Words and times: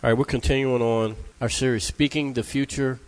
All 0.00 0.08
right, 0.08 0.16
we're 0.16 0.26
continuing 0.26 0.80
on 0.80 1.16
our 1.40 1.48
series, 1.48 1.82
Speaking 1.82 2.34
the 2.34 2.44
Future 2.44 3.00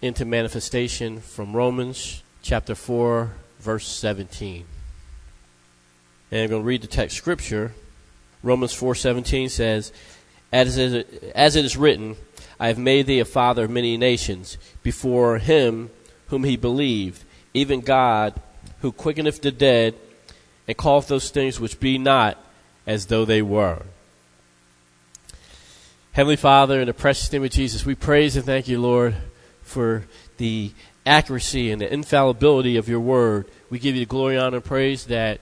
into 0.00 0.24
Manifestation 0.24 1.20
from 1.20 1.54
Romans 1.54 2.22
chapter 2.40 2.74
4, 2.74 3.30
verse 3.58 3.86
17. 3.86 4.64
And 6.30 6.40
I'm 6.40 6.48
going 6.48 6.62
to 6.62 6.66
read 6.66 6.80
the 6.80 6.86
text 6.86 7.18
scripture. 7.18 7.74
Romans 8.42 8.72
4:17 8.72 9.50
says, 9.50 9.92
as 10.50 10.78
as 10.78 11.56
it 11.56 11.64
is 11.66 11.76
written, 11.76 12.16
I 12.58 12.68
have 12.68 12.78
made 12.78 13.04
thee 13.04 13.20
a 13.20 13.26
father 13.26 13.64
of 13.64 13.70
many 13.70 13.98
nations 13.98 14.56
before 14.82 15.36
him 15.36 15.90
whom 16.28 16.44
he 16.44 16.56
believed, 16.56 17.22
even 17.52 17.82
God, 17.82 18.40
who 18.80 18.92
quickeneth 18.92 19.42
the 19.42 19.52
dead, 19.52 19.94
and 20.66 20.78
calleth 20.78 21.08
those 21.08 21.28
things 21.28 21.60
which 21.60 21.80
be 21.80 21.98
not 21.98 22.42
as 22.86 23.08
though 23.08 23.26
they 23.26 23.42
were. 23.42 23.82
Heavenly 26.12 26.34
Father, 26.34 26.80
in 26.80 26.88
the 26.88 26.92
precious 26.92 27.32
name 27.32 27.44
of 27.44 27.50
Jesus, 27.50 27.86
we 27.86 27.94
praise 27.94 28.34
and 28.34 28.44
thank 28.44 28.66
you, 28.66 28.80
Lord, 28.80 29.14
for 29.62 30.06
the 30.38 30.72
accuracy 31.06 31.70
and 31.70 31.80
the 31.80 31.90
infallibility 31.90 32.76
of 32.76 32.88
your 32.88 32.98
word. 32.98 33.48
We 33.70 33.78
give 33.78 33.94
you 33.94 34.00
the 34.00 34.08
glory, 34.10 34.36
honor, 34.36 34.56
and 34.56 34.64
praise 34.64 35.04
that, 35.04 35.40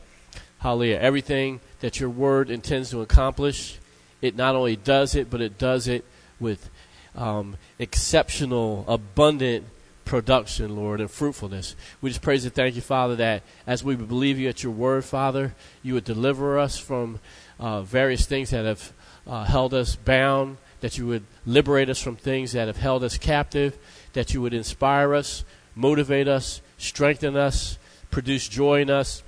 hallelujah, 0.58 0.98
everything 0.98 1.60
that 1.80 1.98
your 1.98 2.10
word 2.10 2.50
intends 2.50 2.90
to 2.90 3.00
accomplish, 3.00 3.78
it 4.20 4.36
not 4.36 4.56
only 4.56 4.76
does 4.76 5.14
it, 5.14 5.30
but 5.30 5.40
it 5.40 5.56
does 5.56 5.88
it 5.88 6.04
with 6.38 6.68
um, 7.16 7.56
exceptional, 7.78 8.84
abundant 8.86 9.64
production, 10.04 10.76
Lord, 10.76 11.00
and 11.00 11.10
fruitfulness. 11.10 11.76
We 12.02 12.10
just 12.10 12.20
praise 12.20 12.44
and 12.44 12.52
thank 12.52 12.74
you, 12.74 12.82
Father, 12.82 13.16
that 13.16 13.42
as 13.66 13.82
we 13.82 13.96
believe 13.96 14.38
you 14.38 14.50
at 14.50 14.62
your 14.62 14.72
word, 14.72 15.06
Father, 15.06 15.54
you 15.82 15.94
would 15.94 16.04
deliver 16.04 16.58
us 16.58 16.78
from 16.78 17.20
uh, 17.58 17.80
various 17.80 18.26
things 18.26 18.50
that 18.50 18.66
have 18.66 18.92
uh, 19.26 19.44
held 19.44 19.74
us 19.74 19.94
bound, 19.94 20.56
that 20.80 20.98
you 20.98 21.06
would 21.06 21.24
liberate 21.46 21.90
us 21.90 22.00
from 22.00 22.16
things 22.16 22.52
that 22.52 22.66
have 22.66 22.76
held 22.76 23.04
us 23.04 23.18
captive, 23.18 23.76
that 24.12 24.34
you 24.34 24.40
would 24.42 24.54
inspire 24.54 25.14
us, 25.14 25.44
motivate 25.74 26.28
us, 26.28 26.60
strengthen 26.76 27.36
us, 27.36 27.78
produce 28.10 28.48
joy 28.48 28.80
in 28.80 28.90
us, 28.90 29.22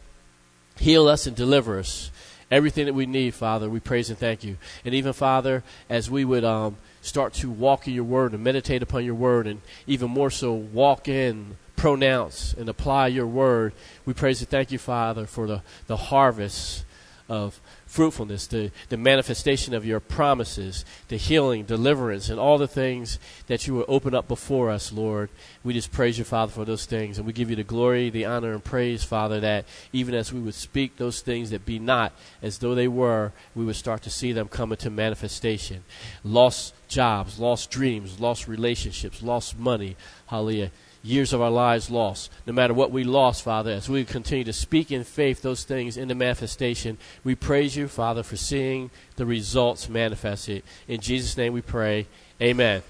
heal 0.78 1.08
us, 1.08 1.27
and 1.27 1.36
deliver 1.36 1.78
us. 1.78 2.10
Everything 2.50 2.86
that 2.86 2.94
we 2.94 3.06
need, 3.06 3.34
Father, 3.34 3.70
we 3.70 3.78
praise 3.78 4.10
and 4.10 4.19
thank 4.19 4.42
you. 4.42 4.56
And 4.84 4.94
even, 4.94 5.12
Father, 5.12 5.62
as 5.88 6.10
we 6.10 6.25
would 6.25 6.44
um, 6.44 6.77
start 7.00 7.33
to 7.34 7.50
walk 7.50 7.86
in 7.86 7.94
your 7.94 8.05
word 8.05 8.32
and 8.32 8.42
meditate 8.42 8.82
upon 8.82 9.05
your 9.05 9.14
word, 9.14 9.47
and 9.47 9.60
even 9.86 10.10
more 10.10 10.30
so, 10.30 10.53
walk 10.53 11.06
in, 11.06 11.56
pronounce, 11.77 12.53
and 12.55 12.69
apply 12.69 13.06
your 13.06 13.27
word, 13.27 13.72
we 14.05 14.12
praise 14.12 14.41
and 14.41 14.50
thank 14.50 14.72
you, 14.72 14.78
Father, 14.78 15.27
for 15.27 15.47
the, 15.47 15.62
the 15.86 15.97
harvest 15.97 16.84
of 17.28 17.60
fruitfulness, 17.91 18.46
the, 18.46 18.70
the 18.88 18.96
manifestation 18.96 19.74
of 19.74 19.84
your 19.84 19.98
promises, 19.98 20.84
the 21.08 21.16
healing, 21.16 21.64
deliverance, 21.64 22.28
and 22.28 22.38
all 22.38 22.56
the 22.56 22.69
things 22.69 23.19
that 23.48 23.66
you 23.66 23.74
will 23.74 23.84
open 23.88 24.14
up 24.14 24.28
before 24.28 24.70
us, 24.70 24.92
Lord. 24.92 25.28
We 25.64 25.72
just 25.72 25.91
praise 25.91 26.16
you, 26.16 26.22
Father, 26.22 26.52
for 26.52 26.64
those 26.64 26.86
things. 26.86 27.19
And 27.19 27.27
we 27.27 27.32
give 27.32 27.50
you 27.50 27.56
the 27.56 27.64
glory, 27.64 28.08
the 28.08 28.27
honor, 28.27 28.52
and 28.52 28.62
praise, 28.62 29.02
Father, 29.02 29.41
that 29.41 29.64
even 29.92 30.14
as 30.14 30.32
we 30.32 30.38
would 30.38 30.55
speak 30.55 30.98
those 30.98 31.20
things 31.20 31.50
that 31.50 31.66
be 31.66 31.80
not 31.80 32.12
as 32.42 32.58
though 32.58 32.77
they 32.77 32.86
were, 32.86 33.32
we 33.56 33.64
would 33.64 33.74
start 33.74 34.02
to 34.02 34.10
see 34.10 34.30
them 34.30 34.47
come 34.47 34.70
into 34.70 34.88
manifestation. 34.88 35.82
Lost 36.22 36.75
jobs, 36.86 37.41
lost 37.41 37.72
dreams, 37.72 38.20
lost 38.20 38.47
relationships, 38.47 39.20
lost 39.20 39.58
money. 39.58 39.97
Hallelujah 40.27 40.70
years 41.03 41.33
of 41.33 41.41
our 41.41 41.51
lives 41.51 41.91
lost. 41.91 42.31
No 42.47 42.53
matter 42.53 42.75
what 42.75 42.91
we 42.91 43.05
lost, 43.05 43.43
Father, 43.43 43.73
as 43.73 43.89
we 43.89 44.05
continue 44.05 44.45
to 44.45 44.53
speak 44.53 44.93
in 44.93 45.05
faith 45.05 45.43
those 45.43 45.65
things 45.65 45.97
into 45.97 46.15
manifestation, 46.15 46.98
we 47.25 47.34
praise 47.34 47.77
you, 47.77 47.89
Father, 47.89 48.23
for 48.23 48.37
seeing 48.37 48.91
the 49.17 49.27
results 49.27 49.89
manifested. 49.89 50.62
In 50.89 51.01
Jesus' 51.01 51.37
name 51.37 51.53
we 51.53 51.62
pray. 51.62 52.06
Amen. 52.41 52.83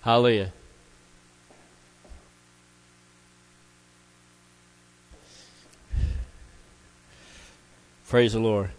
Hallelujah. 0.00 0.52
Praise 8.08 8.32
the 8.32 8.38
Lord. 8.38 8.70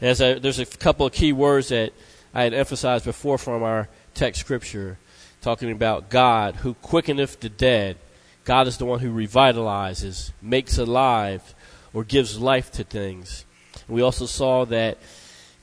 As 0.00 0.20
I, 0.20 0.34
there's 0.34 0.58
a 0.58 0.66
couple 0.66 1.06
of 1.06 1.12
key 1.12 1.32
words 1.32 1.68
that 1.68 1.92
I 2.34 2.42
had 2.42 2.52
emphasized 2.52 3.04
before 3.04 3.38
from 3.38 3.62
our 3.62 3.88
text 4.14 4.40
scripture 4.40 4.98
talking 5.44 5.70
about 5.70 6.08
God 6.08 6.56
who 6.56 6.72
quickeneth 6.72 7.38
the 7.38 7.50
dead. 7.50 7.98
God 8.44 8.66
is 8.66 8.78
the 8.78 8.86
one 8.86 9.00
who 9.00 9.12
revitalizes, 9.14 10.32
makes 10.40 10.78
alive, 10.78 11.54
or 11.92 12.02
gives 12.02 12.40
life 12.40 12.72
to 12.72 12.82
things. 12.82 13.44
And 13.86 13.94
we 13.94 14.00
also 14.00 14.24
saw 14.24 14.64
that 14.64 14.96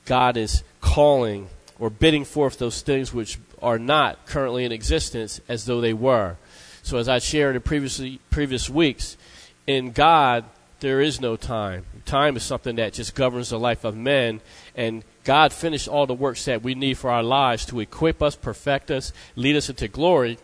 God 0.06 0.38
is 0.38 0.64
calling 0.82 1.50
or 1.80 1.90
bidding 1.90 2.26
forth 2.26 2.60
those 2.60 2.82
things 2.84 3.12
which 3.12 3.40
are 3.60 3.80
not 3.80 4.28
currently 4.28 4.66
in 4.66 4.72
existence 4.72 5.42
as 5.48 5.66
though 5.66 5.82
they 5.82 5.94
were. 5.94 6.38
So, 6.84 6.98
as 6.98 7.10
I 7.10 7.18
shared 7.18 7.56
in 7.56 7.64
previously, 7.64 8.20
previous 8.30 8.70
weeks, 8.70 9.18
in 9.66 9.92
God, 9.94 10.46
there 10.82 11.00
is 11.00 11.22
no 11.22 11.36
time. 11.36 11.86
Time 12.06 12.36
is 12.36 12.44
something 12.44 12.76
that 12.76 12.94
just 12.94 13.16
governs 13.16 13.50
the 13.50 13.60
life 13.60 13.84
of 13.86 13.96
men, 13.96 14.42
and 14.76 15.04
God 15.24 15.54
finished 15.54 15.88
all 15.88 16.06
the 16.06 16.14
works 16.14 16.46
that 16.46 16.64
we 16.64 16.76
need 16.76 16.98
for 16.98 17.10
our 17.10 17.24
lives 17.24 17.66
to 17.68 17.80
equip 17.80 18.22
us, 18.22 18.36
perfect 18.36 18.92
us, 18.92 19.14
lead 19.36 19.56
us 19.56 19.70
into 19.70 19.88
glory 19.88 20.38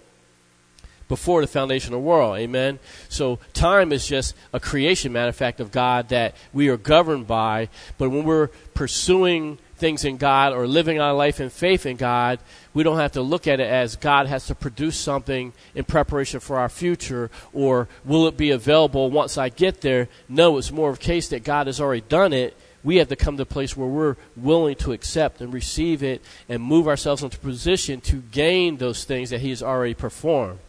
before 1.07 1.41
the 1.41 1.47
foundation 1.47 1.93
of 1.93 1.99
the 1.99 2.07
world. 2.07 2.37
Amen. 2.37 2.79
So 3.09 3.39
time 3.53 3.91
is 3.91 4.05
just 4.05 4.35
a 4.53 4.59
creation, 4.59 5.11
matter 5.11 5.29
of 5.29 5.35
fact, 5.35 5.59
of 5.59 5.71
God 5.71 6.09
that 6.09 6.35
we 6.53 6.67
are 6.69 6.77
governed 6.77 7.27
by. 7.27 7.69
But 7.97 8.09
when 8.09 8.23
we're 8.23 8.47
pursuing 8.73 9.57
things 9.77 10.03
in 10.03 10.17
God 10.17 10.53
or 10.53 10.67
living 10.67 10.99
our 10.99 11.13
life 11.13 11.39
in 11.39 11.49
faith 11.49 11.85
in 11.85 11.97
God, 11.97 12.39
we 12.73 12.83
don't 12.83 12.97
have 12.97 13.13
to 13.13 13.21
look 13.21 13.47
at 13.47 13.59
it 13.59 13.67
as 13.67 13.95
God 13.95 14.27
has 14.27 14.47
to 14.47 14.55
produce 14.55 14.97
something 14.97 15.53
in 15.75 15.85
preparation 15.85 16.39
for 16.39 16.57
our 16.57 16.69
future 16.69 17.29
or 17.53 17.87
will 18.03 18.27
it 18.27 18.37
be 18.37 18.51
available 18.51 19.09
once 19.09 19.37
I 19.37 19.49
get 19.49 19.81
there. 19.81 20.09
No, 20.27 20.57
it's 20.57 20.71
more 20.71 20.89
of 20.89 20.97
a 20.97 20.99
case 20.99 21.29
that 21.29 21.43
God 21.43 21.67
has 21.67 21.79
already 21.79 22.01
done 22.01 22.33
it 22.33 22.57
we 22.87 22.97
have 22.97 23.09
to 23.09 23.17
come 23.17 23.35
to 23.35 23.43
a 23.43 23.45
place 23.45 23.75
where 23.75 23.87
we're 23.87 24.15
willing 24.37 24.75
to 24.77 24.93
accept 24.93 25.41
and 25.41 25.53
receive 25.53 26.03
it 26.03 26.23
and 26.47 26.63
move 26.63 26.87
ourselves 26.87 27.21
into 27.21 27.37
position 27.37 27.99
to 27.99 28.17
gain 28.31 28.77
those 28.77 29.03
things 29.03 29.29
that 29.31 29.41
He 29.41 29.49
has 29.49 29.61
already 29.61 29.93
performed. 29.93 30.59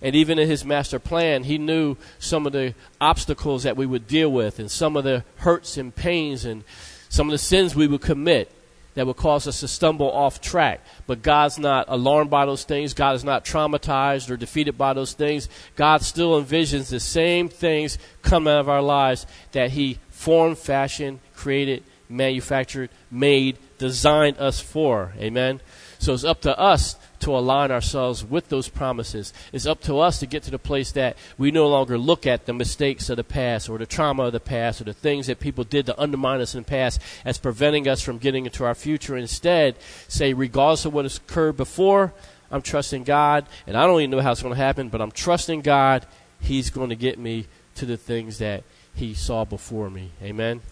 And 0.00 0.16
even 0.16 0.38
in 0.38 0.48
His 0.48 0.64
master 0.64 0.98
plan, 0.98 1.44
He 1.44 1.58
knew 1.58 1.96
some 2.18 2.46
of 2.46 2.52
the 2.52 2.74
obstacles 2.98 3.64
that 3.64 3.76
we 3.76 3.84
would 3.84 4.06
deal 4.06 4.32
with 4.32 4.58
and 4.58 4.70
some 4.70 4.96
of 4.96 5.04
the 5.04 5.22
hurts 5.36 5.76
and 5.76 5.94
pains 5.94 6.46
and 6.46 6.64
some 7.10 7.26
of 7.28 7.32
the 7.32 7.38
sins 7.38 7.74
we 7.74 7.86
would 7.86 8.00
commit 8.00 8.50
that 8.94 9.06
would 9.06 9.16
cause 9.16 9.46
us 9.46 9.60
to 9.60 9.68
stumble 9.68 10.10
off 10.10 10.40
track. 10.40 10.80
But 11.06 11.22
God's 11.22 11.58
not 11.58 11.86
alarmed 11.88 12.30
by 12.30 12.46
those 12.46 12.64
things. 12.64 12.94
God 12.94 13.14
is 13.14 13.24
not 13.24 13.44
traumatized 13.44 14.30
or 14.30 14.36
defeated 14.36 14.78
by 14.78 14.94
those 14.94 15.12
things. 15.12 15.48
God 15.76 16.02
still 16.02 16.42
envisions 16.42 16.90
the 16.90 17.00
same 17.00 17.48
things 17.48 17.98
coming 18.22 18.52
out 18.52 18.60
of 18.60 18.68
our 18.68 18.82
lives 18.82 19.26
that 19.52 19.70
He 19.72 19.98
formed, 20.08 20.58
fashioned, 20.58 21.20
created, 21.34 21.84
manufactured, 22.08 22.90
made, 23.10 23.58
designed 23.78 24.38
us 24.38 24.60
for. 24.60 25.12
Amen. 25.18 25.60
So 25.98 26.14
it's 26.14 26.24
up 26.24 26.40
to 26.42 26.58
us 26.58 26.96
to 27.20 27.36
align 27.36 27.70
ourselves 27.70 28.24
with 28.24 28.48
those 28.48 28.68
promises. 28.68 29.32
It's 29.52 29.66
up 29.66 29.80
to 29.82 29.98
us 29.98 30.18
to 30.18 30.26
get 30.26 30.42
to 30.44 30.50
the 30.50 30.58
place 30.58 30.92
that 30.92 31.16
we 31.38 31.50
no 31.50 31.68
longer 31.68 31.96
look 31.96 32.26
at 32.26 32.46
the 32.46 32.52
mistakes 32.52 33.10
of 33.10 33.16
the 33.16 33.24
past 33.24 33.68
or 33.68 33.78
the 33.78 33.86
trauma 33.86 34.24
of 34.24 34.32
the 34.32 34.40
past 34.40 34.80
or 34.80 34.84
the 34.84 34.94
things 34.94 35.26
that 35.26 35.38
people 35.38 35.64
did 35.64 35.86
to 35.86 36.00
undermine 36.00 36.40
us 36.40 36.54
in 36.54 36.62
the 36.62 36.68
past 36.68 37.00
as 37.24 37.38
preventing 37.38 37.86
us 37.86 38.00
from 38.00 38.18
getting 38.18 38.46
into 38.46 38.64
our 38.64 38.74
future. 38.74 39.16
Instead, 39.16 39.76
say, 40.08 40.32
regardless 40.32 40.84
of 40.84 40.94
what 40.94 41.04
has 41.04 41.18
occurred 41.18 41.56
before, 41.56 42.12
I'm 42.50 42.62
trusting 42.62 43.04
God, 43.04 43.46
and 43.66 43.76
I 43.76 43.86
don't 43.86 44.00
even 44.00 44.10
know 44.10 44.20
how 44.20 44.32
it's 44.32 44.42
going 44.42 44.54
to 44.54 44.60
happen, 44.60 44.88
but 44.88 45.00
I'm 45.00 45.12
trusting 45.12 45.60
God. 45.60 46.06
He's 46.40 46.70
going 46.70 46.88
to 46.88 46.96
get 46.96 47.18
me 47.18 47.46
to 47.76 47.86
the 47.86 47.96
things 47.96 48.38
that 48.38 48.64
He 48.94 49.14
saw 49.14 49.44
before 49.44 49.88
me. 49.88 50.10
Amen. 50.22 50.62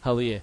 Hallelujah. 0.00 0.42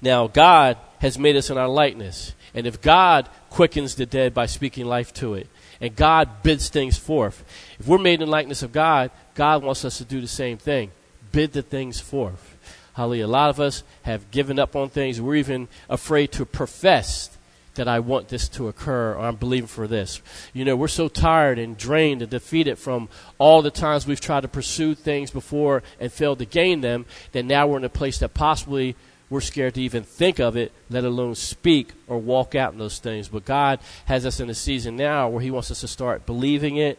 Now, 0.00 0.26
God 0.26 0.76
has 1.00 1.18
made 1.18 1.36
us 1.36 1.50
in 1.50 1.58
our 1.58 1.68
likeness. 1.68 2.34
And 2.54 2.66
if 2.66 2.80
God 2.80 3.28
quickens 3.50 3.94
the 3.94 4.06
dead 4.06 4.34
by 4.34 4.46
speaking 4.46 4.86
life 4.86 5.12
to 5.14 5.34
it, 5.34 5.48
and 5.80 5.94
God 5.94 6.42
bids 6.42 6.68
things 6.68 6.96
forth, 6.96 7.44
if 7.78 7.86
we're 7.86 7.98
made 7.98 8.22
in 8.22 8.30
likeness 8.30 8.62
of 8.62 8.72
God, 8.72 9.10
God 9.34 9.62
wants 9.62 9.84
us 9.84 9.98
to 9.98 10.04
do 10.04 10.20
the 10.20 10.28
same 10.28 10.58
thing 10.58 10.90
bid 11.32 11.52
the 11.52 11.60
things 11.60 12.00
forth. 12.00 12.56
Hallelujah. 12.94 13.26
A 13.26 13.28
lot 13.28 13.50
of 13.50 13.60
us 13.60 13.82
have 14.04 14.30
given 14.30 14.58
up 14.58 14.74
on 14.74 14.88
things. 14.88 15.20
We're 15.20 15.36
even 15.36 15.68
afraid 15.90 16.32
to 16.32 16.46
profess 16.46 17.36
that 17.74 17.88
I 17.88 18.00
want 18.00 18.28
this 18.28 18.48
to 18.50 18.68
occur 18.68 19.12
or 19.12 19.18
I'm 19.18 19.36
believing 19.36 19.66
for 19.66 19.86
this. 19.86 20.22
You 20.54 20.64
know, 20.64 20.76
we're 20.76 20.88
so 20.88 21.08
tired 21.08 21.58
and 21.58 21.76
drained 21.76 22.22
and 22.22 22.30
defeated 22.30 22.78
from 22.78 23.10
all 23.36 23.60
the 23.60 23.70
times 23.70 24.06
we've 24.06 24.20
tried 24.20 24.42
to 24.42 24.48
pursue 24.48 24.94
things 24.94 25.30
before 25.30 25.82
and 26.00 26.10
failed 26.10 26.38
to 26.38 26.46
gain 26.46 26.80
them 26.80 27.04
that 27.32 27.44
now 27.44 27.66
we're 27.66 27.76
in 27.76 27.84
a 27.84 27.90
place 27.90 28.18
that 28.20 28.32
possibly 28.32 28.96
we're 29.28 29.40
scared 29.40 29.74
to 29.74 29.82
even 29.82 30.04
think 30.04 30.38
of 30.38 30.56
it, 30.56 30.72
let 30.88 31.04
alone 31.04 31.34
speak 31.34 31.92
or 32.06 32.18
walk 32.18 32.54
out 32.54 32.72
in 32.72 32.78
those 32.78 32.98
things. 32.98 33.28
But 33.28 33.44
God 33.44 33.80
has 34.04 34.24
us 34.24 34.38
in 34.38 34.48
a 34.48 34.54
season 34.54 34.96
now 34.96 35.28
where 35.28 35.42
He 35.42 35.50
wants 35.50 35.70
us 35.70 35.80
to 35.80 35.88
start 35.88 36.26
believing 36.26 36.76
it, 36.76 36.98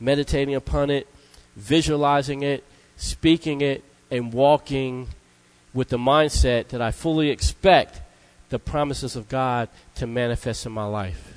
meditating 0.00 0.54
upon 0.54 0.90
it, 0.90 1.06
visualizing 1.56 2.42
it, 2.42 2.64
speaking 2.96 3.60
it, 3.60 3.84
and 4.10 4.32
walking 4.32 5.08
with 5.72 5.88
the 5.88 5.98
mindset 5.98 6.68
that 6.68 6.82
I 6.82 6.90
fully 6.90 7.30
expect 7.30 8.00
the 8.48 8.58
promises 8.58 9.14
of 9.14 9.28
God 9.28 9.68
to 9.94 10.06
manifest 10.06 10.66
in 10.66 10.72
my 10.72 10.84
life. 10.84 11.32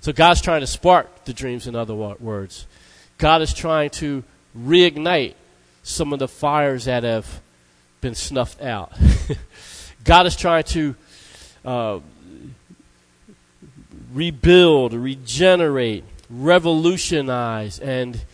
So 0.00 0.12
God's 0.12 0.40
trying 0.40 0.60
to 0.60 0.66
spark 0.66 1.24
the 1.24 1.32
dreams, 1.32 1.66
in 1.66 1.74
other 1.74 1.94
words. 1.94 2.66
God 3.18 3.42
is 3.42 3.52
trying 3.52 3.90
to 3.90 4.22
reignite 4.56 5.34
some 5.82 6.12
of 6.12 6.20
the 6.20 6.28
fires 6.28 6.84
that 6.84 7.02
have 7.02 7.40
been 8.00 8.14
snuffed 8.14 8.60
out. 8.60 8.92
God 10.04 10.26
is 10.26 10.36
trying 10.36 10.64
to 10.64 10.94
uh, 11.64 12.00
rebuild, 14.12 14.92
regenerate, 14.94 16.04
revolutionize, 16.28 17.78
and 17.78 18.24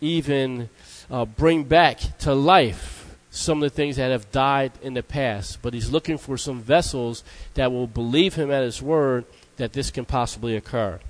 even 0.00 0.68
uh, 1.10 1.24
bring 1.24 1.64
back 1.64 2.18
to 2.18 2.34
life 2.34 3.16
some 3.30 3.62
of 3.62 3.70
the 3.70 3.74
things 3.74 3.96
that 3.96 4.10
have 4.10 4.30
died 4.32 4.72
in 4.82 4.94
the 4.94 5.02
past. 5.02 5.60
But 5.62 5.74
He's 5.74 5.90
looking 5.90 6.18
for 6.18 6.36
some 6.36 6.60
vessels 6.60 7.22
that 7.54 7.70
will 7.70 7.86
believe 7.86 8.34
Him 8.34 8.50
at 8.50 8.62
His 8.62 8.82
word 8.82 9.24
that 9.56 9.72
this 9.72 9.90
can 9.90 10.04
possibly 10.04 10.56
occur. 10.56 11.00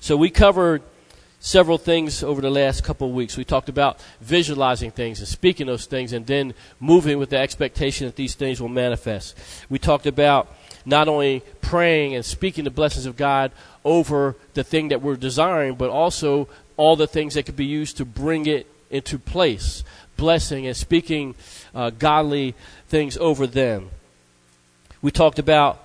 So 0.00 0.16
we 0.16 0.30
covered 0.30 0.82
several 1.44 1.76
things 1.76 2.22
over 2.22 2.40
the 2.40 2.50
last 2.50 2.82
couple 2.82 3.06
of 3.06 3.14
weeks. 3.14 3.36
We 3.36 3.44
talked 3.44 3.68
about 3.68 4.00
visualizing 4.22 4.90
things 4.90 5.18
and 5.18 5.28
speaking 5.28 5.66
those 5.66 5.84
things 5.84 6.14
and 6.14 6.26
then 6.26 6.54
moving 6.80 7.18
with 7.18 7.28
the 7.28 7.36
expectation 7.36 8.06
that 8.06 8.16
these 8.16 8.34
things 8.34 8.62
will 8.62 8.70
manifest. 8.70 9.36
We 9.68 9.78
talked 9.78 10.06
about 10.06 10.48
not 10.86 11.06
only 11.06 11.42
praying 11.60 12.14
and 12.14 12.24
speaking 12.24 12.64
the 12.64 12.70
blessings 12.70 13.04
of 13.04 13.18
God 13.18 13.52
over 13.84 14.36
the 14.54 14.64
thing 14.64 14.88
that 14.88 15.02
we're 15.02 15.16
desiring, 15.16 15.74
but 15.74 15.90
also 15.90 16.48
all 16.78 16.96
the 16.96 17.06
things 17.06 17.34
that 17.34 17.44
could 17.44 17.56
be 17.56 17.66
used 17.66 17.98
to 17.98 18.06
bring 18.06 18.46
it 18.46 18.66
into 18.88 19.18
place. 19.18 19.84
Blessing 20.16 20.66
and 20.66 20.74
speaking 20.74 21.34
uh, 21.74 21.90
godly 21.90 22.54
things 22.88 23.18
over 23.18 23.46
them. 23.46 23.90
We 25.02 25.10
talked 25.10 25.38
about 25.38 25.82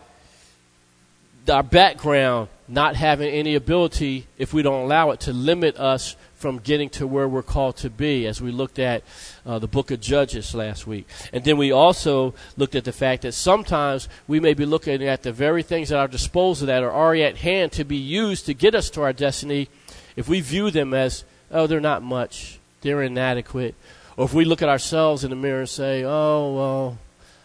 our 1.50 1.64
background 1.64 2.48
not 2.70 2.96
having 2.96 3.30
any 3.30 3.56
ability, 3.56 4.28
if 4.38 4.54
we 4.54 4.62
don't 4.62 4.84
allow 4.86 5.10
it, 5.12 5.20
to 5.22 5.34
limit 5.34 5.78
us 5.78 6.16
from 6.36 6.60
getting 6.60 6.90
to 6.90 7.06
where 7.06 7.28
we're 7.28 7.42
called 7.42 7.76
to 7.78 7.90
be, 7.90 8.26
as 8.26 8.42
we 8.42 8.52
looked 8.52 8.80
at 8.80 9.04
uh, 9.46 9.60
the 9.60 9.68
book 9.68 9.92
of 9.92 10.00
Judges 10.00 10.56
last 10.56 10.88
week. 10.88 11.06
And 11.34 11.44
then 11.44 11.58
we 11.58 11.72
also 11.72 12.34
looked 12.56 12.76
at 12.76 12.86
the 12.86 12.94
fact 12.94 13.24
that 13.24 13.34
sometimes 13.34 14.08
we 14.28 14.40
may 14.40 14.54
be 14.54 14.66
looking 14.66 15.04
at 15.06 15.24
the 15.24 15.34
very 15.34 15.64
things 15.64 15.92
at 15.92 16.00
our 16.00 16.08
disposal 16.08 16.68
that 16.68 16.84
are 16.84 16.94
already 16.94 17.24
at 17.24 17.38
hand 17.38 17.74
to 17.74 17.84
be 17.84 17.98
used 17.98 18.46
to 18.46 18.54
get 18.54 18.76
us 18.76 18.90
to 18.92 19.02
our 19.02 19.12
destiny. 19.12 19.68
If 20.16 20.30
we 20.30 20.40
view 20.40 20.72
them 20.72 20.94
as, 20.94 21.26
oh, 21.52 21.68
they're 21.68 21.82
not 21.82 22.04
much, 22.04 22.60
they're 22.82 23.02
inadequate, 23.02 23.76
or 24.16 24.26
if 24.26 24.34
we 24.34 24.46
look 24.46 24.62
at 24.62 24.70
ourselves 24.70 25.24
in 25.24 25.32
the 25.32 25.36
mirror 25.36 25.62
and 25.62 25.70
say, 25.70 26.04
oh, 26.06 26.54
well, 26.54 26.98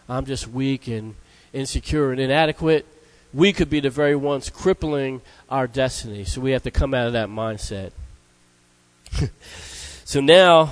I'm 0.07 0.25
just 0.25 0.47
weak 0.47 0.87
and 0.87 1.15
insecure 1.51 2.11
and 2.11 2.19
inadequate, 2.19 2.85
we 3.35 3.51
could 3.51 3.69
be 3.69 3.81
the 3.81 3.89
very 3.89 4.15
ones 4.15 4.49
crippling 4.49 5.21
our 5.49 5.67
destiny. 5.67 6.23
So 6.23 6.39
we 6.39 6.51
have 6.51 6.63
to 6.63 6.71
come 6.71 6.93
out 6.93 7.07
of 7.07 7.13
that 7.13 7.27
mindset. 7.27 7.91
so 10.05 10.21
now, 10.21 10.71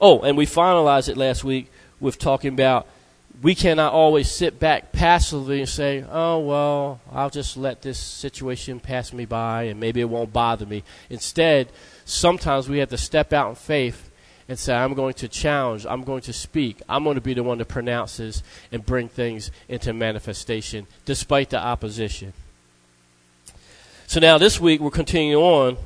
oh, 0.00 0.20
and 0.20 0.36
we 0.36 0.46
finalized 0.46 1.08
it 1.08 1.16
last 1.16 1.42
week 1.42 1.70
with 1.98 2.18
talking 2.18 2.52
about 2.52 2.86
we 3.42 3.54
cannot 3.54 3.92
always 3.92 4.30
sit 4.30 4.58
back 4.58 4.92
passively 4.92 5.60
and 5.60 5.68
say, 5.68 6.04
oh, 6.10 6.38
well, 6.38 7.00
I'll 7.12 7.28
just 7.28 7.56
let 7.56 7.82
this 7.82 7.98
situation 7.98 8.80
pass 8.80 9.12
me 9.12 9.26
by 9.26 9.64
and 9.64 9.78
maybe 9.78 10.00
it 10.00 10.08
won't 10.08 10.32
bother 10.32 10.64
me. 10.64 10.84
Instead, 11.10 11.68
sometimes 12.04 12.68
we 12.68 12.78
have 12.78 12.88
to 12.90 12.98
step 12.98 13.32
out 13.32 13.50
in 13.50 13.54
faith 13.56 14.10
and 14.48 14.58
say, 14.58 14.74
I'm 14.74 14.94
going 14.94 15.14
to 15.14 15.28
challenge, 15.28 15.86
I'm 15.86 16.04
going 16.04 16.22
to 16.22 16.32
speak, 16.32 16.80
I'm 16.88 17.04
going 17.04 17.16
to 17.16 17.20
be 17.20 17.34
the 17.34 17.42
one 17.42 17.58
that 17.58 17.68
pronounces 17.68 18.42
and 18.70 18.84
bring 18.84 19.08
things 19.08 19.50
into 19.68 19.92
manifestation 19.92 20.86
despite 21.04 21.50
the 21.50 21.58
opposition. 21.58 22.32
So 24.06 24.20
now 24.20 24.38
this 24.38 24.60
week 24.60 24.80
we're 24.80 24.90
continuing 24.90 25.42
on 25.42 25.76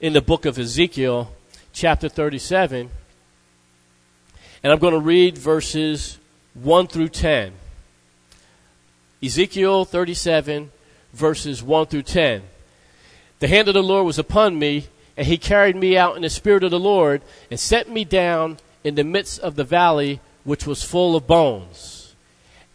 in 0.00 0.12
the 0.12 0.22
book 0.22 0.46
of 0.46 0.58
Ezekiel, 0.58 1.30
chapter 1.72 2.08
37. 2.08 2.90
And 4.62 4.72
I'm 4.72 4.78
going 4.78 4.94
to 4.94 5.00
read 5.00 5.36
verses 5.36 6.18
1 6.54 6.86
through 6.88 7.10
10. 7.10 7.52
Ezekiel 9.22 9.84
37, 9.84 10.70
verses 11.12 11.62
1 11.62 11.86
through 11.86 12.02
10. 12.02 12.42
The 13.38 13.48
hand 13.48 13.68
of 13.68 13.74
the 13.74 13.82
Lord 13.82 14.06
was 14.06 14.18
upon 14.18 14.58
me 14.58 14.86
and 15.16 15.26
he 15.26 15.38
carried 15.38 15.76
me 15.76 15.96
out 15.96 16.16
in 16.16 16.22
the 16.22 16.30
spirit 16.30 16.64
of 16.64 16.70
the 16.70 16.78
Lord 16.78 17.22
and 17.50 17.58
set 17.58 17.88
me 17.88 18.04
down 18.04 18.58
in 18.84 18.94
the 18.94 19.04
midst 19.04 19.40
of 19.40 19.56
the 19.56 19.64
valley 19.64 20.20
which 20.44 20.66
was 20.66 20.84
full 20.84 21.16
of 21.16 21.26
bones, 21.26 22.14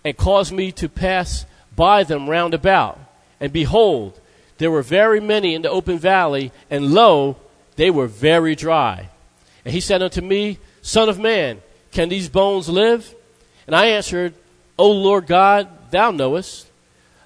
and 0.03 0.17
caused 0.17 0.51
me 0.51 0.71
to 0.73 0.89
pass 0.89 1.45
by 1.75 2.03
them 2.03 2.29
round 2.29 2.53
about. 2.53 2.99
And 3.39 3.53
behold, 3.53 4.19
there 4.57 4.71
were 4.71 4.81
very 4.81 5.19
many 5.19 5.55
in 5.55 5.61
the 5.61 5.69
open 5.69 5.97
valley, 5.97 6.51
and 6.69 6.93
lo, 6.93 7.38
they 7.77 7.89
were 7.89 8.07
very 8.07 8.55
dry. 8.55 9.09
And 9.63 9.73
he 9.73 9.79
said 9.79 10.01
unto 10.01 10.21
me, 10.21 10.59
Son 10.81 11.07
of 11.07 11.19
man, 11.19 11.61
can 11.91 12.09
these 12.09 12.29
bones 12.29 12.67
live? 12.67 13.13
And 13.67 13.75
I 13.75 13.87
answered, 13.87 14.33
O 14.77 14.91
Lord 14.91 15.27
God, 15.27 15.69
thou 15.91 16.11
knowest. 16.11 16.67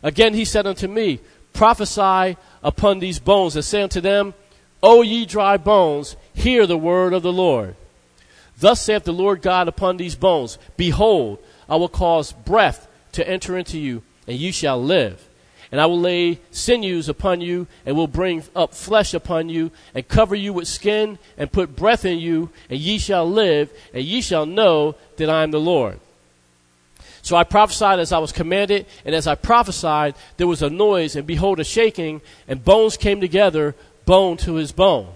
Again 0.03 0.33
he 0.33 0.45
said 0.45 0.67
unto 0.67 0.87
me, 0.87 1.19
Prophesy 1.53 2.37
upon 2.61 2.99
these 2.99 3.19
bones, 3.19 3.55
and 3.55 3.65
say 3.65 3.81
unto 3.81 4.01
them, 4.01 4.33
O 4.85 5.01
ye 5.01 5.25
dry 5.25 5.57
bones, 5.57 6.15
hear 6.35 6.67
the 6.67 6.77
word 6.77 7.13
of 7.13 7.23
the 7.23 7.33
Lord. 7.33 7.75
Thus 8.59 8.79
saith 8.81 9.03
the 9.03 9.11
Lord 9.11 9.41
God 9.41 9.67
upon 9.67 9.97
these 9.97 10.13
bones 10.13 10.59
Behold, 10.77 11.39
I 11.67 11.77
will 11.77 11.89
cause 11.89 12.33
breath 12.33 12.87
to 13.13 13.27
enter 13.27 13.57
into 13.57 13.79
you, 13.79 14.03
and 14.27 14.37
you 14.37 14.51
shall 14.51 14.79
live. 14.81 15.27
And 15.71 15.81
I 15.81 15.87
will 15.87 15.99
lay 15.99 16.39
sinews 16.51 17.09
upon 17.09 17.41
you, 17.41 17.65
and 17.83 17.95
will 17.97 18.05
bring 18.05 18.43
up 18.55 18.75
flesh 18.75 19.15
upon 19.15 19.49
you, 19.49 19.71
and 19.95 20.07
cover 20.07 20.35
you 20.35 20.53
with 20.53 20.67
skin, 20.67 21.17
and 21.35 21.51
put 21.51 21.75
breath 21.75 22.05
in 22.05 22.19
you, 22.19 22.51
and 22.69 22.79
ye 22.79 22.99
shall 22.99 23.27
live, 23.27 23.73
and 23.91 24.03
ye 24.03 24.21
shall 24.21 24.45
know 24.45 24.93
that 25.17 25.31
I 25.31 25.41
am 25.41 25.49
the 25.49 25.59
Lord. 25.59 25.99
So 27.23 27.35
I 27.35 27.43
prophesied 27.43 27.97
as 27.97 28.11
I 28.11 28.19
was 28.19 28.31
commanded, 28.31 28.85
and 29.03 29.15
as 29.15 29.25
I 29.25 29.33
prophesied, 29.33 30.13
there 30.37 30.45
was 30.45 30.61
a 30.61 30.69
noise, 30.69 31.15
and 31.15 31.25
behold, 31.25 31.59
a 31.59 31.63
shaking, 31.63 32.21
and 32.47 32.63
bones 32.63 32.97
came 32.97 33.19
together, 33.19 33.73
bone 34.05 34.37
to 34.37 34.55
his 34.55 34.71
bone. 34.71 35.09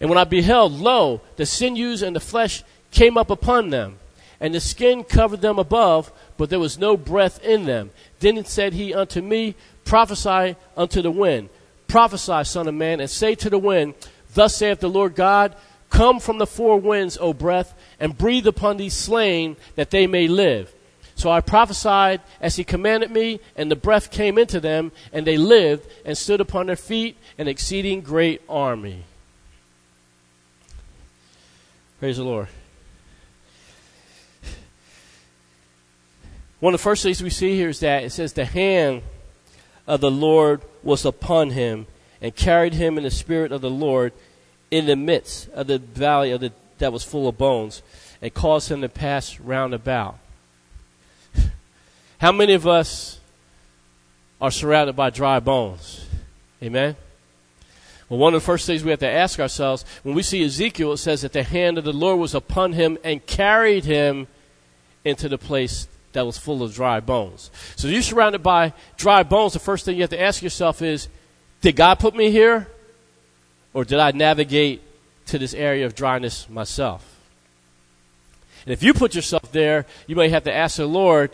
And 0.00 0.10
when 0.10 0.18
I 0.18 0.24
beheld, 0.24 0.72
lo, 0.72 1.20
the 1.36 1.46
sinews 1.46 2.02
and 2.02 2.14
the 2.14 2.20
flesh 2.20 2.62
came 2.90 3.16
up 3.16 3.30
upon 3.30 3.70
them, 3.70 3.98
and 4.40 4.54
the 4.54 4.60
skin 4.60 5.04
covered 5.04 5.40
them 5.40 5.58
above, 5.58 6.12
but 6.36 6.50
there 6.50 6.58
was 6.58 6.78
no 6.78 6.96
breath 6.96 7.42
in 7.42 7.64
them. 7.64 7.90
Then 8.20 8.44
said 8.44 8.72
he 8.72 8.92
unto 8.92 9.20
me, 9.20 9.54
Prophesy 9.84 10.56
unto 10.76 11.02
the 11.02 11.10
wind, 11.10 11.50
prophesy, 11.88 12.44
son 12.44 12.68
of 12.68 12.74
man, 12.74 13.00
and 13.00 13.10
say 13.10 13.34
to 13.36 13.50
the 13.50 13.58
wind, 13.58 13.94
Thus 14.34 14.56
saith 14.56 14.80
the 14.80 14.88
Lord 14.88 15.14
God, 15.14 15.54
Come 15.90 16.18
from 16.18 16.38
the 16.38 16.46
four 16.46 16.78
winds, 16.78 17.16
O 17.20 17.32
breath, 17.32 17.72
and 18.00 18.18
breathe 18.18 18.46
upon 18.46 18.76
these 18.76 18.94
slain, 18.94 19.56
that 19.76 19.90
they 19.90 20.06
may 20.06 20.26
live. 20.26 20.74
So 21.16 21.30
I 21.30 21.40
prophesied 21.40 22.20
as 22.40 22.56
he 22.56 22.64
commanded 22.64 23.10
me, 23.10 23.40
and 23.56 23.70
the 23.70 23.76
breath 23.76 24.10
came 24.10 24.36
into 24.36 24.60
them, 24.60 24.92
and 25.12 25.26
they 25.26 25.36
lived 25.36 25.86
and 26.04 26.18
stood 26.18 26.40
upon 26.40 26.66
their 26.66 26.76
feet, 26.76 27.16
an 27.38 27.48
exceeding 27.48 28.00
great 28.00 28.42
army. 28.48 29.04
Praise 32.00 32.16
the 32.16 32.24
Lord. 32.24 32.48
One 36.60 36.74
of 36.74 36.80
the 36.80 36.82
first 36.82 37.02
things 37.02 37.22
we 37.22 37.30
see 37.30 37.54
here 37.54 37.68
is 37.68 37.80
that 37.80 38.04
it 38.04 38.10
says, 38.10 38.32
The 38.32 38.44
hand 38.44 39.02
of 39.86 40.00
the 40.00 40.10
Lord 40.10 40.62
was 40.82 41.04
upon 41.04 41.50
him, 41.50 41.86
and 42.20 42.34
carried 42.34 42.74
him 42.74 42.96
in 42.96 43.04
the 43.04 43.10
spirit 43.10 43.52
of 43.52 43.60
the 43.60 43.70
Lord 43.70 44.12
in 44.70 44.86
the 44.86 44.96
midst 44.96 45.48
of 45.50 45.66
the 45.66 45.78
valley 45.78 46.30
of 46.30 46.40
the, 46.40 46.52
that 46.78 46.92
was 46.92 47.04
full 47.04 47.28
of 47.28 47.38
bones, 47.38 47.82
and 48.20 48.32
caused 48.34 48.70
him 48.70 48.80
to 48.80 48.88
pass 48.88 49.38
round 49.38 49.74
about. 49.74 50.18
How 52.18 52.32
many 52.32 52.54
of 52.54 52.66
us 52.66 53.18
are 54.40 54.50
surrounded 54.50 54.94
by 54.94 55.10
dry 55.10 55.40
bones? 55.40 56.06
Amen? 56.62 56.96
Well, 58.08 58.18
one 58.18 58.34
of 58.34 58.42
the 58.42 58.46
first 58.46 58.66
things 58.66 58.84
we 58.84 58.90
have 58.90 59.00
to 59.00 59.08
ask 59.08 59.40
ourselves 59.40 59.84
when 60.02 60.14
we 60.14 60.22
see 60.22 60.44
Ezekiel, 60.44 60.92
it 60.92 60.98
says 60.98 61.22
that 61.22 61.32
the 61.32 61.42
hand 61.42 61.78
of 61.78 61.84
the 61.84 61.92
Lord 61.92 62.18
was 62.18 62.34
upon 62.34 62.74
him 62.74 62.98
and 63.02 63.24
carried 63.26 63.84
him 63.84 64.26
into 65.04 65.28
the 65.28 65.38
place 65.38 65.88
that 66.12 66.24
was 66.24 66.38
full 66.38 66.62
of 66.62 66.74
dry 66.74 67.00
bones. 67.00 67.50
So 67.76 67.88
you're 67.88 68.02
surrounded 68.02 68.42
by 68.42 68.72
dry 68.96 69.22
bones. 69.22 69.52
The 69.52 69.58
first 69.58 69.84
thing 69.84 69.96
you 69.96 70.02
have 70.02 70.10
to 70.10 70.20
ask 70.20 70.42
yourself 70.42 70.80
is 70.82 71.08
Did 71.60 71.76
God 71.76 71.98
put 71.98 72.14
me 72.14 72.30
here? 72.30 72.68
Or 73.72 73.84
did 73.84 73.98
I 73.98 74.12
navigate 74.12 74.82
to 75.26 75.38
this 75.38 75.52
area 75.54 75.84
of 75.84 75.94
dryness 75.94 76.48
myself? 76.48 77.10
And 78.64 78.72
if 78.72 78.82
you 78.82 78.94
put 78.94 79.14
yourself 79.14 79.50
there, 79.52 79.84
you 80.06 80.16
may 80.16 80.28
have 80.28 80.44
to 80.44 80.54
ask 80.54 80.76
the 80.76 80.86
Lord, 80.86 81.32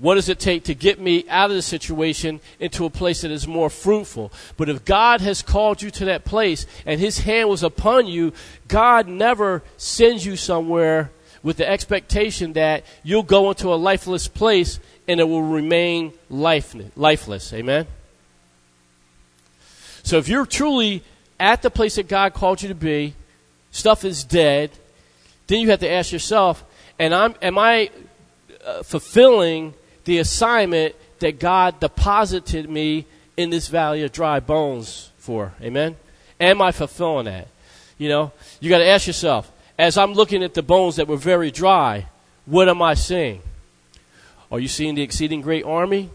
what 0.00 0.16
does 0.16 0.28
it 0.28 0.40
take 0.40 0.64
to 0.64 0.74
get 0.74 1.00
me 1.00 1.24
out 1.28 1.50
of 1.50 1.56
the 1.56 1.62
situation 1.62 2.40
into 2.58 2.84
a 2.84 2.90
place 2.90 3.20
that 3.20 3.30
is 3.30 3.46
more 3.46 3.70
fruitful? 3.70 4.32
But 4.56 4.68
if 4.68 4.84
God 4.84 5.20
has 5.20 5.40
called 5.40 5.82
you 5.82 5.90
to 5.92 6.06
that 6.06 6.24
place 6.24 6.66
and 6.84 6.98
His 6.98 7.18
hand 7.18 7.48
was 7.48 7.62
upon 7.62 8.08
you, 8.08 8.32
God 8.66 9.06
never 9.06 9.62
sends 9.76 10.26
you 10.26 10.36
somewhere 10.36 11.10
with 11.44 11.58
the 11.58 11.68
expectation 11.68 12.54
that 12.54 12.84
you'll 13.04 13.22
go 13.22 13.50
into 13.50 13.72
a 13.72 13.76
lifeless 13.76 14.26
place 14.26 14.80
and 15.06 15.20
it 15.20 15.24
will 15.24 15.42
remain 15.42 16.12
life, 16.28 16.74
lifeless. 16.96 17.52
Amen? 17.52 17.86
So 20.02 20.18
if 20.18 20.26
you're 20.28 20.46
truly 20.46 21.04
at 21.38 21.62
the 21.62 21.70
place 21.70 21.96
that 21.96 22.08
God 22.08 22.34
called 22.34 22.62
you 22.62 22.68
to 22.68 22.74
be, 22.74 23.14
stuff 23.70 24.04
is 24.04 24.24
dead, 24.24 24.70
then 25.46 25.60
you 25.60 25.70
have 25.70 25.80
to 25.80 25.90
ask 25.90 26.10
yourself, 26.10 26.64
and 26.98 27.14
I'm, 27.14 27.34
am 27.42 27.58
I 27.58 27.90
uh, 28.64 28.82
fulfilling 28.82 29.74
the 30.04 30.18
assignment 30.18 30.94
that 31.18 31.38
God 31.38 31.80
deposited 31.80 32.68
me 32.68 33.06
in 33.36 33.50
this 33.50 33.68
valley 33.68 34.02
of 34.02 34.12
dry 34.12 34.40
bones 34.40 35.10
for? 35.18 35.54
Amen? 35.60 35.96
Am 36.40 36.60
I 36.60 36.72
fulfilling 36.72 37.26
that? 37.26 37.48
You 37.98 38.08
know, 38.08 38.32
you 38.60 38.70
got 38.70 38.78
to 38.78 38.86
ask 38.86 39.06
yourself, 39.06 39.50
as 39.78 39.96
I'm 39.96 40.12
looking 40.12 40.42
at 40.42 40.54
the 40.54 40.62
bones 40.62 40.96
that 40.96 41.08
were 41.08 41.16
very 41.16 41.50
dry, 41.50 42.06
what 42.46 42.68
am 42.68 42.82
I 42.82 42.94
seeing? 42.94 43.40
Are 44.50 44.60
you 44.60 44.68
seeing 44.68 44.94
the 44.94 45.02
exceeding 45.02 45.40
great 45.40 45.64
army? 45.64 46.10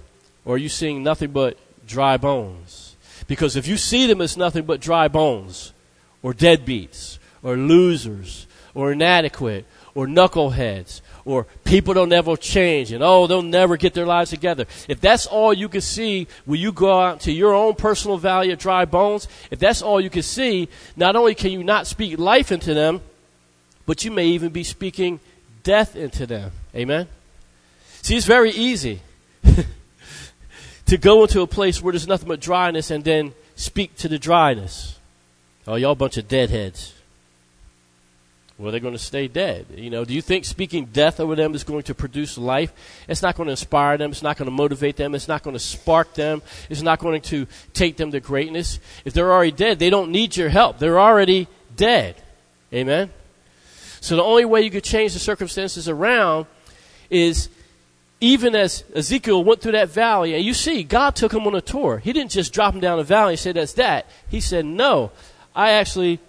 Or 0.45 0.55
are 0.55 0.57
you 0.57 0.69
seeing 0.69 1.03
nothing 1.03 1.31
but 1.31 1.57
dry 1.85 2.17
bones? 2.17 2.95
Because 3.27 3.55
if 3.55 3.67
you 3.67 3.77
see 3.77 4.07
them 4.07 4.21
as 4.21 4.37
nothing 4.37 4.65
but 4.65 4.79
dry 4.79 5.07
bones, 5.07 5.73
or 6.21 6.33
deadbeats, 6.33 7.17
or 7.43 7.55
losers, 7.55 8.47
or 8.73 8.91
inadequate, 8.91 9.65
or 9.93 10.07
knuckleheads, 10.07 11.01
or 11.29 11.45
people 11.63 11.93
don't 11.93 12.11
ever 12.11 12.35
change, 12.35 12.91
and 12.91 13.03
oh, 13.03 13.27
they'll 13.27 13.43
never 13.43 13.77
get 13.77 13.93
their 13.93 14.05
lives 14.05 14.31
together. 14.31 14.65
If 14.87 14.99
that's 14.99 15.27
all 15.27 15.53
you 15.53 15.69
can 15.69 15.81
see 15.81 16.27
when 16.45 16.59
you 16.59 16.71
go 16.71 16.99
out 16.99 17.21
to 17.21 17.31
your 17.31 17.53
own 17.53 17.75
personal 17.75 18.17
valley 18.17 18.51
of 18.51 18.57
dry 18.57 18.85
bones, 18.85 19.27
if 19.51 19.59
that's 19.59 19.83
all 19.83 20.01
you 20.01 20.09
can 20.09 20.23
see, 20.23 20.69
not 20.95 21.15
only 21.15 21.35
can 21.35 21.51
you 21.51 21.63
not 21.63 21.85
speak 21.85 22.17
life 22.17 22.51
into 22.51 22.73
them, 22.73 23.01
but 23.85 24.03
you 24.03 24.09
may 24.09 24.25
even 24.27 24.49
be 24.49 24.63
speaking 24.63 25.19
death 25.61 25.95
into 25.95 26.25
them. 26.25 26.51
Amen? 26.75 27.07
See, 28.01 28.17
it's 28.17 28.25
very 28.25 28.51
easy 28.51 29.01
to 30.87 30.97
go 30.97 31.21
into 31.21 31.41
a 31.41 31.47
place 31.47 31.81
where 31.81 31.91
there's 31.91 32.07
nothing 32.07 32.27
but 32.27 32.39
dryness 32.39 32.89
and 32.89 33.03
then 33.03 33.33
speak 33.55 33.95
to 33.97 34.07
the 34.07 34.17
dryness. 34.17 34.97
Oh, 35.67 35.75
y'all 35.75 35.93
bunch 35.93 36.17
of 36.17 36.27
deadheads. 36.27 36.95
Well, 38.59 38.71
they're 38.71 38.81
going 38.81 38.93
to 38.93 38.99
stay 38.99 39.29
dead. 39.29 39.67
You 39.73 39.89
know, 39.89 40.03
do 40.03 40.13
you 40.13 40.21
think 40.21 40.43
speaking 40.43 40.85
death 40.85 41.21
over 41.21 41.33
them 41.33 41.55
is 41.55 41.63
going 41.63 41.83
to 41.83 41.95
produce 41.95 42.37
life? 42.37 42.73
It's 43.07 43.21
not 43.21 43.37
going 43.37 43.47
to 43.47 43.51
inspire 43.51 43.97
them. 43.97 44.11
It's 44.11 44.21
not 44.21 44.35
going 44.35 44.47
to 44.47 44.51
motivate 44.51 44.97
them. 44.97 45.15
It's 45.15 45.29
not 45.29 45.43
going 45.43 45.53
to 45.53 45.61
spark 45.61 46.13
them. 46.13 46.41
It's 46.69 46.81
not 46.81 46.99
going 46.99 47.21
to 47.21 47.47
take 47.73 47.95
them 47.95 48.11
to 48.11 48.19
greatness. 48.19 48.81
If 49.05 49.13
they're 49.13 49.31
already 49.31 49.53
dead, 49.53 49.79
they 49.79 49.89
don't 49.89 50.11
need 50.11 50.35
your 50.35 50.49
help. 50.49 50.77
They're 50.77 50.99
already 50.99 51.47
dead. 51.77 52.21
Amen? 52.73 53.11
So 54.01 54.17
the 54.17 54.23
only 54.23 54.43
way 54.43 54.61
you 54.61 54.71
could 54.71 54.83
change 54.83 55.13
the 55.13 55.19
circumstances 55.19 55.87
around 55.87 56.45
is 57.09 57.47
even 58.19 58.55
as 58.55 58.83
Ezekiel 58.93 59.41
went 59.41 59.61
through 59.61 59.71
that 59.71 59.89
valley, 59.89 60.35
and 60.35 60.43
you 60.43 60.53
see, 60.53 60.83
God 60.83 61.15
took 61.15 61.33
him 61.33 61.47
on 61.47 61.55
a 61.55 61.61
tour. 61.61 61.99
He 61.99 62.11
didn't 62.11 62.31
just 62.31 62.51
drop 62.51 62.73
him 62.73 62.81
down 62.81 62.97
the 62.97 63.05
valley 63.05 63.33
and 63.33 63.39
say, 63.39 63.53
That's 63.53 63.73
that. 63.73 64.05
He 64.27 64.41
said, 64.41 64.65
No, 64.65 65.11
I 65.55 65.71
actually 65.71 66.19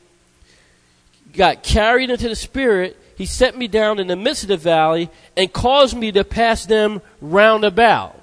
got 1.32 1.62
carried 1.62 2.10
into 2.10 2.28
the 2.28 2.36
Spirit, 2.36 2.96
he 3.16 3.26
set 3.26 3.56
me 3.56 3.68
down 3.68 3.98
in 3.98 4.06
the 4.06 4.16
midst 4.16 4.44
of 4.44 4.48
the 4.48 4.56
valley 4.56 5.10
and 5.36 5.52
caused 5.52 5.96
me 5.96 6.10
to 6.12 6.24
pass 6.24 6.64
them 6.64 7.02
round 7.20 7.64
about. 7.64 8.20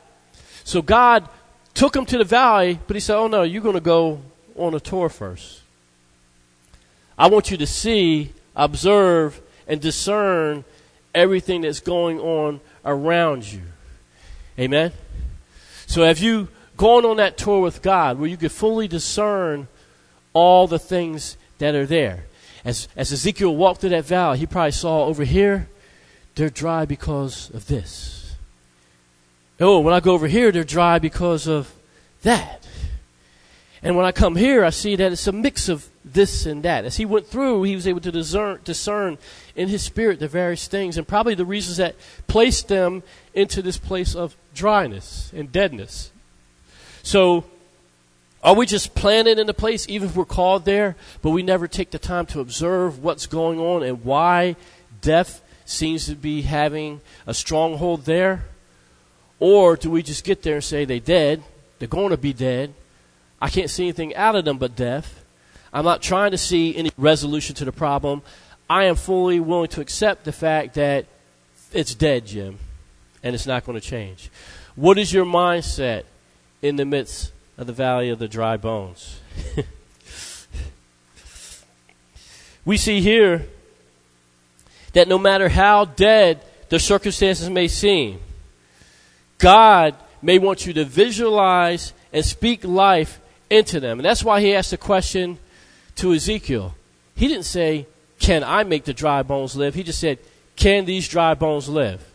So 0.64 0.82
God 0.82 1.30
took 1.74 1.96
him 1.96 2.06
to 2.08 2.18
the 2.18 2.24
valley, 2.24 2.80
but 2.88 2.96
he 2.96 3.00
said, 3.00 3.16
Oh 3.16 3.28
no, 3.28 3.44
you're 3.44 3.62
going 3.62 3.76
to 3.76 3.80
go 3.80 4.22
on 4.56 4.74
a 4.74 4.80
tour 4.80 5.10
first. 5.10 5.62
I 7.18 7.28
want 7.28 7.52
you 7.52 7.58
to 7.58 7.68
see, 7.68 8.34
observe, 8.56 9.40
and 9.68 9.80
discern 9.80 10.64
everything 11.14 11.62
that's 11.62 11.80
going 11.80 12.20
on 12.20 12.60
around 12.86 13.52
you. 13.52 13.62
Amen? 14.58 14.92
So 15.86 16.04
have 16.04 16.20
you 16.20 16.48
gone 16.76 17.06
on 17.06 17.18
that 17.18 17.38
tour 17.38 17.62
with 17.62 17.82
God 17.82 18.20
where 18.20 18.30
you 18.30 18.38
could 18.38 18.52
fully 18.52 18.88
discern 18.88 19.68
all 20.34 20.68
the 20.68 20.80
things 20.80 21.38
that 21.60 21.76
are 21.76 21.86
there? 21.86 22.26
As, 22.68 22.90
as 22.98 23.14
Ezekiel 23.14 23.56
walked 23.56 23.80
through 23.80 23.92
that 23.92 24.04
valley, 24.04 24.40
he 24.40 24.46
probably 24.46 24.72
saw 24.72 25.06
over 25.06 25.24
here, 25.24 25.70
they're 26.36 26.50
dry 26.50 26.84
because 26.84 27.50
of 27.52 27.68
this. 27.68 28.36
Oh, 29.58 29.80
when 29.80 29.94
I 29.94 30.02
go 30.02 30.14
over 30.14 30.28
here, 30.28 30.52
they're 30.52 30.66
dry 30.66 31.00
because 31.00 31.48
of 31.48 31.74
that. 32.24 32.68
And 33.82 33.96
when 33.96 34.06
I 34.06 34.12
come 34.12 34.36
here, 34.36 34.66
I 34.66 34.72
see 34.72 34.98
that 34.98 35.14
it's 35.14 35.28
a 35.28 35.32
mix 35.32 35.70
of 35.70 35.88
this 36.04 36.46
and 36.46 36.62
that. 36.64 36.84
As 36.84 36.98
he 36.98 37.06
went 37.06 37.28
through, 37.28 37.64
he 37.64 37.74
was 37.74 37.88
able 37.88 38.02
to 38.02 38.12
discern, 38.12 38.60
discern 38.66 39.18
in 39.56 39.70
his 39.70 39.82
spirit 39.82 40.20
the 40.20 40.28
various 40.28 40.68
things 40.68 40.98
and 40.98 41.08
probably 41.08 41.36
the 41.36 41.46
reasons 41.46 41.78
that 41.78 41.96
placed 42.28 42.68
them 42.68 43.02
into 43.34 43.62
this 43.62 43.78
place 43.78 44.14
of 44.14 44.36
dryness 44.54 45.32
and 45.34 45.54
deadness. 45.54 46.12
So, 47.02 47.46
are 48.44 48.56
we 48.56 48.66
just 48.66 48.94
planted 48.94 49.40
in 49.40 49.48
the 49.48 49.54
place, 49.54 49.86
even 49.90 50.10
if 50.10 50.16
we're 50.16 50.26
called 50.26 50.66
there, 50.66 50.96
but 51.22 51.32
we 51.32 51.44
never 51.44 51.68
take 51.68 51.92
the 51.92 52.00
time 52.00 52.26
to 52.28 52.40
observe 52.40 53.04
what's 53.04 53.26
going 53.26 53.60
on 53.60 53.84
and 53.84 54.04
why 54.04 54.56
death 55.02 55.42
seems 55.66 56.06
to 56.06 56.16
be 56.16 56.44
having 56.44 57.02
a 57.26 57.34
stronghold 57.34 58.06
there? 58.06 58.46
Or 59.40 59.76
do 59.76 59.90
we 59.90 60.04
just 60.04 60.24
get 60.24 60.44
there 60.44 60.56
and 60.56 60.64
say, 60.64 60.86
they're 60.86 61.00
dead, 61.00 61.44
they're 61.80 61.88
going 61.88 62.10
to 62.10 62.18
be 62.18 62.34
dead, 62.34 62.74
I 63.40 63.50
can't 63.50 63.70
see 63.70 63.84
anything 63.84 64.16
out 64.16 64.36
of 64.36 64.46
them 64.46 64.58
but 64.58 64.76
death. 64.76 65.24
I'm 65.72 65.86
not 65.86 66.02
trying 66.02 66.32
to 66.32 66.38
see 66.38 66.76
any 66.76 66.92
resolution 66.98 67.56
to 67.56 67.66
the 67.66 67.72
problem. 67.72 68.22
I 68.70 68.86
am 68.86 68.96
fully 68.96 69.40
willing 69.40 69.70
to 69.70 69.82
accept 69.82 70.24
the 70.24 70.32
fact 70.32 70.74
that 70.76 71.06
it's 71.72 71.94
dead, 71.94 72.26
Jim, 72.26 72.58
and 73.22 73.36
it's 73.36 73.46
not 73.46 73.66
going 73.66 73.80
to 73.80 73.86
change. 73.86 74.30
What 74.76 74.98
is 74.98 75.14
your 75.14 75.26
mindset 75.26 76.04
in 76.62 76.78
the 76.78 76.86
midst 76.86 77.32
of 77.58 77.68
the 77.68 77.74
valley 77.74 78.10
of 78.10 78.20
the 78.20 78.28
dry 78.28 78.58
bones. 78.58 79.20
we 82.66 82.78
see 82.78 83.02
here 83.02 83.46
that 84.94 85.08
no 85.08 85.18
matter 85.18 85.50
how 85.50 85.86
dead 85.86 86.40
the 86.70 86.80
circumstances 86.80 87.50
may 87.50 87.68
seem, 87.68 88.20
God 89.38 89.96
may 90.22 90.38
want 90.40 90.66
you 90.66 90.74
to 90.74 90.86
visualize 90.86 91.94
and 92.14 92.24
speak 92.24 92.64
life 92.64 93.20
into 93.50 93.80
them. 93.80 94.00
And 94.00 94.06
that's 94.06 94.24
why 94.24 94.42
he 94.42 94.54
asked 94.54 94.72
the 94.72 94.78
question 94.78 95.38
to 95.96 96.14
Ezekiel. 96.14 96.76
He 97.16 97.28
didn't 97.28 97.46
say, 97.46 97.88
Can 98.20 98.44
I 98.44 98.64
make 98.64 98.86
the 98.86 98.94
dry 98.94 99.24
bones 99.24 99.56
live? 99.56 99.74
He 99.76 99.84
just 99.84 100.00
said, 100.00 100.20
Can 100.56 100.86
these 100.86 101.08
dry 101.08 101.34
bones 101.34 101.70
live? 101.70 102.06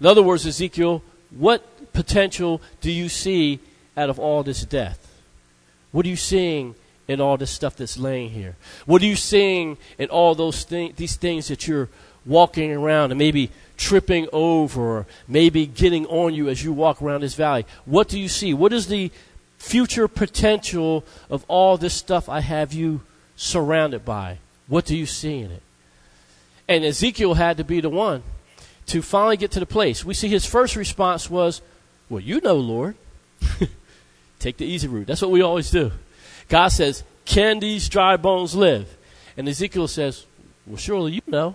In 0.00 0.06
other 0.06 0.22
words, 0.22 0.46
Ezekiel, 0.46 1.02
what 1.30 1.92
potential 1.92 2.60
do 2.80 2.90
you 2.90 3.08
see 3.08 3.60
out 3.96 4.10
of 4.10 4.18
all 4.18 4.42
this 4.42 4.64
death? 4.64 5.12
What 5.92 6.06
are 6.06 6.08
you 6.08 6.16
seeing 6.16 6.74
in 7.06 7.20
all 7.20 7.36
this 7.36 7.50
stuff 7.50 7.76
that's 7.76 7.98
laying 7.98 8.30
here? 8.30 8.56
What 8.86 9.02
are 9.02 9.06
you 9.06 9.16
seeing 9.16 9.76
in 9.98 10.08
all 10.08 10.34
those 10.34 10.64
things, 10.64 10.96
these 10.96 11.16
things 11.16 11.48
that 11.48 11.68
you're 11.68 11.88
walking 12.24 12.72
around 12.72 13.10
and 13.10 13.18
maybe 13.18 13.50
tripping 13.76 14.28
over 14.32 14.80
or 14.80 15.06
maybe 15.28 15.66
getting 15.66 16.06
on 16.06 16.34
you 16.34 16.48
as 16.48 16.64
you 16.64 16.72
walk 16.72 17.02
around 17.02 17.20
this 17.20 17.34
valley? 17.34 17.66
What 17.84 18.08
do 18.08 18.18
you 18.18 18.28
see? 18.28 18.54
What 18.54 18.72
is 18.72 18.86
the 18.86 19.10
future 19.58 20.08
potential 20.08 21.04
of 21.30 21.44
all 21.46 21.76
this 21.76 21.94
stuff 21.94 22.28
I 22.28 22.40
have 22.40 22.72
you 22.72 23.02
surrounded 23.36 24.04
by? 24.04 24.38
What 24.66 24.86
do 24.86 24.96
you 24.96 25.06
see 25.06 25.40
in 25.40 25.50
it? 25.50 25.62
And 26.68 26.84
Ezekiel 26.84 27.34
had 27.34 27.58
to 27.58 27.64
be 27.64 27.80
the 27.80 27.90
one 27.90 28.22
to 28.86 29.02
finally 29.02 29.36
get 29.36 29.50
to 29.52 29.60
the 29.60 29.66
place. 29.66 30.04
We 30.04 30.14
see 30.14 30.28
his 30.28 30.46
first 30.46 30.76
response 30.76 31.28
was, 31.28 31.60
Well, 32.08 32.20
you 32.20 32.40
know, 32.40 32.56
Lord. 32.56 32.96
Take 34.42 34.56
the 34.56 34.66
easy 34.66 34.88
route. 34.88 35.06
That's 35.06 35.22
what 35.22 35.30
we 35.30 35.40
always 35.40 35.70
do. 35.70 35.92
God 36.48 36.66
says, 36.68 37.04
Can 37.24 37.60
these 37.60 37.88
dry 37.88 38.16
bones 38.16 38.56
live? 38.56 38.88
And 39.36 39.48
Ezekiel 39.48 39.86
says, 39.86 40.26
Well, 40.66 40.78
surely 40.78 41.12
you 41.12 41.22
know. 41.28 41.54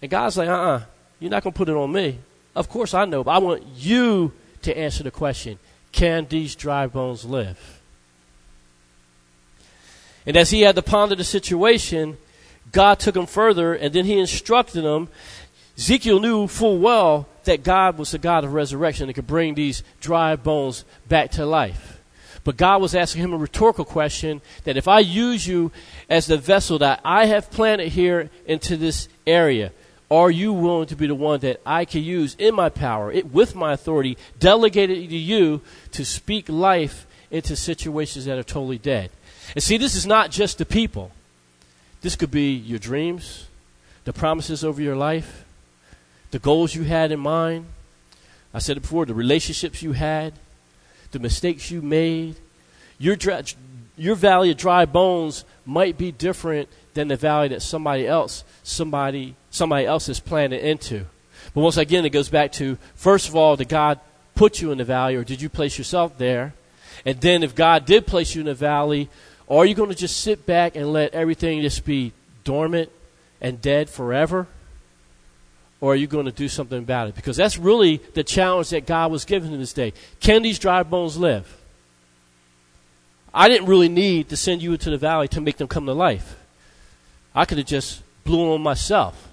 And 0.00 0.08
God's 0.08 0.36
like, 0.38 0.48
Uh 0.48 0.52
uh-uh, 0.52 0.76
uh, 0.76 0.82
you 1.18 1.26
are 1.26 1.30
not 1.30 1.42
going 1.42 1.52
to 1.52 1.56
put 1.56 1.68
it 1.68 1.74
on 1.74 1.90
me. 1.90 2.20
Of 2.54 2.68
course 2.68 2.94
I 2.94 3.06
know, 3.06 3.24
but 3.24 3.32
I 3.32 3.38
want 3.38 3.64
you 3.74 4.32
to 4.62 4.78
answer 4.78 5.02
the 5.02 5.10
question 5.10 5.58
Can 5.90 6.28
these 6.30 6.54
dry 6.54 6.86
bones 6.86 7.24
live? 7.24 7.80
And 10.24 10.36
as 10.36 10.50
he 10.50 10.60
had 10.60 10.76
to 10.76 10.82
ponder 10.82 11.16
the 11.16 11.24
situation, 11.24 12.18
God 12.70 13.00
took 13.00 13.16
him 13.16 13.26
further 13.26 13.74
and 13.74 13.92
then 13.92 14.04
he 14.04 14.16
instructed 14.16 14.84
him. 14.84 15.08
Ezekiel 15.76 16.20
knew 16.20 16.46
full 16.46 16.78
well 16.78 17.26
that 17.50 17.64
God 17.64 17.98
was 17.98 18.12
the 18.12 18.18
God 18.18 18.44
of 18.44 18.52
resurrection 18.52 19.08
and 19.08 19.14
could 19.14 19.26
bring 19.26 19.54
these 19.54 19.82
dry 20.00 20.36
bones 20.36 20.84
back 21.08 21.32
to 21.32 21.44
life. 21.44 22.00
But 22.44 22.56
God 22.56 22.80
was 22.80 22.94
asking 22.94 23.24
him 23.24 23.32
a 23.32 23.36
rhetorical 23.36 23.84
question 23.84 24.40
that 24.62 24.76
if 24.76 24.86
I 24.86 25.00
use 25.00 25.48
you 25.48 25.72
as 26.08 26.28
the 26.28 26.38
vessel 26.38 26.78
that 26.78 27.00
I 27.04 27.26
have 27.26 27.50
planted 27.50 27.88
here 27.88 28.30
into 28.46 28.76
this 28.76 29.08
area, 29.26 29.72
are 30.12 30.30
you 30.30 30.52
willing 30.52 30.86
to 30.86 30.96
be 30.96 31.08
the 31.08 31.14
one 31.16 31.40
that 31.40 31.60
I 31.66 31.84
can 31.84 32.04
use 32.04 32.36
in 32.38 32.54
my 32.54 32.68
power, 32.68 33.10
it, 33.10 33.32
with 33.32 33.56
my 33.56 33.72
authority, 33.72 34.16
delegated 34.38 35.10
to 35.10 35.16
you 35.16 35.60
to 35.90 36.04
speak 36.04 36.48
life 36.48 37.04
into 37.32 37.56
situations 37.56 38.26
that 38.26 38.38
are 38.38 38.44
totally 38.44 38.78
dead? 38.78 39.10
And 39.56 39.62
see, 39.62 39.76
this 39.76 39.96
is 39.96 40.06
not 40.06 40.30
just 40.30 40.58
the 40.58 40.64
people. 40.64 41.10
This 42.00 42.14
could 42.14 42.30
be 42.30 42.52
your 42.52 42.78
dreams, 42.78 43.48
the 44.04 44.12
promises 44.12 44.62
over 44.62 44.80
your 44.80 44.96
life, 44.96 45.44
the 46.30 46.38
goals 46.38 46.74
you 46.74 46.84
had 46.84 47.12
in 47.12 47.20
mind, 47.20 47.66
I 48.52 48.58
said 48.58 48.76
it 48.76 48.80
before 48.80 49.06
the 49.06 49.14
relationships 49.14 49.82
you 49.82 49.92
had, 49.92 50.34
the 51.12 51.18
mistakes 51.18 51.70
you 51.70 51.82
made. 51.82 52.36
Your, 52.98 53.16
dry, 53.16 53.42
your 53.96 54.14
valley 54.14 54.50
of 54.50 54.56
dry 54.56 54.84
bones 54.84 55.44
might 55.64 55.96
be 55.96 56.12
different 56.12 56.68
than 56.94 57.08
the 57.08 57.16
valley 57.16 57.48
that 57.48 57.62
somebody 57.62 58.06
else 58.06 58.44
somebody 58.62 59.34
somebody 59.50 59.86
else 59.86 60.08
is 60.08 60.20
planted 60.20 60.66
into. 60.66 61.06
But 61.54 61.60
once 61.60 61.76
again, 61.76 62.04
it 62.04 62.10
goes 62.10 62.28
back 62.28 62.52
to 62.52 62.78
first 62.94 63.28
of 63.28 63.36
all, 63.36 63.56
did 63.56 63.68
God 63.68 64.00
put 64.34 64.60
you 64.60 64.72
in 64.72 64.78
the 64.78 64.84
valley, 64.84 65.16
or 65.16 65.24
did 65.24 65.42
you 65.42 65.48
place 65.48 65.76
yourself 65.76 66.16
there? 66.18 66.54
And 67.04 67.20
then, 67.20 67.42
if 67.42 67.54
God 67.54 67.86
did 67.86 68.06
place 68.06 68.34
you 68.34 68.40
in 68.40 68.46
the 68.46 68.54
valley, 68.54 69.08
are 69.48 69.64
you 69.64 69.74
going 69.74 69.88
to 69.90 69.96
just 69.96 70.20
sit 70.20 70.46
back 70.46 70.76
and 70.76 70.92
let 70.92 71.14
everything 71.14 71.62
just 71.62 71.84
be 71.84 72.12
dormant 72.44 72.90
and 73.40 73.60
dead 73.60 73.88
forever? 73.88 74.46
Or 75.80 75.92
are 75.92 75.96
you 75.96 76.06
going 76.06 76.26
to 76.26 76.32
do 76.32 76.48
something 76.48 76.78
about 76.78 77.08
it? 77.08 77.14
Because 77.14 77.36
that's 77.36 77.56
really 77.56 77.98
the 78.14 78.22
challenge 78.22 78.70
that 78.70 78.86
God 78.86 79.10
was 79.10 79.24
giving 79.24 79.52
in 79.52 79.58
this 79.58 79.72
day. 79.72 79.94
Can 80.20 80.42
these 80.42 80.58
dry 80.58 80.82
bones 80.82 81.16
live? 81.16 81.56
I 83.32 83.48
didn't 83.48 83.68
really 83.68 83.88
need 83.88 84.28
to 84.28 84.36
send 84.36 84.60
you 84.60 84.72
into 84.72 84.90
the 84.90 84.98
valley 84.98 85.28
to 85.28 85.40
make 85.40 85.56
them 85.56 85.68
come 85.68 85.86
to 85.86 85.92
life. 85.92 86.36
I 87.34 87.44
could 87.44 87.58
have 87.58 87.66
just 87.66 88.02
blew 88.24 88.52
on 88.52 88.60
myself. 88.60 89.28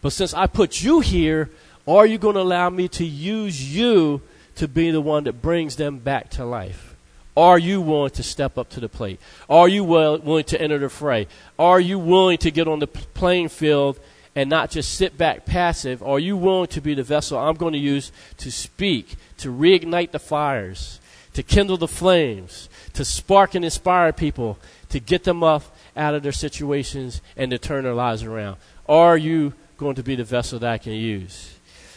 But 0.00 0.12
since 0.12 0.34
I 0.34 0.46
put 0.46 0.82
you 0.82 1.00
here, 1.00 1.50
are 1.86 2.06
you 2.06 2.18
going 2.18 2.34
to 2.34 2.40
allow 2.40 2.70
me 2.70 2.88
to 2.88 3.04
use 3.04 3.74
you 3.74 4.22
to 4.56 4.66
be 4.66 4.90
the 4.90 5.00
one 5.00 5.24
that 5.24 5.42
brings 5.42 5.76
them 5.76 5.98
back 5.98 6.30
to 6.30 6.44
life? 6.44 6.96
Are 7.36 7.58
you 7.58 7.80
willing 7.80 8.10
to 8.10 8.22
step 8.22 8.58
up 8.58 8.68
to 8.70 8.80
the 8.80 8.88
plate? 8.88 9.20
Are 9.48 9.68
you 9.68 9.84
willing 9.84 10.44
to 10.44 10.60
enter 10.60 10.78
the 10.78 10.88
fray? 10.88 11.28
Are 11.58 11.80
you 11.80 11.98
willing 11.98 12.38
to 12.38 12.50
get 12.50 12.68
on 12.68 12.78
the 12.78 12.86
playing 12.86 13.48
field 13.48 13.98
and 14.34 14.48
not 14.48 14.70
just 14.70 14.94
sit 14.94 15.18
back 15.18 15.44
passive? 15.44 16.02
Are 16.02 16.18
you 16.18 16.36
willing 16.36 16.68
to 16.68 16.80
be 16.80 16.94
the 16.94 17.02
vessel 17.02 17.38
I'm 17.38 17.54
going 17.54 17.74
to 17.74 17.78
use 17.78 18.12
to 18.38 18.50
speak, 18.50 19.16
to 19.38 19.52
reignite 19.52 20.12
the 20.12 20.18
fires, 20.18 21.00
to 21.34 21.42
kindle 21.42 21.76
the 21.76 21.88
flames, 21.88 22.68
to 22.94 23.04
spark 23.04 23.54
and 23.54 23.64
inspire 23.64 24.12
people, 24.12 24.58
to 24.90 25.00
get 25.00 25.24
them 25.24 25.42
up 25.42 25.64
out 25.96 26.14
of 26.14 26.22
their 26.22 26.32
situations 26.32 27.20
and 27.36 27.50
to 27.50 27.58
turn 27.58 27.84
their 27.84 27.94
lives 27.94 28.22
around? 28.22 28.56
Are 28.88 29.16
you 29.16 29.54
going 29.76 29.96
to 29.96 30.02
be 30.02 30.16
the 30.16 30.24
vessel 30.24 30.58
that 30.58 30.72
I 30.72 30.78
can 30.78 30.92
use? 30.92 31.54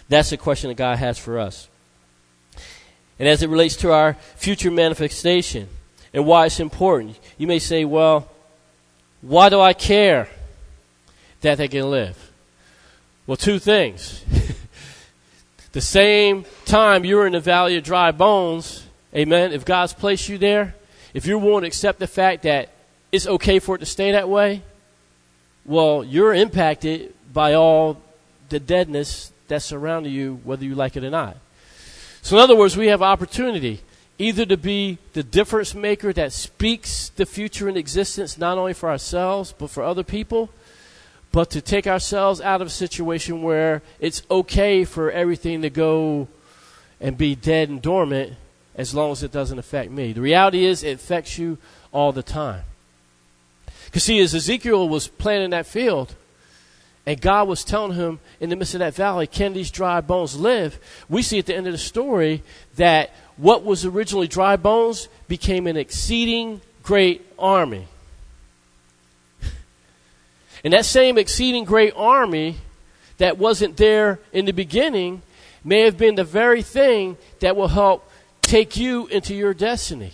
That's 0.09 0.29
the 0.29 0.37
question 0.37 0.69
that 0.69 0.75
God 0.75 0.97
has 0.97 1.17
for 1.17 1.39
us. 1.39 1.67
And 3.17 3.27
as 3.27 3.41
it 3.41 3.49
relates 3.49 3.77
to 3.77 3.91
our 3.91 4.15
future 4.35 4.71
manifestation 4.71 5.69
and 6.13 6.25
why 6.25 6.45
it's 6.45 6.59
important, 6.59 7.17
you 7.37 7.47
may 7.47 7.59
say, 7.59 7.85
well, 7.85 8.29
why 9.21 9.49
do 9.49 9.59
I 9.59 9.73
care 9.73 10.27
that 11.41 11.57
they 11.57 11.67
can 11.67 11.89
live? 11.89 12.24
Well, 13.27 13.37
two 13.37 13.57
things. 13.57 14.23
the 15.71 15.81
same 15.81 16.45
time 16.65 17.03
you're 17.05 17.25
in 17.25 17.33
the 17.33 17.39
valley 17.39 17.75
of 17.75 17.83
dry 17.83 18.11
bones, 18.11 18.85
amen, 19.15 19.51
if 19.51 19.65
God's 19.65 19.93
placed 19.93 20.29
you 20.29 20.37
there, 20.37 20.75
if 21.13 21.25
you're 21.25 21.39
willing 21.39 21.61
to 21.61 21.67
accept 21.67 21.99
the 21.99 22.07
fact 22.07 22.43
that 22.43 22.69
it's 23.11 23.25
okay 23.25 23.59
for 23.59 23.75
it 23.75 23.79
to 23.79 23.85
stay 23.85 24.11
that 24.11 24.29
way, 24.29 24.61
well, 25.65 26.03
you're 26.03 26.33
impacted 26.35 27.13
by 27.33 27.55
all 27.55 27.99
the 28.49 28.59
deadness 28.59 29.31
that's 29.47 29.65
surrounding 29.65 30.13
you, 30.13 30.39
whether 30.43 30.63
you 30.63 30.75
like 30.75 30.95
it 30.95 31.03
or 31.03 31.09
not. 31.09 31.37
So, 32.21 32.37
in 32.37 32.43
other 32.43 32.55
words, 32.55 32.77
we 32.77 32.87
have 32.87 33.01
opportunity 33.01 33.81
either 34.17 34.45
to 34.45 34.57
be 34.57 34.97
the 35.13 35.23
difference 35.23 35.73
maker 35.73 36.13
that 36.13 36.31
speaks 36.31 37.09
the 37.09 37.25
future 37.25 37.67
in 37.67 37.75
existence, 37.75 38.37
not 38.37 38.57
only 38.57 38.73
for 38.73 38.89
ourselves, 38.89 39.53
but 39.57 39.69
for 39.69 39.83
other 39.83 40.03
people, 40.03 40.49
but 41.35 41.49
to 41.49 41.59
take 41.59 41.85
ourselves 41.85 42.39
out 42.39 42.61
of 42.61 42.67
a 42.67 42.69
situation 42.69 43.41
where 43.41 43.81
it's 43.99 44.21
okay 44.31 44.85
for 44.85 45.11
everything 45.11 45.63
to 45.63 45.69
go 45.69 46.29
and 47.01 47.17
be 47.17 47.35
dead 47.35 47.67
and 47.67 47.81
dormant 47.81 48.31
as 48.73 48.95
long 48.95 49.11
as 49.11 49.21
it 49.21 49.33
doesn't 49.33 49.59
affect 49.59 49.91
me. 49.91 50.13
The 50.13 50.21
reality 50.21 50.63
is, 50.63 50.81
it 50.81 50.95
affects 50.95 51.37
you 51.37 51.57
all 51.91 52.13
the 52.13 52.23
time. 52.23 52.63
Because, 53.83 54.05
see, 54.05 54.21
as 54.21 54.33
Ezekiel 54.33 54.87
was 54.87 55.09
planting 55.09 55.49
that 55.49 55.65
field, 55.65 56.15
and 57.05 57.19
God 57.19 57.49
was 57.49 57.65
telling 57.65 57.97
him 57.97 58.21
in 58.39 58.49
the 58.49 58.55
midst 58.55 58.73
of 58.75 58.79
that 58.79 58.95
valley, 58.95 59.27
can 59.27 59.51
these 59.51 59.71
dry 59.71 59.99
bones 59.99 60.39
live? 60.39 60.79
We 61.09 61.21
see 61.21 61.39
at 61.39 61.47
the 61.47 61.55
end 61.57 61.67
of 61.67 61.73
the 61.73 61.77
story 61.77 62.43
that 62.77 63.13
what 63.35 63.65
was 63.65 63.83
originally 63.83 64.29
dry 64.29 64.55
bones 64.55 65.09
became 65.27 65.67
an 65.67 65.75
exceeding 65.75 66.61
great 66.81 67.25
army. 67.37 67.89
And 70.65 70.73
that 70.73 70.83
same 70.83 71.17
exceeding 71.17 71.63
great 71.63 71.93
army 71.95 72.57
that 73.17 73.37
wasn't 73.37 73.77
there 73.77 74.19
in 74.33 74.43
the 74.43 74.51
beginning 74.51 75.21
may 75.63 75.81
have 75.81 75.97
been 75.97 76.15
the 76.15 76.25
very 76.25 76.61
thing 76.61 77.15
that 77.39 77.55
will 77.55 77.69
help 77.69 78.11
take 78.41 78.75
you 78.75 79.07
into 79.07 79.33
your 79.33 79.53
destiny. 79.53 80.11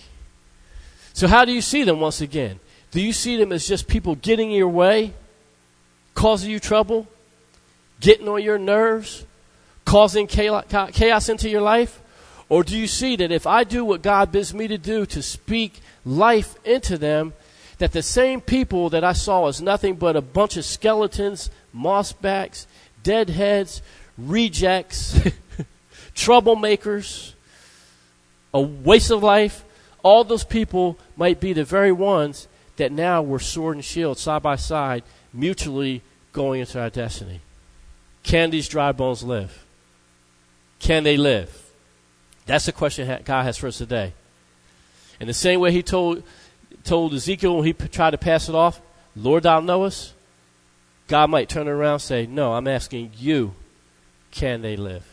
So, 1.14 1.28
how 1.28 1.46
do 1.46 1.52
you 1.52 1.62
see 1.62 1.84
them 1.84 2.00
once 2.00 2.22
again? 2.22 2.60
Do 2.92 3.02
you 3.02 3.14
see 3.14 3.38
them 3.38 3.52
as 3.52 3.68
just 3.68 3.88
people 3.88 4.14
getting 4.14 4.52
in 4.52 4.58
your 4.58 4.70
way? 4.70 5.16
causing 6.14 6.52
you 6.52 6.60
trouble, 6.60 7.08
getting 8.00 8.28
on 8.28 8.42
your 8.42 8.58
nerves, 8.58 9.26
causing 9.86 10.28
chaos 10.28 11.30
into 11.30 11.50
your 11.50 11.62
life? 11.62 12.02
Or 12.50 12.64
do 12.64 12.78
you 12.78 12.88
see 12.88 13.16
that 13.16 13.32
if 13.32 13.48
I 13.48 13.64
do 13.64 13.86
what 13.86 14.02
God 14.02 14.32
bids 14.32 14.54
me 14.54 14.68
to 14.68 14.78
do 14.78 15.06
to 15.08 15.22
speak 15.22 15.80
life 16.06 16.56
into 16.66 16.98
them, 16.98 17.34
that 17.82 17.94
the 17.94 18.04
same 18.04 18.40
people 18.42 18.92
that 18.92 19.04
I 19.04 19.14
saw 19.14 19.48
as 19.48 19.60
nothing 19.60 19.96
but 19.96 20.16
a 20.16 20.22
bunch 20.22 20.56
of 20.56 20.64
skeletons, 20.66 21.50
mossbacks, 21.76 22.68
deadheads, 23.02 23.82
rejects, 24.20 25.20
troublemakers, 26.16 27.34
a 28.54 28.62
waste 28.62 29.10
of 29.10 29.24
life, 29.24 29.64
all 30.04 30.24
those 30.24 30.44
people 30.44 31.00
might 31.16 31.40
be 31.40 31.54
the 31.54 31.64
very 31.64 31.92
ones 31.92 32.48
that 32.76 32.92
now 32.92 33.24
were 33.24 33.40
sword 33.40 33.78
and 33.78 33.84
shield 33.84 34.20
side 34.20 34.44
by 34.44 34.58
side 34.58 35.02
mutually 35.34 36.04
going 36.34 36.60
into 36.60 36.80
our 36.80 36.92
destiny. 36.92 37.42
Can 38.22 38.52
these 38.52 38.68
dry 38.68 38.92
bones 38.92 39.24
live? 39.24 39.66
Can 40.78 41.04
they 41.04 41.18
live? 41.18 41.72
That's 42.46 42.68
the 42.68 42.74
question 42.74 43.08
God 43.26 43.42
has 43.42 43.58
for 43.58 43.66
us 43.66 43.80
today. 43.80 44.14
In 45.20 45.26
the 45.26 45.34
same 45.34 45.60
way 45.60 45.72
He 45.72 45.82
told 45.82 46.22
told 46.84 47.14
Ezekiel 47.14 47.58
when 47.58 47.66
he 47.66 47.74
tried 47.74 48.12
to 48.12 48.18
pass 48.18 48.50
it 48.50 48.56
off, 48.56 48.82
Lord, 49.16 49.44
thou 49.44 49.60
knowest, 49.60 50.14
God 51.08 51.30
might 51.30 51.50
turn 51.50 51.68
around 51.68 51.94
and 51.94 52.02
say, 52.02 52.26
No, 52.26 52.54
I'm 52.54 52.68
asking 52.68 53.12
you, 53.18 53.54
can 54.32 54.62
they 54.62 54.76
live? 54.76 55.06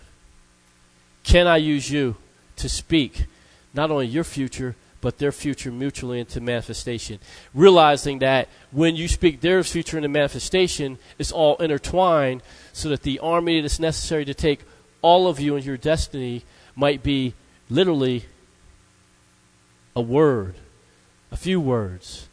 Can 1.24 1.46
I 1.46 1.56
use 1.56 1.90
you 1.90 2.16
to 2.56 2.68
speak 2.68 3.26
not 3.74 3.90
only 3.90 4.06
your 4.06 4.24
future, 4.24 4.76
but 5.00 5.18
their 5.18 5.32
future 5.32 5.70
mutually 5.70 6.18
into 6.20 6.40
manifestation. 6.40 7.18
Realizing 7.54 8.18
that 8.18 8.48
when 8.72 8.96
you 8.96 9.06
speak 9.06 9.40
their 9.40 9.62
future 9.62 9.96
into 9.96 10.08
manifestation, 10.08 10.98
it's 11.18 11.30
all 11.30 11.56
intertwined 11.56 12.42
so 12.72 12.88
that 12.88 13.02
the 13.02 13.18
army 13.20 13.60
that's 13.60 13.78
necessary 13.78 14.24
to 14.24 14.34
take 14.34 14.60
all 15.02 15.28
of 15.28 15.38
you 15.38 15.54
and 15.54 15.64
your 15.64 15.76
destiny 15.76 16.44
might 16.74 17.02
be 17.02 17.34
literally 17.70 18.24
a 19.94 20.00
word, 20.00 20.54
a 21.30 21.36
few 21.36 21.60
words, 21.60 22.28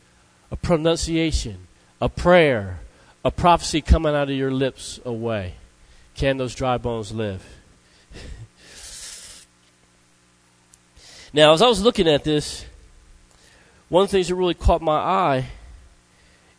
a 0.51 0.55
pronunciation, 0.55 1.67
a 2.01 2.10
prayer, 2.10 2.79
a 3.23 3.31
prophecy 3.31 3.81
coming 3.81 4.15
out 4.15 4.29
of 4.29 4.36
your 4.36 4.51
lips 4.51 4.99
away. 5.03 5.55
Can 6.15 6.38
those 6.38 6.55
dry 6.55 6.77
bones 6.77 7.12
live? 7.12 7.43
Now, 11.34 11.51
as 11.51 11.62
I 11.62 11.67
was 11.67 11.81
looking 11.81 12.08
at 12.08 12.23
this, 12.23 12.65
one 13.89 14.03
of 14.03 14.10
the 14.10 14.13
things 14.13 14.29
that 14.29 14.36
really 14.36 14.53
caught 14.53 14.81
my 14.81 14.95
eye 14.95 15.47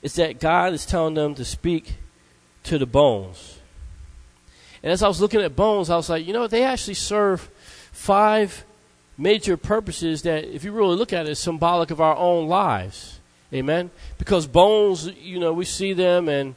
is 0.03 0.17
that 0.17 0.39
God 0.39 0.75
is 0.75 0.85
telling 0.85 1.15
them 1.15 1.35
to 1.37 1.47
speak 1.47 1.95
to 2.65 2.77
the 2.77 2.85
bones. 2.85 3.59
And 4.83 4.93
as 4.93 5.03
I 5.03 5.09
was 5.09 5.19
looking 5.19 5.41
at 5.41 5.57
bones, 5.57 5.89
I 5.89 5.97
was 5.97 6.11
like, 6.11 6.27
you 6.27 6.35
know, 6.35 6.47
they 6.47 6.63
actually 6.63 6.93
serve 6.93 7.49
five 7.91 8.66
major 9.19 9.57
purposes 9.57 10.23
that, 10.23 10.45
if 10.45 10.65
you 10.65 10.73
really 10.73 10.97
look 10.97 11.13
at 11.13 11.27
it, 11.27 11.31
is 11.31 11.39
symbolic 11.39 11.91
of 11.91 12.01
our 12.01 12.17
own 12.17 12.49
lives. 12.49 13.21
Amen? 13.53 13.91
Because 14.19 14.47
bones, 14.47 15.07
you 15.07 15.39
know, 15.39 15.53
we 15.53 15.65
see 15.65 15.93
them 15.93 16.29
and 16.29 16.55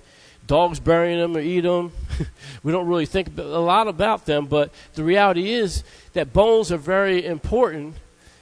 dogs 0.48 0.80
burying 0.80 1.20
them 1.20 1.38
or 1.38 1.40
eat 1.40 1.62
them. 1.62 1.92
we 2.64 2.72
don't 2.72 2.88
really 2.88 3.06
think 3.06 3.38
a 3.38 3.42
lot 3.42 3.88
about 3.88 4.26
them, 4.26 4.48
but 4.48 4.72
the 4.96 5.04
reality 5.04 5.52
is 5.52 5.84
that 6.14 6.34
bones 6.34 6.72
are 6.72 6.78
very 6.78 7.26
important 7.26 7.96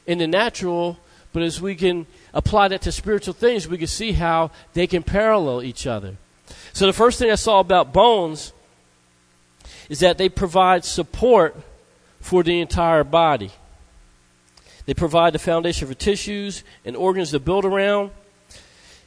in 0.06 0.18
the 0.20 0.28
natural, 0.28 0.98
but 1.34 1.44
as 1.44 1.62
we 1.62 1.76
can 1.76 2.08
apply 2.34 2.70
that 2.70 2.82
to 2.82 2.92
spiritual 2.92 3.34
things, 3.34 3.68
we 3.68 3.78
can 3.78 3.88
see 3.88 4.14
how 4.14 4.50
they 4.74 4.88
can 4.88 5.04
parallel 5.04 5.62
each 5.62 5.86
other. 5.86 6.16
So 6.72 6.86
the 6.86 6.94
first 6.94 7.20
thing 7.20 7.30
I 7.30 7.36
saw 7.36 7.60
about 7.60 7.92
bones 7.92 8.54
is 9.90 10.00
that 10.00 10.18
they 10.18 10.30
provide 10.30 10.86
support 10.86 11.56
for 12.22 12.42
the 12.44 12.62
entire 12.62 13.04
body. 13.04 13.52
They 14.88 14.94
provide 14.94 15.34
the 15.34 15.40
foundation 15.40 15.88
for 15.88 15.94
tissues 15.94 16.64
and 16.86 16.96
organs 16.96 17.32
to 17.32 17.40
build 17.40 17.66
around. 17.66 18.12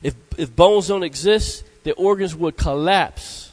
If, 0.03 0.15
if 0.37 0.55
bones 0.55 0.89
don't 0.89 1.03
exist, 1.03 1.65
the 1.85 1.93
organs 1.95 2.37
would 2.37 2.57
collapse 2.59 3.51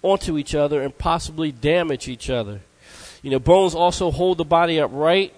onto 0.00 0.38
each 0.38 0.54
other 0.54 0.82
and 0.82 0.96
possibly 0.96 1.50
damage 1.50 2.08
each 2.08 2.30
other. 2.30 2.60
You 3.22 3.32
know, 3.32 3.40
bones 3.40 3.74
also 3.74 4.12
hold 4.12 4.38
the 4.38 4.44
body 4.44 4.80
upright, 4.80 5.34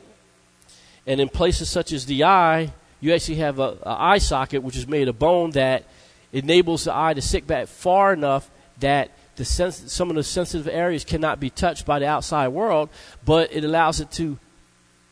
and 1.06 1.20
in 1.20 1.30
places 1.30 1.70
such 1.70 1.90
as 1.90 2.04
the 2.04 2.24
eye, 2.24 2.74
you 3.00 3.14
actually 3.14 3.36
have 3.36 3.58
a, 3.58 3.78
eye 3.86 4.18
socket 4.18 4.62
which 4.62 4.76
is 4.76 4.86
made 4.86 5.08
of 5.08 5.18
bone 5.18 5.52
that 5.52 5.84
enables 6.34 6.84
the 6.84 6.94
eye 6.94 7.14
to 7.14 7.22
sit 7.22 7.46
back 7.46 7.66
far 7.66 8.12
enough 8.12 8.50
that 8.80 9.10
the 9.36 9.44
sens- 9.46 9.90
some 9.90 10.10
of 10.10 10.16
the 10.16 10.22
sensitive 10.22 10.68
areas 10.68 11.02
cannot 11.02 11.40
be 11.40 11.48
touched 11.48 11.86
by 11.86 11.98
the 11.98 12.06
outside 12.06 12.48
world, 12.48 12.90
but 13.24 13.50
it 13.54 13.64
allows 13.64 14.00
it 14.00 14.10
to 14.12 14.38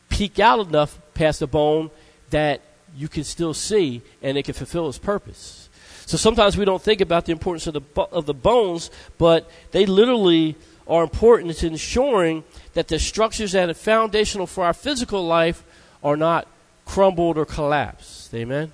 peek 0.09 0.39
out 0.39 0.67
enough 0.67 0.99
past 1.15 1.41
the 1.41 1.47
bone 1.47 1.91
that 2.31 2.61
you 2.97 3.09
can 3.09 3.25
still 3.25 3.55
see 3.55 4.03
and 4.23 4.37
it 4.37 4.45
can 4.45 4.55
fulfill 4.55 4.89
its 4.89 4.99
purpose. 4.99 5.69
So 6.07 6.17
sometimes 6.17 6.57
we 6.57 6.65
don't 6.65 6.83
think 6.83 7.01
about 7.01 7.27
the 7.27 7.33
importance 7.33 7.67
of 7.67 7.75
the 7.75 8.01
of 8.01 8.25
the 8.25 8.35
bones, 8.35 8.91
but 9.19 9.51
they 9.73 9.85
literally 9.85 10.57
are 10.87 11.03
important 11.03 11.55
to 11.57 11.67
ensuring 11.67 12.45
that 12.73 12.89
the 12.89 12.99
structures 12.99 13.53
that 13.53 13.69
are 13.69 13.75
foundational 13.75 14.47
for 14.47 14.65
our 14.65 14.73
physical 14.73 15.27
life 15.27 15.63
are 16.03 16.17
not 16.17 16.49
crumbled 16.87 17.37
or 17.37 17.45
collapsed. 17.45 18.35
Amen. 18.35 18.73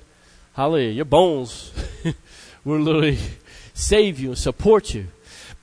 Hallelujah. 0.52 0.92
Your 0.92 1.04
bones 1.04 1.72
will 2.64 2.78
literally 2.78 3.18
save 3.74 4.20
you 4.20 4.28
and 4.28 4.38
support 4.38 4.94
you. 4.94 5.08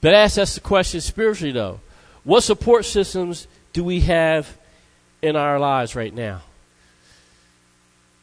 But 0.02 0.14
ask 0.14 0.38
us 0.38 0.56
the 0.56 0.62
question 0.62 1.00
spiritually 1.00 1.54
though. 1.54 1.80
What 2.26 2.42
support 2.42 2.84
systems 2.86 3.48
do 3.72 3.84
we 3.84 4.02
have 4.02 4.58
in 5.22 5.36
our 5.36 5.60
lives 5.60 5.96
right 5.96 6.14
now? 6.14 6.42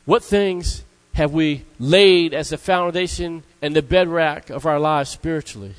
What 0.04 0.24
things 0.24 0.84
have 1.14 1.32
we 1.32 1.64
laid 1.78 2.32
as 2.32 2.50
the 2.50 2.58
foundation 2.58 3.42
and 3.60 3.74
the 3.74 3.82
bedrock 3.82 4.50
of 4.50 4.66
our 4.66 4.78
lives 4.78 5.10
spiritually? 5.10 5.74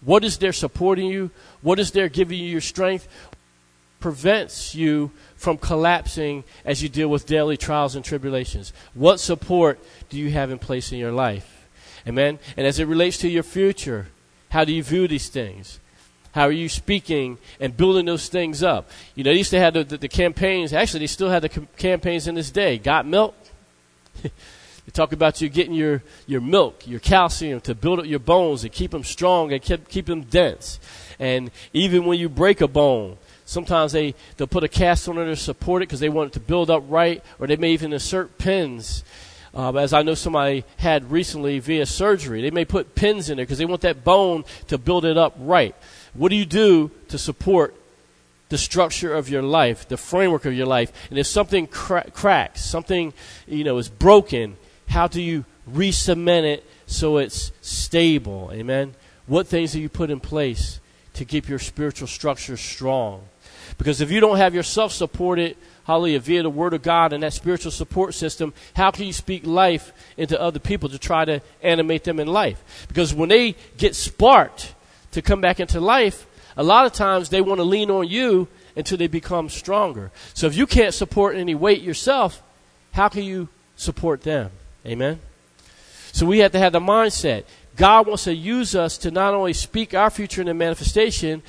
What 0.00 0.24
is 0.24 0.38
there 0.38 0.52
supporting 0.52 1.06
you? 1.06 1.30
What 1.62 1.78
is 1.78 1.90
there 1.92 2.08
giving 2.08 2.38
you 2.38 2.46
your 2.46 2.60
strength? 2.60 3.08
Prevents 4.00 4.74
you 4.74 5.10
from 5.36 5.56
collapsing 5.56 6.44
as 6.64 6.82
you 6.82 6.88
deal 6.88 7.08
with 7.08 7.26
daily 7.26 7.56
trials 7.56 7.96
and 7.96 8.04
tribulations. 8.04 8.72
What 8.92 9.20
support 9.20 9.78
do 10.10 10.18
you 10.18 10.30
have 10.30 10.50
in 10.50 10.58
place 10.58 10.92
in 10.92 10.98
your 10.98 11.12
life? 11.12 11.66
Amen. 12.06 12.38
And 12.56 12.66
as 12.66 12.78
it 12.78 12.86
relates 12.86 13.16
to 13.18 13.28
your 13.28 13.42
future, 13.42 14.08
how 14.50 14.64
do 14.64 14.72
you 14.72 14.82
view 14.82 15.08
these 15.08 15.30
things? 15.30 15.80
How 16.34 16.48
are 16.48 16.52
you 16.52 16.68
speaking 16.68 17.38
and 17.60 17.76
building 17.76 18.06
those 18.06 18.28
things 18.28 18.60
up? 18.64 18.90
You 19.14 19.22
know, 19.22 19.30
they 19.30 19.38
used 19.38 19.52
to 19.52 19.60
have 19.60 19.74
the, 19.74 19.84
the, 19.84 19.98
the 19.98 20.08
campaigns. 20.08 20.72
Actually, 20.72 21.00
they 21.00 21.06
still 21.06 21.30
have 21.30 21.42
the 21.42 21.48
com- 21.48 21.68
campaigns 21.76 22.26
in 22.26 22.34
this 22.34 22.50
day. 22.50 22.76
Got 22.76 23.06
milk? 23.06 23.36
they 24.22 24.30
talk 24.92 25.12
about 25.12 25.40
you 25.40 25.48
getting 25.48 25.74
your, 25.74 26.02
your 26.26 26.40
milk, 26.40 26.88
your 26.88 26.98
calcium 26.98 27.60
to 27.60 27.74
build 27.76 28.00
up 28.00 28.06
your 28.06 28.18
bones 28.18 28.64
and 28.64 28.72
keep 28.72 28.90
them 28.90 29.04
strong 29.04 29.52
and 29.52 29.62
keep, 29.62 29.86
keep 29.88 30.06
them 30.06 30.22
dense. 30.22 30.80
And 31.20 31.52
even 31.72 32.04
when 32.04 32.18
you 32.18 32.28
break 32.28 32.60
a 32.60 32.66
bone, 32.66 33.16
sometimes 33.44 33.92
they, 33.92 34.16
they'll 34.36 34.48
put 34.48 34.64
a 34.64 34.68
cast 34.68 35.08
on 35.08 35.18
it 35.18 35.26
to 35.26 35.36
support 35.36 35.82
it 35.82 35.88
because 35.88 36.00
they 36.00 36.08
want 36.08 36.32
it 36.32 36.32
to 36.32 36.40
build 36.40 36.68
up 36.68 36.82
right, 36.88 37.22
or 37.38 37.46
they 37.46 37.54
may 37.54 37.70
even 37.70 37.92
insert 37.92 38.38
pins. 38.38 39.04
Uh, 39.54 39.72
as 39.76 39.92
I 39.92 40.02
know 40.02 40.14
somebody 40.14 40.64
had 40.78 41.12
recently 41.12 41.60
via 41.60 41.86
surgery, 41.86 42.42
they 42.42 42.50
may 42.50 42.64
put 42.64 42.96
pins 42.96 43.30
in 43.30 43.36
there 43.36 43.46
because 43.46 43.58
they 43.58 43.64
want 43.64 43.82
that 43.82 44.02
bone 44.02 44.44
to 44.66 44.78
build 44.78 45.04
it 45.04 45.16
up 45.16 45.36
right. 45.38 45.76
What 46.14 46.30
do 46.30 46.36
you 46.36 46.46
do 46.46 46.90
to 47.08 47.18
support 47.18 47.74
the 48.48 48.58
structure 48.58 49.14
of 49.14 49.28
your 49.28 49.42
life, 49.42 49.88
the 49.88 49.96
framework 49.96 50.44
of 50.44 50.54
your 50.54 50.66
life? 50.66 50.92
And 51.10 51.18
if 51.18 51.26
something 51.26 51.66
cra- 51.66 52.10
cracks, 52.12 52.64
something 52.64 53.12
you 53.46 53.64
know 53.64 53.78
is 53.78 53.88
broken, 53.88 54.56
how 54.88 55.08
do 55.08 55.20
you 55.20 55.44
re-cement 55.66 56.46
it 56.46 56.64
so 56.86 57.18
it's 57.18 57.52
stable? 57.60 58.50
Amen. 58.52 58.94
What 59.26 59.46
things 59.46 59.72
do 59.72 59.80
you 59.80 59.88
put 59.88 60.10
in 60.10 60.20
place 60.20 60.80
to 61.14 61.24
keep 61.24 61.48
your 61.48 61.58
spiritual 61.58 62.06
structure 62.06 62.56
strong? 62.56 63.22
Because 63.78 64.00
if 64.00 64.10
you 64.10 64.20
don't 64.20 64.36
have 64.36 64.54
yourself 64.54 64.92
supported, 64.92 65.56
hallelujah, 65.84 66.20
via 66.20 66.42
the 66.42 66.50
Word 66.50 66.74
of 66.74 66.82
God 66.82 67.12
and 67.12 67.22
that 67.22 67.32
spiritual 67.32 67.72
support 67.72 68.14
system, 68.14 68.52
how 68.76 68.90
can 68.90 69.06
you 69.06 69.12
speak 69.12 69.46
life 69.46 69.92
into 70.16 70.40
other 70.40 70.58
people 70.58 70.88
to 70.90 70.98
try 70.98 71.24
to 71.24 71.40
animate 71.62 72.04
them 72.04 72.20
in 72.20 72.28
life? 72.28 72.86
Because 72.88 73.14
when 73.14 73.30
they 73.30 73.56
get 73.78 73.96
sparked, 73.96 74.74
to 75.14 75.22
come 75.22 75.40
back 75.40 75.58
into 75.58 75.80
life, 75.80 76.26
a 76.56 76.62
lot 76.62 76.86
of 76.86 76.92
times 76.92 77.28
they 77.28 77.40
want 77.40 77.58
to 77.58 77.64
lean 77.64 77.90
on 77.90 78.06
you 78.06 78.48
until 78.76 78.98
they 78.98 79.06
become 79.06 79.48
stronger. 79.48 80.10
So 80.34 80.46
if 80.46 80.56
you 80.56 80.66
can't 80.66 80.94
support 80.94 81.36
any 81.36 81.54
weight 81.54 81.82
yourself, 81.82 82.42
how 82.92 83.08
can 83.08 83.24
you 83.24 83.48
support 83.76 84.22
them? 84.22 84.50
Amen? 84.86 85.20
So 86.12 86.26
we 86.26 86.38
have 86.38 86.52
to 86.52 86.58
have 86.58 86.72
the 86.72 86.80
mindset. 86.80 87.44
God 87.76 88.06
wants 88.06 88.24
to 88.24 88.34
use 88.34 88.76
us 88.76 88.98
to 88.98 89.10
not 89.10 89.34
only 89.34 89.52
speak 89.52 89.94
our 89.94 90.10
future 90.10 90.40
in 90.40 90.46
the 90.46 90.54
manifestation 90.54 91.42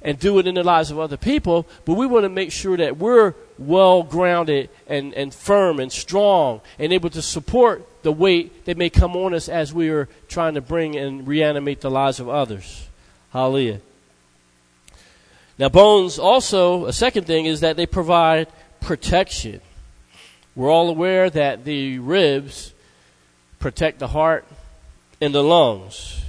and 0.00 0.18
do 0.18 0.38
it 0.40 0.46
in 0.48 0.56
the 0.56 0.64
lives 0.64 0.90
of 0.90 0.98
other 0.98 1.16
people, 1.16 1.68
but 1.84 1.94
we 1.94 2.06
want 2.06 2.24
to 2.24 2.28
make 2.28 2.50
sure 2.50 2.76
that 2.76 2.96
we're 2.96 3.34
well 3.58 4.02
grounded 4.02 4.70
and, 4.88 5.14
and 5.14 5.32
firm 5.32 5.78
and 5.78 5.92
strong 5.92 6.60
and 6.80 6.92
able 6.92 7.10
to 7.10 7.22
support 7.22 7.86
the 8.02 8.10
weight 8.10 8.64
that 8.64 8.76
may 8.76 8.90
come 8.90 9.14
on 9.14 9.32
us 9.32 9.48
as 9.48 9.72
we 9.72 9.88
are 9.88 10.08
trying 10.28 10.54
to 10.54 10.60
bring 10.60 10.96
and 10.96 11.26
reanimate 11.26 11.80
the 11.80 11.90
lives 11.90 12.18
of 12.18 12.28
others. 12.28 12.88
Hallelujah. 13.32 13.80
Now, 15.58 15.68
bones 15.70 16.18
also, 16.18 16.86
a 16.86 16.92
second 16.92 17.26
thing 17.26 17.46
is 17.46 17.60
that 17.60 17.76
they 17.76 17.86
provide 17.86 18.48
protection. 18.80 19.60
We're 20.54 20.70
all 20.70 20.90
aware 20.90 21.30
that 21.30 21.64
the 21.64 21.98
ribs 21.98 22.74
protect 23.58 24.00
the 24.00 24.08
heart 24.08 24.44
and 25.20 25.34
the 25.34 25.42
lungs. 25.42 26.22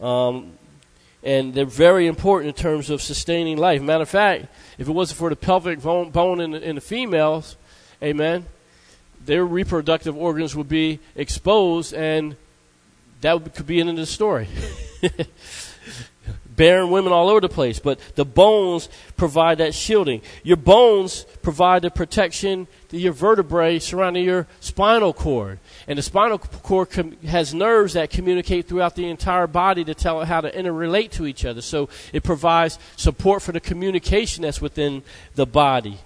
Um, 0.00 0.52
and 1.24 1.54
they're 1.54 1.64
very 1.64 2.06
important 2.06 2.56
in 2.56 2.62
terms 2.62 2.88
of 2.88 3.02
sustaining 3.02 3.56
life. 3.56 3.82
Matter 3.82 4.02
of 4.02 4.08
fact, 4.08 4.46
if 4.78 4.86
it 4.86 4.92
wasn't 4.92 5.18
for 5.18 5.28
the 5.28 5.34
pelvic 5.34 5.82
bone, 5.82 6.10
bone 6.10 6.40
in, 6.40 6.52
the, 6.52 6.62
in 6.62 6.76
the 6.76 6.80
females, 6.80 7.56
amen, 8.00 8.46
their 9.24 9.44
reproductive 9.44 10.16
organs 10.16 10.54
would 10.54 10.68
be 10.68 11.00
exposed, 11.16 11.92
and 11.94 12.36
that 13.22 13.54
could 13.56 13.66
be 13.66 13.74
the 13.74 13.80
end 13.80 13.90
of 13.90 13.96
the 13.96 14.06
story. 14.06 14.46
barren 16.56 16.90
women 16.90 17.12
all 17.12 17.28
over 17.28 17.40
the 17.40 17.48
place, 17.48 17.78
but 17.78 18.00
the 18.14 18.24
bones 18.24 18.88
provide 19.16 19.58
that 19.58 19.74
shielding. 19.74 20.22
Your 20.42 20.56
bones 20.56 21.26
provide 21.42 21.82
the 21.82 21.90
protection 21.90 22.66
to 22.88 22.96
your 22.96 23.12
vertebrae 23.12 23.78
surrounding 23.78 24.24
your 24.24 24.46
spinal 24.60 25.12
cord. 25.12 25.58
And 25.86 25.98
the 25.98 26.02
spinal 26.02 26.38
cord 26.38 26.90
com- 26.90 27.16
has 27.26 27.54
nerves 27.54 27.92
that 27.92 28.10
communicate 28.10 28.66
throughout 28.66 28.96
the 28.96 29.08
entire 29.08 29.46
body 29.46 29.84
to 29.84 29.94
tell 29.94 30.20
it 30.22 30.26
how 30.26 30.40
to 30.40 30.50
interrelate 30.50 31.10
to 31.12 31.26
each 31.26 31.44
other. 31.44 31.60
So 31.60 31.88
it 32.12 32.24
provides 32.24 32.78
support 32.96 33.42
for 33.42 33.52
the 33.52 33.60
communication 33.60 34.42
that's 34.42 34.60
within 34.60 35.02
the 35.34 35.46
body. 35.46 35.98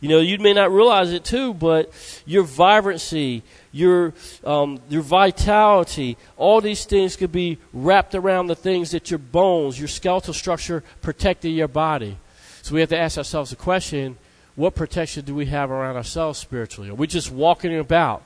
You 0.00 0.10
know, 0.10 0.20
you 0.20 0.38
may 0.38 0.52
not 0.52 0.70
realize 0.70 1.12
it 1.12 1.24
too, 1.24 1.54
but 1.54 1.90
your 2.26 2.42
vibrancy, 2.42 3.42
your 3.76 4.14
um, 4.44 4.80
your 4.88 5.02
vitality, 5.02 6.16
all 6.36 6.60
these 6.60 6.84
things 6.84 7.14
could 7.16 7.32
be 7.32 7.58
wrapped 7.72 8.14
around 8.14 8.46
the 8.46 8.56
things 8.56 8.90
that 8.92 9.10
your 9.10 9.18
bones, 9.18 9.78
your 9.78 9.88
skeletal 9.88 10.34
structure, 10.34 10.82
protecting 11.02 11.54
your 11.54 11.68
body. 11.68 12.16
So 12.62 12.74
we 12.74 12.80
have 12.80 12.88
to 12.88 12.98
ask 12.98 13.18
ourselves 13.18 13.50
the 13.50 13.56
question: 13.56 14.16
What 14.54 14.74
protection 14.74 15.24
do 15.24 15.34
we 15.34 15.46
have 15.46 15.70
around 15.70 15.96
ourselves 15.96 16.38
spiritually? 16.38 16.90
Are 16.90 16.94
we 16.94 17.06
just 17.06 17.30
walking 17.30 17.76
about 17.78 18.22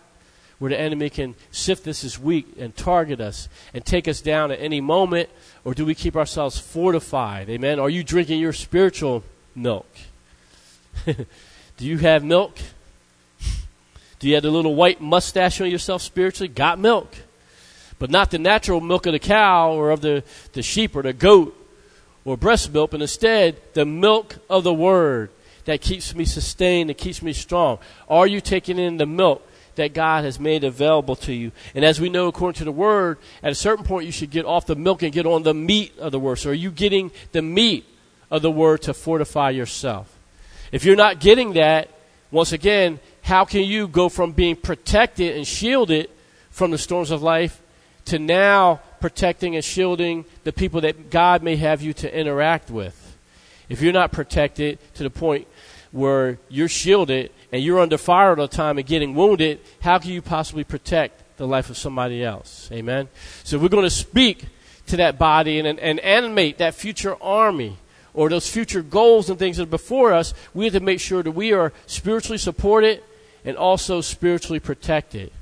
where 0.60 0.68
the 0.68 0.78
enemy 0.78 1.10
can 1.10 1.34
sift 1.50 1.88
us 1.88 2.04
as 2.04 2.18
weak 2.18 2.46
and 2.58 2.76
target 2.76 3.20
us 3.20 3.48
and 3.74 3.84
take 3.84 4.06
us 4.06 4.20
down 4.20 4.50
at 4.50 4.60
any 4.60 4.80
moment, 4.80 5.28
or 5.64 5.74
do 5.74 5.84
we 5.84 5.94
keep 5.94 6.16
ourselves 6.16 6.58
fortified? 6.58 7.48
Amen. 7.48 7.80
Are 7.80 7.90
you 7.90 8.04
drinking 8.04 8.38
your 8.40 8.52
spiritual 8.52 9.24
milk? 9.54 9.90
Do 11.06 11.86
you 11.86 11.98
have 11.98 12.22
milk? 12.22 12.58
Do 14.20 14.28
you 14.28 14.34
have 14.34 14.42
the 14.42 14.50
little 14.50 14.74
white 14.74 15.00
mustache 15.00 15.60
on 15.60 15.70
yourself 15.70 16.02
spiritually? 16.02 16.48
Got 16.48 16.78
milk. 16.78 17.16
But 17.98 18.10
not 18.10 18.30
the 18.30 18.38
natural 18.38 18.80
milk 18.80 19.06
of 19.06 19.12
the 19.12 19.18
cow 19.18 19.72
or 19.72 19.90
of 19.90 20.02
the, 20.02 20.22
the 20.52 20.62
sheep 20.62 20.94
or 20.94 21.02
the 21.02 21.12
goat 21.12 21.56
or 22.24 22.36
breast 22.36 22.72
milk, 22.72 22.92
but 22.92 23.00
instead 23.00 23.60
the 23.72 23.84
milk 23.84 24.36
of 24.48 24.62
the 24.62 24.74
word 24.74 25.30
that 25.64 25.80
keeps 25.80 26.14
me 26.14 26.24
sustained 26.24 26.90
and 26.90 26.98
keeps 26.98 27.22
me 27.22 27.32
strong. 27.32 27.78
Are 28.08 28.26
you 28.26 28.40
taking 28.40 28.78
in 28.78 28.98
the 28.98 29.06
milk 29.06 29.46
that 29.76 29.94
God 29.94 30.24
has 30.24 30.38
made 30.38 30.64
available 30.64 31.16
to 31.16 31.32
you? 31.32 31.52
And 31.74 31.84
as 31.84 32.00
we 32.00 32.10
know, 32.10 32.28
according 32.28 32.58
to 32.58 32.64
the 32.64 32.72
word, 32.72 33.18
at 33.42 33.52
a 33.52 33.54
certain 33.54 33.84
point 33.84 34.06
you 34.06 34.12
should 34.12 34.30
get 34.30 34.44
off 34.44 34.66
the 34.66 34.76
milk 34.76 35.02
and 35.02 35.12
get 35.12 35.26
on 35.26 35.42
the 35.42 35.54
meat 35.54 35.98
of 35.98 36.12
the 36.12 36.18
word. 36.18 36.36
So 36.36 36.50
are 36.50 36.54
you 36.54 36.70
getting 36.70 37.10
the 37.32 37.42
meat 37.42 37.86
of 38.30 38.42
the 38.42 38.50
word 38.50 38.82
to 38.82 38.94
fortify 38.94 39.50
yourself? 39.50 40.14
If 40.72 40.84
you're 40.84 40.96
not 40.96 41.20
getting 41.20 41.54
that, 41.54 41.88
once 42.30 42.52
again, 42.52 43.00
how 43.30 43.44
can 43.44 43.62
you 43.62 43.86
go 43.86 44.08
from 44.08 44.32
being 44.32 44.56
protected 44.56 45.36
and 45.36 45.46
shielded 45.46 46.10
from 46.50 46.72
the 46.72 46.78
storms 46.78 47.12
of 47.12 47.22
life 47.22 47.62
to 48.04 48.18
now 48.18 48.80
protecting 48.98 49.54
and 49.54 49.64
shielding 49.64 50.24
the 50.42 50.52
people 50.52 50.80
that 50.80 51.10
God 51.10 51.40
may 51.40 51.54
have 51.54 51.80
you 51.80 51.92
to 51.92 52.12
interact 52.12 52.70
with? 52.70 53.16
If 53.68 53.82
you're 53.82 53.92
not 53.92 54.10
protected 54.10 54.80
to 54.94 55.04
the 55.04 55.10
point 55.10 55.46
where 55.92 56.40
you're 56.48 56.68
shielded 56.68 57.30
and 57.52 57.62
you're 57.62 57.78
under 57.78 57.98
fire 57.98 58.30
all 58.30 58.34
the 58.34 58.48
time 58.48 58.78
and 58.78 58.86
getting 58.86 59.14
wounded, 59.14 59.60
how 59.78 60.00
can 60.00 60.10
you 60.10 60.22
possibly 60.22 60.64
protect 60.64 61.36
the 61.36 61.46
life 61.46 61.70
of 61.70 61.78
somebody 61.78 62.24
else? 62.24 62.68
Amen? 62.72 63.06
So 63.44 63.60
we're 63.60 63.68
going 63.68 63.84
to 63.84 63.90
speak 63.90 64.46
to 64.88 64.96
that 64.96 65.20
body 65.20 65.60
and, 65.60 65.78
and 65.78 66.00
animate 66.00 66.58
that 66.58 66.74
future 66.74 67.16
army 67.22 67.78
or 68.12 68.28
those 68.28 68.50
future 68.50 68.82
goals 68.82 69.30
and 69.30 69.38
things 69.38 69.58
that 69.58 69.62
are 69.62 69.66
before 69.66 70.12
us, 70.12 70.34
we 70.52 70.64
have 70.64 70.74
to 70.74 70.80
make 70.80 70.98
sure 70.98 71.22
that 71.22 71.30
we 71.30 71.52
are 71.52 71.72
spiritually 71.86 72.36
supported 72.36 73.04
and 73.44 73.56
also 73.56 74.00
spiritually 74.00 74.60
protected. 74.60 75.32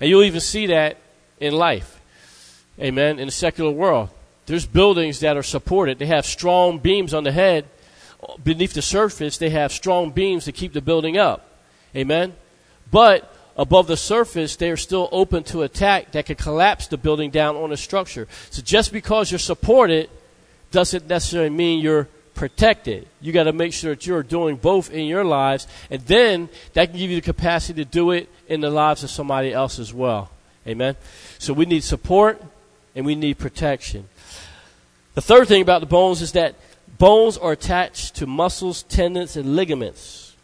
And 0.00 0.10
you'll 0.10 0.24
even 0.24 0.40
see 0.40 0.66
that 0.66 0.98
in 1.40 1.54
life. 1.54 2.00
Amen. 2.78 3.18
In 3.18 3.26
the 3.26 3.32
secular 3.32 3.70
world, 3.70 4.10
there's 4.46 4.66
buildings 4.66 5.20
that 5.20 5.36
are 5.36 5.42
supported. 5.42 5.98
They 5.98 6.06
have 6.06 6.26
strong 6.26 6.78
beams 6.78 7.14
on 7.14 7.24
the 7.24 7.32
head. 7.32 7.66
Beneath 8.42 8.74
the 8.74 8.82
surface, 8.82 9.38
they 9.38 9.50
have 9.50 9.72
strong 9.72 10.10
beams 10.10 10.44
to 10.44 10.52
keep 10.52 10.72
the 10.72 10.80
building 10.80 11.16
up. 11.16 11.48
Amen. 11.94 12.34
But 12.90 13.32
above 13.56 13.86
the 13.86 13.96
surface, 13.96 14.56
they 14.56 14.70
are 14.70 14.76
still 14.76 15.08
open 15.12 15.44
to 15.44 15.62
attack 15.62 16.12
that 16.12 16.26
could 16.26 16.38
collapse 16.38 16.86
the 16.86 16.96
building 16.96 17.30
down 17.30 17.56
on 17.56 17.70
the 17.70 17.76
structure. 17.76 18.28
So 18.50 18.62
just 18.62 18.92
because 18.92 19.30
you're 19.30 19.38
supported 19.38 20.10
doesn't 20.70 21.06
necessarily 21.08 21.50
mean 21.50 21.80
you're 21.80 22.08
protected. 22.36 23.08
You 23.20 23.32
got 23.32 23.44
to 23.44 23.52
make 23.52 23.72
sure 23.72 23.94
that 23.94 24.06
you're 24.06 24.22
doing 24.22 24.56
both 24.56 24.92
in 24.92 25.06
your 25.06 25.24
lives, 25.24 25.66
and 25.90 26.00
then 26.02 26.48
that 26.74 26.90
can 26.90 26.98
give 26.98 27.10
you 27.10 27.16
the 27.16 27.24
capacity 27.24 27.84
to 27.84 27.90
do 27.90 28.12
it 28.12 28.28
in 28.46 28.60
the 28.60 28.70
lives 28.70 29.02
of 29.02 29.10
somebody 29.10 29.52
else 29.52 29.80
as 29.80 29.92
well. 29.92 30.30
Amen. 30.66 30.94
So 31.38 31.52
we 31.52 31.66
need 31.66 31.82
support 31.82 32.40
and 32.94 33.04
we 33.04 33.14
need 33.14 33.38
protection. 33.38 34.08
The 35.14 35.22
third 35.22 35.48
thing 35.48 35.62
about 35.62 35.80
the 35.80 35.86
bones 35.86 36.22
is 36.22 36.32
that 36.32 36.54
bones 36.98 37.38
are 37.38 37.52
attached 37.52 38.16
to 38.16 38.26
muscles, 38.26 38.82
tendons, 38.84 39.36
and 39.36 39.56
ligaments, 39.56 40.36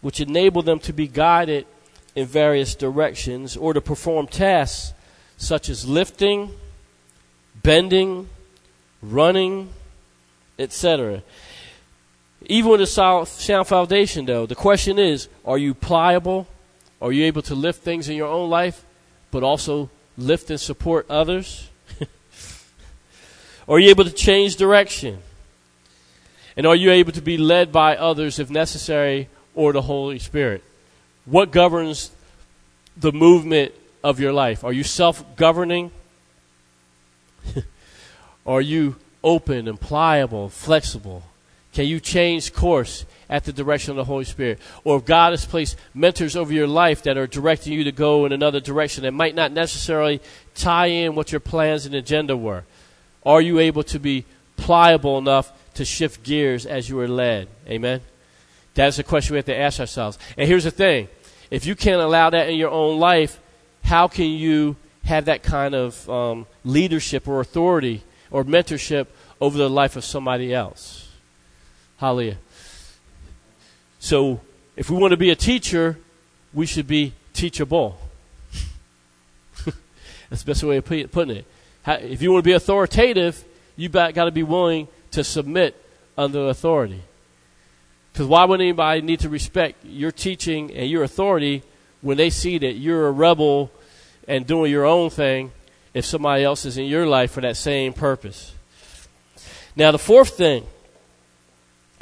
which 0.00 0.20
enable 0.20 0.62
them 0.62 0.78
to 0.80 0.92
be 0.92 1.08
guided 1.08 1.66
in 2.14 2.26
various 2.26 2.74
directions 2.74 3.56
or 3.56 3.72
to 3.72 3.80
perform 3.80 4.26
tasks 4.26 4.92
such 5.36 5.68
as 5.68 5.88
lifting, 5.88 6.50
bending, 7.62 8.28
running, 9.00 9.70
etc. 10.62 11.22
Even 12.46 12.70
with 12.70 12.80
a 12.80 12.86
sound 12.86 13.66
foundation, 13.68 14.24
though, 14.24 14.46
the 14.46 14.54
question 14.54 14.98
is 14.98 15.28
are 15.44 15.58
you 15.58 15.74
pliable? 15.74 16.46
Are 17.00 17.12
you 17.12 17.24
able 17.24 17.42
to 17.42 17.54
lift 17.54 17.82
things 17.82 18.08
in 18.08 18.16
your 18.16 18.28
own 18.28 18.48
life, 18.48 18.84
but 19.30 19.42
also 19.42 19.90
lift 20.16 20.50
and 20.50 20.60
support 20.60 21.06
others? 21.10 21.68
are 23.68 23.78
you 23.78 23.90
able 23.90 24.04
to 24.04 24.12
change 24.12 24.56
direction? 24.56 25.18
And 26.56 26.66
are 26.66 26.76
you 26.76 26.90
able 26.90 27.12
to 27.12 27.22
be 27.22 27.38
led 27.38 27.72
by 27.72 27.96
others 27.96 28.38
if 28.38 28.50
necessary 28.50 29.28
or 29.54 29.72
the 29.72 29.82
Holy 29.82 30.18
Spirit? 30.18 30.62
What 31.24 31.50
governs 31.50 32.10
the 32.96 33.12
movement 33.12 33.72
of 34.04 34.20
your 34.20 34.32
life? 34.32 34.64
Are 34.64 34.72
you 34.72 34.84
self 34.84 35.36
governing? 35.36 35.90
Are 38.46 38.60
you 38.60 38.96
open 39.24 39.68
and 39.68 39.80
pliable, 39.80 40.48
flexible? 40.48 41.22
Can 41.72 41.86
you 41.86 42.00
change 42.00 42.52
course 42.52 43.06
at 43.30 43.44
the 43.44 43.52
direction 43.52 43.92
of 43.92 43.96
the 43.96 44.04
Holy 44.04 44.24
Spirit? 44.24 44.58
Or 44.84 44.98
if 44.98 45.06
God 45.06 45.32
has 45.32 45.46
placed 45.46 45.76
mentors 45.94 46.36
over 46.36 46.52
your 46.52 46.66
life 46.66 47.02
that 47.04 47.16
are 47.16 47.26
directing 47.26 47.72
you 47.72 47.84
to 47.84 47.92
go 47.92 48.26
in 48.26 48.32
another 48.32 48.60
direction 48.60 49.04
that 49.04 49.12
might 49.12 49.34
not 49.34 49.52
necessarily 49.52 50.20
tie 50.54 50.86
in 50.86 51.14
what 51.14 51.32
your 51.32 51.40
plans 51.40 51.86
and 51.86 51.94
agenda 51.94 52.36
were, 52.36 52.64
are 53.24 53.40
you 53.40 53.58
able 53.58 53.82
to 53.84 53.98
be 53.98 54.26
pliable 54.56 55.16
enough 55.16 55.52
to 55.74 55.84
shift 55.84 56.22
gears 56.22 56.66
as 56.66 56.90
you 56.90 57.00
are 57.00 57.08
led? 57.08 57.48
Amen? 57.66 58.02
That's 58.74 58.98
a 58.98 59.04
question 59.04 59.34
we 59.34 59.38
have 59.38 59.46
to 59.46 59.58
ask 59.58 59.80
ourselves. 59.80 60.18
And 60.36 60.46
here's 60.46 60.64
the 60.64 60.70
thing 60.70 61.08
if 61.50 61.66
you 61.66 61.74
can't 61.74 62.00
allow 62.00 62.30
that 62.30 62.48
in 62.48 62.56
your 62.56 62.70
own 62.70 62.98
life, 62.98 63.40
how 63.84 64.08
can 64.08 64.26
you 64.26 64.76
have 65.04 65.24
that 65.24 65.42
kind 65.42 65.74
of 65.74 66.08
um, 66.08 66.46
leadership 66.64 67.26
or 67.26 67.40
authority 67.40 68.02
or 68.32 68.42
mentorship 68.42 69.06
over 69.40 69.56
the 69.56 69.70
life 69.70 69.94
of 69.94 70.04
somebody 70.04 70.52
else? 70.52 71.08
Hallelujah. 71.98 72.38
So, 74.00 74.40
if 74.74 74.90
we 74.90 74.96
want 74.96 75.12
to 75.12 75.16
be 75.16 75.30
a 75.30 75.36
teacher, 75.36 75.98
we 76.52 76.66
should 76.66 76.88
be 76.88 77.12
teachable. 77.32 77.98
That's 80.28 80.42
the 80.42 80.46
best 80.46 80.64
way 80.64 80.78
of 80.78 80.84
putting 80.84 81.36
it. 81.36 81.46
If 81.86 82.22
you 82.22 82.32
want 82.32 82.42
to 82.42 82.48
be 82.48 82.54
authoritative, 82.54 83.44
you've 83.76 83.92
got 83.92 84.12
to 84.12 84.30
be 84.32 84.42
willing 84.42 84.88
to 85.12 85.22
submit 85.22 85.80
under 86.18 86.48
authority. 86.48 87.02
Because 88.12 88.26
why 88.26 88.44
would 88.44 88.60
anybody 88.60 89.00
need 89.00 89.20
to 89.20 89.28
respect 89.28 89.84
your 89.84 90.10
teaching 90.10 90.72
and 90.72 90.90
your 90.90 91.02
authority 91.02 91.62
when 92.00 92.16
they 92.16 92.30
see 92.30 92.58
that 92.58 92.74
you're 92.74 93.08
a 93.08 93.12
rebel 93.12 93.70
and 94.28 94.46
doing 94.46 94.70
your 94.70 94.84
own 94.84 95.10
thing 95.10 95.52
if 95.94 96.04
somebody 96.04 96.44
else 96.44 96.64
is 96.64 96.78
in 96.78 96.86
your 96.86 97.06
life 97.06 97.32
for 97.32 97.40
that 97.40 97.56
same 97.56 97.92
purpose? 97.92 98.54
Now, 99.76 99.90
the 99.90 99.98
fourth 99.98 100.36
thing 100.36 100.66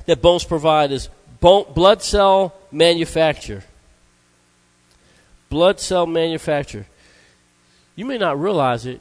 that 0.07 0.21
bones 0.21 0.45
provide 0.45 0.91
is 0.91 1.09
bone, 1.41 1.67
blood 1.75 2.03
cell 2.03 2.55
manufacture. 2.73 3.65
Blood 5.49 5.81
cell 5.81 6.07
manufacture. 6.07 6.87
You 7.97 8.05
may 8.05 8.19
not 8.19 8.41
realize 8.41 8.87
it, 8.87 9.01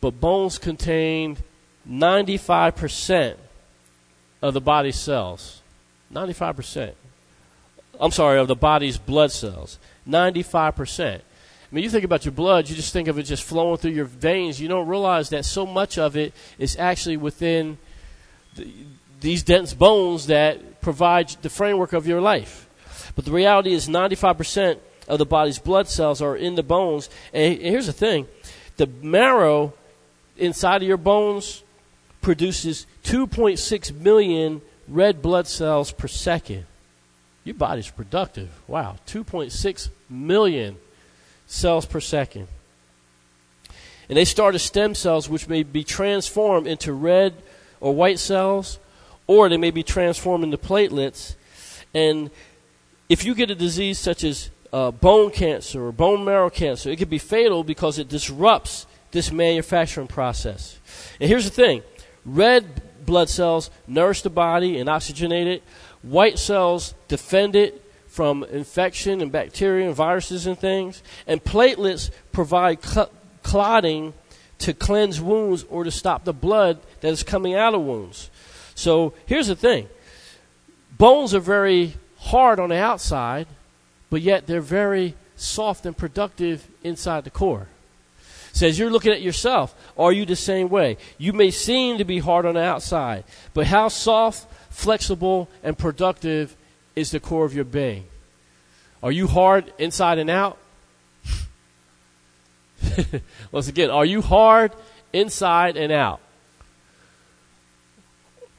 but 0.00 0.20
bones 0.20 0.58
contain 0.58 1.38
95% 1.88 3.36
of 4.42 4.54
the 4.54 4.60
body's 4.60 4.96
cells. 4.96 5.62
95%. 6.12 6.92
I'm 7.98 8.10
sorry, 8.10 8.38
of 8.38 8.48
the 8.48 8.56
body's 8.56 8.98
blood 8.98 9.32
cells. 9.32 9.78
95%. 10.08 11.20
I 11.70 11.74
mean, 11.74 11.82
you 11.82 11.90
think 11.90 12.04
about 12.04 12.24
your 12.24 12.32
blood, 12.32 12.68
you 12.68 12.76
just 12.76 12.92
think 12.92 13.08
of 13.08 13.18
it 13.18 13.24
just 13.24 13.42
flowing 13.42 13.76
through 13.76 13.90
your 13.90 14.04
veins. 14.04 14.60
You 14.60 14.68
don't 14.68 14.86
realize 14.86 15.30
that 15.30 15.44
so 15.44 15.66
much 15.66 15.98
of 15.98 16.16
it 16.16 16.32
is 16.58 16.76
actually 16.76 17.16
within 17.16 17.78
the, 18.54 18.72
these 19.20 19.42
dense 19.42 19.74
bones 19.74 20.28
that 20.28 20.80
provide 20.80 21.30
the 21.42 21.50
framework 21.50 21.92
of 21.92 22.06
your 22.06 22.20
life. 22.20 22.68
But 23.16 23.24
the 23.24 23.32
reality 23.32 23.72
is 23.72 23.88
95% 23.88 24.78
of 25.08 25.18
the 25.18 25.26
body's 25.26 25.58
blood 25.58 25.88
cells 25.88 26.22
are 26.22 26.36
in 26.36 26.54
the 26.54 26.62
bones. 26.62 27.10
And 27.32 27.58
here's 27.58 27.86
the 27.86 27.92
thing 27.92 28.28
the 28.76 28.86
marrow 28.86 29.74
inside 30.36 30.82
of 30.82 30.88
your 30.88 30.96
bones 30.96 31.64
produces 32.20 32.86
2.6 33.04 33.94
million 33.94 34.60
red 34.88 35.22
blood 35.22 35.46
cells 35.46 35.92
per 35.92 36.08
second. 36.08 36.66
Your 37.44 37.54
body's 37.54 37.90
productive. 37.90 38.50
Wow, 38.66 38.96
2.6 39.06 39.90
million 40.10 40.76
cells 41.46 41.86
per 41.86 42.00
second. 42.00 42.48
And 44.08 44.16
they 44.16 44.24
start 44.24 44.54
as 44.54 44.62
stem 44.62 44.94
cells, 44.94 45.28
which 45.28 45.48
may 45.48 45.62
be 45.62 45.82
transformed 45.82 46.66
into 46.66 46.92
red 46.92 47.34
or 47.80 47.94
white 47.94 48.18
cells, 48.18 48.78
or 49.26 49.48
they 49.48 49.56
may 49.56 49.70
be 49.70 49.82
transformed 49.82 50.44
into 50.44 50.58
platelets. 50.58 51.34
And 51.92 52.30
if 53.08 53.24
you 53.24 53.34
get 53.34 53.50
a 53.50 53.54
disease 53.54 53.98
such 53.98 54.22
as 54.22 54.50
uh, 54.72 54.90
bone 54.90 55.30
cancer 55.30 55.86
or 55.86 55.92
bone 55.92 56.24
marrow 56.24 56.50
cancer, 56.50 56.90
it 56.90 56.96
could 56.96 57.10
be 57.10 57.18
fatal 57.18 57.64
because 57.64 57.98
it 57.98 58.08
disrupts 58.08 58.86
this 59.10 59.32
manufacturing 59.32 60.06
process. 60.06 60.78
And 61.20 61.28
here's 61.28 61.44
the 61.44 61.50
thing 61.50 61.82
Red 62.24 62.82
blood 63.06 63.28
cells 63.28 63.70
nourish 63.86 64.22
the 64.22 64.30
body 64.30 64.78
and 64.78 64.88
oxygenate 64.88 65.46
it. 65.46 65.62
White 66.02 66.38
cells 66.38 66.94
defend 67.08 67.56
it 67.56 67.82
from 68.16 68.44
infection 68.44 69.20
and 69.20 69.30
bacteria 69.30 69.86
and 69.86 69.94
viruses 69.94 70.46
and 70.46 70.58
things. 70.58 71.02
And 71.26 71.44
platelets 71.44 72.10
provide 72.32 72.82
cl- 72.82 73.10
clotting 73.42 74.14
to 74.60 74.72
cleanse 74.72 75.20
wounds 75.20 75.66
or 75.68 75.84
to 75.84 75.90
stop 75.90 76.24
the 76.24 76.32
blood 76.32 76.80
that 77.02 77.08
is 77.08 77.22
coming 77.22 77.54
out 77.54 77.74
of 77.74 77.82
wounds. 77.82 78.30
So 78.74 79.12
here's 79.26 79.48
the 79.48 79.54
thing 79.54 79.88
bones 80.96 81.34
are 81.34 81.40
very 81.40 81.92
hard 82.16 82.58
on 82.58 82.70
the 82.70 82.78
outside, 82.78 83.48
but 84.08 84.22
yet 84.22 84.46
they're 84.46 84.62
very 84.62 85.14
soft 85.36 85.84
and 85.84 85.94
productive 85.94 86.66
inside 86.82 87.24
the 87.24 87.30
core 87.30 87.68
says 88.54 88.78
you're 88.78 88.90
looking 88.90 89.12
at 89.12 89.20
yourself. 89.20 89.74
Are 89.98 90.10
you 90.10 90.24
the 90.24 90.34
same 90.34 90.70
way? 90.70 90.96
You 91.18 91.34
may 91.34 91.50
seem 91.50 91.98
to 91.98 92.06
be 92.06 92.20
hard 92.20 92.46
on 92.46 92.54
the 92.54 92.62
outside, 92.62 93.24
but 93.52 93.66
how 93.66 93.88
soft, 93.88 94.50
flexible, 94.70 95.50
and 95.62 95.76
productive 95.76 96.56
is 96.96 97.10
the 97.10 97.20
core 97.20 97.44
of 97.44 97.54
your 97.54 97.64
being? 97.64 98.06
Are 99.02 99.12
you 99.12 99.28
hard 99.28 99.72
inside 99.78 100.18
and 100.18 100.30
out? 100.30 100.58
Once 103.52 103.68
again, 103.68 103.90
are 103.90 104.04
you 104.04 104.22
hard 104.22 104.72
inside 105.12 105.76
and 105.76 105.92
out? 105.92 106.20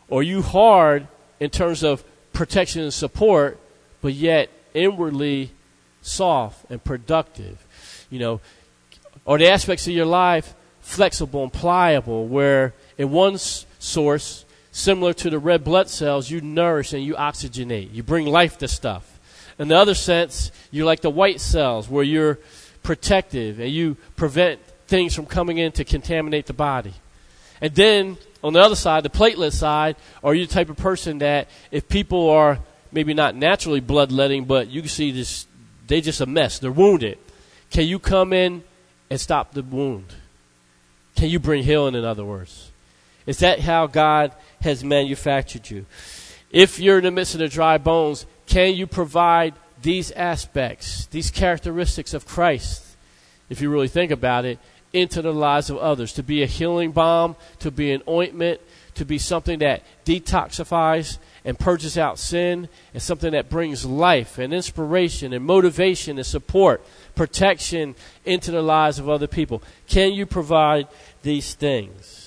Or 0.10 0.21
are 0.21 0.23
you 0.23 0.41
hard 0.41 1.08
in 1.39 1.50
terms 1.50 1.84
of 1.84 2.04
protection 2.32 2.82
and 2.84 2.93
support, 2.93 3.60
but 4.02 4.13
yet 4.13 4.50
inwardly 4.73 5.52
soft 6.02 6.69
and 6.69 6.82
productive? 6.82 7.65
You 8.10 8.19
know, 8.19 8.41
or 9.26 9.38
the 9.38 9.50
aspects 9.50 9.88
of 9.88 9.93
your 9.93 10.06
life 10.06 10.54
flexible 10.80 11.43
and 11.43 11.52
pliable, 11.52 12.28
where 12.28 12.73
in 12.97 13.12
one 13.12 13.38
source, 13.38 14.45
similar 14.78 15.12
to 15.12 15.32
the 15.32 15.40
red 15.40 15.63
blood 15.63 15.90
cells, 15.90 16.30
you 16.30 16.40
nourish 16.40 16.94
and 16.94 17.04
you 17.04 17.16
oxygenate. 17.16 17.92
You 17.92 18.04
bring 18.04 18.28
life 18.28 18.60
to 18.60 18.68
stuff. 18.68 19.20
In 19.58 19.70
the 19.70 19.76
other 19.76 19.96
sense, 19.96 20.52
you're 20.70 20.86
like 20.86 21.02
the 21.02 21.10
white 21.10 21.42
cells, 21.42 21.90
where 21.90 22.04
you're 22.04 22.38
protective 22.84 23.60
and 23.60 23.72
you 23.72 23.98
prevent 24.16 24.62
things 24.88 25.16
from 25.16 25.26
coming 25.26 25.58
in 25.58 25.72
to 25.74 25.84
contaminate 25.84 26.46
the 26.46 26.54
body. 26.54 26.94
And 27.60 27.74
then 27.74 28.18
on 28.44 28.54
the 28.54 28.60
other 28.60 28.76
side, 28.76 29.02
the 29.02 29.10
platelet 29.10 29.52
side, 29.52 29.96
are 30.24 30.36
you 30.36 30.46
the 30.46 30.54
type 30.54 30.70
of 30.70 30.78
person 30.78 31.18
that 31.18 31.48
if 31.72 31.90
people 31.90 32.30
are 32.30 32.60
maybe 32.92 33.16
not 33.16 33.36
naturally 33.36 33.80
bloodletting, 33.80 34.46
but 34.46 34.70
you 34.70 34.82
can 34.82 34.90
see 34.90 35.10
this, 35.10 35.48
they 35.88 36.02
just 36.02 36.22
a 36.22 36.28
mess, 36.28 36.60
they're 36.60 36.72
wounded. 36.72 37.18
Can 37.72 37.88
you 37.88 37.98
come 37.98 38.32
in 38.32 38.63
and 39.10 39.20
stop 39.20 39.54
the 39.54 39.63
wound? 39.63 40.13
Can 41.16 41.30
you 41.30 41.40
bring 41.40 41.63
healing, 41.63 41.96
in 41.96 42.06
other 42.06 42.24
words? 42.24 42.72
Is 43.26 43.40
that 43.40 43.60
how 43.60 43.88
God 43.88 44.32
has 44.62 44.84
manufactured 44.84 45.70
you? 45.70 45.86
If 46.50 46.80
you're 46.80 47.00
in 47.00 47.04
the 47.04 47.12
midst 47.12 47.36
of 47.36 47.39
the 47.39 47.50
dry 47.50 47.78
bones, 47.78 48.26
can 48.46 48.76
you 48.76 48.88
provide 48.88 49.54
these 49.82 50.12
aspects, 50.12 51.06
these 51.08 51.30
characteristics 51.30 52.13
of 52.13 52.26
Christ, 52.26 52.84
if 53.50 53.62
you 53.62 53.70
really 53.70 53.88
think 53.88 54.12
about 54.12 54.46
it, 54.46 54.60
into 54.93 55.22
the 55.22 55.34
lives 55.34 55.70
of 55.70 55.78
others? 55.78 56.13
To 56.13 56.24
be 56.24 56.43
a 56.43 56.48
healing 56.48 56.91
balm, 56.91 57.36
to 57.60 57.70
be 57.70 57.91
an 57.91 58.02
ointment, 58.08 58.62
to 58.96 59.06
be 59.06 59.17
something 59.17 59.60
that 59.60 59.84
detoxifies 60.06 61.17
and 61.46 61.60
purges 61.60 61.98
out 61.98 62.17
sin, 62.17 62.67
and 62.93 63.02
something 63.02 63.32
that 63.32 63.50
brings 63.50 63.86
life 63.86 64.38
and 64.38 64.54
inspiration 64.54 65.34
and 65.34 65.46
motivation 65.46 66.17
and 66.17 66.26
support, 66.26 66.86
protection 67.15 67.96
into 68.26 68.52
the 68.52 68.62
lives 68.62 69.00
of 69.00 69.08
other 69.08 69.28
people. 69.28 69.62
Can 69.88 70.13
you 70.13 70.26
provide 70.26 70.88
these 71.22 71.54
things? 71.54 72.27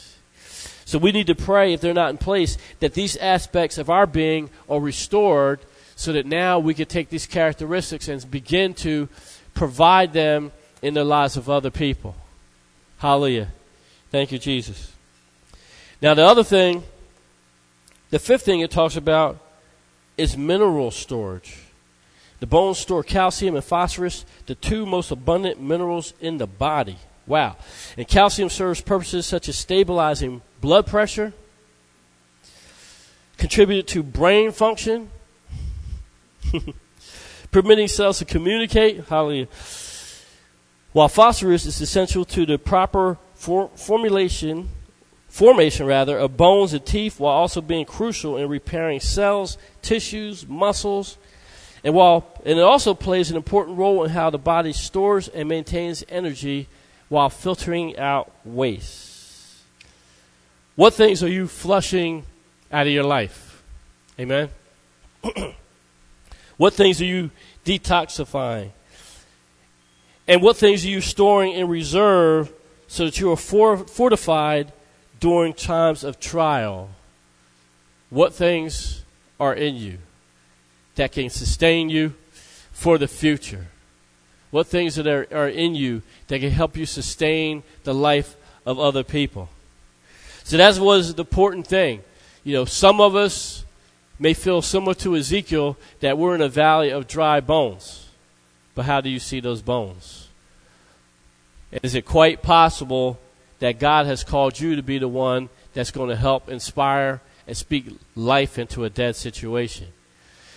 So 0.91 0.99
we 0.99 1.13
need 1.13 1.29
to 1.29 1.37
pray, 1.37 1.73
if 1.73 1.81
they're 1.81 1.95
not 1.95 2.11
in 2.11 2.19
place, 2.19 2.59
that 2.81 2.95
these 2.95 3.17
aspects 3.19 3.79
of 3.79 3.89
our 3.89 4.09
being 4.09 4.51
are 4.69 4.81
restored 4.81 5.61
so 5.95 6.13
that 6.15 6.27
now 6.27 6.59
we 6.59 6.75
can 6.75 6.87
take 6.87 7.11
these 7.11 7.29
characteristics 7.29 8.09
and 8.09 8.29
begin 8.29 8.75
to 8.75 9.09
provide 9.55 10.13
them 10.13 10.51
in 10.83 10.95
the 10.95 11.05
lives 11.05 11.37
of 11.37 11.49
other 11.49 11.71
people. 11.71 12.17
Hallelujah. 12.99 13.53
Thank 14.11 14.33
you, 14.33 14.39
Jesus. 14.41 14.93
Now, 16.03 16.15
the 16.15 16.27
other 16.27 16.43
thing, 16.43 16.83
the 18.11 18.19
fifth 18.19 18.43
thing 18.43 18.59
it 18.59 18.73
talks 18.73 18.97
about 18.97 19.39
is 20.19 20.37
mineral 20.37 20.91
storage. 20.91 21.57
The 22.41 22.49
bones 22.49 22.79
store 22.79 23.05
calcium 23.05 23.55
and 23.55 23.63
phosphorus, 23.63 24.25
the 24.47 24.57
two 24.57 24.87
most 24.87 25.13
abundant 25.13 25.61
minerals 25.61 26.15
in 26.21 26.39
the 26.39 26.49
body. 26.49 26.97
Wow. 27.29 27.59
And 27.97 28.09
calcium 28.09 28.49
serves 28.49 28.81
purposes 28.81 29.25
such 29.25 29.49
as 29.49 29.57
stabilizing 29.57 30.43
blood 30.61 30.87
pressure, 30.87 31.33
contributed 33.37 33.89
to 33.89 34.03
brain 34.03 34.53
function, 34.53 35.11
permitting 37.51 37.89
cells 37.89 38.19
to 38.19 38.25
communicate. 38.25 39.05
Hallelujah. 39.05 39.49
While 40.93 41.09
phosphorus 41.09 41.67
is 41.67 41.81
essential 41.81 42.25
to 42.27 42.45
the 42.45 42.59
proper 42.59 43.17
for- 43.35 43.71
formulation, 43.77 44.69
formation 45.29 45.87
rather, 45.87 46.19
of 46.19 46.37
bones 46.37 46.73
and 46.73 46.85
teeth, 46.85 47.21
while 47.21 47.33
also 47.33 47.61
being 47.61 47.85
crucial 47.85 48.37
in 48.37 48.49
repairing 48.49 49.01
cells, 49.01 49.57
tissues, 49.83 50.47
muscles, 50.47 51.17
and 51.83 51.95
while 51.95 52.27
and 52.45 52.59
it 52.59 52.63
also 52.63 52.93
plays 52.93 53.31
an 53.31 53.37
important 53.37 53.79
role 53.79 54.05
in 54.05 54.11
how 54.11 54.29
the 54.31 54.39
body 54.39 54.73
stores 54.73 55.29
and 55.29 55.49
maintains 55.49 56.05
energy 56.09 56.69
while 57.09 57.31
filtering 57.31 57.97
out 57.99 58.31
waste. 58.45 59.10
What 60.81 60.95
things 60.95 61.23
are 61.23 61.29
you 61.29 61.47
flushing 61.47 62.25
out 62.73 62.87
of 62.87 62.93
your 62.95 63.05
life? 63.05 63.63
Amen. 64.19 64.49
What 66.57 66.73
things 66.73 67.03
are 67.03 67.05
you 67.05 67.31
detoxifying? 67.67 68.71
And 70.27 70.41
what 70.41 70.57
things 70.57 70.83
are 70.87 70.89
you 70.89 71.03
storing 71.03 71.53
in 71.53 71.69
reserve 71.69 72.51
so 72.89 73.05
that 73.05 73.21
you 73.21 73.31
are 73.31 73.37
for, 73.37 73.77
fortified 73.77 74.73
during 75.21 75.53
times 75.53 76.03
of 76.03 76.19
trial? 76.19 76.89
What 78.09 78.33
things 78.33 79.05
are 79.39 79.53
in 79.53 79.77
you 79.77 79.99
that 80.95 81.13
can 81.13 81.29
sustain 81.29 81.91
you 81.91 82.15
for 82.73 82.97
the 82.97 83.09
future? 83.09 83.67
What 84.51 84.67
things 84.67 84.95
that 84.95 85.07
are, 85.07 85.27
are 85.31 85.49
in 85.49 85.75
you 85.75 86.01
that 86.29 86.39
can 86.39 86.51
help 86.51 86.75
you 86.75 86.87
sustain 86.87 87.65
the 87.85 87.93
life 87.93 88.35
of 88.65 88.79
other 88.79 89.05
people? 89.05 89.51
So 90.51 90.57
that 90.57 90.81
was 90.81 91.15
the 91.15 91.23
important 91.23 91.69
thing. 91.69 92.03
You 92.43 92.55
know, 92.55 92.65
some 92.65 93.01
of 93.01 93.15
us 93.15 93.65
may 94.19 94.35
feel 94.35 94.63
similar 94.63 94.95
to 94.95 95.15
Ezekiel 95.15 95.77
that 96.01 96.19
we're 96.19 96.35
in 96.35 96.41
a 96.41 96.49
valley 96.49 96.91
of 96.91 97.07
dry 97.07 97.39
bones. 97.39 98.09
But 98.75 98.85
how 98.85 99.01
do 99.01 99.09
you 99.09 99.21
see 99.21 99.39
those 99.39 99.63
bones? 99.63 100.27
Is 101.71 101.95
it 101.95 102.05
quite 102.05 102.43
possible 102.43 103.21
that 103.61 103.79
God 103.79 104.07
has 104.07 104.25
called 104.25 104.59
you 104.59 104.75
to 104.75 104.83
be 104.83 104.99
the 104.99 105.07
one 105.07 105.51
that's 105.73 105.93
going 105.93 106.09
to 106.09 106.17
help 106.17 106.49
inspire 106.49 107.21
and 107.47 107.57
speak 107.57 107.87
life 108.17 108.59
into 108.59 108.83
a 108.83 108.91
dead 108.91 109.15
situation? 109.15 109.87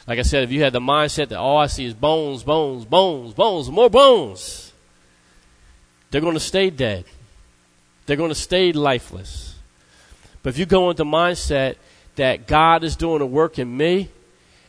Like 0.07 0.17
I 0.17 0.23
said, 0.23 0.43
if 0.43 0.51
you 0.51 0.63
had 0.63 0.73
the 0.73 0.79
mindset 0.79 1.27
that 1.27 1.37
all 1.37 1.59
I 1.59 1.67
see 1.67 1.85
is 1.85 1.93
bones, 1.93 2.41
bones, 2.41 2.85
bones, 2.85 3.35
bones, 3.35 3.69
more 3.69 3.91
bones, 3.91 4.73
they're 6.09 6.19
going 6.19 6.33
to 6.33 6.39
stay 6.39 6.71
dead. 6.71 7.05
They're 8.07 8.17
going 8.17 8.29
to 8.29 8.35
stay 8.35 8.71
lifeless. 8.71 9.52
But 10.43 10.49
if 10.49 10.57
you 10.57 10.65
go 10.65 10.89
into 10.89 11.05
mindset 11.05 11.77
that 12.15 12.45
God 12.45 12.83
is 12.83 12.95
doing 12.95 13.21
a 13.21 13.25
work 13.25 13.57
in 13.57 13.75
me, 13.75 14.09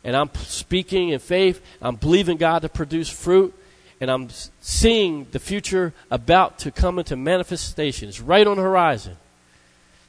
and 0.05 0.17
I'm 0.17 0.33
speaking 0.35 1.11
in 1.11 1.19
faith, 1.19 1.61
I'm 1.83 1.97
believing 1.97 2.37
God 2.37 2.63
to 2.63 2.69
produce 2.69 3.09
fruit, 3.09 3.55
and 4.01 4.11
I'm 4.11 4.29
seeing 4.61 5.27
the 5.33 5.39
future 5.39 5.93
about 6.11 6.59
to 6.61 6.71
come 6.71 6.99
into 6.99 7.17
manifestation. 7.17 8.09
It's 8.09 8.21
right 8.21 8.47
on 8.47 8.57
the 8.57 8.63
horizon. 8.63 9.17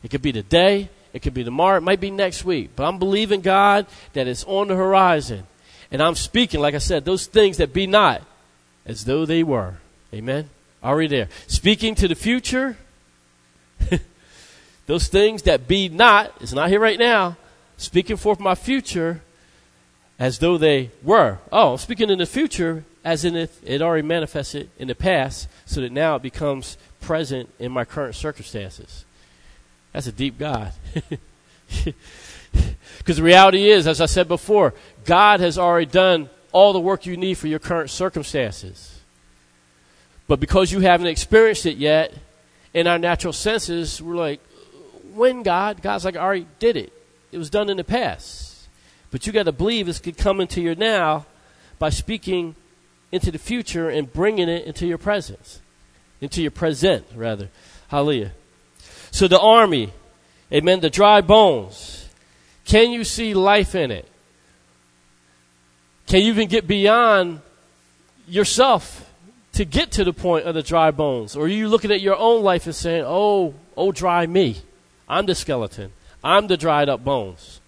It 0.03 0.11
could 0.11 0.21
be 0.21 0.31
today, 0.31 0.89
it 1.13 1.21
could 1.21 1.33
be 1.33 1.43
tomorrow, 1.43 1.77
it 1.77 1.83
might 1.83 1.99
be 1.99 2.11
next 2.11 2.45
week, 2.45 2.71
but 2.75 2.85
I'm 2.85 2.99
believing 2.99 3.41
God 3.41 3.87
that 4.13 4.27
it's 4.27 4.43
on 4.43 4.67
the 4.67 4.75
horizon. 4.75 5.47
And 5.91 6.01
I'm 6.01 6.15
speaking, 6.15 6.59
like 6.59 6.75
I 6.75 6.79
said, 6.79 7.05
those 7.05 7.25
things 7.25 7.57
that 7.57 7.73
be 7.73 7.87
not 7.87 8.21
as 8.85 9.05
though 9.05 9.25
they 9.25 9.43
were. 9.43 9.75
Amen? 10.13 10.49
Already 10.83 11.07
there. 11.07 11.29
Speaking 11.47 11.95
to 11.95 12.07
the 12.07 12.15
future. 12.15 12.77
Those 14.85 15.07
things 15.07 15.43
that 15.43 15.67
be 15.67 15.89
not, 15.89 16.41
is 16.41 16.53
not 16.53 16.69
here 16.69 16.79
right 16.79 16.99
now, 16.99 17.37
speaking 17.77 18.17
forth 18.17 18.39
my 18.39 18.55
future 18.55 19.21
as 20.19 20.39
though 20.39 20.57
they 20.57 20.91
were. 21.03 21.39
Oh, 21.51 21.75
speaking 21.77 22.09
in 22.09 22.19
the 22.19 22.25
future 22.25 22.83
as 23.03 23.25
in 23.25 23.35
if 23.35 23.59
it 23.63 23.81
already 23.81 24.07
manifested 24.07 24.69
in 24.79 24.87
the 24.87 24.95
past, 24.95 25.47
so 25.65 25.81
that 25.81 25.91
now 25.91 26.15
it 26.15 26.21
becomes 26.21 26.77
present 27.01 27.49
in 27.59 27.71
my 27.71 27.85
current 27.85 28.15
circumstances. 28.15 29.05
That's 29.91 30.07
a 30.07 30.11
deep 30.11 30.39
God. 30.39 30.73
Because 32.97 33.17
the 33.17 33.23
reality 33.23 33.69
is, 33.69 33.87
as 33.87 34.01
I 34.01 34.05
said 34.05 34.27
before, 34.27 34.73
God 35.03 35.39
has 35.39 35.57
already 35.57 35.85
done 35.85 36.29
all 36.51 36.73
the 36.73 36.79
work 36.79 37.05
you 37.05 37.17
need 37.17 37.35
for 37.35 37.47
your 37.47 37.59
current 37.59 37.89
circumstances. 37.89 38.99
But 40.27 40.39
because 40.39 40.71
you 40.71 40.79
haven't 40.79 41.07
experienced 41.07 41.65
it 41.65 41.77
yet, 41.77 42.13
in 42.73 42.87
our 42.87 42.97
natural 42.97 43.33
senses, 43.33 44.01
we're 44.01 44.15
like, 44.15 44.39
when 45.15 45.43
God? 45.43 45.81
God's 45.81 46.05
like, 46.05 46.15
I 46.15 46.19
already 46.19 46.47
did 46.59 46.77
it. 46.77 46.91
It 47.31 47.37
was 47.37 47.49
done 47.49 47.69
in 47.69 47.77
the 47.77 47.83
past. 47.83 48.67
But 49.11 49.25
you 49.25 49.33
got 49.33 49.43
to 49.43 49.51
believe 49.51 49.85
this 49.85 49.99
could 49.99 50.17
come 50.17 50.41
into 50.41 50.61
your 50.61 50.75
now 50.75 51.25
by 51.79 51.89
speaking 51.89 52.55
into 53.11 53.31
the 53.31 53.37
future 53.37 53.89
and 53.89 54.11
bringing 54.11 54.49
it 54.49 54.65
into 54.65 54.85
your 54.85 54.97
presence, 54.97 55.61
into 56.21 56.41
your 56.41 56.51
present, 56.51 57.05
rather. 57.15 57.49
Hallelujah. 57.87 58.31
So 59.11 59.27
the 59.27 59.39
army, 59.39 59.93
amen, 60.51 60.81
the 60.81 60.89
dry 60.89 61.21
bones. 61.21 62.09
Can 62.65 62.91
you 62.91 63.03
see 63.03 63.33
life 63.33 63.75
in 63.75 63.91
it? 63.91 64.07
Can 66.07 66.21
you 66.21 66.27
even 66.27 66.47
get 66.47 66.67
beyond 66.67 67.41
yourself 68.27 69.09
to 69.53 69.65
get 69.65 69.91
to 69.93 70.03
the 70.03 70.13
point 70.13 70.45
of 70.45 70.55
the 70.55 70.63
dry 70.63 70.91
bones? 70.91 71.35
Or 71.35 71.45
are 71.45 71.47
you 71.47 71.67
looking 71.67 71.91
at 71.91 72.01
your 72.01 72.17
own 72.17 72.43
life 72.43 72.65
and 72.65 72.75
saying, 72.75 73.03
oh, 73.07 73.53
oh, 73.77 73.91
dry 73.91 74.25
me? 74.27 74.57
I'm 75.07 75.25
the 75.25 75.35
skeleton. 75.35 75.91
I'm 76.23 76.47
the 76.47 76.57
dried 76.57 76.89
up 76.89 77.03
bones. 77.03 77.61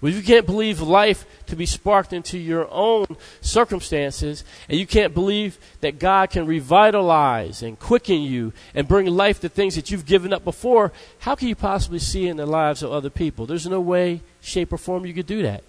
If 0.00 0.14
you 0.14 0.22
can't 0.22 0.46
believe 0.46 0.80
life 0.80 1.26
to 1.46 1.56
be 1.56 1.66
sparked 1.66 2.12
into 2.12 2.38
your 2.38 2.68
own 2.70 3.06
circumstances, 3.40 4.44
and 4.68 4.78
you 4.78 4.86
can't 4.86 5.12
believe 5.12 5.58
that 5.80 5.98
God 5.98 6.30
can 6.30 6.46
revitalize 6.46 7.62
and 7.62 7.78
quicken 7.78 8.22
you 8.22 8.52
and 8.74 8.86
bring 8.86 9.06
life 9.06 9.40
to 9.40 9.48
things 9.48 9.74
that 9.74 9.90
you've 9.90 10.06
given 10.06 10.32
up 10.32 10.44
before, 10.44 10.92
how 11.18 11.34
can 11.34 11.48
you 11.48 11.56
possibly 11.56 11.98
see 11.98 12.28
in 12.28 12.36
the 12.36 12.46
lives 12.46 12.82
of 12.82 12.92
other 12.92 13.10
people? 13.10 13.44
There's 13.44 13.66
no 13.66 13.80
way, 13.80 14.20
shape, 14.40 14.72
or 14.72 14.78
form 14.78 15.04
you 15.04 15.14
could 15.14 15.26
do 15.26 15.42
that. 15.42 15.64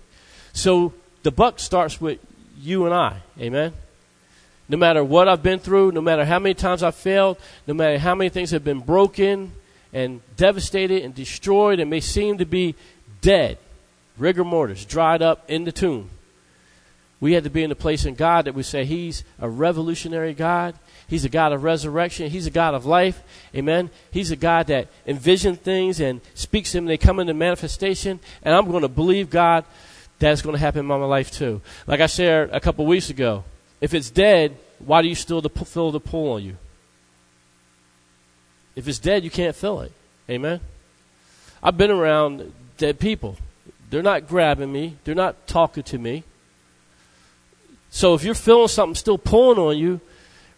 So 0.54 0.94
the 1.24 1.32
buck 1.32 1.60
starts 1.60 2.00
with 2.00 2.20
you 2.62 2.86
and 2.86 2.94
I. 2.94 3.22
Amen? 3.40 3.74
No 4.68 4.78
matter 4.78 5.04
what 5.04 5.28
I've 5.28 5.42
been 5.42 5.60
through, 5.60 5.94
no 5.94 6.02
matter 6.02 6.24
how 6.24 6.38
many 6.38 6.54
times 6.54 6.84
I've 6.84 6.94
failed, 6.94 7.38
no 7.66 7.74
matter 7.74 7.98
how 7.98 8.14
many 8.14 8.30
things 8.30 8.52
have 8.52 8.64
been 8.64 8.80
broken, 8.80 9.54
and 9.94 10.22
devastated 10.36 11.04
and 11.04 11.14
destroyed 11.16 11.80
and 11.80 11.90
may 11.90 12.00
seem 12.00 12.38
to 12.38 12.46
be 12.46 12.76
dead, 13.22 13.58
rigor 14.18 14.44
mortis, 14.44 14.86
dried 14.86 15.22
up 15.22 15.50
in 15.50 15.64
the 15.64 15.72
tomb. 15.72 16.10
We 17.20 17.34
had 17.34 17.44
to 17.44 17.50
be 17.50 17.64
in 17.64 17.70
the 17.70 17.76
place 17.76 18.06
in 18.06 18.16
God 18.16 18.46
that 18.46 18.56
we 18.56 18.64
say 18.64 18.86
He's 18.86 19.24
a 19.40 19.50
revolutionary 19.50 20.34
God. 20.34 20.76
He's 21.08 21.26
a 21.26 21.30
God 21.30 21.52
of 21.52 21.64
resurrection. 21.64 22.30
He's 22.30 22.46
a 22.46 22.52
God 22.52 22.76
of 22.76 22.86
life. 22.86 23.22
Amen. 23.56 23.90
He's 24.12 24.32
a 24.32 24.36
God 24.36 24.68
that 24.68 24.88
envisions 25.08 25.58
things 25.58 26.00
and 26.00 26.22
speaks 26.36 26.72
them. 26.72 26.84
And 26.84 26.90
they 26.90 26.98
come 26.98 27.20
into 27.20 27.34
manifestation. 27.34 28.20
And 28.44 28.54
I'm 28.54 28.70
going 28.70 28.84
to 28.84 28.88
believe 28.88 29.30
God 29.30 29.66
that's 30.20 30.42
going 30.42 30.56
to 30.56 30.60
happen 30.60 30.82
in 30.82 30.86
my 30.86 30.96
life 30.96 31.32
too. 31.32 31.62
Like 31.88 32.00
I 32.00 32.08
shared 32.08 32.52
a 32.52 32.60
couple 32.60 32.86
weeks 32.86 33.10
ago, 33.10 33.44
if 33.82 33.94
it's 33.94 34.12
dead, 34.12 34.56
why 34.80 35.02
do 35.02 35.08
you 35.08 35.16
still 35.16 35.42
feel 35.42 35.92
the 35.92 36.00
pull 36.00 36.34
on 36.34 36.44
you? 36.44 36.58
If 38.80 38.88
it's 38.88 38.98
dead, 38.98 39.26
you 39.26 39.30
can't 39.30 39.58
feel 39.58 39.82
it. 39.82 39.92
Amen. 40.30 40.62
I've 41.62 41.78
been 41.78 41.92
around 41.92 42.54
dead 42.78 42.98
people. 42.98 43.36
They're 43.90 44.02
not 44.02 44.26
grabbing 44.26 44.72
me. 44.72 44.96
They're 45.04 45.14
not 45.14 45.48
talking 45.48 45.84
to 45.84 45.98
me. 45.98 46.24
So 47.90 48.14
if 48.14 48.24
you're 48.24 48.34
feeling 48.34 48.70
something 48.70 48.96
still 48.96 49.18
pulling 49.18 49.60
on 49.60 49.78
you, 49.78 50.00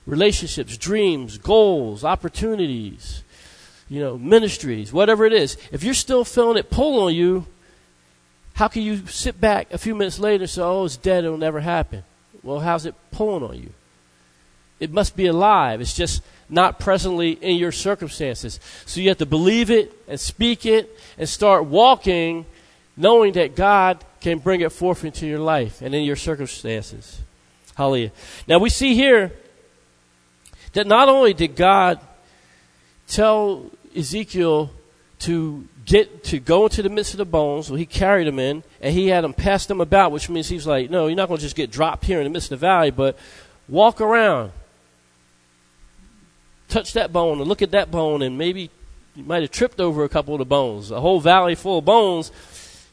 relationships, 0.05 0.77
dreams, 0.77 1.39
goals, 1.39 2.03
opportunities, 2.03 3.23
you 3.89 3.99
know, 3.99 4.19
ministries, 4.19 4.93
whatever 4.93 5.25
it 5.25 5.33
is, 5.33 5.57
if 5.71 5.83
you're 5.83 5.95
still 5.95 6.23
feeling 6.23 6.57
it 6.57 6.69
pull 6.69 7.01
on 7.01 7.15
you, 7.15 7.47
how 8.53 8.67
can 8.67 8.83
you 8.83 9.07
sit 9.07 9.41
back 9.41 9.73
a 9.73 9.79
few 9.79 9.95
minutes 9.95 10.19
later 10.19 10.43
and 10.43 10.49
say, 10.51 10.61
oh, 10.61 10.85
it's 10.85 10.95
dead, 10.95 11.23
it'll 11.23 11.37
never 11.37 11.61
happen? 11.61 12.03
Well, 12.43 12.59
how's 12.59 12.85
it 12.85 12.93
pulling 13.09 13.43
on 13.43 13.57
you? 13.57 13.71
It 14.79 14.91
must 14.91 15.15
be 15.15 15.25
alive. 15.25 15.81
It's 15.81 15.95
just 15.95 16.21
not 16.51 16.79
presently 16.79 17.31
in 17.31 17.55
your 17.55 17.71
circumstances. 17.71 18.59
So 18.85 19.01
you 19.01 19.09
have 19.09 19.17
to 19.19 19.25
believe 19.25 19.71
it 19.71 19.91
and 20.07 20.19
speak 20.19 20.65
it 20.65 20.95
and 21.17 21.27
start 21.27 21.65
walking 21.65 22.45
knowing 22.97 23.33
that 23.33 23.55
God 23.55 24.03
can 24.19 24.37
bring 24.37 24.61
it 24.61 24.71
forth 24.71 25.03
into 25.03 25.25
your 25.25 25.39
life 25.39 25.81
and 25.81 25.95
in 25.95 26.03
your 26.03 26.15
circumstances. 26.15 27.21
Hallelujah. 27.75 28.11
Now 28.47 28.59
we 28.59 28.69
see 28.69 28.93
here 28.93 29.31
that 30.73 30.85
not 30.85 31.09
only 31.09 31.33
did 31.33 31.55
God 31.55 31.99
tell 33.07 33.65
Ezekiel 33.95 34.71
to 35.19 35.67
get 35.85 36.23
to 36.25 36.39
go 36.39 36.65
into 36.65 36.81
the 36.83 36.89
midst 36.89 37.13
of 37.13 37.17
the 37.17 37.25
bones, 37.25 37.67
so 37.67 37.75
he 37.75 37.85
carried 37.85 38.27
them 38.27 38.39
in, 38.39 38.63
and 38.81 38.93
he 38.93 39.07
had 39.07 39.23
them 39.23 39.33
pass 39.33 39.65
them 39.65 39.81
about, 39.81 40.11
which 40.11 40.29
means 40.29 40.47
he's 40.47 40.67
like, 40.67 40.89
no, 40.89 41.07
you're 41.07 41.15
not 41.15 41.27
going 41.27 41.37
to 41.37 41.43
just 41.43 41.55
get 41.55 41.71
dropped 41.71 42.05
here 42.05 42.19
in 42.19 42.23
the 42.23 42.29
midst 42.29 42.51
of 42.51 42.59
the 42.59 42.65
valley, 42.65 42.91
but 42.91 43.17
walk 43.67 43.99
around, 44.01 44.51
touch 46.71 46.93
that 46.93 47.13
bone, 47.13 47.39
and 47.39 47.47
look 47.47 47.61
at 47.61 47.71
that 47.71 47.91
bone, 47.91 48.21
and 48.21 48.37
maybe 48.37 48.69
you 49.15 49.23
might 49.23 49.41
have 49.41 49.51
tripped 49.51 49.79
over 49.79 50.03
a 50.03 50.09
couple 50.09 50.33
of 50.33 50.39
the 50.39 50.45
bones. 50.45 50.89
A 50.89 51.01
whole 51.01 51.19
valley 51.19 51.55
full 51.55 51.79
of 51.79 51.85
bones, 51.85 52.31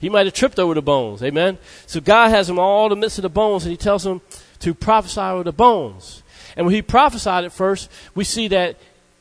he 0.01 0.09
might 0.09 0.27
have 0.27 0.35
tripped 0.35 0.59
over 0.59 0.75
the 0.75 0.83
bones. 0.83 1.23
Amen. 1.23 1.59
So 1.87 2.01
God 2.01 2.31
has 2.31 2.51
him 2.51 2.59
all 2.59 2.87
in 2.87 2.91
the 2.91 2.97
midst 2.97 3.19
of 3.19 3.23
the 3.23 3.29
bones, 3.29 3.65
and 3.65 3.71
he 3.71 3.77
tells 3.77 4.05
him 4.05 4.21
to 4.61 4.75
prophesy 4.75 5.21
over 5.21 5.45
the 5.45 5.53
bones. 5.53 6.23
And 6.57 6.67
when 6.67 6.75
he 6.75 6.83
prophesied 6.83 7.45
at 7.45 7.53
first, 7.53 7.91
we 8.15 8.25
see 8.25 8.49
that 8.49 8.77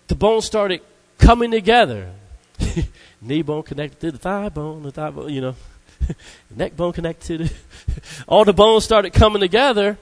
the 0.08 0.16
bones 0.16 0.46
started 0.46 0.82
coming 1.20 1.52
together. 1.52 2.12
Knee 3.22 3.44
bone 3.44 3.64
connected 3.64 4.00
to 4.00 4.12
the 4.12 4.18
thigh 4.18 4.50
bone, 4.50 4.84
the 4.84 4.92
thigh 4.92 5.12
bone, 5.12 5.30
you 5.30 5.42
know, 5.42 5.56
neck 6.56 6.76
bone 6.76 6.94
connected 6.94 7.28
to 7.28 7.38
the. 7.44 7.54
all 8.28 8.44
the 8.44 8.54
bones 8.54 8.84
started 8.84 9.14
coming 9.14 9.40
together, 9.40 9.98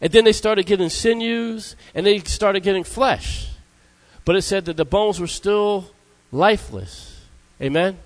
and 0.00 0.12
then 0.12 0.24
they 0.24 0.32
started 0.32 0.66
getting 0.66 0.88
sinews, 0.88 1.74
and 1.94 2.06
they 2.06 2.20
started 2.20 2.62
getting 2.62 2.84
flesh. 2.84 3.48
But 4.24 4.36
it 4.36 4.42
said 4.42 4.64
that 4.66 4.76
the 4.76 4.84
bones 4.84 5.20
were 5.20 5.26
still 5.26 5.90
lifeless. 6.32 7.20
Amen. 7.60 7.98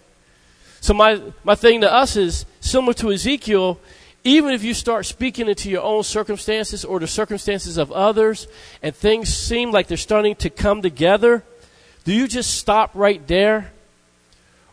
So 0.80 0.94
my 0.94 1.20
my 1.44 1.54
thing 1.54 1.80
to 1.80 1.92
us 1.92 2.16
is 2.16 2.46
similar 2.60 2.94
to 2.94 3.12
Ezekiel 3.12 3.80
even 4.24 4.52
if 4.52 4.62
you 4.62 4.74
start 4.74 5.06
speaking 5.06 5.48
into 5.48 5.70
your 5.70 5.82
own 5.82 6.02
circumstances 6.02 6.84
or 6.84 6.98
the 7.00 7.06
circumstances 7.06 7.78
of 7.78 7.92
others 7.92 8.46
and 8.82 8.94
things 8.94 9.32
seem 9.32 9.70
like 9.70 9.86
they're 9.86 9.96
starting 9.96 10.34
to 10.36 10.50
come 10.50 10.82
together, 10.82 11.44
do 12.04 12.12
you 12.12 12.26
just 12.26 12.54
stop 12.54 12.90
right 12.94 13.26
there? 13.26 13.72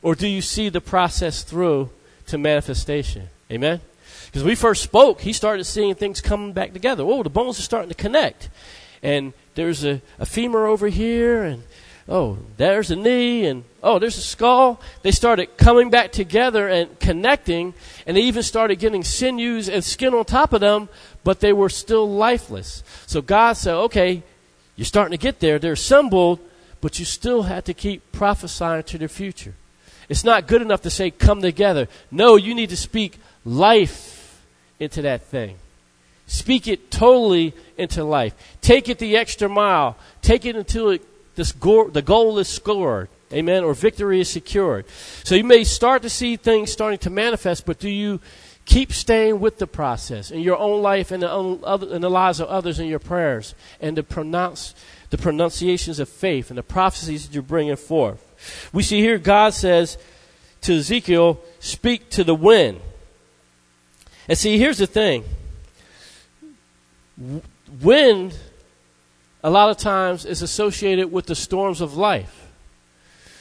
Or 0.02 0.14
do 0.14 0.28
you 0.28 0.41
see 0.41 0.70
the 0.70 0.82
process 0.82 1.43
through 1.43 1.89
to 2.28 2.38
manifestation? 2.38 3.30
Amen? 3.52 3.82
Because 4.26 4.43
we 4.43 4.56
first 4.56 4.84
spoke, 4.84 5.22
he 5.22 5.32
started 5.32 5.64
seeing 5.64 5.96
things 5.96 6.22
coming 6.22 6.52
back 6.52 6.74
together. 6.74 7.04
Oh, 7.04 7.24
the 7.24 7.30
bones 7.30 7.58
are 7.58 7.64
starting 7.64 7.89
to 7.89 7.96
connect. 7.96 8.50
And 9.06 9.34
there's 9.53 9.86
a, 9.86 10.01
a 10.18 10.26
femur 10.26 10.66
over 10.66 10.88
here, 10.88 11.43
and 11.43 11.62
oh, 12.10 12.39
there's 12.58 12.89
a 12.89 12.95
knee, 12.95 13.45
and 13.45 13.64
oh, 13.84 13.99
there's 13.99 14.18
a 14.18 14.22
skull. 14.22 14.82
They 15.03 15.12
started 15.12 15.58
coming 15.58 15.91
back 15.91 16.12
together 16.12 16.68
and 16.68 16.99
connecting, 16.99 17.76
and 18.08 18.18
they 18.18 18.22
even 18.22 18.41
started 18.41 18.80
getting 18.80 19.03
sinews 19.03 19.70
and 19.70 19.84
skin 19.84 20.16
on 20.16 20.26
top 20.26 20.53
of 20.53 20.62
them, 20.62 20.89
but 21.24 21.39
they 21.39 21.53
were 21.53 21.70
still 21.70 22.10
lifeless. 22.10 22.84
So 23.06 23.22
God 23.22 23.53
said, 23.53 23.76
okay, 23.76 24.24
you're 24.76 24.86
starting 24.86 25.16
to 25.18 25.22
get 25.22 25.39
there. 25.39 25.60
They're 25.60 25.74
assembled, 25.74 26.39
but 26.82 26.97
you 26.97 27.06
still 27.06 27.43
have 27.43 27.66
to 27.66 27.76
keep 27.76 28.12
prophesying 28.12 28.84
to 28.86 28.97
the 28.97 29.08
future. 29.08 29.53
It's 30.10 30.24
not 30.24 30.47
good 30.47 30.64
enough 30.64 30.82
to 30.82 30.89
say, 30.89 31.12
come 31.12 31.41
together. 31.41 31.88
No, 32.10 32.38
you 32.38 32.56
need 32.56 32.70
to 32.70 32.78
speak 32.78 33.20
life 33.45 34.41
into 34.80 35.03
that 35.03 35.22
thing. 35.26 35.58
Speak 36.28 36.68
it 36.68 36.90
totally 36.90 37.54
into 37.78 38.04
life. 38.04 38.34
Take 38.62 38.90
it 38.90 39.00
the 39.00 39.16
extra 39.16 39.48
mile. 39.48 39.98
Take 40.22 40.46
it 40.46 40.56
until 40.56 40.90
it 40.90 41.02
this 41.36 41.52
the 41.52 42.04
goal 42.06 42.40
is 42.40 42.48
scored. 42.48 43.10
Amen. 43.34 43.64
Or 43.64 43.74
victory 43.74 44.22
is 44.22 44.30
secured. 44.30 44.86
So 45.24 45.36
you 45.36 45.44
may 45.44 45.64
start 45.64 46.02
to 46.04 46.10
see 46.10 46.38
things 46.38 46.72
starting 46.72 47.00
to 47.00 47.10
manifest, 47.10 47.66
but 47.66 47.80
do 47.80 47.90
you 47.90 48.20
keep 48.66 48.94
staying 48.94 49.40
with 49.40 49.60
the 49.60 49.68
process 49.68 50.32
in 50.32 50.40
your 50.40 50.58
own 50.58 50.82
life 50.82 51.12
and 51.12 51.22
the, 51.22 51.30
other, 51.30 51.94
in 51.94 52.02
the 52.02 52.10
lives 52.10 52.40
of 52.40 52.48
others 52.48 52.80
in 52.80 52.88
your 52.88 53.00
prayers 53.00 53.54
and 53.80 53.98
the 53.98 54.04
pronounce 54.04 54.74
the 55.12 55.18
pronunciations 55.18 56.00
of 56.00 56.10
faith 56.10 56.50
and 56.50 56.58
the 56.58 56.64
prophecies 56.64 57.28
that 57.28 57.34
you're 57.34 57.44
bringing 57.44 57.76
forth. 57.76 58.70
We 58.74 58.82
see 58.82 59.02
here 59.02 59.18
God 59.18 59.54
says 59.54 59.98
to 60.62 60.78
Ezekiel, 60.78 61.40
"Speak 61.60 62.10
to 62.12 62.24
the 62.24 62.36
wind." 62.36 62.82
And 64.28 64.38
see, 64.38 64.58
here's 64.58 64.80
the 64.80 64.88
thing: 64.88 65.24
wind 67.82 68.38
a 69.43 69.49
lot 69.49 69.70
of 69.70 69.78
times 69.78 70.26
is 70.26 70.41
associated 70.41 71.11
with 71.11 71.28
the 71.28 71.36
storms 71.36 71.82
of 71.82 71.95
life. 71.95 72.51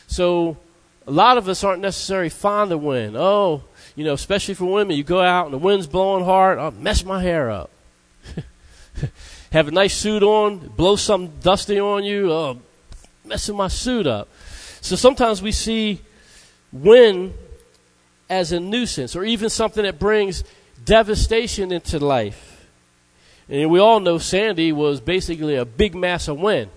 So 0.07 0.59
a 1.07 1.11
lot 1.11 1.39
of 1.39 1.49
us 1.49 1.65
aren't 1.65 1.83
necessarily 1.83 2.29
fond 2.29 2.73
of 2.73 2.83
wind. 2.83 3.17
Oh, 3.17 3.65
you 3.97 4.05
know, 4.05 4.13
especially 4.13 4.55
for 4.55 4.67
women, 4.67 4.97
you 4.97 5.05
go 5.05 5.21
out 5.21 5.47
and 5.47 5.55
the 5.55 5.59
wind's 5.59 5.87
blowing 5.87 6.25
hard, 6.25 6.59
I'll 6.59 6.73
mess 6.73 7.05
my 7.05 7.23
hair 7.23 7.51
up. 7.51 7.71
Have 9.53 9.69
a 9.69 9.71
nice 9.71 9.95
suit 9.95 10.23
on, 10.23 10.59
blow 10.59 10.97
some 10.97 11.29
dusty 11.41 11.79
on 11.79 12.05
you, 12.05 12.33
oh, 12.33 12.61
messing 13.25 13.57
my 13.57 13.69
suit 13.69 14.07
up. 14.07 14.29
So 14.81 14.97
sometimes 14.97 15.41
we 15.41 15.53
see 15.53 16.01
wind 16.73 17.35
as 18.29 18.53
a 18.53 18.61
nuisance 18.61 19.15
or 19.15 19.25
even 19.25 19.49
something 19.49 19.85
that 19.85 19.99
brings 19.99 20.45
devastation 20.85 21.73
into 21.73 21.99
life. 21.99 22.54
And 23.49 23.71
we 23.71 23.79
all 23.79 24.01
know 24.01 24.19
Sandy 24.19 24.73
was 24.73 25.01
basically 25.01 25.57
a 25.57 25.65
big 25.65 25.95
mass 25.95 26.29
of 26.29 26.39
wind 26.39 26.71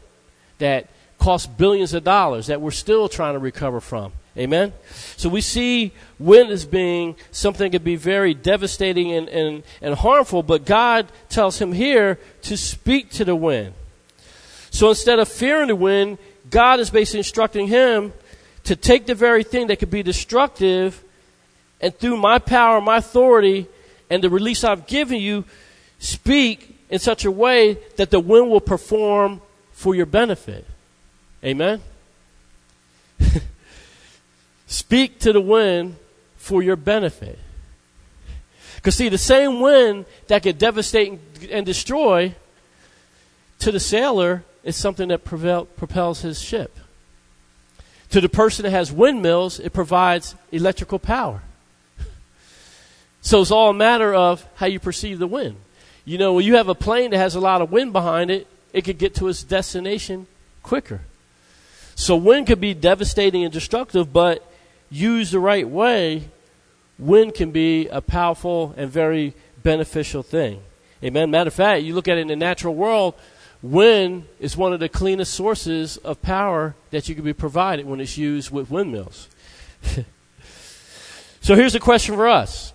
that 0.60 0.88
cost 1.18 1.58
billions 1.58 1.94
of 1.94 2.04
dollars 2.04 2.48
that 2.48 2.62
we're 2.62 2.72
still 2.72 3.10
trying 3.10 3.34
to 3.34 3.40
recover 3.40 3.80
from. 3.80 4.12
Amen? 4.38 4.72
So 5.16 5.30
we 5.30 5.42
see 5.42 5.94
wind 6.20 6.52
as 6.52 6.64
being 6.66 7.16
something 7.32 7.72
that 7.72 7.78
could 7.78 7.84
be 7.84 7.96
very 7.96 8.36
devastating 8.36 9.12
and, 9.12 9.28
and, 9.30 9.64
and 9.82 9.96
harmful, 9.96 10.44
but 10.44 10.64
God 10.64 11.08
tells 11.28 11.60
him 11.60 11.74
here 11.74 12.20
to 12.44 12.56
speak 12.56 13.10
to 13.12 13.26
the 13.26 13.36
wind. 13.36 13.74
So 14.70 14.90
instead 14.90 15.18
of 15.18 15.28
fearing 15.28 15.70
the 15.70 15.76
wind, 15.76 16.20
God 16.50 16.80
is 16.80 16.92
basically 16.92 17.22
instructing 17.22 17.68
him 17.68 18.14
to 18.66 18.76
take 18.76 19.08
the 19.08 19.16
very 19.16 19.44
thing 19.44 19.68
that 19.68 19.80
could 19.80 19.90
be 19.90 20.04
destructive 20.04 21.04
and 21.82 21.98
through 21.98 22.18
my 22.18 22.38
power, 22.38 22.80
my 22.80 22.98
authority, 22.98 23.68
and 24.10 24.24
the 24.24 24.30
release 24.30 24.64
I've 24.64 24.88
given 24.88 25.20
you, 25.20 25.46
speak 26.00 26.78
in 26.90 27.00
such 27.00 27.26
a 27.26 27.32
way 27.32 27.78
that 27.98 28.12
the 28.12 28.20
wind 28.20 28.50
will 28.50 28.62
perform 28.62 29.42
for 29.72 29.96
your 29.96 30.06
benefit. 30.06 30.66
Amen? 31.44 31.82
speak 34.68 35.20
to 35.20 35.34
the 35.34 35.42
wind 35.42 35.96
for 36.38 36.64
your 36.64 36.76
benefit. 36.76 37.38
Because, 38.76 38.96
see, 38.96 39.10
the 39.10 39.18
same 39.18 39.60
wind 39.60 40.06
that 40.28 40.44
could 40.44 40.58
devastate 40.58 41.20
and 41.52 41.66
destroy 41.66 42.36
to 43.60 43.72
the 43.72 43.80
sailor 43.80 44.44
is 44.64 44.76
something 44.76 45.10
that 45.10 45.24
propels 45.24 46.22
his 46.22 46.42
ship. 46.42 46.80
To 48.12 48.22
the 48.22 48.30
person 48.30 48.64
that 48.64 48.72
has 48.72 48.92
windmills, 48.92 49.60
it 49.60 49.74
provides 49.74 50.36
electrical 50.52 51.00
power. 51.00 51.42
So 53.20 53.42
it's 53.42 53.52
all 53.52 53.72
a 53.72 53.74
matter 53.74 54.14
of 54.14 54.48
how 54.56 54.68
you 54.68 54.80
perceive 54.80 55.20
the 55.20 55.28
wind. 55.28 55.58
You 56.08 56.18
know, 56.18 56.32
when 56.32 56.46
you 56.46 56.56
have 56.56 56.70
a 56.70 56.74
plane 56.74 57.12
that 57.12 57.18
has 57.18 57.36
a 57.36 57.42
lot 57.42 57.62
of 57.62 57.70
wind 57.70 57.92
behind 57.92 58.32
it, 58.32 58.48
it 58.72 58.86
could 58.86 58.98
get 58.98 59.16
to 59.16 59.28
its 59.28 59.44
destination 59.44 60.26
quicker. 60.64 61.02
So 61.96 62.16
wind 62.16 62.48
could 62.48 62.62
be 62.62 62.74
devastating 62.74 63.44
and 63.44 63.52
destructive, 63.52 64.14
but 64.14 64.50
used 64.90 65.34
the 65.34 65.42
right 65.42 65.68
way, 65.68 66.30
wind 66.98 67.34
can 67.34 67.52
be 67.52 67.90
a 67.90 68.00
powerful 68.00 68.74
and 68.78 68.90
very 68.90 69.34
beneficial 69.64 70.24
thing. 70.24 70.62
Amen. 71.04 71.30
Matter 71.30 71.50
of 71.50 71.54
fact, 71.54 71.84
you 71.84 71.94
look 71.94 72.08
at 72.08 72.18
it 72.18 72.22
in 72.22 72.28
the 72.30 72.38
natural 72.38 72.74
world, 72.74 73.14
wind 73.62 74.28
is 74.40 74.56
one 74.56 74.72
of 74.72 74.80
the 74.80 74.88
cleanest 74.88 75.34
sources 75.34 75.98
of 75.98 76.22
power 76.22 76.74
that 76.92 77.10
you 77.10 77.16
can 77.16 77.26
be 77.26 77.34
provided 77.34 77.86
when 77.86 78.00
it's 78.00 78.18
used 78.18 78.50
with 78.50 78.72
windmills. 78.72 79.28
so 81.42 81.54
here's 81.54 81.76
a 81.76 81.82
question 81.82 82.16
for 82.16 82.30
us 82.30 82.72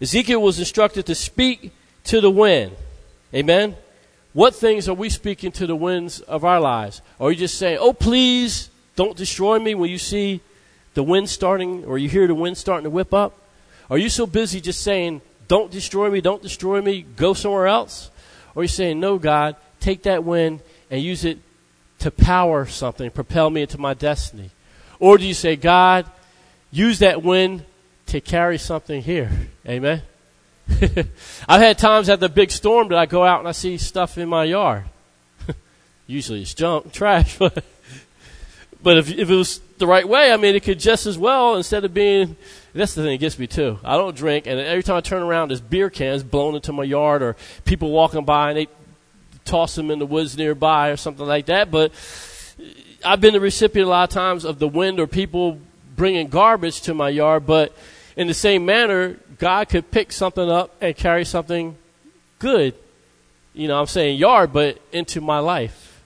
Ezekiel 0.00 0.40
was 0.40 0.60
instructed 0.60 1.04
to 1.06 1.16
speak 1.16 1.72
to 2.04 2.20
the 2.20 2.30
wind. 2.30 2.74
Amen? 3.34 3.76
What 4.32 4.54
things 4.54 4.88
are 4.88 4.94
we 4.94 5.10
speaking 5.10 5.52
to 5.52 5.66
the 5.66 5.76
winds 5.76 6.20
of 6.20 6.44
our 6.44 6.60
lives? 6.60 7.02
Or 7.18 7.28
are 7.28 7.32
you 7.32 7.38
just 7.38 7.58
saying, 7.58 7.78
oh, 7.80 7.92
please 7.92 8.70
don't 8.96 9.16
destroy 9.16 9.58
me 9.58 9.74
when 9.74 9.90
you 9.90 9.98
see 9.98 10.40
the 10.94 11.02
wind 11.02 11.28
starting 11.28 11.84
or 11.84 11.98
you 11.98 12.08
hear 12.08 12.26
the 12.26 12.34
wind 12.34 12.56
starting 12.56 12.84
to 12.84 12.90
whip 12.90 13.12
up? 13.12 13.38
Are 13.90 13.98
you 13.98 14.08
so 14.08 14.26
busy 14.26 14.60
just 14.60 14.82
saying, 14.82 15.22
don't 15.48 15.70
destroy 15.70 16.10
me, 16.10 16.20
don't 16.20 16.42
destroy 16.42 16.80
me, 16.82 17.02
go 17.16 17.34
somewhere 17.34 17.66
else? 17.66 18.10
Or 18.54 18.60
are 18.60 18.64
you 18.64 18.68
saying, 18.68 19.00
no, 19.00 19.18
God, 19.18 19.56
take 19.80 20.02
that 20.02 20.24
wind 20.24 20.60
and 20.90 21.02
use 21.02 21.24
it 21.24 21.38
to 22.00 22.10
power 22.10 22.66
something, 22.66 23.10
propel 23.10 23.50
me 23.50 23.62
into 23.62 23.78
my 23.78 23.94
destiny? 23.94 24.50
Or 25.00 25.16
do 25.16 25.26
you 25.26 25.34
say, 25.34 25.56
God, 25.56 26.06
use 26.70 26.98
that 26.98 27.22
wind 27.22 27.64
to 28.06 28.20
carry 28.20 28.58
something 28.58 29.02
here? 29.02 29.30
Amen? 29.66 30.02
I've 31.48 31.60
had 31.60 31.78
times 31.78 32.08
after 32.08 32.26
a 32.26 32.28
big 32.28 32.50
storm 32.50 32.88
that 32.88 32.98
I 32.98 33.06
go 33.06 33.24
out 33.24 33.40
and 33.40 33.48
I 33.48 33.52
see 33.52 33.78
stuff 33.78 34.18
in 34.18 34.28
my 34.28 34.44
yard. 34.44 34.84
Usually 36.06 36.42
it's 36.42 36.54
junk, 36.54 36.92
trash, 36.92 37.38
but 37.38 37.64
but 38.82 38.98
if 38.98 39.10
if 39.10 39.30
it 39.30 39.34
was 39.34 39.60
the 39.78 39.86
right 39.86 40.08
way, 40.08 40.32
I 40.32 40.36
mean, 40.36 40.54
it 40.54 40.62
could 40.62 40.78
just 40.78 41.06
as 41.06 41.18
well 41.18 41.56
instead 41.56 41.84
of 41.84 41.94
being. 41.94 42.36
That's 42.74 42.94
the 42.94 43.02
thing 43.02 43.12
that 43.12 43.18
gets 43.18 43.38
me 43.38 43.46
too. 43.46 43.78
I 43.82 43.96
don't 43.96 44.14
drink, 44.14 44.46
and 44.46 44.60
every 44.60 44.82
time 44.82 44.96
I 44.96 45.00
turn 45.00 45.22
around, 45.22 45.48
there's 45.48 45.60
beer 45.60 45.90
cans 45.90 46.22
blown 46.22 46.54
into 46.54 46.72
my 46.72 46.84
yard, 46.84 47.22
or 47.22 47.34
people 47.64 47.90
walking 47.90 48.24
by 48.24 48.50
and 48.50 48.58
they 48.58 48.68
toss 49.44 49.74
them 49.74 49.90
in 49.90 49.98
the 49.98 50.06
woods 50.06 50.36
nearby, 50.36 50.90
or 50.90 50.96
something 50.96 51.26
like 51.26 51.46
that. 51.46 51.70
But 51.70 51.92
I've 53.04 53.20
been 53.20 53.32
the 53.32 53.40
recipient 53.40 53.86
a 53.86 53.90
lot 53.90 54.08
of 54.08 54.14
times 54.14 54.44
of 54.44 54.58
the 54.58 54.68
wind 54.68 55.00
or 55.00 55.06
people 55.06 55.58
bringing 55.96 56.28
garbage 56.28 56.82
to 56.82 56.94
my 56.94 57.08
yard. 57.08 57.46
But 57.46 57.76
in 58.18 58.26
the 58.26 58.34
same 58.34 58.66
manner, 58.66 59.16
God 59.38 59.68
could 59.68 59.92
pick 59.92 60.10
something 60.10 60.50
up 60.50 60.74
and 60.80 60.94
carry 60.96 61.24
something 61.24 61.76
good, 62.40 62.74
you 63.54 63.68
know, 63.68 63.78
I'm 63.78 63.86
saying 63.86 64.18
yard, 64.18 64.52
but 64.52 64.82
into 64.92 65.20
my 65.20 65.38
life. 65.38 66.02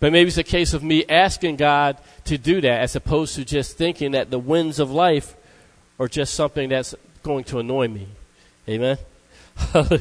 But 0.00 0.10
maybe 0.10 0.26
it's 0.26 0.38
a 0.38 0.42
case 0.42 0.74
of 0.74 0.82
me 0.82 1.04
asking 1.08 1.56
God 1.56 1.98
to 2.24 2.36
do 2.36 2.60
that 2.60 2.80
as 2.80 2.96
opposed 2.96 3.36
to 3.36 3.44
just 3.44 3.78
thinking 3.78 4.10
that 4.10 4.32
the 4.32 4.40
winds 4.40 4.80
of 4.80 4.90
life 4.90 5.36
are 6.00 6.08
just 6.08 6.34
something 6.34 6.68
that's 6.68 6.96
going 7.22 7.44
to 7.44 7.60
annoy 7.60 7.86
me. 7.86 8.08
Amen? 8.68 8.98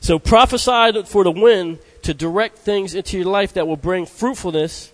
so 0.00 0.18
prophesy 0.18 1.02
for 1.02 1.22
the 1.22 1.30
wind 1.30 1.80
to 2.00 2.14
direct 2.14 2.56
things 2.58 2.94
into 2.94 3.18
your 3.18 3.26
life 3.26 3.52
that 3.52 3.68
will 3.68 3.76
bring 3.76 4.06
fruitfulness, 4.06 4.90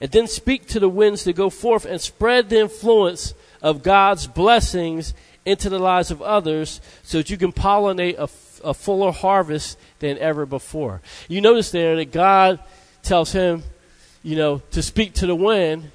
and 0.00 0.10
then 0.10 0.26
speak 0.26 0.66
to 0.66 0.80
the 0.80 0.88
winds 0.88 1.22
to 1.22 1.32
go 1.32 1.48
forth 1.48 1.84
and 1.84 2.00
spread 2.00 2.48
the 2.48 2.58
influence 2.58 3.32
of 3.62 3.82
God's 3.82 4.26
blessings 4.26 5.14
into 5.44 5.68
the 5.68 5.78
lives 5.78 6.10
of 6.10 6.20
others 6.22 6.80
so 7.02 7.18
that 7.18 7.30
you 7.30 7.36
can 7.36 7.52
pollinate 7.52 8.16
a 8.18 8.74
fuller 8.74 9.12
harvest 9.12 9.78
than 10.00 10.18
ever 10.18 10.44
before. 10.44 11.00
You 11.28 11.40
notice 11.40 11.70
there 11.70 11.96
that 11.96 12.12
God 12.12 12.58
tells 13.02 13.32
him, 13.32 13.62
you 14.22 14.36
know, 14.36 14.60
to 14.72 14.82
speak 14.82 15.14
to 15.14 15.26
the 15.26 15.36
wind, 15.36 15.92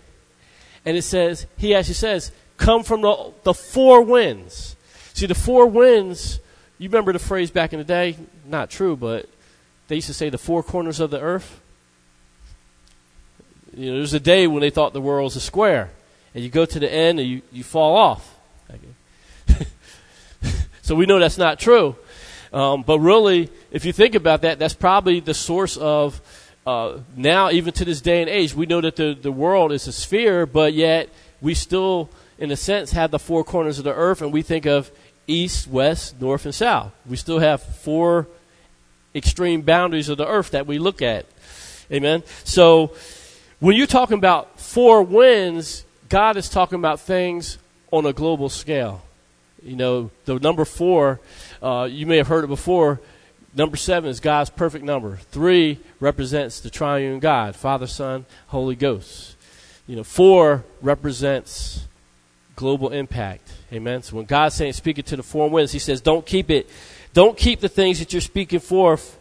and 0.86 0.96
it 0.96 1.02
says, 1.02 1.46
he 1.58 1.76
actually 1.76 1.96
says, 1.96 2.32
come 2.56 2.84
from 2.84 3.02
the, 3.02 3.34
the 3.44 3.54
four 3.54 4.02
winds. 4.02 4.76
See, 5.14 5.26
the 5.26 5.36
four 5.36 5.66
winds, 5.68 6.40
you 6.78 6.88
remember 6.88 7.12
the 7.12 7.20
phrase 7.20 7.52
back 7.52 7.74
in 7.74 7.80
the 7.80 7.86
day? 7.86 8.16
Not 8.46 8.70
true, 8.70 8.96
but 8.96 9.28
they 9.90 9.96
used 9.96 10.08
to 10.08 10.14
say 10.14 10.30
the 10.30 10.38
four 10.38 10.64
corners 10.64 11.02
of 11.02 11.12
the 11.12 11.20
earth. 11.20 11.60
You 13.76 13.92
know, 13.92 13.98
there's 13.98 14.14
a 14.14 14.20
day 14.20 14.48
when 14.48 14.62
they 14.62 14.70
thought 14.70 14.94
the 14.94 15.02
world 15.02 15.26
was 15.26 15.36
a 15.36 15.42
square, 15.42 15.92
and 16.34 16.44
you 16.44 16.50
go 16.50 16.66
to 16.66 16.80
the 16.80 16.92
end 16.92 17.20
and 17.20 17.28
you, 17.28 17.42
you 17.52 17.64
fall 17.64 17.96
off. 17.96 18.36
So 20.82 20.96
we 20.96 21.06
know 21.06 21.20
that's 21.20 21.38
not 21.38 21.58
true. 21.58 21.96
Um, 22.52 22.82
but 22.82 23.00
really, 23.00 23.50
if 23.72 23.86
you 23.86 23.94
think 23.94 24.14
about 24.14 24.42
that, 24.42 24.60
that's 24.60 24.74
probably 24.74 25.22
the 25.22 25.34
source 25.34 25.78
of 25.78 26.20
uh, 26.66 27.00
now, 27.16 27.50
even 27.50 27.74
to 27.74 27.86
this 27.86 28.02
day 28.02 28.22
and 28.22 28.30
age, 28.30 28.54
we 28.54 28.66
know 28.66 28.82
that 28.82 28.98
the, 28.98 29.14
the 29.20 29.32
world 29.32 29.72
is 29.72 29.88
a 29.88 29.94
sphere, 29.94 30.46
but 30.46 30.74
yet 30.74 31.10
we 31.40 31.54
still, 31.54 32.10
in 32.38 32.52
a 32.52 32.58
sense, 32.58 32.92
have 32.92 33.10
the 33.10 33.20
four 33.20 33.44
corners 33.44 33.78
of 33.78 33.86
the 33.86 33.94
earth, 33.94 34.22
and 34.22 34.34
we 34.34 34.42
think 34.42 34.66
of 34.66 34.92
east, 35.28 35.68
west, 35.68 36.20
north, 36.20 36.46
and 36.46 36.54
south. 36.54 36.92
We 37.06 37.16
still 37.16 37.40
have 37.40 37.64
four 37.64 38.28
extreme 39.16 39.62
boundaries 39.62 40.10
of 40.10 40.18
the 40.18 40.28
earth 40.28 40.52
that 40.52 40.68
we 40.68 40.78
look 40.78 41.02
at. 41.02 41.26
Amen. 41.92 42.24
So 42.44 42.94
when 43.60 43.76
you're 43.76 43.88
talking 43.88 44.18
about 44.18 44.60
four 44.60 45.04
winds, 45.04 45.86
God 46.12 46.36
is 46.36 46.50
talking 46.50 46.78
about 46.78 47.00
things 47.00 47.58
on 47.90 48.06
a 48.06 48.12
global 48.12 48.50
scale. 48.50 49.02
You 49.64 49.78
know, 49.78 50.12
the 50.26 50.40
number 50.40 50.66
four, 50.66 51.22
uh, 51.64 51.88
you 51.90 52.06
may 52.06 52.18
have 52.18 52.28
heard 52.28 52.44
it 52.44 52.48
before. 52.48 53.00
Number 53.56 53.78
seven 53.78 54.10
is 54.10 54.20
God's 54.20 54.50
perfect 54.50 54.84
number. 54.84 55.16
Three 55.32 55.80
represents 56.02 56.60
the 56.60 56.70
triune 56.70 57.22
God, 57.22 57.56
Father, 57.56 57.88
Son, 57.88 58.26
Holy 58.48 58.76
Ghost. 58.76 59.38
You 59.88 59.96
know, 59.96 60.04
four 60.04 60.66
represents 60.82 61.88
global 62.58 62.90
impact. 62.90 63.50
Amen. 63.72 64.04
So 64.04 64.18
when 64.18 64.26
God's 64.26 64.56
saying 64.56 64.74
speak 64.74 65.00
it 65.00 65.06
to 65.08 65.16
the 65.16 65.24
four 65.24 65.50
winds, 65.50 65.72
He 65.72 65.80
says, 65.80 66.02
don't 66.02 66.26
keep 66.26 66.50
it, 66.50 66.70
don't 67.14 67.38
keep 67.38 67.62
the 67.62 67.70
things 67.70 68.00
that 68.00 68.12
you're 68.12 68.22
speaking 68.22 68.60
forth 68.60 69.18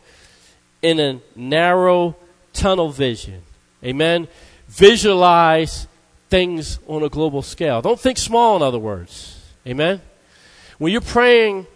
in 0.82 0.98
a 0.98 1.20
narrow 1.36 2.16
tunnel 2.52 2.90
vision. 2.90 3.42
Amen. 3.84 4.26
Visualize 4.66 5.86
things 6.30 6.78
on 6.86 7.02
a 7.02 7.08
global 7.08 7.42
scale. 7.42 7.82
Don't 7.82 8.00
think 8.00 8.16
small, 8.16 8.56
in 8.56 8.62
other 8.62 8.78
words. 8.78 9.36
Amen. 9.66 10.00
When 10.78 10.92
you're 10.92 11.00
praying 11.00 11.66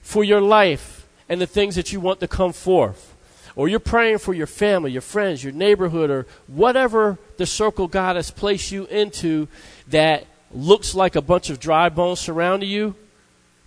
for 0.00 0.24
your 0.24 0.40
life 0.40 1.06
and 1.28 1.40
the 1.40 1.46
things 1.46 1.74
that 1.74 1.92
you 1.92 2.00
want 2.00 2.20
to 2.20 2.28
come 2.28 2.52
forth, 2.52 3.14
or 3.56 3.68
you're 3.68 3.80
praying 3.80 4.18
for 4.18 4.32
your 4.32 4.46
family, 4.46 4.92
your 4.92 5.02
friends, 5.02 5.42
your 5.42 5.52
neighborhood, 5.52 6.10
or 6.10 6.26
whatever 6.46 7.18
the 7.36 7.46
circle 7.46 7.88
God 7.88 8.16
has 8.16 8.30
placed 8.30 8.70
you 8.70 8.86
into 8.86 9.48
that 9.88 10.26
looks 10.52 10.94
like 10.94 11.16
a 11.16 11.22
bunch 11.22 11.50
of 11.50 11.58
dry 11.58 11.88
bones 11.88 12.20
surrounding 12.20 12.68
you, 12.68 12.94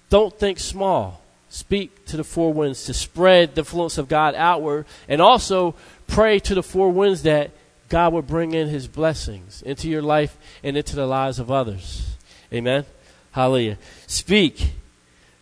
don't 0.10 0.38
think 0.38 0.60
small. 0.60 1.22
Speak 1.50 2.06
to 2.06 2.18
the 2.18 2.24
four 2.24 2.54
winds 2.54 2.86
to 2.86 2.94
spread 2.94 3.56
the 3.56 3.62
influence 3.62 3.98
of 3.98 4.08
God 4.08 4.36
outward, 4.36 4.86
and 5.08 5.22
also 5.22 5.76
pray 6.08 6.40
to 6.40 6.56
the 6.56 6.64
four 6.64 6.92
winds 6.92 7.24
that 7.24 7.52
God 7.90 8.14
will 8.14 8.22
bring 8.22 8.54
in 8.54 8.70
his 8.70 8.88
blessings 8.88 9.62
into 9.64 9.90
your 9.90 10.02
life 10.02 10.38
and 10.64 10.78
into 10.78 10.96
the 10.96 11.08
lives 11.08 11.40
of 11.40 11.52
others. 11.52 12.16
Amen. 12.54 12.86
Hallelujah. 13.32 13.78
Speak 14.08 14.74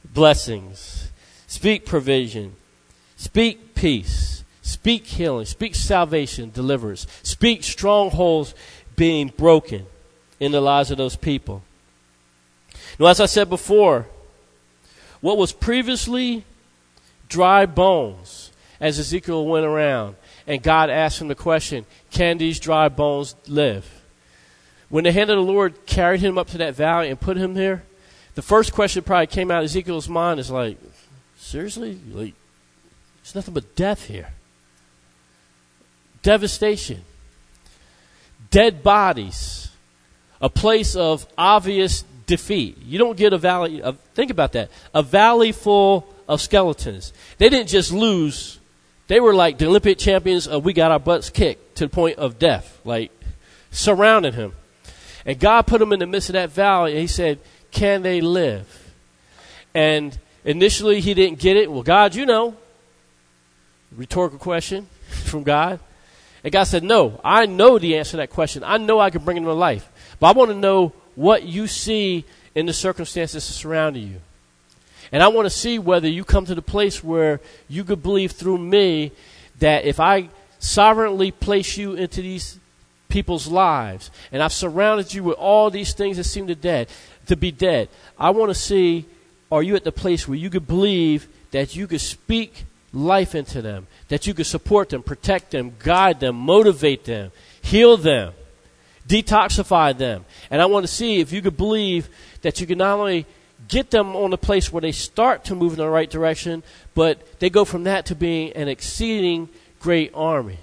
blessings. 0.06 1.12
Speak 1.46 1.86
provision. 1.86 2.56
Speak 3.18 3.76
peace. 3.76 4.44
Speak 4.62 5.06
healing. 5.06 5.46
Speak 5.46 5.76
salvation, 5.76 6.52
deliverance. 6.52 7.06
Speak 7.24 7.64
strongholds 7.64 8.54
being 8.96 9.32
broken 9.36 9.86
in 10.40 10.52
the 10.52 10.62
lives 10.62 10.92
of 10.92 10.98
those 10.98 11.16
people. 11.16 11.64
Now, 13.00 13.08
as 13.08 13.20
I 13.20 13.26
said 13.26 13.50
before, 13.50 14.08
what 15.22 15.38
was 15.38 15.52
previously 15.52 16.46
dry 17.28 17.66
bones, 17.66 18.52
as 18.80 19.00
Ezekiel 19.00 19.46
went 19.46 19.66
around, 19.66 20.16
and 20.48 20.64
God 20.64 20.90
asked 20.90 21.22
him 21.22 21.28
the 21.28 21.36
question, 21.36 21.86
Can 22.10 22.38
these 22.38 22.60
dry 22.60 22.90
bones 22.90 23.36
live? 23.48 23.86
When 24.90 25.04
the 25.04 25.12
hand 25.12 25.30
of 25.30 25.36
the 25.36 25.44
Lord 25.44 25.86
carried 25.86 26.22
him 26.22 26.38
up 26.38 26.48
to 26.52 26.58
that 26.60 26.76
valley 26.76 27.10
and 27.10 27.20
put 27.20 27.38
him 27.38 27.54
there, 27.54 27.84
the 28.36 28.42
first 28.42 28.72
question 28.72 29.04
probably 29.04 29.28
came 29.28 29.52
out 29.52 29.60
of 29.60 29.66
Ezekiel's 29.66 30.08
mind 30.08 30.40
is 30.40 30.50
like, 30.50 30.78
seriously? 31.38 32.00
Like, 32.10 32.34
there's 33.22 33.36
nothing 33.36 33.54
but 33.54 33.76
death 33.76 34.06
here. 34.06 34.30
Devastation. 36.22 37.02
Dead 38.50 38.82
bodies. 38.82 39.70
A 40.40 40.50
place 40.50 40.96
of 40.96 41.28
obvious 41.38 42.06
defeat. 42.26 42.78
You 42.86 43.00
don't 43.00 43.18
get 43.18 43.34
a 43.34 43.38
valley, 43.38 43.82
of, 43.82 43.98
think 44.14 44.32
about 44.32 44.54
that, 44.54 44.70
a 44.94 45.02
valley 45.02 45.52
full 45.52 46.08
of 46.28 46.42
skeletons. 46.42 47.14
They 47.38 47.50
didn't 47.50 47.70
just 47.70 47.92
lose, 47.92 48.57
they 49.08 49.20
were 49.20 49.34
like 49.34 49.58
the 49.58 49.68
Olympic 49.68 49.98
champions 49.98 50.48
of 50.48 50.66
we 50.66 50.74
got 50.74 50.92
our 50.92 51.00
butts 51.00 51.30
kicked 51.30 51.78
to 51.78 51.86
the 51.86 51.90
point 51.90 52.18
of 52.18 52.38
death, 52.40 52.80
like 52.84 53.12
surrounding 53.72 54.34
him. 54.34 54.54
And 55.26 55.40
God 55.40 55.64
put 55.64 55.82
him 55.82 55.92
in 55.94 56.00
the 56.00 56.08
midst 56.08 56.30
of 56.30 56.34
that 56.34 56.52
valley, 56.52 56.92
and 56.92 57.02
he 57.02 57.08
said, 57.08 57.40
can 57.72 58.02
they 58.02 58.22
live? 58.22 58.94
And 59.74 60.18
initially 60.44 61.00
he 61.00 61.14
didn't 61.14 61.40
get 61.40 61.58
it. 61.58 61.72
Well, 61.72 61.84
God, 61.84 62.16
you 62.16 62.26
know. 62.26 62.56
Rhetorical 63.92 64.40
question 64.40 64.88
from 65.10 65.44
God. 65.44 65.80
And 66.44 66.52
God 66.52 66.64
said, 66.64 66.84
No, 66.84 67.20
I 67.24 67.46
know 67.46 67.80
the 67.80 67.98
answer 67.98 68.12
to 68.12 68.18
that 68.18 68.30
question. 68.30 68.64
I 68.64 68.78
know 68.78 69.00
I 69.00 69.10
can 69.10 69.24
bring 69.24 69.36
them 69.36 69.46
to 69.46 69.54
life. 69.54 69.88
But 70.20 70.28
I 70.28 70.32
want 70.32 70.52
to 70.52 70.58
know 70.58 70.94
what 71.16 71.44
you 71.44 71.68
see 71.68 72.26
in 72.56 72.66
the 72.66 72.74
circumstances 72.74 73.44
surrounding 73.44 74.08
you. 74.08 74.22
And 75.12 75.24
I 75.24 75.28
want 75.30 75.46
to 75.46 75.50
see 75.50 75.80
whether 75.80 76.08
you 76.08 76.24
come 76.24 76.46
to 76.46 76.56
the 76.56 76.62
place 76.62 77.04
where 77.04 77.40
you 77.68 77.84
could 77.84 78.04
believe 78.04 78.32
through 78.32 78.58
me 78.58 79.12
that 79.60 79.86
if 79.86 80.00
I 80.00 80.30
sovereignly 80.60 81.32
place 81.32 81.78
you 81.78 81.94
into 81.94 82.22
these 82.22 82.60
people's 83.10 83.48
lives 83.48 84.12
and 84.32 84.44
I've 84.44 84.54
surrounded 84.54 85.14
you 85.14 85.24
with 85.24 85.38
all 85.38 85.70
these 85.70 85.94
things 85.94 86.18
that 86.18 86.26
seem 86.26 86.48
to 86.48 86.56
dead 86.56 86.90
to 87.28 87.36
be 87.36 87.52
dead, 87.52 87.90
I 88.18 88.32
want 88.32 88.50
to 88.50 88.56
see 88.56 89.06
are 89.52 89.64
you 89.64 89.76
at 89.76 89.84
the 89.84 89.92
place 89.92 90.28
where 90.28 90.38
you 90.38 90.50
could 90.50 90.68
believe 90.68 91.28
that 91.52 91.76
you 91.76 91.88
could 91.88 92.02
speak 92.02 92.66
life 92.94 93.36
into 93.36 93.62
them, 93.62 93.88
that 94.10 94.28
you 94.28 94.34
could 94.34 94.46
support 94.46 94.90
them, 94.90 95.04
protect 95.04 95.52
them, 95.52 95.74
guide 95.80 96.20
them, 96.20 96.36
motivate 96.36 97.06
them, 97.06 97.32
heal 97.62 97.96
them, 97.96 98.34
detoxify 99.08 99.98
them. 99.98 100.26
And 100.50 100.62
I 100.62 100.66
want 100.66 100.86
to 100.86 100.92
see 100.92 101.20
if 101.20 101.32
you 101.32 101.42
could 101.42 101.58
believe 101.58 102.10
that 102.42 102.60
you 102.60 102.68
could 102.68 102.78
not 102.78 103.00
only 103.00 103.26
get 103.68 103.92
them 103.92 104.16
on 104.16 104.34
a 104.34 104.38
place 104.38 104.72
where 104.72 104.82
they 104.82 104.92
start 104.92 105.46
to 105.46 105.56
move 105.56 105.74
in 105.74 105.80
the 105.80 105.90
right 105.90 106.10
direction, 106.10 106.64
but 106.94 107.40
they 107.40 107.50
go 107.50 107.66
from 107.66 107.84
that 107.84 108.06
to 108.08 108.16
being 108.16 108.54
an 108.54 108.68
exceeding 108.68 109.50
great 109.80 110.12
army. 110.14 110.58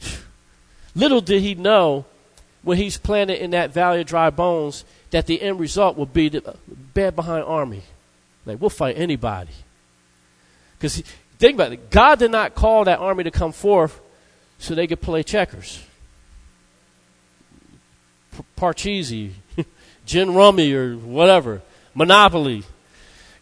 Little 0.94 1.20
did 1.20 1.42
he 1.42 1.54
know 1.54 2.04
when 2.62 2.78
he's 2.78 2.96
planted 2.96 3.42
in 3.42 3.52
that 3.52 3.72
valley 3.72 4.00
of 4.00 4.06
dry 4.06 4.30
bones 4.30 4.84
that 5.10 5.26
the 5.26 5.40
end 5.40 5.60
result 5.60 5.96
will 5.96 6.06
be 6.06 6.28
the 6.28 6.56
bad 6.66 7.14
behind 7.14 7.44
army. 7.44 7.82
Like, 8.44 8.60
we'll 8.60 8.70
fight 8.70 8.98
anybody. 8.98 9.52
Because 10.78 11.02
think 11.38 11.54
about 11.54 11.72
it 11.72 11.90
God 11.90 12.18
did 12.18 12.30
not 12.30 12.54
call 12.54 12.84
that 12.84 12.98
army 12.98 13.24
to 13.24 13.30
come 13.30 13.52
forth 13.52 14.00
so 14.58 14.74
they 14.74 14.86
could 14.86 15.00
play 15.00 15.22
checkers. 15.22 15.82
Parcheesi, 18.56 19.32
gin 20.06 20.34
rummy, 20.34 20.72
or 20.72 20.96
whatever. 20.96 21.62
Monopoly. 21.96 22.62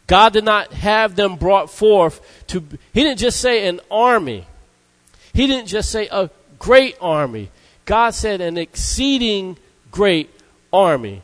God 0.07 0.33
did 0.33 0.45
not 0.45 0.73
have 0.73 1.17
them 1.17 1.37
brought 1.37 1.71
forth 1.71 2.21
to, 2.49 2.63
He 2.93 3.03
didn't 3.03 3.19
just 3.19 3.41
say 3.41 3.67
an 3.69 3.81
army. 3.91 4.47
He 5.33 5.47
didn't 5.47 5.67
just 5.67 5.91
say 5.91 6.09
a 6.11 6.31
great 6.59 6.97
army. 7.01 7.51
God 7.85 8.15
said 8.15 8.41
an 8.41 8.57
exceeding 8.57 9.59
great 9.91 10.31
army. 10.73 11.23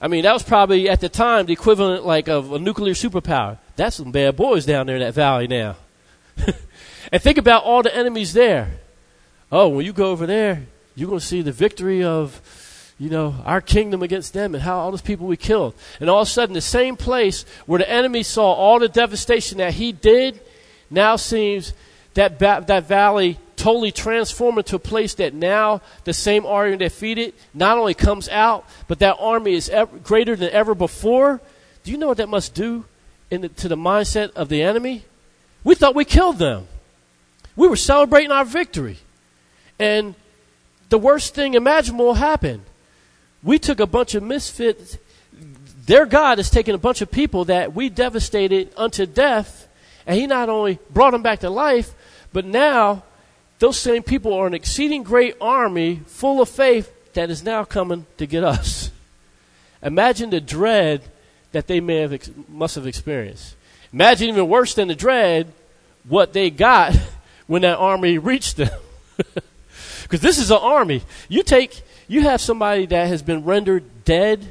I 0.00 0.06
mean, 0.06 0.22
that 0.22 0.32
was 0.32 0.44
probably 0.44 0.88
at 0.88 1.00
the 1.00 1.08
time 1.08 1.46
the 1.46 1.52
equivalent 1.52 2.06
like 2.06 2.28
of 2.28 2.52
a 2.52 2.58
nuclear 2.58 2.94
superpower. 2.94 3.58
That's 3.76 3.96
some 3.96 4.12
bad 4.12 4.36
boys 4.36 4.64
down 4.64 4.86
there 4.86 4.96
in 4.96 5.02
that 5.02 5.14
valley 5.14 5.48
now. 5.48 5.76
and 7.12 7.20
think 7.20 7.38
about 7.38 7.64
all 7.64 7.82
the 7.82 7.94
enemies 7.94 8.32
there. 8.32 8.78
Oh, 9.50 9.68
when 9.68 9.84
you 9.84 9.92
go 9.92 10.10
over 10.10 10.26
there, 10.26 10.66
you're 10.94 11.08
going 11.08 11.20
to 11.20 11.26
see 11.26 11.42
the 11.42 11.52
victory 11.52 12.04
of 12.04 12.40
you 12.98 13.10
know, 13.10 13.36
our 13.44 13.60
kingdom 13.60 14.02
against 14.02 14.32
them 14.32 14.54
and 14.54 14.62
how 14.62 14.78
all 14.78 14.90
those 14.90 15.02
people 15.02 15.26
we 15.26 15.36
killed. 15.36 15.74
And 16.00 16.10
all 16.10 16.22
of 16.22 16.28
a 16.28 16.30
sudden, 16.30 16.52
the 16.52 16.60
same 16.60 16.96
place 16.96 17.44
where 17.66 17.78
the 17.78 17.88
enemy 17.88 18.24
saw 18.24 18.52
all 18.52 18.80
the 18.80 18.88
devastation 18.88 19.58
that 19.58 19.74
he 19.74 19.92
did 19.92 20.40
now 20.90 21.14
seems 21.14 21.72
that, 22.14 22.38
ba- 22.40 22.64
that 22.66 22.88
valley 22.88 23.38
totally 23.54 23.92
transformed 23.92 24.58
into 24.58 24.76
a 24.76 24.80
place 24.80 25.14
that 25.14 25.32
now 25.32 25.80
the 26.04 26.12
same 26.12 26.44
army 26.44 26.72
that 26.72 26.78
defeated 26.78 27.34
not 27.54 27.78
only 27.78 27.94
comes 27.94 28.28
out, 28.28 28.68
but 28.88 28.98
that 28.98 29.16
army 29.20 29.54
is 29.54 29.68
ever, 29.68 29.96
greater 29.98 30.34
than 30.34 30.50
ever 30.50 30.74
before. 30.74 31.40
Do 31.84 31.92
you 31.92 31.98
know 31.98 32.08
what 32.08 32.16
that 32.16 32.28
must 32.28 32.54
do 32.54 32.84
the, 33.30 33.48
to 33.48 33.68
the 33.68 33.76
mindset 33.76 34.32
of 34.32 34.48
the 34.48 34.62
enemy? 34.62 35.04
We 35.62 35.76
thought 35.76 35.94
we 35.94 36.04
killed 36.04 36.38
them. 36.38 36.66
We 37.54 37.68
were 37.68 37.76
celebrating 37.76 38.32
our 38.32 38.44
victory. 38.44 38.98
And 39.78 40.16
the 40.88 40.98
worst 40.98 41.34
thing 41.34 41.54
imaginable 41.54 42.14
happened 42.14 42.62
we 43.42 43.58
took 43.58 43.80
a 43.80 43.86
bunch 43.86 44.14
of 44.14 44.22
misfits. 44.22 44.98
Their 45.86 46.06
God 46.06 46.38
has 46.38 46.50
taken 46.50 46.74
a 46.74 46.78
bunch 46.78 47.00
of 47.00 47.10
people 47.10 47.46
that 47.46 47.74
we 47.74 47.88
devastated 47.88 48.72
unto 48.76 49.06
death, 49.06 49.68
and 50.06 50.18
He 50.18 50.26
not 50.26 50.48
only 50.48 50.78
brought 50.90 51.12
them 51.12 51.22
back 51.22 51.40
to 51.40 51.50
life, 51.50 51.94
but 52.32 52.44
now 52.44 53.04
those 53.58 53.78
same 53.78 54.02
people 54.02 54.34
are 54.34 54.46
an 54.46 54.54
exceeding 54.54 55.02
great 55.02 55.36
army 55.40 56.02
full 56.06 56.40
of 56.40 56.48
faith 56.48 56.92
that 57.14 57.30
is 57.30 57.42
now 57.42 57.64
coming 57.64 58.06
to 58.18 58.26
get 58.26 58.44
us. 58.44 58.90
Imagine 59.82 60.30
the 60.30 60.40
dread 60.40 61.02
that 61.52 61.66
they 61.66 61.80
may 61.80 61.96
have 61.96 62.12
ex- 62.12 62.30
must 62.48 62.74
have 62.74 62.86
experienced. 62.86 63.56
Imagine 63.92 64.28
even 64.28 64.48
worse 64.48 64.74
than 64.74 64.88
the 64.88 64.94
dread 64.94 65.52
what 66.08 66.32
they 66.32 66.50
got 66.50 66.94
when 67.46 67.62
that 67.62 67.78
army 67.78 68.18
reached 68.18 68.56
them. 68.56 68.78
Because 70.08 70.22
this 70.22 70.38
is 70.38 70.50
an 70.50 70.58
army. 70.62 71.02
You 71.28 71.42
take 71.42 71.82
you 72.08 72.22
have 72.22 72.40
somebody 72.40 72.86
that 72.86 73.06
has 73.08 73.22
been 73.22 73.44
rendered 73.44 74.04
dead, 74.04 74.46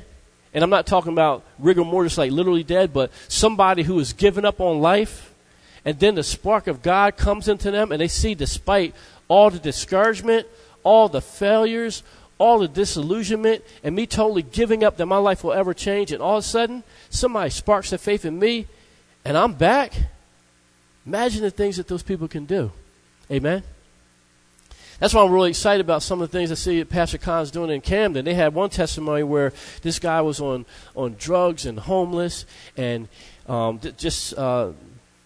and 0.53 0.63
I'm 0.63 0.69
not 0.69 0.85
talking 0.85 1.11
about 1.11 1.43
rigor 1.57 1.83
mortis 1.83 2.17
like 2.17 2.31
literally 2.31 2.63
dead, 2.63 2.93
but 2.93 3.11
somebody 3.27 3.83
who 3.83 3.97
has 3.97 4.13
given 4.13 4.45
up 4.45 4.61
on 4.61 4.79
life, 4.79 5.33
and 5.83 5.99
then 5.99 6.15
the 6.15 6.23
spark 6.23 6.67
of 6.67 6.83
God 6.83 7.17
comes 7.17 7.47
into 7.47 7.71
them, 7.71 7.91
and 7.91 7.99
they 7.99 8.07
see 8.07 8.35
despite 8.35 8.93
all 9.27 9.49
the 9.49 9.59
discouragement, 9.59 10.47
all 10.83 11.09
the 11.09 11.21
failures, 11.21 12.03
all 12.37 12.59
the 12.59 12.67
disillusionment, 12.67 13.63
and 13.83 13.95
me 13.95 14.05
totally 14.05 14.43
giving 14.43 14.83
up 14.83 14.97
that 14.97 15.07
my 15.07 15.17
life 15.17 15.43
will 15.43 15.53
ever 15.53 15.73
change, 15.73 16.11
and 16.11 16.21
all 16.21 16.37
of 16.37 16.43
a 16.43 16.47
sudden, 16.47 16.83
somebody 17.09 17.49
sparks 17.49 17.89
the 17.89 17.97
faith 17.97 18.23
in 18.23 18.37
me, 18.37 18.67
and 19.25 19.35
I'm 19.35 19.53
back. 19.53 19.93
Imagine 21.05 21.41
the 21.41 21.51
things 21.51 21.77
that 21.77 21.87
those 21.87 22.03
people 22.03 22.27
can 22.27 22.45
do. 22.45 22.71
Amen. 23.31 23.63
That's 24.99 25.13
why 25.13 25.23
I'm 25.23 25.31
really 25.31 25.51
excited 25.51 25.81
about 25.81 26.01
some 26.01 26.21
of 26.21 26.31
the 26.31 26.37
things 26.37 26.51
I 26.51 26.55
see 26.55 26.83
Pastor 26.83 27.19
Khan's 27.19 27.51
doing 27.51 27.69
in 27.69 27.81
Camden. 27.81 28.25
They 28.25 28.33
had 28.33 28.55
one 28.55 28.71
testimony 28.71 29.21
where 29.21 29.53
this 29.83 29.99
guy 29.99 30.21
was 30.21 30.39
on, 30.39 30.65
on 30.95 31.15
drugs 31.19 31.67
and 31.67 31.79
homeless, 31.79 32.47
and 32.75 33.07
um, 33.47 33.77
th- 33.77 33.95
just 33.95 34.33
uh, 34.35 34.71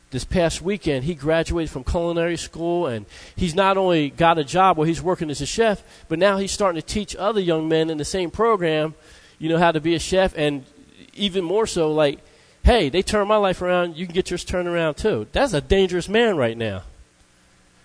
this 0.09 0.25
past 0.25 0.61
weekend 0.61 1.05
he 1.05 1.15
graduated 1.15 1.69
from 1.69 1.85
culinary 1.85 2.35
school, 2.35 2.87
and 2.87 3.05
he's 3.37 3.55
not 3.55 3.77
only 3.77 4.09
got 4.09 4.37
a 4.37 4.43
job 4.43 4.77
where 4.77 4.87
he's 4.87 5.01
working 5.01 5.29
as 5.29 5.39
a 5.39 5.45
chef, 5.45 5.81
but 6.09 6.19
now 6.19 6.37
he's 6.37 6.51
starting 6.51 6.79
to 6.81 6.85
teach 6.85 7.15
other 7.15 7.39
young 7.39 7.69
men 7.69 7.89
in 7.89 7.97
the 7.97 8.05
same 8.05 8.29
program, 8.29 8.93
you 9.39 9.47
know, 9.47 9.57
how 9.57 9.71
to 9.71 9.79
be 9.79 9.95
a 9.95 9.99
chef, 9.99 10.33
and 10.35 10.65
even 11.13 11.45
more 11.45 11.65
so, 11.65 11.93
like, 11.93 12.19
hey, 12.63 12.89
they 12.89 13.01
turned 13.01 13.29
my 13.29 13.37
life 13.37 13.61
around, 13.61 13.95
you 13.95 14.05
can 14.05 14.13
get 14.13 14.29
yours 14.29 14.43
turned 14.43 14.67
around 14.67 14.95
too. 14.95 15.27
That's 15.31 15.53
a 15.53 15.61
dangerous 15.61 16.09
man 16.09 16.35
right 16.35 16.57
now. 16.57 16.83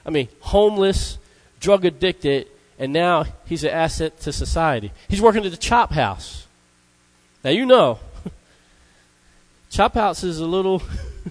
I 0.05 0.11
mean, 0.11 0.29
homeless 0.41 1.19
drug 1.61 1.85
addicted, 1.85 2.49
and 2.79 2.93
now 2.93 3.25
he's 3.47 3.65
an 3.65 3.71
asset 3.71 4.21
to 4.21 4.33
society. 4.33 4.93
He's 5.09 5.21
working 5.21 5.45
at 5.45 5.51
the 5.51 5.57
chop 5.57 5.93
house. 5.93 6.47
Now 7.45 7.51
you 7.51 7.67
know, 7.67 7.99
chop 9.71 9.95
house 9.95 10.25
is 10.25 10.41
a 10.41 10.47
little, 10.47 10.83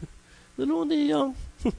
little 0.57 0.82
on 0.82 0.89
the 0.89 1.13
um, 1.13 1.36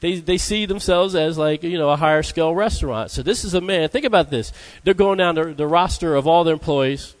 they 0.00 0.20
they 0.20 0.38
see 0.38 0.66
themselves 0.66 1.14
as 1.14 1.38
like 1.38 1.62
you 1.62 1.78
know 1.78 1.90
a 1.90 1.96
higher 1.96 2.22
scale 2.22 2.54
restaurant. 2.54 3.10
So 3.10 3.22
this 3.22 3.44
is 3.44 3.54
a 3.54 3.60
man. 3.60 3.88
Think 3.88 4.04
about 4.04 4.30
this. 4.30 4.52
They're 4.84 4.94
going 4.94 5.18
down 5.18 5.34
the, 5.34 5.54
the 5.54 5.66
roster 5.66 6.14
of 6.14 6.26
all 6.26 6.44
their 6.44 6.54
employees 6.54 7.14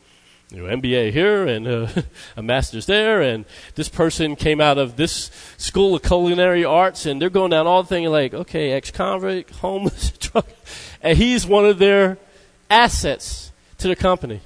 you 0.52 0.62
know, 0.62 0.76
MBA 0.76 1.12
here 1.12 1.46
and 1.46 1.66
uh, 1.66 1.88
a 2.36 2.42
master's 2.42 2.86
there, 2.86 3.22
and 3.22 3.44
this 3.74 3.88
person 3.88 4.36
came 4.36 4.60
out 4.60 4.76
of 4.76 4.96
this 4.96 5.30
school 5.56 5.94
of 5.94 6.02
culinary 6.02 6.64
arts, 6.64 7.06
and 7.06 7.20
they're 7.20 7.30
going 7.30 7.50
down 7.50 7.66
all 7.66 7.82
the 7.82 7.88
thing 7.88 8.04
like, 8.06 8.34
okay, 8.34 8.72
ex-convict, 8.72 9.50
homeless, 9.56 10.10
drug, 10.18 10.44
and 11.00 11.16
he's 11.16 11.46
one 11.46 11.64
of 11.64 11.78
their 11.78 12.18
assets 12.68 13.50
to 13.78 13.88
the 13.88 13.96
company. 13.96 14.40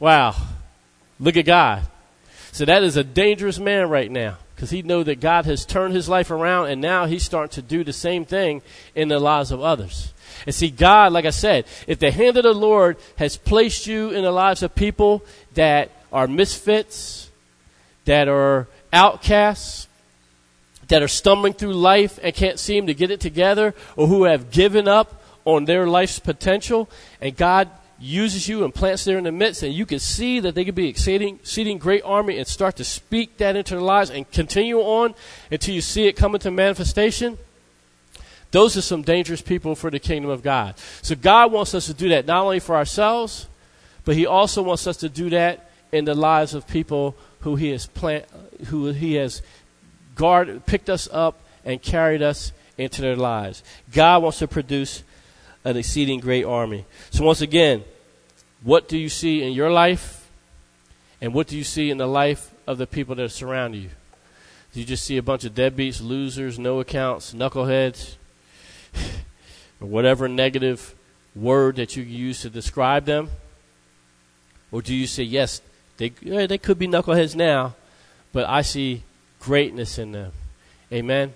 Wow, 0.00 0.34
look 1.20 1.36
at 1.36 1.44
God. 1.44 1.82
So 2.52 2.64
that 2.64 2.82
is 2.82 2.96
a 2.96 3.04
dangerous 3.04 3.58
man 3.58 3.90
right 3.90 4.10
now 4.10 4.38
because 4.54 4.70
he 4.70 4.82
know 4.82 5.02
that 5.02 5.20
God 5.20 5.44
has 5.44 5.66
turned 5.66 5.94
his 5.94 6.08
life 6.08 6.30
around, 6.30 6.68
and 6.68 6.80
now 6.80 7.04
he's 7.04 7.24
starting 7.24 7.50
to 7.50 7.62
do 7.62 7.84
the 7.84 7.92
same 7.92 8.24
thing 8.24 8.62
in 8.94 9.08
the 9.08 9.18
lives 9.18 9.50
of 9.50 9.60
others. 9.60 10.13
And 10.46 10.54
see, 10.54 10.70
God, 10.70 11.12
like 11.12 11.24
I 11.24 11.30
said, 11.30 11.66
if 11.86 11.98
the 11.98 12.10
hand 12.10 12.36
of 12.36 12.42
the 12.42 12.52
Lord 12.52 12.96
has 13.16 13.36
placed 13.36 13.86
you 13.86 14.10
in 14.10 14.22
the 14.22 14.32
lives 14.32 14.62
of 14.62 14.74
people 14.74 15.24
that 15.54 15.90
are 16.12 16.26
misfits, 16.26 17.30
that 18.04 18.28
are 18.28 18.68
outcasts, 18.92 19.88
that 20.88 21.02
are 21.02 21.08
stumbling 21.08 21.54
through 21.54 21.72
life 21.72 22.18
and 22.22 22.34
can't 22.34 22.58
seem 22.58 22.86
to 22.86 22.94
get 22.94 23.10
it 23.10 23.20
together, 23.20 23.74
or 23.96 24.06
who 24.06 24.24
have 24.24 24.50
given 24.50 24.86
up 24.86 25.22
on 25.44 25.64
their 25.64 25.86
life's 25.86 26.18
potential, 26.18 26.88
and 27.20 27.36
God 27.36 27.68
uses 27.98 28.48
you 28.48 28.64
and 28.64 28.74
plants 28.74 29.04
there 29.04 29.18
in 29.18 29.24
the 29.24 29.32
midst, 29.32 29.62
and 29.62 29.72
you 29.72 29.86
can 29.86 29.98
see 29.98 30.40
that 30.40 30.54
they 30.54 30.64
could 30.64 30.74
be 30.74 30.88
exceeding, 30.88 31.36
exceeding 31.36 31.78
great 31.78 32.02
army 32.04 32.38
and 32.38 32.46
start 32.46 32.76
to 32.76 32.84
speak 32.84 33.38
that 33.38 33.56
into 33.56 33.74
their 33.74 33.82
lives 33.82 34.10
and 34.10 34.30
continue 34.30 34.78
on 34.78 35.14
until 35.50 35.74
you 35.74 35.80
see 35.80 36.06
it 36.06 36.14
come 36.14 36.34
into 36.34 36.50
manifestation. 36.50 37.38
Those 38.54 38.76
are 38.76 38.82
some 38.82 39.02
dangerous 39.02 39.42
people 39.42 39.74
for 39.74 39.90
the 39.90 39.98
kingdom 39.98 40.30
of 40.30 40.44
God. 40.44 40.76
So 41.02 41.16
God 41.16 41.50
wants 41.50 41.74
us 41.74 41.86
to 41.86 41.92
do 41.92 42.10
that 42.10 42.24
not 42.24 42.44
only 42.44 42.60
for 42.60 42.76
ourselves, 42.76 43.48
but 44.04 44.14
He 44.14 44.26
also 44.26 44.62
wants 44.62 44.86
us 44.86 44.96
to 44.98 45.08
do 45.08 45.28
that 45.30 45.68
in 45.90 46.04
the 46.04 46.14
lives 46.14 46.54
of 46.54 46.64
people 46.68 47.16
who 47.40 47.56
He 47.56 47.70
has 47.70 47.86
plant, 47.86 48.26
who 48.66 48.92
He 48.92 49.14
has 49.14 49.42
guarded, 50.14 50.66
picked 50.66 50.88
us 50.88 51.08
up 51.10 51.40
and 51.64 51.82
carried 51.82 52.22
us 52.22 52.52
into 52.78 53.02
their 53.02 53.16
lives. 53.16 53.64
God 53.92 54.22
wants 54.22 54.38
to 54.38 54.46
produce 54.46 55.02
an 55.64 55.76
exceeding 55.76 56.20
great 56.20 56.44
army. 56.44 56.86
So 57.10 57.24
once 57.24 57.40
again, 57.40 57.82
what 58.62 58.86
do 58.86 58.96
you 58.96 59.08
see 59.08 59.42
in 59.42 59.52
your 59.52 59.72
life, 59.72 60.30
and 61.20 61.34
what 61.34 61.48
do 61.48 61.58
you 61.58 61.64
see 61.64 61.90
in 61.90 61.98
the 61.98 62.06
life 62.06 62.52
of 62.68 62.78
the 62.78 62.86
people 62.86 63.16
that 63.16 63.32
surround 63.32 63.74
you? 63.74 63.90
Do 64.72 64.78
you 64.78 64.86
just 64.86 65.02
see 65.02 65.16
a 65.16 65.24
bunch 65.24 65.42
of 65.42 65.56
deadbeats, 65.56 66.00
losers, 66.00 66.56
no 66.56 66.78
accounts, 66.78 67.34
knuckleheads, 67.34 68.14
or 69.80 69.88
whatever 69.88 70.28
negative 70.28 70.94
word 71.34 71.76
that 71.76 71.96
you 71.96 72.02
use 72.02 72.42
to 72.42 72.50
describe 72.50 73.04
them? 73.04 73.28
Or 74.70 74.82
do 74.82 74.94
you 74.94 75.06
say, 75.06 75.22
yes, 75.22 75.60
they, 75.96 76.12
yeah, 76.20 76.46
they 76.46 76.58
could 76.58 76.78
be 76.78 76.88
knuckleheads 76.88 77.34
now, 77.34 77.74
but 78.32 78.48
I 78.48 78.62
see 78.62 79.02
greatness 79.40 79.98
in 79.98 80.12
them? 80.12 80.32
Amen. 80.92 81.32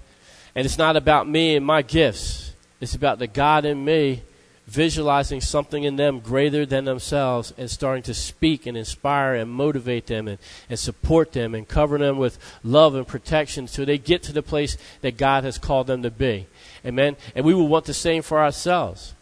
And 0.54 0.64
it's 0.64 0.78
not 0.78 0.96
about 0.96 1.28
me 1.28 1.56
and 1.56 1.64
my 1.64 1.82
gifts. 1.82 2.52
It's 2.80 2.94
about 2.94 3.18
the 3.18 3.26
God 3.26 3.64
in 3.64 3.84
me 3.84 4.22
visualizing 4.68 5.40
something 5.40 5.84
in 5.84 5.96
them 5.96 6.20
greater 6.20 6.66
than 6.66 6.84
themselves 6.84 7.54
and 7.56 7.70
starting 7.70 8.02
to 8.02 8.12
speak 8.12 8.66
and 8.66 8.76
inspire 8.76 9.34
and 9.34 9.50
motivate 9.50 10.06
them 10.06 10.28
and, 10.28 10.38
and 10.68 10.78
support 10.78 11.32
them 11.32 11.54
and 11.54 11.66
cover 11.66 11.96
them 11.96 12.18
with 12.18 12.38
love 12.62 12.94
and 12.94 13.08
protection 13.08 13.66
so 13.66 13.84
they 13.84 13.96
get 13.96 14.22
to 14.22 14.32
the 14.32 14.42
place 14.42 14.76
that 15.00 15.16
God 15.16 15.42
has 15.42 15.56
called 15.56 15.86
them 15.86 16.02
to 16.02 16.10
be. 16.10 16.46
Amen. 16.84 17.16
And 17.34 17.44
we 17.44 17.54
will 17.54 17.68
want 17.68 17.84
the 17.84 17.94
same 17.94 18.22
for 18.22 18.40
ourselves. 18.40 19.14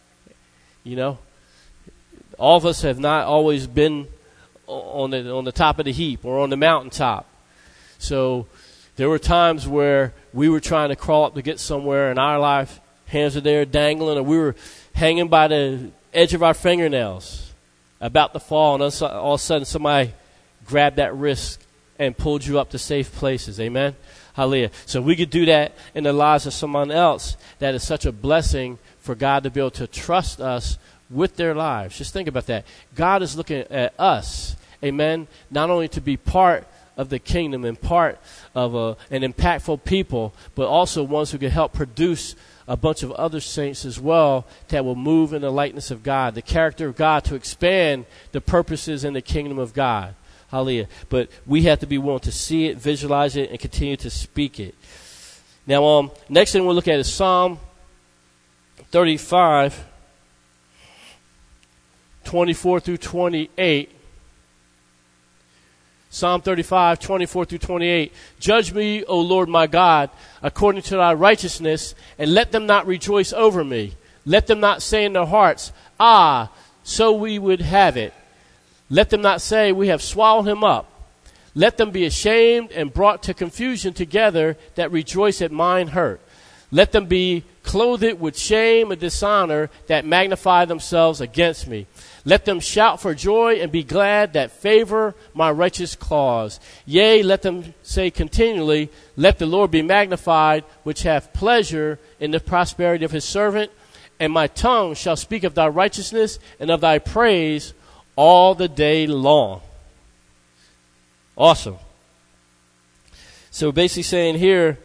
You 0.85 0.97
know, 0.97 1.19
all 2.39 2.57
of 2.57 2.67
us 2.67 2.83
have 2.83 2.99
not 2.99 3.27
always 3.27 3.67
been 3.67 4.09
on 4.67 5.11
the 5.11 5.33
on 5.33 5.45
the 5.45 5.53
top 5.53 5.79
of 5.79 5.85
the 5.85 5.93
heap 5.93 6.25
or 6.25 6.41
on 6.41 6.51
the 6.51 6.57
mountaintop. 6.57 7.27
So 7.99 8.47
there 8.97 9.09
were 9.09 9.19
times 9.19 9.67
where 9.67 10.13
we 10.33 10.49
were 10.49 10.61
trying 10.61 10.91
to 10.91 10.97
crawl 10.97 11.25
up 11.27 11.35
to 11.35 11.43
get 11.43 11.61
somewhere 11.61 12.11
in 12.11 12.19
our 12.19 12.39
life, 12.39 12.81
hands 13.07 13.37
are 13.37 13.41
there 13.41 13.65
dangling, 13.65 14.19
and 14.19 14.27
we 14.27 14.39
were 14.39 14.55
hanging 14.95 15.29
by 15.29 15.49
the 15.49 15.91
edge 16.13 16.35
of 16.35 16.43
our 16.43 16.55
fingernails, 16.55 17.53
about 18.01 18.33
to 18.33 18.41
fall, 18.41 18.75
and 18.75 18.83
all 19.03 19.35
of 19.35 19.41
a 19.41 19.43
sudden 19.43 19.65
somebody 19.65 20.13
grabbed 20.67 20.97
that 20.97 21.15
wrist 21.15 21.66
and 21.99 22.17
pulled 22.17 22.45
you 22.45 22.59
up 22.59 22.71
to 22.71 22.79
safe 22.79 23.13
places. 23.13 23.61
Amen? 23.61 23.97
Hallelujah. 24.35 24.71
So 24.85 25.01
we 25.01 25.17
could 25.17 25.31
do 25.31 25.47
that 25.47 25.73
in 25.95 26.05
the 26.05 26.13
lives 26.13 26.47
of 26.47 26.53
someone 26.53 26.91
else. 26.91 27.37
That 27.59 27.75
is 27.75 27.83
such 27.83 28.05
a 28.05 28.13
blessing 28.13 28.79
for 28.99 29.15
God 29.15 29.45
to 29.45 29.51
be 29.51 29.61
able 29.61 29.71
to 29.73 29.87
trust 29.87 30.41
us 30.41 30.79
with 31.09 31.37
their 31.37 31.55
lives. 31.55 31.97
Just 31.97 32.13
think 32.13 32.29
about 32.29 32.47
that. 32.47 32.67
God 32.95 33.23
is 33.23 33.37
looking 33.37 33.61
at 33.71 33.95
us, 33.99 34.57
amen, 34.85 35.29
not 35.51 35.71
only 35.71 35.89
to 35.89 36.01
be 36.01 36.17
part 36.17 36.67
of 36.97 37.09
the 37.11 37.19
kingdom 37.19 37.65
and 37.65 37.81
part 37.81 38.19
of 38.55 38.75
a, 38.75 38.97
an 39.11 39.23
impactful 39.23 39.85
people, 39.85 40.35
but 40.55 40.67
also 40.67 41.03
ones 41.03 41.31
who 41.31 41.39
can 41.39 41.51
help 41.51 41.73
produce 41.73 42.35
a 42.69 42.77
bunch 42.77 43.03
of 43.03 43.13
other 43.13 43.41
saints 43.41 43.85
as 43.85 44.01
well 44.01 44.47
that 44.69 44.85
will 44.85 44.97
move 44.97 45.33
in 45.33 45.43
the 45.43 45.53
likeness 45.53 45.91
of 45.91 46.03
God, 46.03 46.35
the 46.35 46.43
character 46.43 46.89
of 46.89 46.97
God, 46.97 47.25
to 47.25 47.35
expand 47.35 48.07
the 48.33 48.41
purposes 48.41 49.05
in 49.05 49.13
the 49.13 49.23
kingdom 49.23 49.59
of 49.59 49.73
God. 49.73 50.15
Hallelujah. 50.51 50.89
But 51.09 51.29
we 51.45 51.63
have 51.63 51.81
to 51.81 51.87
be 51.87 51.99
willing 51.99 52.21
to 52.21 52.33
see 52.33 52.67
it, 52.67 52.79
visualize 52.79 53.37
it, 53.37 53.51
and 53.51 53.59
continue 53.59 53.97
to 53.99 54.11
speak 54.11 54.61
it. 54.61 54.75
Now, 55.67 55.85
um, 55.85 56.11
next 56.29 56.53
thing 56.53 56.65
we'll 56.65 56.77
look 56.77 56.89
at 56.89 56.99
is 56.99 57.13
Psalm 57.13 57.59
35, 58.91 59.85
24 62.25 62.81
through 62.81 62.97
28. 62.99 63.93
Psalm 66.09 66.41
35, 66.41 66.99
24 67.01 67.45
through 67.45 67.59
28. 67.59 68.13
Judge 68.39 68.73
me, 68.73 69.05
O 69.05 69.21
Lord 69.21 69.49
my 69.49 69.67
God, 69.67 70.09
according 70.43 70.83
to 70.83 70.97
thy 70.97 71.13
righteousness, 71.13 71.95
and 72.19 72.33
let 72.33 72.53
them 72.53 72.65
not 72.65 72.87
rejoice 72.87 73.33
over 73.33 73.63
me. 73.65 73.95
Let 74.25 74.47
them 74.47 74.61
not 74.61 74.83
say 74.83 75.05
in 75.05 75.13
their 75.13 75.27
hearts, 75.27 75.73
Ah, 76.01 76.51
so 76.83 77.13
we 77.13 77.39
would 77.39 77.61
have 77.61 77.97
it. 77.97 78.15
Let 78.89 79.11
them 79.11 79.23
not 79.23 79.41
say, 79.41 79.73
We 79.73 79.89
have 79.89 80.03
swallowed 80.03 80.47
him 80.47 80.65
up. 80.65 80.93
Let 81.55 81.79
them 81.79 81.91
be 81.91 82.05
ashamed 82.05 82.71
and 82.73 82.93
brought 82.93 83.23
to 83.25 83.35
confusion 83.35 83.95
together 83.95 84.57
that 84.75 84.93
rejoice 84.93 85.41
at 85.41 85.51
mine 85.51 85.89
hurt. 85.89 86.21
Let 86.71 86.93
them 86.93 87.07
be 87.07 87.45
clothed 87.63 88.21
with 88.21 88.37
shame 88.37 88.91
and 88.91 89.01
dishonor 89.01 89.71
that 89.87 90.05
magnify 90.05 90.65
themselves 90.65 91.21
against 91.21 91.67
me. 91.67 91.87
Let 92.25 92.45
them 92.45 92.61
shout 92.61 93.01
for 93.01 93.15
joy 93.15 93.55
and 93.55 93.71
be 93.71 93.85
glad 93.85 94.33
that 94.33 94.51
favor 94.51 95.15
my 95.33 95.51
righteous 95.51 95.95
cause. 95.95 96.61
Yea, 96.85 97.23
let 97.23 97.43
them 97.43 97.73
say 97.83 98.11
continually, 98.11 98.91
Let 99.17 99.39
the 99.39 99.47
Lord 99.47 99.71
be 99.71 99.83
magnified, 99.83 100.65
which 100.83 101.05
hath 101.05 101.33
pleasure 101.33 101.99
in 102.19 102.33
the 102.33 102.41
prosperity 102.41 103.05
of 103.05 103.13
his 103.13 103.25
servant. 103.25 103.71
And 104.19 104.33
my 104.33 104.47
tongue 104.47 104.95
shall 104.95 105.17
speak 105.17 105.45
of 105.45 105.55
thy 105.55 105.69
righteousness 105.69 106.39
and 106.59 106.71
of 106.71 106.81
thy 106.81 106.99
praise 106.99 107.75
all 108.17 108.55
the 108.55 108.69
day 108.69 109.07
long. 109.07 109.61
Awesome. 111.37 111.77
So 113.51 113.71
basically 113.73 114.03
saying 114.03 114.37
here, 114.37 114.79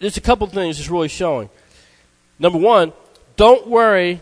there's 0.00 0.16
a 0.16 0.20
couple 0.20 0.46
things 0.48 0.78
it's 0.78 0.90
really 0.90 1.08
showing. 1.08 1.48
Number 2.38 2.58
one, 2.58 2.92
don't 3.36 3.66
worry 3.68 4.20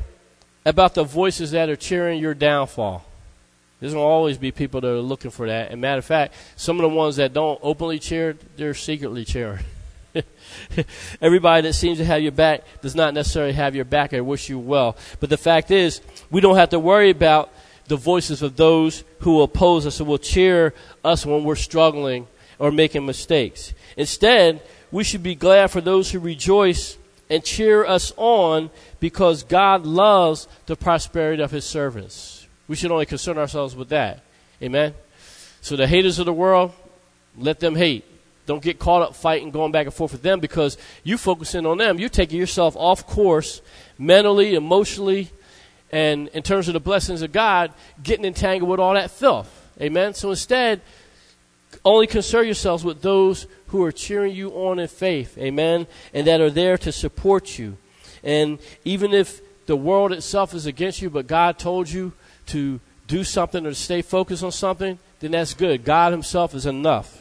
about 0.65 0.95
the 0.95 1.05
voices 1.05 1.51
that 1.53 1.69
are 1.69 1.77
cheering 1.77 2.21
your 2.21 2.35
downfall. 2.35 3.05
There's 3.81 3.95
going 3.95 4.05
to 4.05 4.09
always 4.09 4.39
be 4.39 4.53
people 4.53 4.81
that 4.81 4.89
are 4.89 5.01
looking 5.01 5.33
for 5.33 5.49
that. 5.49 5.73
And 5.73 5.81
matter 5.81 5.99
of 5.99 6.05
fact, 6.05 6.35
some 6.55 6.79
of 6.79 6.83
the 6.83 6.97
ones 6.97 7.17
that 7.17 7.33
don't 7.33 7.59
openly 7.63 7.99
cheer, 7.99 8.37
they're 8.57 8.75
secretly 8.75 9.25
cheering. 9.25 9.65
Everybody 11.21 11.67
that 11.67 11.73
seems 11.73 11.99
to 11.99 12.05
have 12.05 12.23
your 12.23 12.33
back 12.33 12.63
does 12.81 12.95
not 12.95 13.13
necessarily 13.13 13.55
have 13.55 13.75
your 13.75 13.85
back 13.85 14.13
or 14.13 14.23
wish 14.23 14.49
you 14.49 14.59
well. 14.59 14.97
But 15.19 15.31
the 15.31 15.37
fact 15.37 15.71
is, 15.71 16.01
we 16.31 16.41
don't 16.41 16.57
have 16.57 16.71
to 16.71 16.79
worry 16.79 17.11
about 17.11 17.53
the 17.87 17.97
voices 17.97 18.43
of 18.43 18.57
those 18.57 19.05
who 19.21 19.43
oppose 19.43 19.87
us 19.87 20.01
and 20.01 20.09
will 20.09 20.19
cheer 20.19 20.75
us 21.05 21.27
when 21.27 21.45
we're 21.45 21.57
struggling 21.57 22.27
or 22.59 22.71
making 22.71 23.05
mistakes. 23.05 23.73
Instead, 23.97 24.63
we 24.91 25.05
should 25.05 25.23
be 25.23 25.35
glad 25.35 25.71
for 25.71 25.81
those 25.81 26.11
who 26.11 26.21
rejoice 26.21 26.97
and 27.29 27.43
cheer 27.43 27.85
us 27.85 28.13
on 28.17 28.71
because 29.01 29.43
God 29.43 29.87
loves 29.87 30.49
the 30.67 30.77
prosperity 30.77 31.43
of 31.43 31.51
his 31.51 31.65
servants. 31.65 32.47
We 32.69 32.77
should 32.77 32.91
only 32.91 33.07
concern 33.07 33.39
ourselves 33.39 33.75
with 33.75 33.89
that. 33.89 34.23
Amen. 34.63 34.95
So 35.61 35.77
the 35.77 35.87
haters 35.87 36.19
of 36.19 36.27
the 36.27 36.33
world, 36.33 36.73
let 37.37 37.59
them 37.59 37.75
hate. 37.75 38.05
Don't 38.47 38.63
get 38.63 38.79
caught 38.79 39.03
up 39.03 39.15
fighting, 39.15 39.51
going 39.51 39.73
back 39.73 39.87
and 39.87 39.95
forth 39.95 40.13
with 40.13 40.23
them 40.23 40.41
because 40.41 40.77
you 41.05 41.17
focusing 41.17 41.65
on 41.65 41.79
them. 41.79 41.99
You're 41.99 42.09
taking 42.09 42.39
yourself 42.39 42.77
off 42.77 43.07
course 43.07 43.63
mentally, 43.99 44.55
emotionally, 44.55 45.31
and 45.93 46.29
in 46.29 46.43
terms 46.43 46.69
of 46.69 46.75
the 46.75 46.81
blessings 46.81 47.23
of 47.23 47.33
God, 47.33 47.73
getting 48.03 48.25
entangled 48.25 48.71
with 48.71 48.81
all 48.81 48.95
that 48.95 49.11
filth. 49.11 49.71
Amen. 49.81 50.15
So 50.15 50.31
instead, 50.31 50.81
only 51.85 52.07
concern 52.07 52.47
yourselves 52.47 52.85
with 52.85 53.03
those 53.03 53.47
who 53.69 53.83
are 53.85 53.93
cheering 53.93 54.35
you 54.35 54.51
on 54.51 54.79
in 54.79 54.89
faith, 54.89 55.37
amen, 55.39 55.87
and 56.13 56.27
that 56.27 56.41
are 56.41 56.51
there 56.51 56.79
to 56.79 56.93
support 56.93 57.59
you. 57.59 57.77
And 58.23 58.59
even 58.85 59.13
if 59.13 59.41
the 59.67 59.77
world 59.77 60.13
itself 60.13 60.55
is 60.55 60.67
against 60.67 61.03
you, 61.03 61.11
but 61.11 61.27
God 61.27 61.59
told 61.59 61.89
you 61.91 62.13
to 62.47 62.81
do 63.07 63.25
something 63.25 63.67
or 63.67 63.71
to 63.71 63.75
stay 63.75 64.03
focused 64.03 64.45
on 64.45 64.53
something, 64.53 64.99
then 65.21 65.33
that's 65.33 65.55
good. 65.55 65.85
God 65.85 66.13
Himself 66.13 66.55
is 66.55 66.67
enough. 66.67 67.19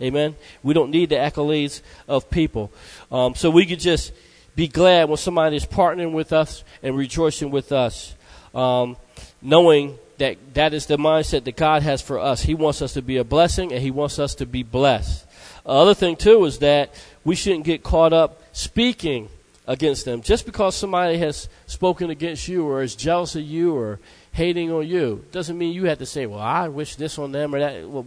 Amen. 0.00 0.36
We 0.62 0.74
don't 0.74 0.90
need 0.90 1.08
the 1.08 1.16
accolades 1.16 1.82
of 2.06 2.30
people. 2.30 2.70
Um, 3.10 3.34
so 3.34 3.50
we 3.50 3.66
could 3.66 3.80
just 3.80 4.12
be 4.58 4.66
glad 4.66 5.08
when 5.08 5.16
somebody 5.16 5.54
is 5.54 5.64
partnering 5.64 6.10
with 6.10 6.32
us 6.32 6.64
and 6.82 6.96
rejoicing 6.96 7.52
with 7.52 7.70
us, 7.70 8.16
um, 8.52 8.96
knowing 9.40 9.96
that 10.16 10.36
that 10.54 10.74
is 10.74 10.86
the 10.86 10.96
mindset 10.96 11.44
that 11.44 11.54
God 11.54 11.84
has 11.84 12.02
for 12.02 12.18
us. 12.18 12.42
He 12.42 12.56
wants 12.56 12.82
us 12.82 12.94
to 12.94 13.02
be 13.02 13.18
a 13.18 13.24
blessing 13.24 13.72
and 13.72 13.80
He 13.80 13.92
wants 13.92 14.18
us 14.18 14.34
to 14.34 14.46
be 14.46 14.64
blessed. 14.64 15.24
Other 15.64 15.94
thing 15.94 16.16
too 16.16 16.44
is 16.44 16.58
that 16.58 16.92
we 17.24 17.36
shouldn't 17.36 17.66
get 17.66 17.84
caught 17.84 18.12
up 18.12 18.42
speaking 18.52 19.28
against 19.68 20.04
them. 20.04 20.22
Just 20.22 20.44
because 20.44 20.74
somebody 20.74 21.18
has 21.18 21.48
spoken 21.68 22.10
against 22.10 22.48
you 22.48 22.66
or 22.66 22.82
is 22.82 22.96
jealous 22.96 23.36
of 23.36 23.42
you 23.42 23.76
or 23.76 24.00
hating 24.32 24.72
on 24.72 24.88
you 24.88 25.24
doesn't 25.30 25.56
mean 25.56 25.72
you 25.72 25.84
have 25.84 25.98
to 25.98 26.06
say, 26.06 26.26
"Well, 26.26 26.40
I 26.40 26.66
wish 26.66 26.96
this 26.96 27.16
on 27.16 27.30
them 27.30 27.54
or 27.54 27.60
that." 27.60 27.88
Well, 27.88 28.06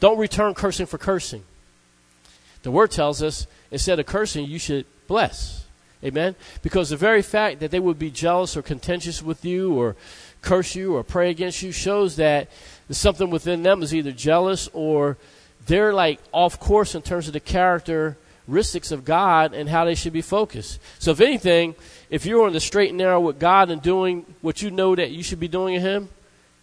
don't 0.00 0.18
return 0.18 0.54
cursing 0.54 0.86
for 0.86 0.98
cursing. 0.98 1.44
The 2.64 2.72
word 2.72 2.90
tells 2.90 3.22
us 3.22 3.46
instead 3.70 4.00
of 4.00 4.06
cursing, 4.06 4.46
you 4.46 4.58
should 4.58 4.86
bless. 5.06 5.63
Amen. 6.04 6.34
Because 6.62 6.90
the 6.90 6.96
very 6.96 7.22
fact 7.22 7.60
that 7.60 7.70
they 7.70 7.80
would 7.80 7.98
be 7.98 8.10
jealous 8.10 8.56
or 8.56 8.62
contentious 8.62 9.22
with 9.22 9.44
you 9.44 9.74
or 9.74 9.96
curse 10.42 10.74
you 10.74 10.94
or 10.94 11.02
pray 11.02 11.30
against 11.30 11.62
you 11.62 11.72
shows 11.72 12.16
that 12.16 12.48
something 12.90 13.30
within 13.30 13.62
them 13.62 13.82
is 13.82 13.94
either 13.94 14.12
jealous 14.12 14.68
or 14.72 15.16
they're 15.66 15.94
like 15.94 16.20
off 16.32 16.60
course 16.60 16.94
in 16.94 17.02
terms 17.02 17.26
of 17.26 17.32
the 17.32 17.40
characteristics 17.40 18.92
of 18.92 19.04
God 19.04 19.54
and 19.54 19.68
how 19.68 19.86
they 19.86 19.94
should 19.94 20.12
be 20.12 20.20
focused. 20.20 20.78
So, 20.98 21.12
if 21.12 21.20
anything, 21.20 21.74
if 22.10 22.26
you're 22.26 22.46
on 22.46 22.52
the 22.52 22.60
straight 22.60 22.90
and 22.90 22.98
narrow 22.98 23.20
with 23.20 23.38
God 23.38 23.70
and 23.70 23.80
doing 23.80 24.26
what 24.42 24.60
you 24.60 24.70
know 24.70 24.94
that 24.94 25.10
you 25.10 25.22
should 25.22 25.40
be 25.40 25.48
doing 25.48 25.74
in 25.74 25.80
Him, 25.80 26.08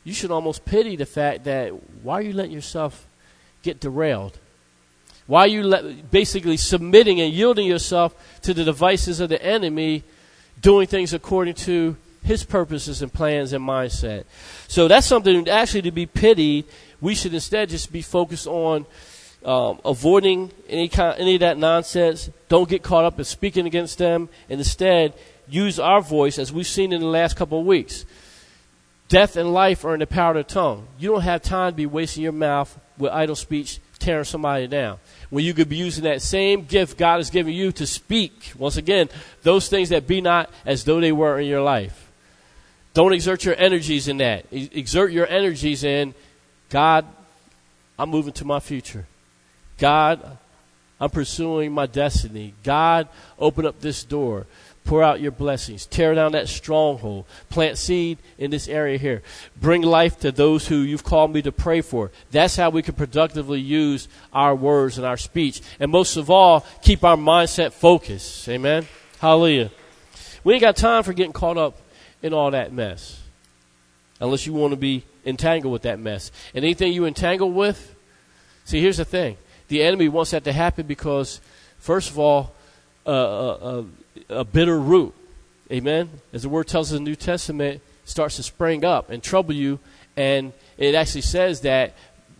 you 0.03 0.13
should 0.13 0.31
almost 0.31 0.65
pity 0.65 0.95
the 0.95 1.05
fact 1.05 1.45
that 1.45 1.69
why 2.03 2.19
are 2.19 2.21
you 2.21 2.33
letting 2.33 2.51
yourself 2.51 3.07
get 3.63 3.79
derailed? 3.79 4.37
Why 5.27 5.41
are 5.41 5.47
you 5.47 5.63
let, 5.63 6.11
basically 6.11 6.57
submitting 6.57 7.21
and 7.21 7.33
yielding 7.33 7.67
yourself 7.67 8.15
to 8.41 8.53
the 8.53 8.63
devices 8.63 9.19
of 9.19 9.29
the 9.29 9.41
enemy, 9.43 10.03
doing 10.59 10.87
things 10.87 11.13
according 11.13 11.53
to 11.55 11.95
his 12.23 12.43
purposes 12.43 13.01
and 13.01 13.13
plans 13.13 13.53
and 13.53 13.65
mindset? 13.65 14.25
So 14.67 14.87
that's 14.87 15.07
something 15.07 15.47
actually 15.47 15.83
to 15.83 15.91
be 15.91 16.05
pitied 16.05 16.65
we 17.01 17.15
should 17.15 17.33
instead 17.33 17.69
just 17.69 17.91
be 17.91 18.03
focused 18.03 18.47
on 18.47 18.85
um, 19.43 19.79
avoiding 19.83 20.51
any 20.69 20.87
kind, 20.87 21.19
any 21.19 21.33
of 21.35 21.39
that 21.41 21.57
nonsense. 21.57 22.29
Don't 22.47 22.69
get 22.69 22.83
caught 22.83 23.05
up 23.05 23.17
in 23.17 23.25
speaking 23.25 23.65
against 23.65 23.97
them, 23.97 24.29
and 24.49 24.59
instead 24.59 25.13
use 25.49 25.79
our 25.79 26.01
voice, 26.01 26.37
as 26.37 26.53
we've 26.53 26.67
seen 26.67 26.93
in 26.93 27.01
the 27.01 27.07
last 27.07 27.35
couple 27.35 27.59
of 27.59 27.65
weeks. 27.65 28.05
Death 29.07 29.35
and 29.35 29.51
life 29.51 29.83
are 29.83 29.93
in 29.93 29.99
the 29.99 30.07
power 30.07 30.37
of 30.37 30.47
the 30.47 30.53
tongue. 30.53 30.87
You 30.97 31.09
don't 31.09 31.21
have 31.21 31.41
time 31.41 31.73
to 31.73 31.75
be 31.75 31.85
wasting 31.85 32.23
your 32.23 32.31
mouth 32.31 32.79
with 32.97 33.11
idle 33.11 33.35
speech, 33.35 33.79
tearing 34.01 34.25
somebody 34.25 34.67
down. 34.67 34.99
When 35.29 35.45
you 35.45 35.53
could 35.53 35.69
be 35.69 35.77
using 35.77 36.03
that 36.03 36.21
same 36.21 36.65
gift 36.65 36.97
God 36.97 37.17
has 37.17 37.29
given 37.29 37.53
you 37.53 37.71
to 37.73 37.87
speak, 37.87 38.53
once 38.57 38.77
again, 38.77 39.09
those 39.43 39.69
things 39.69 39.89
that 39.89 40.07
be 40.07 40.19
not 40.19 40.49
as 40.65 40.83
though 40.83 40.99
they 40.99 41.11
were 41.11 41.39
in 41.39 41.47
your 41.47 41.61
life. 41.61 42.11
Don't 42.93 43.13
exert 43.13 43.45
your 43.45 43.55
energies 43.57 44.07
in 44.07 44.17
that. 44.17 44.45
Exert 44.51 45.11
your 45.11 45.27
energies 45.27 45.83
in 45.83 46.13
God, 46.69 47.05
I'm 47.99 48.09
moving 48.09 48.33
to 48.33 48.45
my 48.45 48.59
future. 48.59 49.05
God, 49.77 50.37
I'm 50.99 51.09
pursuing 51.09 51.71
my 51.71 51.85
destiny. 51.85 52.53
God, 52.63 53.07
open 53.37 53.65
up 53.65 53.79
this 53.79 54.03
door. 54.03 54.47
Pour 54.85 55.03
out 55.03 55.21
your 55.21 55.31
blessings. 55.31 55.85
Tear 55.85 56.15
down 56.15 56.31
that 56.31 56.49
stronghold. 56.49 57.25
Plant 57.49 57.77
seed 57.77 58.17
in 58.37 58.51
this 58.51 58.67
area 58.67 58.97
here. 58.97 59.21
Bring 59.59 59.83
life 59.83 60.19
to 60.19 60.31
those 60.31 60.67
who 60.67 60.77
you've 60.77 61.03
called 61.03 61.31
me 61.31 61.41
to 61.43 61.51
pray 61.51 61.81
for. 61.81 62.11
That's 62.31 62.55
how 62.55 62.71
we 62.71 62.81
can 62.81 62.95
productively 62.95 63.59
use 63.59 64.07
our 64.33 64.55
words 64.55 64.97
and 64.97 65.05
our 65.05 65.17
speech. 65.17 65.61
And 65.79 65.91
most 65.91 66.17
of 66.17 66.29
all, 66.29 66.65
keep 66.81 67.03
our 67.03 67.15
mindset 67.15 67.73
focused. 67.73 68.49
Amen. 68.49 68.87
Hallelujah. 69.19 69.71
We 70.43 70.55
ain't 70.55 70.61
got 70.61 70.75
time 70.75 71.03
for 71.03 71.13
getting 71.13 71.33
caught 71.33 71.57
up 71.57 71.77
in 72.23 72.33
all 72.33 72.51
that 72.51 72.73
mess. 72.73 73.21
Unless 74.19 74.45
you 74.45 74.53
want 74.53 74.71
to 74.71 74.77
be 74.77 75.03
entangled 75.25 75.71
with 75.71 75.83
that 75.83 75.99
mess. 75.99 76.31
And 76.53 76.65
anything 76.65 76.91
you 76.93 77.05
entangle 77.05 77.51
with, 77.51 77.95
see, 78.65 78.81
here's 78.81 78.97
the 78.97 79.05
thing 79.05 79.37
the 79.67 79.83
enemy 79.83 80.09
wants 80.09 80.31
that 80.31 80.43
to 80.43 80.51
happen 80.51 80.85
because, 80.85 81.39
first 81.79 82.09
of 82.09 82.19
all, 82.19 82.53
uh, 83.05 83.09
uh, 83.09 83.83
a 84.29 84.43
bitter 84.43 84.79
root, 84.79 85.13
amen, 85.71 86.09
as 86.33 86.43
the 86.43 86.49
word 86.49 86.67
tells 86.67 86.91
us 86.91 86.97
in 86.97 87.03
the 87.03 87.09
New 87.09 87.15
Testament, 87.15 87.81
starts 88.05 88.35
to 88.35 88.43
spring 88.43 88.83
up 88.83 89.09
and 89.09 89.23
trouble 89.23 89.53
you. 89.53 89.79
And 90.17 90.53
it 90.77 90.95
actually 90.95 91.21
says 91.21 91.61
that 91.61 91.95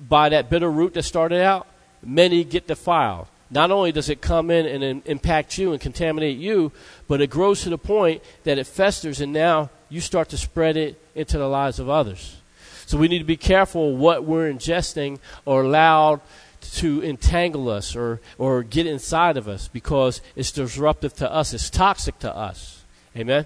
by 0.07 0.30
that 0.30 0.49
bitter 0.49 0.70
root 0.70 0.93
that 0.95 1.03
started 1.03 1.41
out, 1.41 1.68
many 2.03 2.43
get 2.43 2.68
defiled. 2.68 3.28
Not 3.49 3.70
only 3.70 3.91
does 3.91 4.09
it 4.09 4.22
come 4.22 4.49
in 4.49 4.66
and 4.66 4.84
in, 4.84 5.03
impact 5.05 5.57
you 5.57 5.74
and 5.74 5.82
contaminate 5.82 6.38
you, 6.38 6.72
but 7.07 7.22
it 7.22 7.30
grows 7.30 7.64
to 7.64 7.70
the 7.70 7.78
point 7.78 8.24
that 8.43 8.57
it 8.57 8.66
festers 8.66 9.20
and 9.20 9.34
now 9.34 9.70
you 9.89 9.99
start 9.99 10.30
to 10.30 10.38
spread 10.38 10.78
it 10.78 11.01
into 11.16 11.38
the 11.38 11.47
lives 11.47 11.78
of 11.80 11.89
others. 11.89 12.38
So 12.86 12.97
we 12.97 13.07
need 13.07 13.20
to 13.20 13.26
be 13.26 13.38
careful 13.38 13.95
what 13.95 14.24
we're 14.24 14.51
ingesting 14.51 15.20
or 15.45 15.64
allowed 15.64 16.22
to 16.62 17.03
entangle 17.03 17.70
us 17.70 17.95
or, 17.95 18.22
or 18.38 18.64
get 18.64 18.88
inside 18.88 19.38
of 19.38 19.47
us 19.47 19.68
because 19.68 20.22
it's 20.36 20.51
disruptive 20.51 21.14
to 21.16 21.32
us, 21.32 21.53
it's 21.53 21.70
toxic 21.70 22.18
to 22.20 22.36
us. 22.36 22.84
Amen? 23.16 23.45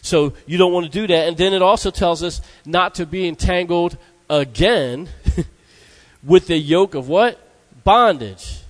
So 0.00 0.32
you 0.46 0.58
don't 0.58 0.72
want 0.72 0.86
to 0.86 0.92
do 0.92 1.06
that. 1.06 1.28
And 1.28 1.36
then 1.36 1.52
it 1.52 1.62
also 1.62 1.90
tells 1.90 2.22
us 2.22 2.40
not 2.64 2.94
to 2.96 3.06
be 3.06 3.26
entangled 3.28 3.98
again 4.30 5.08
with 6.22 6.46
the 6.46 6.56
yoke 6.56 6.94
of 6.94 7.08
what? 7.08 7.38
Bondage. 7.84 8.60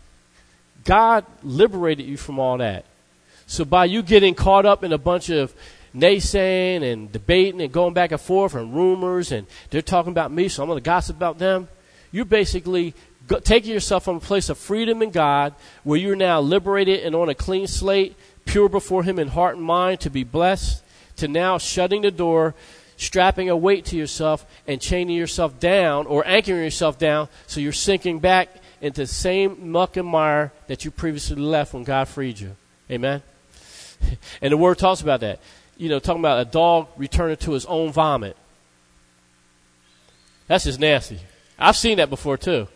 God 0.84 1.24
liberated 1.42 2.06
you 2.06 2.16
from 2.16 2.38
all 2.38 2.58
that. 2.58 2.84
So 3.46 3.64
by 3.64 3.86
you 3.86 4.02
getting 4.02 4.34
caught 4.34 4.66
up 4.66 4.84
in 4.84 4.92
a 4.92 4.98
bunch 4.98 5.30
of 5.30 5.54
naysaying 5.94 6.82
and 6.82 7.10
debating 7.10 7.60
and 7.60 7.72
going 7.72 7.94
back 7.94 8.12
and 8.12 8.20
forth 8.20 8.54
and 8.54 8.74
rumors 8.74 9.32
and 9.32 9.46
they're 9.70 9.82
talking 9.82 10.12
about 10.12 10.32
me, 10.32 10.48
so 10.48 10.62
I'm 10.62 10.68
going 10.68 10.78
to 10.78 10.84
gossip 10.84 11.16
about 11.16 11.38
them, 11.38 11.68
you're 12.12 12.24
basically 12.24 12.94
taking 13.42 13.72
yourself 13.72 14.04
from 14.04 14.16
a 14.16 14.20
place 14.20 14.48
of 14.48 14.58
freedom 14.58 15.02
in 15.02 15.10
God, 15.10 15.54
where 15.84 15.98
you're 15.98 16.16
now 16.16 16.40
liberated 16.40 17.00
and 17.00 17.14
on 17.14 17.28
a 17.28 17.34
clean 17.34 17.66
slate, 17.66 18.16
pure 18.44 18.68
before 18.68 19.02
Him 19.02 19.18
in 19.18 19.28
heart 19.28 19.56
and 19.56 19.64
mind 19.64 20.00
to 20.00 20.10
be 20.10 20.24
blessed, 20.24 20.82
to 21.16 21.28
now 21.28 21.58
shutting 21.58 22.02
the 22.02 22.10
door, 22.10 22.54
strapping 22.96 23.48
a 23.48 23.56
weight 23.56 23.84
to 23.86 23.96
yourself, 23.96 24.46
and 24.66 24.80
chaining 24.80 25.16
yourself 25.16 25.60
down 25.60 26.06
or 26.06 26.26
anchoring 26.26 26.64
yourself 26.64 26.98
down 26.98 27.28
so 27.46 27.60
you're 27.60 27.72
sinking 27.72 28.18
back 28.18 28.48
into 28.80 29.02
the 29.02 29.06
same 29.06 29.70
muck 29.70 29.96
and 29.96 30.08
mire 30.08 30.52
that 30.66 30.84
you 30.84 30.90
previously 30.90 31.36
left 31.36 31.74
when 31.74 31.84
God 31.84 32.08
freed 32.08 32.38
you. 32.40 32.56
Amen? 32.90 33.22
And 34.40 34.52
the 34.52 34.56
Word 34.56 34.78
talks 34.78 35.00
about 35.00 35.20
that. 35.20 35.40
You 35.76 35.88
know, 35.88 35.98
talking 35.98 36.20
about 36.20 36.40
a 36.40 36.44
dog 36.44 36.86
returning 36.96 37.36
to 37.38 37.52
his 37.52 37.66
own 37.66 37.90
vomit. 37.90 38.36
That's 40.46 40.64
just 40.64 40.78
nasty. 40.80 41.18
I've 41.58 41.76
seen 41.76 41.98
that 41.98 42.10
before 42.10 42.36
too. 42.36 42.68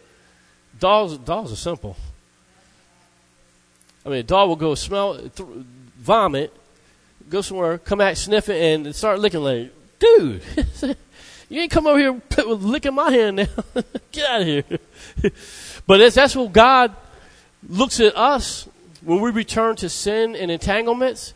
Dogs, 0.82 1.16
dogs 1.18 1.52
are 1.52 1.56
simple. 1.56 1.96
I 4.04 4.08
mean, 4.08 4.18
a 4.18 4.22
dog 4.24 4.48
will 4.48 4.56
go 4.56 4.74
smell, 4.74 5.16
th- 5.16 5.48
vomit, 5.96 6.52
go 7.30 7.40
somewhere, 7.40 7.78
come 7.78 7.98
back, 7.98 8.16
sniff 8.16 8.48
it, 8.48 8.60
and 8.60 8.92
start 8.92 9.20
licking 9.20 9.44
like, 9.44 9.72
dude, 10.00 10.42
you 11.48 11.60
ain't 11.60 11.70
come 11.70 11.86
over 11.86 12.00
here 12.00 12.20
licking 12.44 12.94
my 12.94 13.12
hand 13.12 13.36
now. 13.36 13.46
Get 14.10 14.28
out 14.28 14.40
of 14.40 14.46
here. 14.48 14.64
but 15.86 16.12
that's 16.12 16.34
what 16.34 16.52
God 16.52 16.96
looks 17.68 18.00
at 18.00 18.16
us 18.16 18.68
when 19.02 19.20
we 19.20 19.30
return 19.30 19.76
to 19.76 19.88
sin 19.88 20.34
and 20.34 20.50
entanglements. 20.50 21.32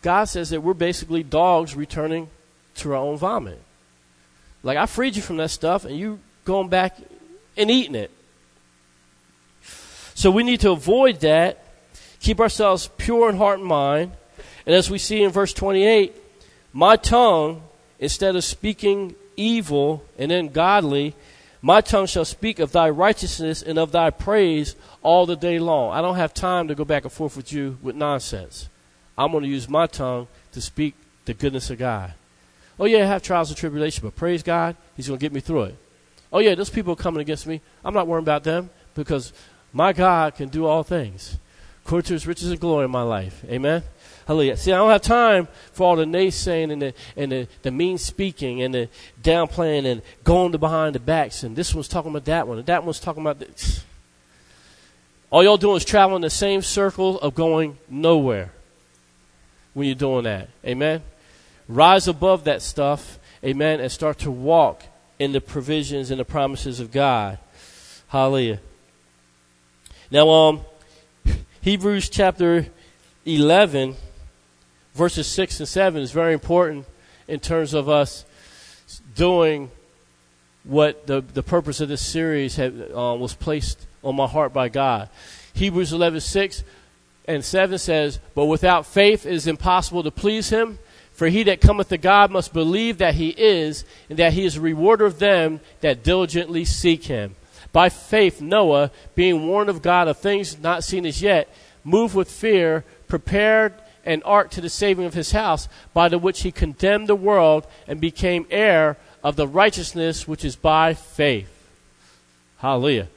God 0.00 0.24
says 0.24 0.48
that 0.48 0.62
we're 0.62 0.72
basically 0.72 1.22
dogs 1.22 1.76
returning 1.76 2.30
to 2.76 2.92
our 2.92 2.96
own 2.96 3.18
vomit. 3.18 3.60
Like 4.62 4.78
I 4.78 4.86
freed 4.86 5.16
you 5.16 5.20
from 5.20 5.36
that 5.36 5.50
stuff, 5.50 5.84
and 5.84 5.98
you 5.98 6.18
going 6.46 6.70
back 6.70 6.96
and 7.58 7.70
eating 7.70 7.94
it. 7.94 8.10
So 10.16 10.30
we 10.30 10.44
need 10.44 10.60
to 10.60 10.70
avoid 10.70 11.20
that, 11.20 11.62
keep 12.20 12.40
ourselves 12.40 12.88
pure 12.96 13.28
in 13.28 13.36
heart 13.36 13.58
and 13.58 13.68
mind. 13.68 14.12
And 14.64 14.74
as 14.74 14.88
we 14.88 14.96
see 14.96 15.22
in 15.22 15.30
verse 15.30 15.52
28, 15.52 16.16
my 16.72 16.96
tongue, 16.96 17.62
instead 17.98 18.34
of 18.34 18.42
speaking 18.42 19.14
evil 19.36 20.02
and 20.16 20.32
ungodly, 20.32 21.14
my 21.60 21.82
tongue 21.82 22.06
shall 22.06 22.24
speak 22.24 22.60
of 22.60 22.72
thy 22.72 22.88
righteousness 22.88 23.60
and 23.60 23.78
of 23.78 23.92
thy 23.92 24.08
praise 24.08 24.74
all 25.02 25.26
the 25.26 25.36
day 25.36 25.58
long. 25.58 25.92
I 25.92 26.00
don't 26.00 26.16
have 26.16 26.32
time 26.32 26.68
to 26.68 26.74
go 26.74 26.86
back 26.86 27.04
and 27.04 27.12
forth 27.12 27.36
with 27.36 27.52
you 27.52 27.76
with 27.82 27.94
nonsense. 27.94 28.70
I'm 29.18 29.32
going 29.32 29.44
to 29.44 29.50
use 29.50 29.68
my 29.68 29.86
tongue 29.86 30.28
to 30.52 30.62
speak 30.62 30.94
the 31.26 31.34
goodness 31.34 31.68
of 31.68 31.76
God. 31.76 32.14
Oh, 32.80 32.86
yeah, 32.86 33.02
I 33.02 33.06
have 33.06 33.22
trials 33.22 33.50
and 33.50 33.58
tribulation, 33.58 34.02
but 34.02 34.16
praise 34.16 34.42
God, 34.42 34.76
He's 34.96 35.08
going 35.08 35.18
to 35.18 35.22
get 35.22 35.34
me 35.34 35.40
through 35.40 35.64
it. 35.64 35.76
Oh, 36.32 36.38
yeah, 36.38 36.54
those 36.54 36.70
people 36.70 36.94
are 36.94 36.96
coming 36.96 37.20
against 37.20 37.46
me. 37.46 37.60
I'm 37.84 37.92
not 37.92 38.06
worrying 38.06 38.24
about 38.24 38.44
them 38.44 38.70
because 38.94 39.34
my 39.76 39.92
God 39.92 40.34
can 40.34 40.48
do 40.48 40.64
all 40.64 40.82
things. 40.82 41.36
According 41.84 42.06
to 42.06 42.12
his 42.14 42.26
riches 42.26 42.50
and 42.50 42.58
glory 42.58 42.86
in 42.86 42.90
my 42.90 43.02
life. 43.02 43.44
Amen? 43.44 43.82
Hallelujah. 44.26 44.56
See, 44.56 44.72
I 44.72 44.78
don't 44.78 44.88
have 44.88 45.02
time 45.02 45.48
for 45.72 45.86
all 45.86 45.96
the 45.96 46.06
naysaying 46.06 46.72
and 46.72 46.80
the, 46.80 46.94
and 47.14 47.30
the, 47.30 47.48
the 47.60 47.70
mean 47.70 47.98
speaking 47.98 48.62
and 48.62 48.72
the 48.72 48.88
downplaying 49.22 49.84
and 49.84 50.00
going 50.24 50.52
to 50.52 50.58
behind 50.58 50.94
the 50.94 50.98
backs. 50.98 51.42
And 51.42 51.54
this 51.54 51.74
one's 51.74 51.88
talking 51.88 52.10
about 52.10 52.24
that 52.24 52.48
one. 52.48 52.56
And 52.56 52.66
that 52.66 52.84
one's 52.84 52.98
talking 52.98 53.20
about 53.20 53.38
this. 53.38 53.84
All 55.30 55.44
y'all 55.44 55.58
doing 55.58 55.76
is 55.76 55.84
traveling 55.84 56.22
the 56.22 56.30
same 56.30 56.62
circle 56.62 57.20
of 57.20 57.34
going 57.34 57.76
nowhere 57.90 58.52
when 59.74 59.88
you're 59.88 59.94
doing 59.94 60.24
that. 60.24 60.48
Amen? 60.64 61.02
Rise 61.68 62.08
above 62.08 62.44
that 62.44 62.62
stuff. 62.62 63.18
Amen? 63.44 63.80
And 63.80 63.92
start 63.92 64.20
to 64.20 64.30
walk 64.30 64.84
in 65.18 65.32
the 65.32 65.40
provisions 65.42 66.10
and 66.10 66.18
the 66.18 66.24
promises 66.24 66.80
of 66.80 66.90
God. 66.90 67.38
Hallelujah. 68.08 68.60
Now, 70.08 70.30
um, 70.30 70.60
Hebrews 71.62 72.08
chapter 72.08 72.66
11, 73.24 73.96
verses 74.94 75.26
6 75.26 75.58
and 75.58 75.68
7 75.68 76.00
is 76.00 76.12
very 76.12 76.32
important 76.32 76.86
in 77.26 77.40
terms 77.40 77.74
of 77.74 77.88
us 77.88 78.24
doing 79.16 79.68
what 80.62 81.08
the, 81.08 81.22
the 81.22 81.42
purpose 81.42 81.80
of 81.80 81.88
this 81.88 82.06
series 82.06 82.54
had, 82.54 82.72
uh, 82.94 83.16
was 83.18 83.34
placed 83.34 83.84
on 84.04 84.14
my 84.14 84.28
heart 84.28 84.52
by 84.52 84.68
God. 84.68 85.08
Hebrews 85.54 85.92
11, 85.92 86.20
6 86.20 86.62
and 87.26 87.44
7 87.44 87.76
says, 87.76 88.20
But 88.36 88.44
without 88.44 88.86
faith 88.86 89.26
it 89.26 89.32
is 89.32 89.48
impossible 89.48 90.04
to 90.04 90.12
please 90.12 90.50
him. 90.50 90.78
For 91.14 91.26
he 91.26 91.42
that 91.44 91.60
cometh 91.60 91.88
to 91.88 91.98
God 91.98 92.30
must 92.30 92.52
believe 92.52 92.98
that 92.98 93.14
he 93.14 93.30
is, 93.30 93.84
and 94.08 94.18
that 94.18 94.34
he 94.34 94.44
is 94.44 94.56
a 94.56 94.60
rewarder 94.60 95.06
of 95.06 95.18
them 95.18 95.60
that 95.80 96.04
diligently 96.04 96.64
seek 96.64 97.04
him. 97.04 97.34
By 97.76 97.90
faith, 97.90 98.40
Noah, 98.40 98.90
being 99.14 99.46
warned 99.46 99.68
of 99.68 99.82
God 99.82 100.08
of 100.08 100.16
things 100.16 100.58
not 100.58 100.82
seen 100.82 101.04
as 101.04 101.20
yet, 101.20 101.54
moved 101.84 102.14
with 102.14 102.30
fear, 102.30 102.86
prepared 103.06 103.74
an 104.06 104.22
ark 104.22 104.50
to 104.52 104.62
the 104.62 104.70
saving 104.70 105.04
of 105.04 105.12
his 105.12 105.32
house, 105.32 105.68
by 105.92 106.08
the 106.08 106.16
which 106.16 106.40
he 106.40 106.50
condemned 106.50 107.06
the 107.06 107.14
world 107.14 107.66
and 107.86 108.00
became 108.00 108.46
heir 108.50 108.96
of 109.22 109.36
the 109.36 109.46
righteousness 109.46 110.26
which 110.26 110.42
is 110.42 110.56
by 110.56 110.94
faith. 110.94 111.52
Hallelujah. 112.60 113.08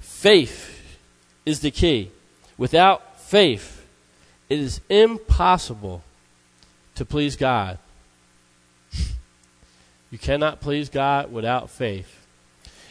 Faith 0.00 0.98
is 1.46 1.60
the 1.60 1.70
key. 1.70 2.10
Without 2.56 3.20
faith, 3.20 3.86
it 4.48 4.58
is 4.58 4.80
impossible 4.88 6.02
to 6.96 7.04
please 7.04 7.36
God. 7.36 7.78
You 10.10 10.18
cannot 10.18 10.60
please 10.60 10.88
God 10.88 11.32
without 11.32 11.70
faith. 11.70 12.16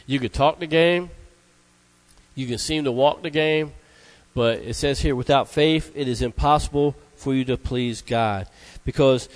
You 0.05 0.21
could 0.21 0.31
talk 0.31 0.59
the 0.59 0.67
game, 0.67 1.09
You 2.37 2.45
can 2.45 2.59
seem 2.59 2.83
to 2.83 2.91
walk 2.91 3.23
the 3.23 3.31
game, 3.31 3.73
but 4.35 4.59
it 4.59 4.75
says 4.75 4.99
here, 4.99 5.15
without 5.15 5.49
faith, 5.49 5.91
it 5.95 6.07
is 6.07 6.21
impossible 6.21 6.95
for 7.15 7.33
you 7.33 7.43
to 7.45 7.57
please 7.57 8.03
God. 8.03 8.47
Because 8.85 9.27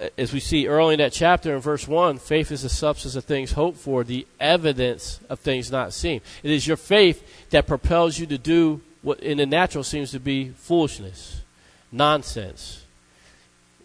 uh, 0.00 0.08
as 0.16 0.32
we 0.32 0.40
see 0.40 0.66
early 0.66 0.94
in 0.94 0.98
that 1.00 1.12
chapter 1.12 1.54
in 1.54 1.60
verse 1.60 1.86
1, 1.86 2.16
faith 2.16 2.50
is 2.50 2.62
the 2.62 2.70
substance 2.70 3.14
of 3.14 3.26
things 3.26 3.52
hoped 3.52 3.76
for, 3.76 4.04
the 4.04 4.26
evidence 4.40 5.20
of 5.28 5.38
things 5.38 5.70
not 5.70 5.92
seen. 5.92 6.22
It 6.42 6.50
is 6.50 6.66
your 6.66 6.78
faith 6.78 7.50
that 7.50 7.66
propels 7.66 8.18
you 8.18 8.24
to 8.28 8.38
do 8.38 8.80
what 9.02 9.20
in 9.20 9.36
the 9.36 9.44
natural 9.44 9.84
seems 9.84 10.10
to 10.12 10.18
be 10.18 10.48
foolishness, 10.48 11.42
nonsense. 11.92 12.86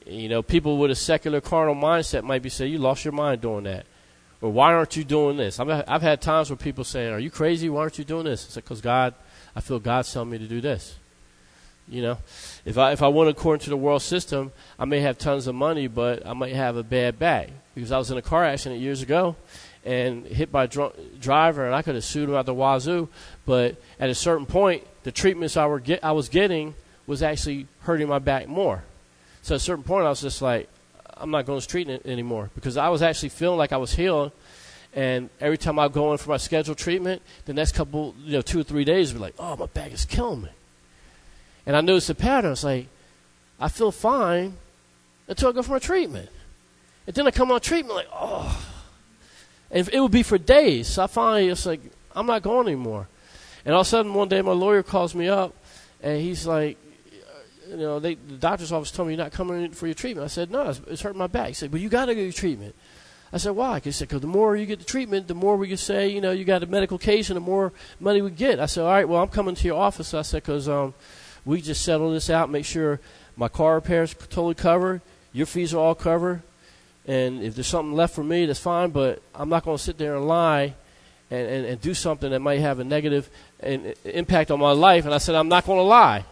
You 0.07 0.29
know, 0.29 0.41
people 0.41 0.77
with 0.77 0.91
a 0.91 0.95
secular 0.95 1.41
carnal 1.41 1.75
mindset 1.75 2.23
might 2.23 2.41
be 2.41 2.49
saying, 2.49 2.71
You 2.71 2.79
lost 2.79 3.03
your 3.03 3.11
mind 3.11 3.41
doing 3.41 3.65
that. 3.65 3.85
Or 4.41 4.51
why 4.51 4.73
aren't 4.73 4.97
you 4.97 5.03
doing 5.03 5.37
this? 5.37 5.59
I've, 5.59 5.69
I've 5.87 6.01
had 6.01 6.19
times 6.19 6.49
where 6.49 6.57
people 6.57 6.83
saying, 6.83 7.13
Are 7.13 7.19
you 7.19 7.29
crazy? 7.29 7.69
Why 7.69 7.81
aren't 7.81 7.99
you 7.99 8.03
doing 8.03 8.25
this? 8.25 8.45
It's 8.45 8.55
because 8.55 8.81
God, 8.81 9.13
I 9.55 9.61
feel 9.61 9.79
God's 9.79 10.11
telling 10.11 10.29
me 10.29 10.39
to 10.39 10.47
do 10.47 10.61
this. 10.61 10.95
You 11.87 12.01
know, 12.01 12.17
if 12.63 12.77
I 12.77 12.93
if 12.93 13.03
I 13.03 13.09
went 13.09 13.29
according 13.29 13.63
to 13.65 13.69
the 13.69 13.77
world 13.77 14.01
system, 14.01 14.53
I 14.79 14.85
may 14.85 15.01
have 15.01 15.17
tons 15.17 15.47
of 15.47 15.55
money, 15.55 15.87
but 15.87 16.25
I 16.25 16.33
might 16.33 16.53
have 16.53 16.77
a 16.77 16.83
bad 16.83 17.19
back 17.19 17.49
because 17.75 17.91
I 17.91 17.97
was 17.97 18.09
in 18.09 18.17
a 18.17 18.21
car 18.21 18.45
accident 18.45 18.79
years 18.79 19.01
ago, 19.01 19.35
and 19.83 20.25
hit 20.25 20.51
by 20.51 20.65
a 20.65 20.67
drunk 20.67 20.95
driver, 21.19 21.65
and 21.65 21.75
I 21.75 21.81
could 21.81 21.95
have 21.95 22.03
sued 22.03 22.29
him 22.29 22.45
the 22.45 22.53
wazoo. 22.53 23.09
But 23.45 23.75
at 23.99 24.09
a 24.09 24.15
certain 24.15 24.45
point, 24.45 24.85
the 25.03 25.11
treatments 25.11 25.57
I 25.57 25.65
were 25.65 25.79
get, 25.79 26.03
I 26.03 26.11
was 26.11 26.29
getting 26.29 26.75
was 27.07 27.23
actually 27.23 27.67
hurting 27.81 28.07
my 28.07 28.19
back 28.19 28.47
more. 28.47 28.83
So 29.41 29.55
at 29.55 29.57
a 29.57 29.63
certain 29.63 29.83
point, 29.83 30.05
I 30.05 30.09
was 30.09 30.21
just 30.21 30.41
like, 30.41 30.69
I'm 31.21 31.31
not 31.31 31.45
going 31.45 31.57
to 31.57 31.63
street 31.63 31.89
it 31.89 32.05
anymore 32.05 32.49
because 32.55 32.77
I 32.77 32.89
was 32.89 33.01
actually 33.01 33.29
feeling 33.29 33.57
like 33.57 33.71
I 33.71 33.77
was 33.77 33.93
healed. 33.93 34.31
And 34.93 35.29
every 35.39 35.57
time 35.57 35.79
I 35.79 35.87
go 35.87 36.11
in 36.11 36.17
for 36.17 36.31
my 36.31 36.37
scheduled 36.37 36.77
treatment, 36.77 37.21
the 37.45 37.53
next 37.53 37.73
couple, 37.73 38.13
you 38.25 38.33
know, 38.33 38.41
two 38.41 38.59
or 38.59 38.63
three 38.63 38.83
days, 38.83 39.13
be 39.13 39.19
like, 39.19 39.35
oh, 39.39 39.55
my 39.55 39.67
back 39.67 39.93
is 39.93 40.03
killing 40.03 40.41
me. 40.41 40.49
And 41.65 41.77
I 41.77 41.81
noticed 41.81 42.07
the 42.07 42.15
pattern. 42.15 42.51
It's 42.51 42.63
like, 42.63 42.87
I 43.59 43.69
feel 43.69 43.91
fine 43.91 44.55
until 45.27 45.49
I 45.49 45.51
go 45.53 45.61
for 45.61 45.73
my 45.73 45.79
treatment. 45.79 46.29
And 47.07 47.15
then 47.15 47.25
I 47.27 47.31
come 47.31 47.51
on 47.51 47.61
treatment, 47.61 47.95
like, 47.95 48.09
oh. 48.13 48.67
And 49.69 49.87
it 49.87 49.99
would 50.01 50.11
be 50.11 50.23
for 50.23 50.37
days. 50.37 50.87
So 50.87 51.03
I 51.03 51.07
finally, 51.07 51.47
it's 51.47 51.65
like, 51.65 51.79
I'm 52.13 52.25
not 52.25 52.41
going 52.41 52.67
anymore. 52.67 53.07
And 53.63 53.73
all 53.73 53.81
of 53.81 53.87
a 53.87 53.89
sudden, 53.89 54.13
one 54.13 54.27
day, 54.27 54.41
my 54.41 54.51
lawyer 54.51 54.83
calls 54.83 55.15
me 55.15 55.29
up, 55.29 55.53
and 56.01 56.19
he's 56.19 56.45
like, 56.45 56.77
you 57.71 57.77
know, 57.77 57.99
they, 57.99 58.15
the 58.15 58.35
doctor's 58.35 58.71
office 58.71 58.91
told 58.91 59.07
me 59.07 59.15
you're 59.15 59.23
not 59.23 59.31
coming 59.31 59.63
in 59.63 59.71
for 59.71 59.87
your 59.87 59.93
treatment. 59.95 60.25
I 60.25 60.27
said, 60.27 60.51
no, 60.51 60.69
it's, 60.69 60.81
it's 60.87 61.01
hurting 61.01 61.17
my 61.17 61.27
back. 61.27 61.47
He 61.47 61.53
said, 61.53 61.71
well, 61.71 61.81
you 61.81 61.89
got 61.89 62.05
to 62.05 62.15
get 62.15 62.23
your 62.23 62.33
treatment. 62.33 62.75
I 63.33 63.37
said, 63.37 63.51
why? 63.51 63.79
He 63.79 63.91
said, 63.91 64.09
because 64.09 64.21
the 64.21 64.27
more 64.27 64.57
you 64.57 64.65
get 64.65 64.79
the 64.79 64.85
treatment, 64.85 65.27
the 65.27 65.33
more 65.33 65.55
we 65.55 65.69
can 65.69 65.77
say, 65.77 66.09
you 66.09 66.19
know, 66.19 66.31
you 66.31 66.43
got 66.43 66.63
a 66.63 66.65
medical 66.65 66.97
case 66.97 67.29
and 67.29 67.37
the 67.37 67.41
more 67.41 67.71
money 67.99 68.21
we 68.21 68.29
get. 68.29 68.59
I 68.59 68.65
said, 68.65 68.83
all 68.83 68.91
right, 68.91 69.07
well, 69.07 69.21
I'm 69.23 69.29
coming 69.29 69.55
to 69.55 69.67
your 69.67 69.79
office. 69.79 70.13
I 70.13 70.21
said, 70.21 70.43
because 70.43 70.67
um, 70.67 70.93
we 71.45 71.61
just 71.61 71.83
settle 71.83 72.11
this 72.11 72.29
out, 72.29 72.49
make 72.49 72.65
sure 72.65 72.99
my 73.37 73.47
car 73.47 73.75
repairs 73.75 74.13
totally 74.13 74.55
covered, 74.55 75.01
your 75.31 75.45
fees 75.45 75.73
are 75.73 75.77
all 75.77 75.95
covered, 75.95 76.41
and 77.07 77.41
if 77.41 77.55
there's 77.55 77.67
something 77.67 77.95
left 77.95 78.13
for 78.13 78.23
me, 78.23 78.45
that's 78.45 78.59
fine, 78.59 78.89
but 78.89 79.21
I'm 79.33 79.49
not 79.49 79.63
going 79.63 79.77
to 79.77 79.83
sit 79.83 79.97
there 79.97 80.17
and 80.17 80.27
lie 80.27 80.75
and, 81.31 81.47
and, 81.47 81.65
and 81.65 81.81
do 81.81 81.93
something 81.93 82.29
that 82.31 82.41
might 82.41 82.59
have 82.59 82.79
a 82.79 82.83
negative 82.83 83.29
impact 84.03 84.51
on 84.51 84.59
my 84.59 84.73
life. 84.73 85.05
And 85.05 85.13
I 85.13 85.17
said, 85.17 85.35
I'm 85.35 85.47
not 85.47 85.65
going 85.65 85.79
to 85.79 85.83
lie. 85.83 86.25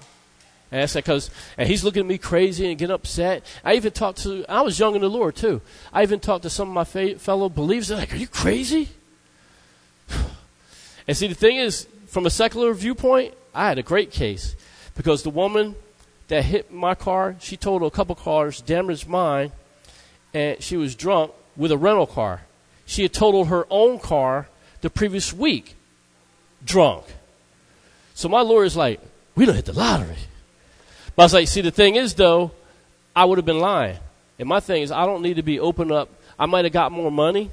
And 0.71 0.87
said, 0.87 1.03
because, 1.03 1.31
and 1.57 1.67
he's 1.67 1.83
looking 1.83 2.01
at 2.01 2.05
me 2.05 2.19
crazy 2.19 2.69
and 2.69 2.77
getting 2.77 2.93
upset. 2.93 3.43
I 3.63 3.73
even 3.73 3.91
talked 3.91 4.19
to, 4.19 4.45
I 4.47 4.61
was 4.61 4.77
young 4.77 4.95
in 4.95 5.01
the 5.01 5.09
Lord 5.09 5.35
too. 5.35 5.61
I 5.91 6.03
even 6.03 6.19
talked 6.19 6.43
to 6.43 6.49
some 6.49 6.67
of 6.69 6.73
my 6.75 7.13
fellow 7.15 7.49
believers. 7.49 7.87
They're 7.87 7.97
like, 7.97 8.13
are 8.13 8.17
you 8.17 8.27
crazy? 8.27 8.89
and 11.07 11.17
see, 11.17 11.27
the 11.27 11.33
thing 11.33 11.57
is, 11.57 11.87
from 12.05 12.25
a 12.25 12.29
secular 12.29 12.73
viewpoint, 12.73 13.33
I 13.53 13.67
had 13.67 13.79
a 13.79 13.83
great 13.83 14.11
case 14.11 14.55
because 14.95 15.23
the 15.23 15.29
woman 15.29 15.75
that 16.27 16.43
hit 16.45 16.71
my 16.71 16.93
car, 16.93 17.35
she 17.39 17.57
totaled 17.57 17.91
a 17.91 17.95
couple 17.95 18.15
cars, 18.15 18.61
damaged 18.61 19.07
mine, 19.07 19.51
and 20.33 20.61
she 20.61 20.77
was 20.77 20.95
drunk 20.95 21.31
with 21.57 21.71
a 21.71 21.77
rental 21.77 22.07
car. 22.07 22.41
She 22.85 23.03
had 23.03 23.13
totaled 23.13 23.47
her 23.47 23.65
own 23.69 23.99
car 23.99 24.47
the 24.81 24.89
previous 24.89 25.33
week, 25.33 25.75
drunk. 26.63 27.05
So 28.13 28.29
my 28.29 28.41
lawyer's 28.41 28.75
like, 28.75 28.99
we 29.35 29.45
don't 29.45 29.55
hit 29.55 29.65
the 29.65 29.73
lottery. 29.73 30.17
But 31.19 31.23
I 31.23 31.25
was 31.25 31.33
like, 31.33 31.47
see, 31.49 31.59
the 31.59 31.69
thing 31.69 31.97
is, 31.97 32.13
though, 32.13 32.51
I 33.13 33.25
would 33.25 33.37
have 33.39 33.45
been 33.45 33.59
lying. 33.59 33.97
And 34.39 34.47
my 34.47 34.61
thing 34.61 34.83
is, 34.83 34.89
I 34.89 35.05
don't 35.05 35.21
need 35.21 35.33
to 35.33 35.43
be 35.43 35.59
open 35.59 35.91
up. 35.91 36.07
I 36.39 36.45
might 36.45 36.63
have 36.63 36.71
got 36.71 36.93
more 36.93 37.11
money, 37.11 37.51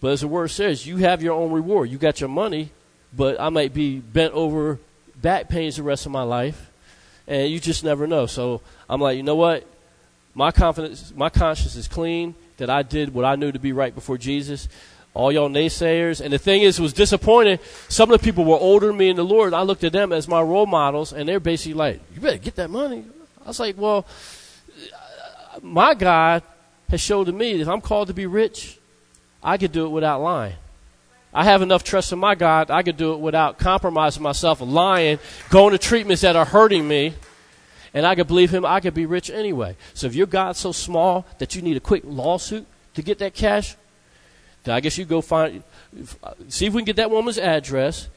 but 0.00 0.12
as 0.12 0.22
the 0.22 0.28
word 0.28 0.48
says, 0.48 0.86
you 0.86 0.96
have 0.96 1.22
your 1.22 1.34
own 1.34 1.52
reward. 1.52 1.90
You 1.90 1.98
got 1.98 2.18
your 2.18 2.30
money, 2.30 2.70
but 3.14 3.38
I 3.38 3.50
might 3.50 3.74
be 3.74 3.98
bent 3.98 4.32
over 4.32 4.78
back 5.20 5.50
pains 5.50 5.76
the 5.76 5.82
rest 5.82 6.06
of 6.06 6.12
my 6.12 6.22
life, 6.22 6.70
and 7.26 7.50
you 7.50 7.60
just 7.60 7.84
never 7.84 8.06
know. 8.06 8.24
So 8.24 8.62
I'm 8.88 9.02
like, 9.02 9.18
you 9.18 9.22
know 9.22 9.36
what? 9.36 9.66
My 10.32 10.50
confidence, 10.50 11.12
my 11.14 11.28
conscience 11.28 11.76
is 11.76 11.88
clean 11.88 12.34
that 12.56 12.70
I 12.70 12.84
did 12.84 13.12
what 13.12 13.26
I 13.26 13.36
knew 13.36 13.52
to 13.52 13.58
be 13.58 13.72
right 13.72 13.94
before 13.94 14.16
Jesus 14.16 14.66
all 15.14 15.32
y'all 15.32 15.48
naysayers. 15.48 16.20
And 16.20 16.32
the 16.32 16.38
thing 16.38 16.62
is, 16.62 16.78
it 16.78 16.82
was 16.82 16.92
disappointing. 16.92 17.58
Some 17.88 18.10
of 18.10 18.20
the 18.20 18.24
people 18.24 18.44
were 18.44 18.56
older 18.56 18.88
than 18.88 18.96
me 18.96 19.08
in 19.08 19.16
the 19.16 19.24
Lord. 19.24 19.54
I 19.54 19.62
looked 19.62 19.84
at 19.84 19.92
them 19.92 20.12
as 20.12 20.28
my 20.28 20.40
role 20.40 20.66
models, 20.66 21.12
and 21.12 21.28
they're 21.28 21.40
basically 21.40 21.74
like, 21.74 22.00
you 22.14 22.20
better 22.20 22.38
get 22.38 22.56
that 22.56 22.70
money. 22.70 23.04
I 23.44 23.48
was 23.48 23.60
like, 23.60 23.76
well, 23.78 24.06
my 25.62 25.94
God 25.94 26.42
has 26.88 27.00
showed 27.00 27.24
to 27.24 27.32
me 27.32 27.54
that 27.54 27.62
if 27.62 27.68
I'm 27.68 27.80
called 27.80 28.08
to 28.08 28.14
be 28.14 28.26
rich, 28.26 28.78
I 29.42 29.56
could 29.58 29.72
do 29.72 29.86
it 29.86 29.90
without 29.90 30.20
lying. 30.20 30.54
I 31.32 31.44
have 31.44 31.62
enough 31.62 31.84
trust 31.84 32.12
in 32.12 32.18
my 32.18 32.34
God, 32.34 32.70
I 32.70 32.82
could 32.82 32.96
do 32.96 33.12
it 33.12 33.20
without 33.20 33.58
compromising 33.58 34.22
myself, 34.22 34.60
lying, 34.60 35.18
going 35.50 35.72
to 35.72 35.78
treatments 35.78 36.22
that 36.22 36.36
are 36.36 36.44
hurting 36.44 36.88
me, 36.88 37.14
and 37.92 38.06
I 38.06 38.14
could 38.14 38.26
believe 38.26 38.50
Him, 38.50 38.64
I 38.64 38.80
could 38.80 38.94
be 38.94 39.06
rich 39.06 39.30
anyway. 39.30 39.76
So 39.94 40.06
if 40.06 40.14
your 40.14 40.26
God's 40.26 40.58
so 40.58 40.72
small 40.72 41.26
that 41.38 41.54
you 41.54 41.62
need 41.62 41.76
a 41.76 41.80
quick 41.80 42.02
lawsuit 42.06 42.66
to 42.94 43.02
get 43.02 43.18
that 43.18 43.34
cash, 43.34 43.76
I 44.74 44.80
guess 44.80 44.98
you 44.98 45.04
go 45.04 45.20
find, 45.20 45.62
see 46.48 46.66
if 46.66 46.74
we 46.74 46.80
can 46.80 46.86
get 46.86 46.96
that 46.96 47.10
woman's 47.10 47.38
address. 47.38 48.08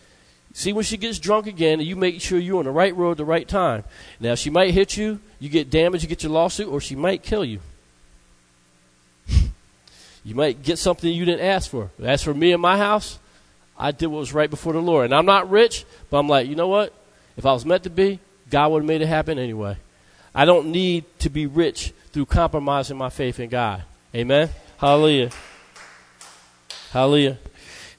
See 0.54 0.74
when 0.74 0.84
she 0.84 0.98
gets 0.98 1.18
drunk 1.18 1.48
again, 1.48 1.80
and 1.80 1.88
you 1.88 1.96
make 1.96 2.20
sure 2.20 2.38
you're 2.38 2.60
on 2.60 2.66
the 2.66 2.72
right 2.72 2.96
road 2.96 3.12
at 3.12 3.18
the 3.18 3.26
right 3.26 3.48
time. 3.48 3.86
Now, 4.20 4.36
she 4.36 4.50
might 4.50 4.74
hit 4.74 4.98
you, 4.98 5.20
you 5.40 5.50
get 5.50 5.70
damaged, 5.70 6.04
you 6.04 6.10
get 6.10 6.24
your 6.24 6.32
lawsuit, 6.32 6.68
or 6.68 6.82
she 6.82 6.96
might 6.96 7.24
kill 7.24 7.46
you. 7.46 7.60
you 10.26 10.36
might 10.36 10.62
get 10.62 10.78
something 10.78 11.10
you 11.12 11.24
didn't 11.24 11.46
ask 11.46 11.70
for. 11.70 11.90
As 12.04 12.22
for 12.22 12.34
me 12.34 12.52
and 12.52 12.62
my 12.62 12.78
house, 12.78 13.18
I 13.78 13.92
did 13.92 14.08
what 14.08 14.20
was 14.20 14.34
right 14.34 14.50
before 14.50 14.74
the 14.74 14.82
Lord. 14.82 15.06
And 15.06 15.16
I'm 15.16 15.26
not 15.26 15.50
rich, 15.50 15.86
but 16.10 16.20
I'm 16.20 16.28
like, 16.28 16.48
you 16.48 16.56
know 16.56 16.68
what? 16.68 16.94
If 17.38 17.46
I 17.46 17.54
was 17.54 17.66
meant 17.66 17.84
to 17.84 17.90
be, 17.90 18.20
God 18.50 18.72
would 18.72 18.84
have 18.84 18.88
made 18.88 19.02
it 19.02 19.08
happen 19.08 19.40
anyway. 19.40 19.78
I 20.36 20.46
don't 20.46 20.68
need 20.68 21.06
to 21.20 21.30
be 21.30 21.46
rich 21.46 21.94
through 22.12 22.26
compromising 22.26 22.98
my 22.98 23.10
faith 23.10 23.40
in 23.40 23.50
God. 23.50 23.84
Amen? 24.14 24.50
Hallelujah. 24.78 25.30
Hallelujah. 26.92 27.38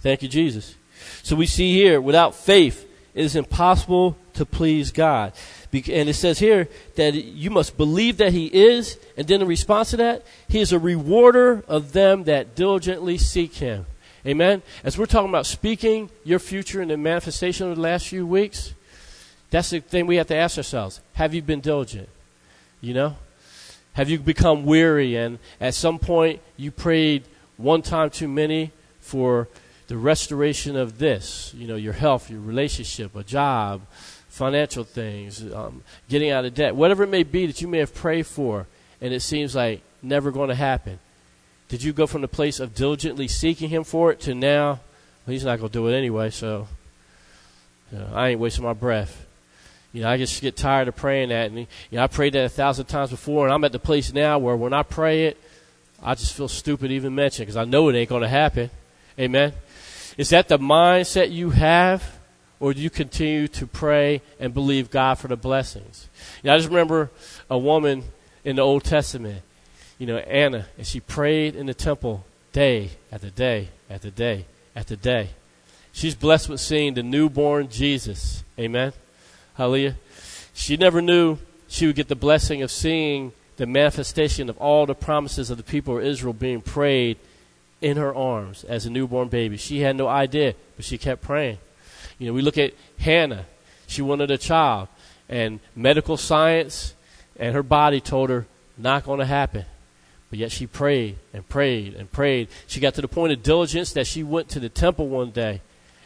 Thank 0.00 0.22
you, 0.22 0.28
Jesus. 0.28 0.74
So 1.22 1.34
we 1.34 1.46
see 1.46 1.72
here, 1.72 2.00
without 2.00 2.34
faith, 2.34 2.86
it 3.14 3.24
is 3.24 3.36
impossible 3.36 4.16
to 4.34 4.44
please 4.44 4.92
God. 4.92 5.32
And 5.72 6.08
it 6.08 6.14
says 6.14 6.38
here 6.38 6.68
that 6.96 7.14
you 7.14 7.48
must 7.48 7.78
believe 7.78 8.18
that 8.18 8.32
He 8.34 8.46
is, 8.46 8.98
and 9.16 9.26
then 9.26 9.40
in 9.40 9.48
response 9.48 9.90
to 9.90 9.96
that, 9.96 10.26
He 10.46 10.60
is 10.60 10.72
a 10.72 10.78
rewarder 10.78 11.64
of 11.68 11.92
them 11.92 12.24
that 12.24 12.54
diligently 12.54 13.16
seek 13.16 13.54
Him. 13.54 13.86
Amen. 14.26 14.60
As 14.84 14.98
we're 14.98 15.06
talking 15.06 15.30
about 15.30 15.46
speaking 15.46 16.10
your 16.22 16.38
future 16.38 16.82
and 16.82 16.90
the 16.90 16.98
manifestation 16.98 17.70
of 17.70 17.76
the 17.76 17.82
last 17.82 18.08
few 18.08 18.26
weeks, 18.26 18.74
that's 19.50 19.70
the 19.70 19.80
thing 19.80 20.06
we 20.06 20.16
have 20.16 20.28
to 20.28 20.36
ask 20.36 20.58
ourselves. 20.58 21.00
Have 21.14 21.32
you 21.32 21.40
been 21.40 21.60
diligent? 21.60 22.08
You 22.82 22.92
know? 22.92 23.16
Have 23.94 24.10
you 24.10 24.18
become 24.18 24.64
weary 24.64 25.16
and 25.16 25.38
at 25.60 25.74
some 25.74 25.98
point 25.98 26.40
you 26.56 26.70
prayed 26.70 27.24
one 27.56 27.82
time 27.82 28.10
too 28.10 28.28
many 28.28 28.70
for 29.02 29.48
the 29.88 29.96
restoration 29.98 30.76
of 30.76 30.96
this, 30.96 31.52
you 31.54 31.66
know, 31.66 31.76
your 31.76 31.92
health, 31.92 32.30
your 32.30 32.40
relationship, 32.40 33.14
a 33.14 33.22
job, 33.22 33.82
financial 34.28 34.84
things, 34.84 35.52
um, 35.52 35.82
getting 36.08 36.30
out 36.30 36.46
of 36.46 36.54
debt, 36.54 36.74
whatever 36.74 37.02
it 37.02 37.10
may 37.10 37.22
be 37.22 37.44
that 37.44 37.60
you 37.60 37.68
may 37.68 37.78
have 37.78 37.94
prayed 37.94 38.26
for, 38.26 38.66
and 39.02 39.12
it 39.12 39.20
seems 39.20 39.54
like 39.54 39.82
never 40.00 40.30
going 40.30 40.48
to 40.48 40.54
happen. 40.54 40.98
Did 41.68 41.82
you 41.82 41.92
go 41.92 42.06
from 42.06 42.22
the 42.22 42.28
place 42.28 42.58
of 42.60 42.74
diligently 42.74 43.28
seeking 43.28 43.68
Him 43.68 43.84
for 43.84 44.10
it 44.10 44.20
to 44.20 44.34
now, 44.34 44.80
well, 45.26 45.32
He's 45.32 45.44
not 45.44 45.58
going 45.58 45.68
to 45.68 45.72
do 45.72 45.88
it 45.88 45.94
anyway, 45.94 46.30
so 46.30 46.68
you 47.90 47.98
know, 47.98 48.08
I 48.14 48.30
ain't 48.30 48.40
wasting 48.40 48.64
my 48.64 48.72
breath. 48.72 49.26
You 49.92 50.02
know, 50.02 50.08
I 50.08 50.16
just 50.16 50.40
get 50.40 50.56
tired 50.56 50.88
of 50.88 50.96
praying 50.96 51.28
that, 51.28 51.50
and 51.50 51.58
you 51.58 51.66
know, 51.92 52.04
I 52.04 52.06
prayed 52.06 52.32
that 52.32 52.46
a 52.46 52.48
thousand 52.48 52.86
times 52.86 53.10
before, 53.10 53.44
and 53.44 53.52
I'm 53.52 53.64
at 53.64 53.72
the 53.72 53.78
place 53.78 54.12
now 54.12 54.38
where 54.38 54.56
when 54.56 54.72
I 54.72 54.82
pray 54.82 55.26
it, 55.26 55.38
I 56.02 56.14
just 56.14 56.32
feel 56.32 56.48
stupid 56.48 56.90
even 56.90 57.14
mentioning 57.14 57.46
because 57.46 57.58
I 57.58 57.64
know 57.64 57.88
it 57.88 57.96
ain't 57.96 58.08
going 58.08 58.22
to 58.22 58.28
happen. 58.28 58.70
Amen. 59.18 59.52
Is 60.16 60.30
that 60.30 60.48
the 60.48 60.58
mindset 60.58 61.30
you 61.30 61.50
have? 61.50 62.18
Or 62.60 62.72
do 62.72 62.80
you 62.80 62.90
continue 62.90 63.48
to 63.48 63.66
pray 63.66 64.22
and 64.38 64.54
believe 64.54 64.88
God 64.88 65.18
for 65.18 65.26
the 65.26 65.36
blessings? 65.36 66.08
You 66.42 66.48
know, 66.48 66.54
I 66.54 66.58
just 66.58 66.68
remember 66.68 67.10
a 67.50 67.58
woman 67.58 68.04
in 68.44 68.54
the 68.54 68.62
Old 68.62 68.84
Testament, 68.84 69.42
you 69.98 70.06
know, 70.06 70.18
Anna, 70.18 70.66
and 70.78 70.86
she 70.86 71.00
prayed 71.00 71.56
in 71.56 71.66
the 71.66 71.74
temple 71.74 72.24
day 72.52 72.90
after 73.10 73.30
day 73.30 73.70
after 73.90 74.10
day 74.10 74.46
after 74.76 74.94
day. 74.94 75.30
She's 75.90 76.14
blessed 76.14 76.48
with 76.48 76.60
seeing 76.60 76.94
the 76.94 77.02
newborn 77.02 77.68
Jesus. 77.68 78.44
Amen. 78.56 78.92
Hallelujah. 79.54 79.96
She 80.54 80.76
never 80.76 81.02
knew 81.02 81.38
she 81.66 81.88
would 81.88 81.96
get 81.96 82.06
the 82.06 82.14
blessing 82.14 82.62
of 82.62 82.70
seeing 82.70 83.32
the 83.56 83.66
manifestation 83.66 84.48
of 84.48 84.56
all 84.58 84.86
the 84.86 84.94
promises 84.94 85.50
of 85.50 85.56
the 85.56 85.64
people 85.64 85.98
of 85.98 86.04
Israel 86.04 86.32
being 86.32 86.60
prayed 86.60 87.18
in 87.82 87.96
her 87.96 88.14
arms 88.14 88.64
as 88.64 88.86
a 88.86 88.90
newborn 88.90 89.28
baby. 89.28 89.56
She 89.56 89.80
had 89.80 89.96
no 89.96 90.08
idea, 90.08 90.54
but 90.76 90.84
she 90.84 90.98
kept 90.98 91.22
praying. 91.22 91.58
You 92.18 92.28
know, 92.28 92.32
we 92.32 92.42
look 92.42 92.58
at 92.58 92.74
Hannah. 92.98 93.46
She 93.86 94.00
wanted 94.00 94.30
a 94.30 94.38
child, 94.38 94.88
and 95.28 95.60
medical 95.76 96.16
science 96.16 96.94
and 97.36 97.54
her 97.54 97.62
body 97.62 98.00
told 98.00 98.30
her 98.30 98.46
not 98.78 99.04
going 99.04 99.18
to 99.18 99.26
happen. 99.26 99.64
But 100.30 100.38
yet 100.38 100.52
she 100.52 100.66
prayed 100.66 101.18
and 101.34 101.46
prayed 101.46 101.94
and 101.94 102.10
prayed. 102.10 102.48
She 102.66 102.80
got 102.80 102.94
to 102.94 103.02
the 103.02 103.08
point 103.08 103.32
of 103.32 103.42
diligence 103.42 103.92
that 103.92 104.06
she 104.06 104.22
went 104.22 104.48
to 104.50 104.60
the 104.60 104.70
temple 104.70 105.08
one 105.08 105.30
day 105.30 105.60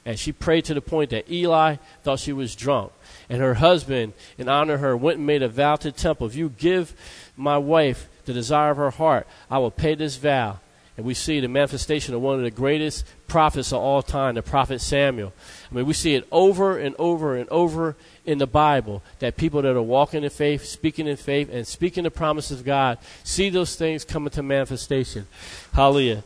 and 0.07 0.19
she 0.19 0.31
prayed 0.31 0.65
to 0.65 0.75
the 0.75 0.81
point 0.81 1.11
that 1.11 1.29
Eli 1.29 1.77
thought 2.05 2.21
she 2.21 2.33
was 2.33 2.55
drunk. 2.55 2.93
And 3.29 3.41
her 3.41 3.55
husband, 3.55 4.13
in 4.39 4.49
honor 4.49 4.75
of 4.75 4.81
her, 4.81 4.97
went 4.97 5.19
and 5.19 5.27
made 5.27 5.43
a 5.43 5.49
vow 5.49 5.75
to 5.75 5.91
the 5.91 5.99
temple. 5.99 6.29
If 6.29 6.37
you 6.37 6.49
give 6.49 6.95
my 7.37 7.59
wife 7.59 8.09
the 8.25 8.33
desire 8.33 8.71
of 8.71 8.77
her 8.77 8.91
heart, 8.91 9.27
I 9.51 9.59
will 9.59 9.73
pay 9.73 9.97
this 9.97 10.17
vow. 10.17 10.61
And 10.97 11.05
we 11.05 11.13
see 11.13 11.41
the 11.41 11.49
manifestation 11.49 12.15
of 12.15 12.23
one 12.23 12.37
of 12.37 12.43
the 12.43 12.51
greatest 12.51 13.05
prophets 13.29 13.73
of 13.73 13.81
all 13.81 14.03
time, 14.03 14.35
the 14.35 14.43
prophet 14.43 14.81
Samuel. 14.81 15.33
I 15.71 15.75
mean, 15.75 15.85
we 15.85 15.93
see 15.93 16.15
it 16.15 16.27
over 16.33 16.79
and 16.79 16.95
over 16.99 17.37
and 17.37 17.49
over 17.51 17.97
in 18.25 18.39
the 18.39 18.47
Bible 18.47 19.03
that 19.19 19.37
people 19.37 19.61
that 19.63 19.77
are 19.77 19.83
walking 19.83 20.25
in 20.25 20.31
faith, 20.31 20.65
speaking 20.65 21.07
in 21.07 21.17
faith, 21.17 21.51
and 21.53 21.67
speaking 21.67 22.05
the 22.05 22.11
promises 22.11 22.61
of 22.61 22.67
God 22.67 22.99
see 23.25 23.51
those 23.51 23.77
things 23.77 24.05
come 24.05 24.27
into 24.27 24.43
manifestation. 24.43 25.27
Hallelujah. 25.75 26.25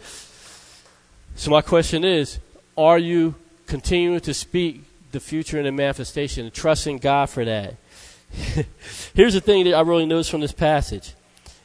So, 1.35 1.51
my 1.51 1.63
question 1.63 2.05
is 2.05 2.39
are 2.77 2.99
you 2.99 3.35
continuing 3.67 4.21
to 4.21 4.35
speak 4.35 4.85
the 5.11 5.21
future 5.21 5.59
and 5.59 5.67
the 5.67 5.73
manifestation 5.73 6.45
and 6.45 6.55
trusting 6.55 6.99
God 6.99 7.29
for 7.29 7.45
that? 7.45 7.75
Here's 9.15 9.35
the 9.35 9.41
thing 9.41 9.65
that 9.65 9.75
I 9.75 9.81
really 9.81 10.07
noticed 10.07 10.31
from 10.31 10.41
this 10.41 10.53
passage 10.53 11.15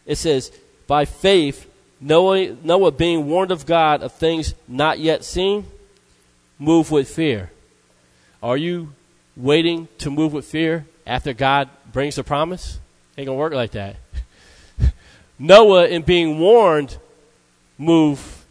it 0.05 0.17
says, 0.17 0.51
by 0.87 1.05
faith, 1.05 1.69
Noah, 2.05 2.55
Noah 2.63 2.91
being 2.91 3.25
warned 3.25 3.49
of 3.49 3.65
God 3.65 4.03
of 4.03 4.11
things 4.11 4.53
not 4.67 4.99
yet 4.99 5.23
seen, 5.23 5.65
move 6.59 6.91
with 6.91 7.09
fear. 7.09 7.51
Are 8.43 8.55
you 8.55 8.93
waiting 9.35 9.87
to 9.97 10.11
move 10.11 10.31
with 10.31 10.45
fear 10.45 10.85
after 11.07 11.33
God 11.33 11.67
brings 11.91 12.17
the 12.17 12.23
promise? 12.23 12.77
Ain't 13.17 13.25
gonna 13.25 13.39
work 13.39 13.53
like 13.53 13.71
that. 13.71 13.95
Noah, 15.39 15.87
in 15.87 16.03
being 16.03 16.37
warned, 16.37 16.95
move. 17.75 18.45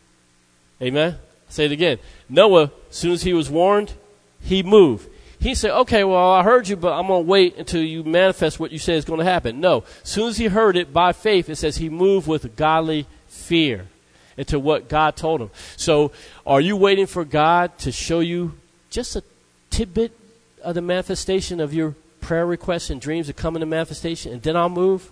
Amen. 0.82 1.16
say 1.48 1.66
it 1.66 1.72
again. 1.72 2.00
Noah, 2.28 2.72
as 2.90 2.96
soon 2.96 3.12
as 3.12 3.22
he 3.22 3.32
was 3.32 3.48
warned, 3.48 3.92
he 4.40 4.64
moved. 4.64 5.08
He 5.38 5.54
said, 5.54 5.70
"Okay, 5.82 6.02
well, 6.02 6.32
I 6.32 6.42
heard 6.42 6.66
you, 6.66 6.74
but 6.74 6.92
I'm 6.92 7.06
gonna 7.06 7.20
wait 7.20 7.56
until 7.56 7.84
you 7.84 8.02
manifest 8.02 8.58
what 8.58 8.72
you 8.72 8.80
say 8.80 8.94
is 8.94 9.04
going 9.04 9.20
to 9.20 9.24
happen." 9.24 9.60
No. 9.60 9.84
As 10.02 10.10
soon 10.10 10.28
as 10.30 10.38
he 10.38 10.46
heard 10.46 10.76
it 10.76 10.92
by 10.92 11.12
faith, 11.12 11.48
it 11.48 11.54
says 11.54 11.76
he 11.76 11.88
moved 11.88 12.26
with 12.26 12.56
godly 12.56 13.06
fear 13.44 13.86
into 14.36 14.58
what 14.58 14.88
God 14.88 15.16
told 15.16 15.40
him. 15.40 15.50
So, 15.76 16.12
are 16.46 16.60
you 16.60 16.76
waiting 16.76 17.06
for 17.06 17.24
God 17.24 17.76
to 17.78 17.92
show 17.92 18.20
you 18.20 18.54
just 18.90 19.14
a 19.16 19.22
tidbit 19.70 20.12
of 20.62 20.74
the 20.74 20.82
manifestation 20.82 21.60
of 21.60 21.72
your 21.72 21.94
prayer 22.20 22.46
requests 22.46 22.90
and 22.90 23.00
dreams 23.00 23.26
to 23.26 23.32
come 23.32 23.54
into 23.54 23.66
manifestation 23.66 24.32
and 24.32 24.42
then 24.42 24.56
I'll 24.56 24.68
move? 24.68 25.10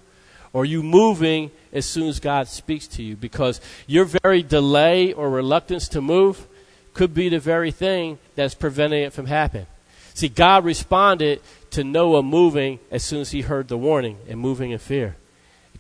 Or 0.53 0.63
are 0.63 0.67
you 0.67 0.83
moving 0.83 1.51
as 1.73 1.87
soon 1.87 2.09
as 2.09 2.21
God 2.21 2.49
speaks 2.49 2.87
to 2.89 3.03
you? 3.03 3.17
Because 3.17 3.61
your 3.87 4.05
very 4.05 4.43
delay 4.43 5.13
or 5.13 5.31
reluctance 5.31 5.89
to 5.89 6.01
move 6.01 6.47
could 6.93 7.15
be 7.15 7.29
the 7.29 7.39
very 7.39 7.71
thing 7.71 8.19
that's 8.35 8.55
preventing 8.55 9.05
it 9.05 9.13
from 9.13 9.27
happening. 9.27 9.67
See, 10.15 10.29
God 10.29 10.65
responded 10.65 11.41
to 11.71 11.85
Noah 11.85 12.23
moving 12.23 12.81
as 12.91 13.03
soon 13.03 13.23
as 13.23 13.31
he 13.31 13.41
heard 13.41 13.69
the 13.69 13.79
warning 13.79 14.19
and 14.29 14.39
moving 14.39 14.73
in 14.73 14.79
fear. 14.79 15.17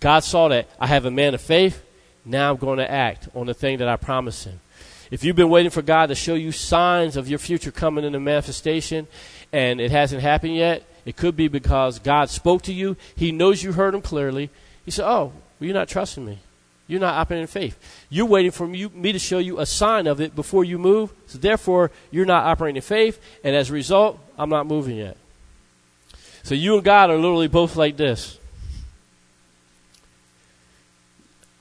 God 0.00 0.24
saw 0.24 0.48
that 0.48 0.68
I 0.80 0.86
have 0.86 1.04
a 1.04 1.10
man 1.10 1.34
of 1.34 1.40
faith. 1.42 1.84
Now 2.24 2.52
I'm 2.52 2.56
going 2.56 2.78
to 2.78 2.90
act 2.90 3.28
on 3.34 3.46
the 3.46 3.54
thing 3.54 3.78
that 3.78 3.88
I 3.88 3.96
promised 3.96 4.44
him. 4.44 4.60
If 5.10 5.24
you've 5.24 5.36
been 5.36 5.50
waiting 5.50 5.70
for 5.70 5.82
God 5.82 6.06
to 6.06 6.14
show 6.14 6.34
you 6.34 6.52
signs 6.52 7.16
of 7.16 7.28
your 7.28 7.38
future 7.38 7.70
coming 7.70 8.04
into 8.04 8.18
manifestation 8.18 9.06
and 9.52 9.80
it 9.80 9.90
hasn't 9.90 10.22
happened 10.22 10.56
yet, 10.56 10.84
it 11.04 11.16
could 11.16 11.36
be 11.36 11.48
because 11.48 11.98
God 11.98 12.30
spoke 12.30 12.62
to 12.62 12.72
you. 12.72 12.96
He 13.14 13.32
knows 13.32 13.62
you 13.62 13.72
heard 13.72 13.94
him 13.94 14.00
clearly. 14.00 14.50
He 14.84 14.90
said, 14.90 15.06
Oh, 15.06 15.24
well, 15.24 15.66
you're 15.66 15.74
not 15.74 15.88
trusting 15.88 16.24
me. 16.24 16.38
You're 16.86 17.00
not 17.00 17.14
operating 17.14 17.42
in 17.42 17.48
faith. 17.48 17.78
You're 18.10 18.26
waiting 18.26 18.50
for 18.50 18.66
me, 18.66 18.88
me 18.88 19.12
to 19.12 19.18
show 19.18 19.38
you 19.38 19.60
a 19.60 19.66
sign 19.66 20.06
of 20.06 20.20
it 20.20 20.34
before 20.34 20.64
you 20.64 20.78
move. 20.78 21.12
So 21.26 21.38
therefore, 21.38 21.90
you're 22.10 22.26
not 22.26 22.44
operating 22.44 22.76
in 22.76 22.82
faith. 22.82 23.20
And 23.44 23.54
as 23.54 23.70
a 23.70 23.72
result, 23.72 24.18
I'm 24.38 24.50
not 24.50 24.66
moving 24.66 24.96
yet. 24.96 25.16
So 26.42 26.54
you 26.54 26.74
and 26.74 26.84
God 26.84 27.10
are 27.10 27.16
literally 27.16 27.48
both 27.48 27.76
like 27.76 27.96
this. 27.96 28.38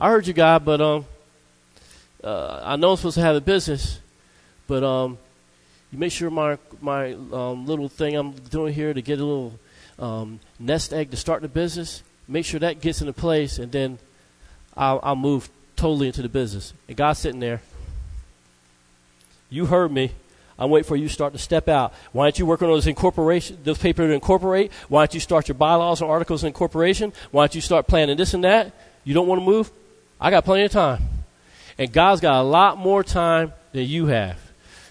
I 0.02 0.10
heard 0.10 0.26
you, 0.26 0.34
God, 0.34 0.66
but 0.66 0.82
um, 0.82 1.06
uh, 2.24 2.60
I 2.64 2.76
know 2.76 2.90
I'm 2.90 2.98
supposed 2.98 3.14
to 3.18 3.22
have 3.22 3.36
a 3.36 3.40
business, 3.40 4.00
but 4.66 4.84
um, 4.84 5.20
you 5.92 6.00
make 6.00 6.12
sure 6.12 6.32
my 6.32 6.58
my 6.82 7.12
um, 7.14 7.68
little 7.68 7.88
thing 7.88 8.16
I'm 8.16 8.32
doing 8.32 8.74
here 8.74 8.96
to 8.96 9.02
get 9.04 9.20
a 9.20 9.24
little 9.24 9.60
um, 10.00 10.40
nest 10.58 10.92
egg 10.92 11.12
to 11.12 11.18
start 11.18 11.44
the 11.44 11.48
business. 11.48 12.02
Make 12.28 12.46
sure 12.46 12.60
that 12.62 12.82
gets 12.82 13.02
into 13.02 13.14
place, 13.14 13.60
and 13.60 13.72
then 13.72 14.00
I'll, 14.76 15.00
I'll 15.04 15.16
move 15.16 15.52
totally 15.76 16.08
into 16.08 16.24
the 16.24 16.30
business. 16.30 16.74
And 16.88 16.98
God's 16.98 17.20
sitting 17.20 17.40
there. 17.40 17.62
You 19.52 19.68
heard 19.68 19.92
me. 19.92 20.14
I'm 20.58 20.72
waiting 20.72 20.88
for 20.88 20.96
you 20.96 21.10
to 21.10 21.14
start 21.14 21.34
to 21.34 21.40
step 21.40 21.70
out. 21.70 21.94
Why 22.12 22.26
don't 22.26 22.40
you 22.40 22.48
work 22.48 22.64
on 22.64 22.70
those 22.70 22.88
incorporation, 22.88 23.60
those 23.64 23.78
papers 23.78 24.10
to 24.10 24.14
incorporate? 24.14 24.72
Why 24.90 25.02
don't 25.02 25.14
you 25.14 25.20
start 25.20 25.48
your 25.48 25.56
bylaws 25.56 26.02
and 26.02 26.10
articles 26.10 26.42
of 26.42 26.48
incorporation? 26.48 27.14
Why 27.30 27.44
don't 27.44 27.54
you 27.54 27.62
start 27.62 27.86
planning 27.86 28.18
this 28.18 28.34
and 28.34 28.44
that? 28.46 28.74
You 29.04 29.14
don't 29.14 29.28
want 29.28 29.42
to 29.42 29.46
move? 29.46 29.72
I 30.22 30.30
got 30.30 30.46
plenty 30.46 30.64
of 30.64 30.72
time. 30.72 31.02
And 31.80 31.92
God's 31.92 32.22
got 32.22 32.40
a 32.40 32.44
lot 32.44 32.78
more 32.78 33.04
time 33.04 33.54
than 33.74 33.88
you 33.88 34.06
have. 34.06 34.38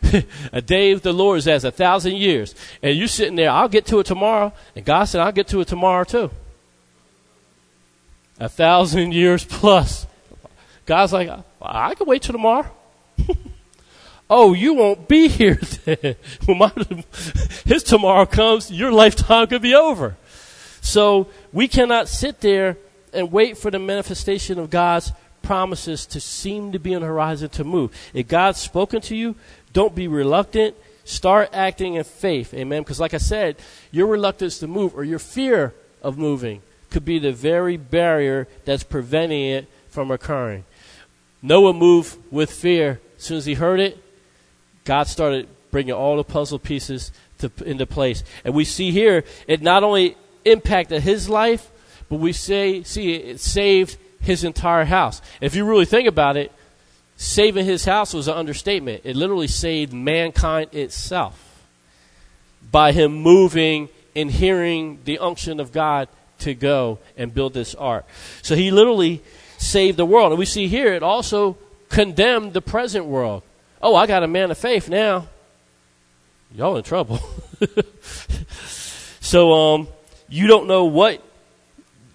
a 0.52 0.60
day 0.60 0.90
of 0.90 1.02
the 1.02 1.12
Lord 1.12 1.38
is 1.38 1.46
as 1.46 1.64
a 1.64 1.70
thousand 1.70 2.16
years. 2.16 2.54
And 2.82 2.96
you're 2.96 3.06
sitting 3.06 3.36
there, 3.36 3.50
I'll 3.50 3.68
get 3.68 3.86
to 3.86 4.00
it 4.00 4.06
tomorrow. 4.06 4.52
And 4.74 4.84
God 4.84 5.04
said, 5.04 5.20
I'll 5.20 5.30
get 5.30 5.46
to 5.48 5.60
it 5.60 5.68
tomorrow 5.68 6.02
too. 6.02 6.30
A 8.40 8.48
thousand 8.48 9.12
years 9.12 9.44
plus. 9.44 10.06
God's 10.84 11.12
like, 11.12 11.30
I 11.62 11.94
can 11.94 12.08
wait 12.08 12.22
till 12.22 12.32
tomorrow. 12.32 12.68
oh, 14.30 14.52
you 14.54 14.74
won't 14.74 15.06
be 15.06 15.28
here 15.28 15.60
then. 15.84 16.16
when 16.46 17.04
his 17.66 17.84
tomorrow 17.84 18.26
comes, 18.26 18.72
your 18.72 18.90
lifetime 18.90 19.46
could 19.46 19.62
be 19.62 19.74
over. 19.74 20.16
So 20.80 21.28
we 21.52 21.68
cannot 21.68 22.08
sit 22.08 22.40
there 22.40 22.78
and 23.12 23.32
wait 23.32 23.58
for 23.58 23.70
the 23.70 23.78
manifestation 23.78 24.58
of 24.58 24.70
God's 24.70 25.12
promises 25.42 26.06
to 26.06 26.20
seem 26.20 26.72
to 26.72 26.78
be 26.78 26.94
on 26.94 27.00
the 27.00 27.06
horizon 27.06 27.48
to 27.50 27.64
move. 27.64 27.92
If 28.12 28.28
God's 28.28 28.58
spoken 28.58 29.00
to 29.02 29.16
you, 29.16 29.36
don't 29.72 29.94
be 29.94 30.08
reluctant. 30.08 30.76
Start 31.04 31.50
acting 31.52 31.94
in 31.94 32.04
faith. 32.04 32.54
Amen. 32.54 32.82
Because, 32.82 33.00
like 33.00 33.14
I 33.14 33.18
said, 33.18 33.56
your 33.90 34.06
reluctance 34.06 34.58
to 34.58 34.66
move 34.66 34.94
or 34.94 35.02
your 35.04 35.18
fear 35.18 35.74
of 36.02 36.18
moving 36.18 36.62
could 36.90 37.04
be 37.04 37.18
the 37.18 37.32
very 37.32 37.76
barrier 37.76 38.48
that's 38.64 38.82
preventing 38.82 39.44
it 39.44 39.68
from 39.88 40.10
occurring. 40.10 40.64
Noah 41.42 41.72
moved 41.72 42.18
with 42.30 42.50
fear. 42.50 43.00
As 43.16 43.24
soon 43.24 43.38
as 43.38 43.46
he 43.46 43.54
heard 43.54 43.80
it, 43.80 44.02
God 44.84 45.04
started 45.04 45.48
bringing 45.70 45.94
all 45.94 46.16
the 46.16 46.24
puzzle 46.24 46.58
pieces 46.58 47.12
to, 47.38 47.50
into 47.64 47.86
place. 47.86 48.24
And 48.44 48.54
we 48.54 48.64
see 48.64 48.90
here, 48.90 49.24
it 49.46 49.62
not 49.62 49.82
only 49.82 50.16
impacted 50.44 51.02
his 51.02 51.28
life, 51.28 51.70
but 52.10 52.16
we 52.16 52.32
say, 52.34 52.82
see 52.82 53.14
it 53.14 53.40
saved 53.40 53.96
his 54.20 54.44
entire 54.44 54.84
house. 54.84 55.22
If 55.40 55.54
you 55.54 55.64
really 55.64 55.86
think 55.86 56.06
about 56.08 56.36
it, 56.36 56.52
saving 57.16 57.64
his 57.64 57.84
house 57.84 58.12
was 58.12 58.28
an 58.28 58.34
understatement. 58.34 59.02
It 59.04 59.16
literally 59.16 59.46
saved 59.46 59.94
mankind 59.94 60.74
itself 60.74 61.64
by 62.70 62.92
him 62.92 63.12
moving 63.12 63.88
and 64.14 64.30
hearing 64.30 64.98
the 65.04 65.20
unction 65.20 65.60
of 65.60 65.72
God 65.72 66.08
to 66.40 66.52
go 66.52 66.98
and 67.16 67.32
build 67.32 67.54
this 67.54 67.74
ark. 67.76 68.06
So 68.42 68.56
he 68.56 68.70
literally 68.70 69.22
saved 69.58 69.96
the 69.96 70.06
world. 70.06 70.32
And 70.32 70.38
we 70.38 70.46
see 70.46 70.66
here 70.66 70.92
it 70.92 71.04
also 71.04 71.56
condemned 71.88 72.54
the 72.54 72.62
present 72.62 73.04
world. 73.04 73.44
Oh, 73.80 73.94
I 73.94 74.06
got 74.06 74.24
a 74.24 74.28
man 74.28 74.50
of 74.50 74.58
faith 74.58 74.88
now. 74.88 75.28
Y'all 76.54 76.76
in 76.76 76.82
trouble. 76.82 77.20
so 79.20 79.52
um, 79.52 79.88
you 80.28 80.48
don't 80.48 80.66
know 80.66 80.86
what 80.86 81.22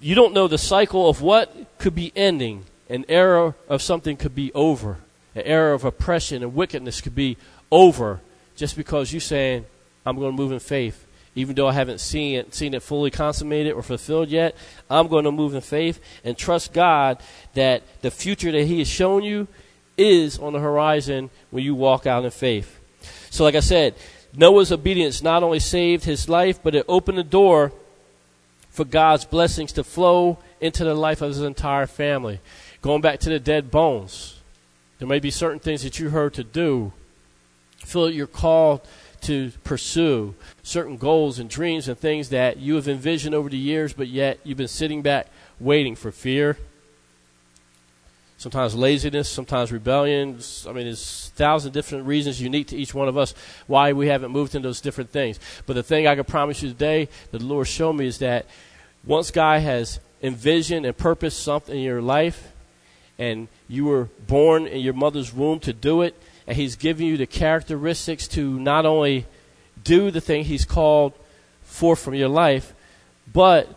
you 0.06 0.14
don't 0.14 0.36
know 0.36 0.48
the 0.48 0.60
cycle 0.60 1.10
of 1.10 1.24
what 1.24 1.80
could 1.80 1.96
be 1.96 2.12
ending. 2.16 2.66
An 2.92 3.06
era 3.10 3.56
of 3.68 3.82
something 3.82 4.18
could 4.18 4.36
be 4.36 4.54
over. 4.54 5.00
An 5.34 5.42
era 5.42 5.74
of 5.74 5.84
oppression 5.84 6.44
and 6.44 6.54
wickedness 6.54 7.02
could 7.02 7.16
be 7.16 7.38
over 7.72 8.22
just 8.56 8.78
because 8.78 9.12
you're 9.12 9.20
saying, 9.20 9.66
I'm 10.06 10.20
going 10.20 10.30
to 10.30 10.38
move 10.38 10.52
in 10.52 10.60
faith. 10.60 11.08
Even 11.34 11.56
though 11.56 11.68
I 11.68 11.74
haven't 11.74 12.02
seen 12.02 12.36
it, 12.36 12.54
seen 12.54 12.76
it 12.76 12.84
fully 12.84 13.10
consummated 13.10 13.74
or 13.74 13.82
fulfilled 13.82 14.30
yet, 14.30 14.56
I'm 14.92 15.08
going 15.08 15.24
to 15.24 15.32
move 15.32 15.56
in 15.56 15.62
faith 15.62 16.00
and 16.24 16.38
trust 16.38 16.72
God 16.72 17.20
that 17.56 17.82
the 18.04 18.12
future 18.12 18.52
that 18.52 18.66
He 18.66 18.78
has 18.78 18.88
shown 18.88 19.24
you 19.24 19.48
is 19.98 20.38
on 20.38 20.54
the 20.54 20.60
horizon 20.60 21.32
when 21.50 21.64
you 21.64 21.74
walk 21.74 22.06
out 22.06 22.24
in 22.24 22.30
faith. 22.30 22.80
So, 23.32 23.44
like 23.44 23.56
I 23.56 23.60
said, 23.60 23.96
Noah's 24.36 24.72
obedience 24.72 25.24
not 25.24 25.42
only 25.42 25.60
saved 25.60 26.04
his 26.04 26.30
life, 26.30 26.62
but 26.62 26.76
it 26.76 26.86
opened 26.88 27.18
the 27.18 27.24
door 27.24 27.72
for 28.76 28.84
God's 28.84 29.24
blessings 29.24 29.72
to 29.72 29.86
flow 29.86 30.38
into 30.60 30.84
the 30.84 30.94
life 30.94 31.22
of 31.22 31.30
his 31.30 31.42
entire 31.42 31.88
family. 31.88 32.42
Going 32.82 33.00
back 33.00 33.22
to 33.22 33.30
the 33.30 33.40
dead 33.40 33.72
bones, 33.72 34.42
there 35.00 35.08
may 35.08 35.20
be 35.20 35.32
certain 35.32 35.60
things 35.60 35.82
that 35.84 35.98
you 35.98 36.10
heard 36.10 36.34
to 36.34 36.44
do, 36.44 36.92
feel 37.78 38.06
that 38.06 38.14
you're 38.14 38.28
called 38.28 38.82
to 39.22 39.54
pursue, 39.64 40.36
certain 40.62 40.98
goals 40.98 41.40
and 41.40 41.50
dreams 41.50 41.88
and 41.88 41.98
things 41.98 42.30
that 42.30 42.58
you 42.58 42.76
have 42.76 42.90
envisioned 42.90 43.34
over 43.34 43.50
the 43.50 43.58
years, 43.58 43.94
but 43.94 44.10
yet 44.10 44.40
you've 44.44 44.58
been 44.58 44.68
sitting 44.68 45.02
back 45.02 45.28
waiting 45.58 45.96
for 45.96 46.12
fear, 46.12 46.58
sometimes 48.46 48.76
laziness, 48.76 49.28
sometimes 49.28 49.72
rebellion. 49.72 50.38
I 50.68 50.72
mean, 50.72 50.86
there's 50.86 51.32
a 51.34 51.36
thousand 51.36 51.72
different 51.72 52.06
reasons 52.06 52.40
unique 52.40 52.68
to 52.68 52.78
each 52.78 52.94
one 52.94 53.08
of 53.08 53.18
us 53.18 53.34
why 53.66 53.92
we 53.92 54.08
haven't 54.08 54.30
moved 54.30 54.54
in 54.54 54.62
those 54.62 54.82
different 54.82 55.10
things. 55.10 55.40
But 55.66 55.74
the 55.74 55.82
thing 55.82 56.06
I 56.06 56.14
can 56.14 56.26
promise 56.26 56.62
you 56.62 56.70
today, 56.70 57.10
that 57.32 57.40
the 57.40 57.44
Lord 57.44 57.68
showed 57.68 57.94
me, 57.94 58.06
is 58.06 58.20
that 58.20 58.46
once 59.04 59.32
God 59.32 59.62
has 59.64 60.00
envisioned 60.22 60.86
and 60.86 60.96
purposed 60.96 61.42
something 61.42 61.76
in 61.76 61.82
your 61.82 62.04
life, 62.04 62.52
and 63.18 63.48
you 63.68 63.86
were 63.86 64.10
born 64.28 64.68
in 64.68 64.82
your 64.82 64.94
mother's 64.94 65.34
womb 65.34 65.60
to 65.62 65.74
do 65.74 66.04
it, 66.04 66.16
and 66.46 66.56
He's 66.56 66.76
giving 66.76 67.08
you 67.08 67.18
the 67.18 67.26
characteristics 67.26 68.28
to 68.28 68.60
not 68.60 68.86
only 68.86 69.26
do 69.84 70.12
the 70.12 70.22
thing 70.22 70.44
He's 70.44 70.66
called 70.66 71.14
for 71.64 71.96
from 71.96 72.14
your 72.14 72.30
life, 72.30 72.76
but 73.34 73.68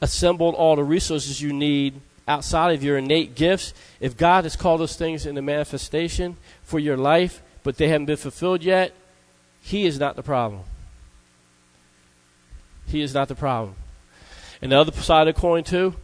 assembled 0.00 0.54
all 0.54 0.76
the 0.76 0.84
resources 0.84 1.42
you 1.42 1.52
need 1.52 2.00
outside 2.26 2.74
of 2.74 2.82
your 2.82 2.98
innate 2.98 3.34
gifts. 3.34 3.74
If 4.00 4.16
God 4.16 4.44
has 4.44 4.56
called 4.56 4.80
those 4.80 4.96
things 4.96 5.26
into 5.26 5.42
manifestation 5.42 6.36
for 6.62 6.78
your 6.78 6.96
life, 6.96 7.42
but 7.62 7.76
they 7.76 7.88
haven't 7.88 8.06
been 8.06 8.16
fulfilled 8.16 8.62
yet, 8.62 8.94
He 9.60 9.86
is 9.86 9.98
not 9.98 10.16
the 10.16 10.22
problem. 10.22 10.62
He 12.86 13.00
is 13.02 13.14
not 13.14 13.28
the 13.28 13.34
problem. 13.34 13.74
And 14.60 14.72
the 14.72 14.78
other 14.78 14.92
side 14.92 15.26
of 15.28 15.34
the 15.34 15.40
coin, 15.40 15.64
too, 15.64 15.94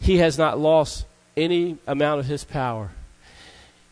He 0.00 0.18
has 0.18 0.38
not 0.38 0.58
lost 0.58 1.06
any 1.36 1.78
amount 1.86 2.20
of 2.20 2.26
His 2.26 2.44
power. 2.44 2.90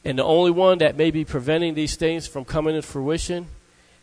And 0.05 0.19
the 0.19 0.25
only 0.25 0.53
one 0.53 0.79
that 0.79 0.97
may 0.97 1.11
be 1.11 1.25
preventing 1.25 1.75
these 1.75 1.97
things 1.97 2.27
from 2.27 2.45
coming 2.45 2.75
to 2.75 2.83
fruition 2.83 3.49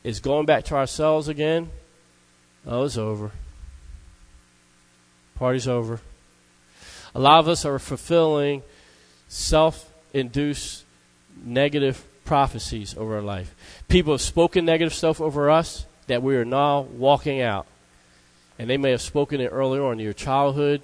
is 0.03 0.19
going 0.19 0.45
back 0.45 0.65
to 0.65 0.75
ourselves 0.75 1.29
again. 1.29 1.69
Oh, 2.65 2.83
it's 2.83 2.97
over. 2.97 3.31
Party's 5.35 5.67
over. 5.67 6.01
A 7.15 7.19
lot 7.19 7.39
of 7.39 7.47
us 7.47 7.65
are 7.65 7.79
fulfilling 7.79 8.63
self 9.27 9.91
induced 10.13 10.85
negative 11.43 12.05
prophecies 12.25 12.95
over 12.97 13.15
our 13.15 13.21
life. 13.21 13.53
People 13.87 14.13
have 14.13 14.21
spoken 14.21 14.65
negative 14.65 14.93
stuff 14.93 15.19
over 15.19 15.49
us 15.49 15.85
that 16.07 16.23
we 16.23 16.35
are 16.35 16.45
now 16.45 16.81
walking 16.81 17.41
out. 17.41 17.65
And 18.59 18.69
they 18.69 18.77
may 18.77 18.91
have 18.91 19.01
spoken 19.01 19.41
it 19.41 19.47
earlier 19.47 19.83
on 19.83 19.93
in 19.93 19.99
your 19.99 20.13
childhood, 20.13 20.81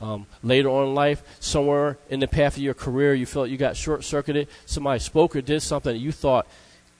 um, 0.00 0.26
later 0.42 0.68
on 0.68 0.88
in 0.88 0.94
life, 0.94 1.22
somewhere 1.40 1.98
in 2.08 2.20
the 2.20 2.28
path 2.28 2.56
of 2.56 2.62
your 2.62 2.74
career, 2.74 3.14
you 3.14 3.26
felt 3.26 3.48
you 3.48 3.56
got 3.56 3.76
short 3.76 4.04
circuited. 4.04 4.48
Somebody 4.66 5.00
spoke 5.00 5.34
or 5.34 5.40
did 5.40 5.60
something 5.60 5.92
that 5.92 5.98
you 5.98 6.12
thought 6.12 6.46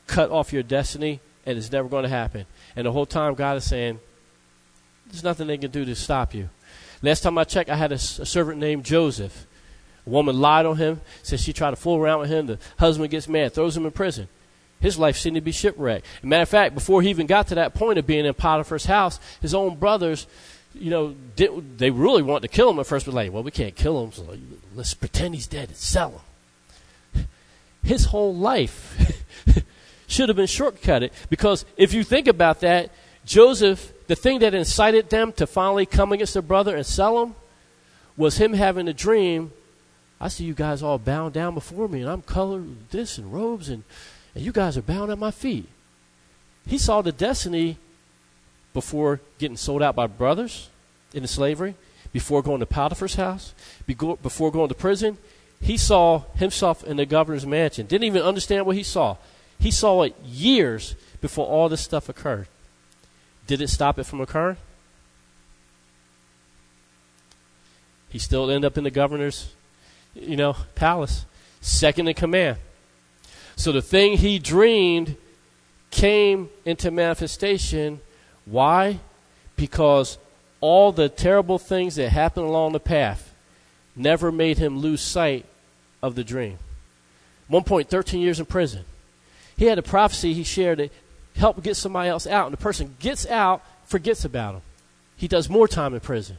cut 0.06 0.30
off 0.30 0.52
your 0.52 0.64
destiny, 0.64 1.20
and 1.46 1.56
it's 1.56 1.70
never 1.70 1.88
going 1.88 2.02
to 2.02 2.09
happen. 2.09 2.46
And 2.74 2.86
the 2.86 2.92
whole 2.92 3.06
time, 3.06 3.34
God 3.34 3.56
is 3.56 3.64
saying, 3.64 4.00
There's 5.06 5.22
nothing 5.22 5.46
they 5.46 5.59
can 5.59 5.70
do 5.70 5.84
to 5.84 5.94
stop 5.94 6.34
you. 6.34 6.48
Last 7.02 7.22
time 7.22 7.38
I 7.38 7.44
checked, 7.44 7.70
I 7.70 7.76
had 7.76 7.92
a, 7.92 7.96
a 7.96 7.98
servant 7.98 8.58
named 8.58 8.84
Joseph. 8.84 9.46
A 10.06 10.10
woman 10.10 10.40
lied 10.40 10.66
on 10.66 10.76
him, 10.76 11.00
said 11.22 11.40
she 11.40 11.52
tried 11.52 11.70
to 11.70 11.76
fool 11.76 11.98
around 11.98 12.20
with 12.20 12.30
him. 12.30 12.46
The 12.46 12.58
husband 12.78 13.10
gets 13.10 13.28
mad, 13.28 13.52
throws 13.52 13.76
him 13.76 13.84
in 13.84 13.92
prison. 13.92 14.28
His 14.80 14.98
life 14.98 15.16
seemed 15.16 15.34
to 15.36 15.40
be 15.40 15.52
shipwrecked. 15.52 16.06
matter 16.22 16.42
of 16.42 16.48
fact, 16.48 16.74
before 16.74 17.02
he 17.02 17.10
even 17.10 17.26
got 17.26 17.48
to 17.48 17.56
that 17.56 17.74
point 17.74 17.98
of 17.98 18.06
being 18.06 18.24
in 18.24 18.34
Potiphar's 18.34 18.84
house, 18.84 19.18
his 19.40 19.54
own 19.54 19.76
brothers 19.76 20.26
you 20.74 20.90
know, 20.90 21.14
did, 21.36 21.78
they 21.78 21.90
really 21.90 22.22
wanted 22.22 22.42
to 22.42 22.54
kill 22.54 22.70
him 22.70 22.78
at 22.78 22.86
first, 22.86 23.06
but 23.06 23.14
like, 23.14 23.32
well, 23.32 23.42
we 23.42 23.50
can't 23.50 23.74
kill 23.74 24.02
him, 24.02 24.12
so 24.12 24.26
let's 24.74 24.94
pretend 24.94 25.34
he's 25.34 25.46
dead 25.46 25.68
and 25.68 25.76
sell 25.76 26.22
him. 27.14 27.26
His 27.82 28.06
whole 28.06 28.34
life 28.34 29.24
should 30.06 30.28
have 30.28 30.36
been 30.36 30.46
shortcutted 30.46 31.10
because 31.30 31.64
if 31.76 31.94
you 31.94 32.04
think 32.04 32.28
about 32.28 32.60
that, 32.60 32.90
Joseph, 33.24 33.92
the 34.09 34.16
thing 34.16 34.40
that 34.40 34.55
incited 34.55 35.10
them 35.10 35.32
to 35.35 35.47
finally 35.47 35.86
come 35.86 36.12
against 36.12 36.32
their 36.32 36.43
brother 36.43 36.74
and 36.74 36.85
sell 36.85 37.22
him 37.22 37.35
was 38.16 38.39
him 38.39 38.55
having 38.55 38.89
a 38.89 38.93
dream. 38.93 39.52
I 40.20 40.28
see 40.28 40.44
you 40.44 40.55
guys 40.55 40.82
all 40.82 40.98
bound 40.98 41.35
down 41.35 41.55
before 41.55 41.89
me, 41.89 42.01
and 42.01 42.10
I'm 42.10 42.22
colored 42.22 42.90
this 42.90 43.18
and 43.18 43.32
robes, 43.32 43.68
and, 43.68 43.85
and 44.35 44.44
you 44.44 44.51
guys 44.51 44.76
are 44.76 44.82
bound 44.82 45.12
at 45.12 45.18
my 45.18 45.30
feet. 45.30 45.68
He 46.66 46.78
saw 46.78 47.02
the 47.02 47.12
destiny 47.12 47.76
before 48.74 49.20
getting 49.39 49.56
sold 49.56 49.82
out 49.82 49.94
by 49.94 50.06
brothers 50.06 50.70
into 51.12 51.28
slavery, 51.28 51.74
before 52.12 52.43
going 52.43 52.60
to 52.60 52.66
Potiphar's 52.66 53.14
house, 53.14 53.55
before 53.86 54.51
going 54.51 54.68
to 54.68 54.74
prison. 54.74 55.18
He 55.60 55.76
saw 55.76 56.22
himself 56.36 56.82
in 56.82 56.97
the 56.97 57.06
governor's 57.06 57.47
mansion. 57.47 57.86
Didn't 57.86 58.05
even 58.05 58.22
understand 58.22 58.64
what 58.64 58.76
he 58.76 58.82
saw. 58.82 59.16
He 59.59 59.70
saw 59.70 60.02
it 60.02 60.16
years 60.24 60.94
before 61.20 61.47
all 61.47 61.68
this 61.68 61.80
stuff 61.80 62.09
occurred. 62.09 62.48
Did 63.48 63.60
it 63.60 63.68
stop 63.68 63.98
it 63.98 64.04
from 64.04 64.20
occurring? 64.20 64.58
He 68.08 68.20
still 68.20 68.48
ended 68.48 68.64
up 68.64 68.78
in 68.78 68.84
the 68.84 68.90
governor's, 68.90 69.52
you 70.14 70.36
know, 70.36 70.54
palace, 70.76 71.26
second 71.60 72.06
in 72.06 72.14
command. 72.14 72.58
So 73.56 73.72
the 73.72 73.82
thing 73.82 74.18
he 74.18 74.38
dreamed 74.38 75.16
came 75.90 76.48
into 76.64 76.92
manifestation 76.92 78.00
why? 78.50 79.00
Because 79.56 80.18
all 80.60 80.92
the 80.92 81.08
terrible 81.08 81.58
things 81.58 81.96
that 81.96 82.10
happened 82.10 82.46
along 82.46 82.72
the 82.72 82.80
path 82.80 83.34
never 83.94 84.32
made 84.32 84.58
him 84.58 84.78
lose 84.78 85.00
sight 85.00 85.44
of 86.02 86.14
the 86.14 86.24
dream. 86.24 86.58
One 87.48 87.64
point, 87.64 87.90
13 87.90 88.20
years 88.20 88.40
in 88.40 88.46
prison. 88.46 88.84
He 89.56 89.66
had 89.66 89.78
a 89.78 89.82
prophecy 89.82 90.32
he 90.32 90.44
shared 90.44 90.78
that 90.78 90.92
helped 91.39 91.62
get 91.62 91.77
somebody 91.77 92.09
else 92.09 92.27
out, 92.27 92.47
and 92.47 92.52
the 92.52 92.62
person 92.62 92.97
gets 92.98 93.27
out, 93.27 93.62
forgets 93.86 94.24
about 94.24 94.56
him. 94.56 94.62
He 95.16 95.28
does 95.28 95.48
more 95.48 95.66
time 95.66 95.94
in 95.94 96.01
prison. 96.01 96.36